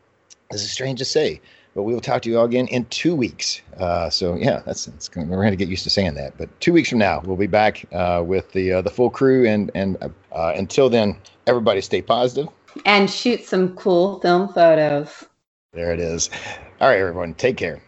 This 0.50 0.62
is 0.62 0.70
strange 0.70 0.98
to 1.00 1.04
say 1.04 1.40
but 1.78 1.84
we 1.84 1.94
will 1.94 2.00
talk 2.00 2.22
to 2.22 2.28
you 2.28 2.36
all 2.36 2.44
again 2.44 2.66
in 2.66 2.84
two 2.86 3.14
weeks. 3.14 3.62
Uh, 3.76 4.10
so 4.10 4.34
yeah, 4.34 4.62
that's, 4.66 4.86
that's 4.86 5.08
gonna, 5.08 5.28
we're 5.28 5.36
going 5.36 5.52
to 5.52 5.56
get 5.56 5.68
used 5.68 5.84
to 5.84 5.90
saying 5.90 6.14
that. 6.14 6.36
But 6.36 6.48
two 6.60 6.72
weeks 6.72 6.88
from 6.88 6.98
now, 6.98 7.22
we'll 7.24 7.36
be 7.36 7.46
back 7.46 7.86
uh, 7.92 8.20
with 8.26 8.50
the 8.50 8.72
uh, 8.72 8.82
the 8.82 8.90
full 8.90 9.10
crew. 9.10 9.46
And 9.46 9.70
and 9.76 9.96
uh, 10.32 10.52
until 10.56 10.90
then, 10.90 11.16
everybody 11.46 11.80
stay 11.80 12.02
positive 12.02 12.48
and 12.84 13.10
shoot 13.10 13.44
some 13.44 13.74
cool 13.76 14.20
film 14.20 14.52
photos. 14.52 15.24
There 15.72 15.92
it 15.92 16.00
is. 16.00 16.30
All 16.80 16.88
right, 16.88 16.98
everyone, 17.00 17.34
take 17.34 17.56
care. 17.56 17.82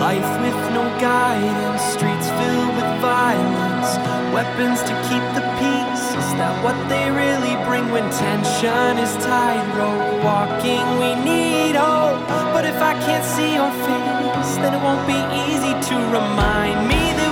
Life 0.00 0.42
with 0.42 0.74
no 0.74 0.84
guidance, 1.00 1.82
streets 1.82 2.28
filled 2.30 2.74
with 2.76 3.00
violence, 3.00 3.96
weapons 4.34 4.82
to 4.82 4.94
keep 5.08 5.24
the 5.34 5.47
that 6.38 6.54
what 6.62 6.78
they 6.88 7.10
really 7.10 7.54
bring 7.66 7.90
when 7.90 8.06
tension 8.14 8.94
is 9.02 9.12
tightrope 9.18 10.22
walking? 10.22 10.86
We 11.02 11.10
need 11.26 11.74
hope, 11.74 12.22
but 12.54 12.64
if 12.64 12.78
I 12.80 12.94
can't 13.06 13.26
see 13.26 13.54
your 13.58 13.72
face, 13.86 14.52
then 14.62 14.72
it 14.78 14.82
won't 14.86 15.04
be 15.06 15.18
easy 15.44 15.74
to 15.90 15.96
remind 16.14 16.78
me 16.86 17.02
that 17.18 17.27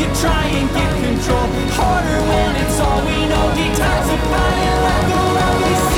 you 0.00 0.06
try 0.14 0.46
and 0.46 0.68
get 0.70 0.92
control. 1.04 1.46
Harder 1.76 2.20
when 2.30 2.56
it's 2.56 2.80
all 2.80 3.00
we 3.04 3.28
know. 3.28 3.46
Detoxifying 3.52 4.76
like 4.88 5.10
a 5.12 5.22
lovely 5.36 5.89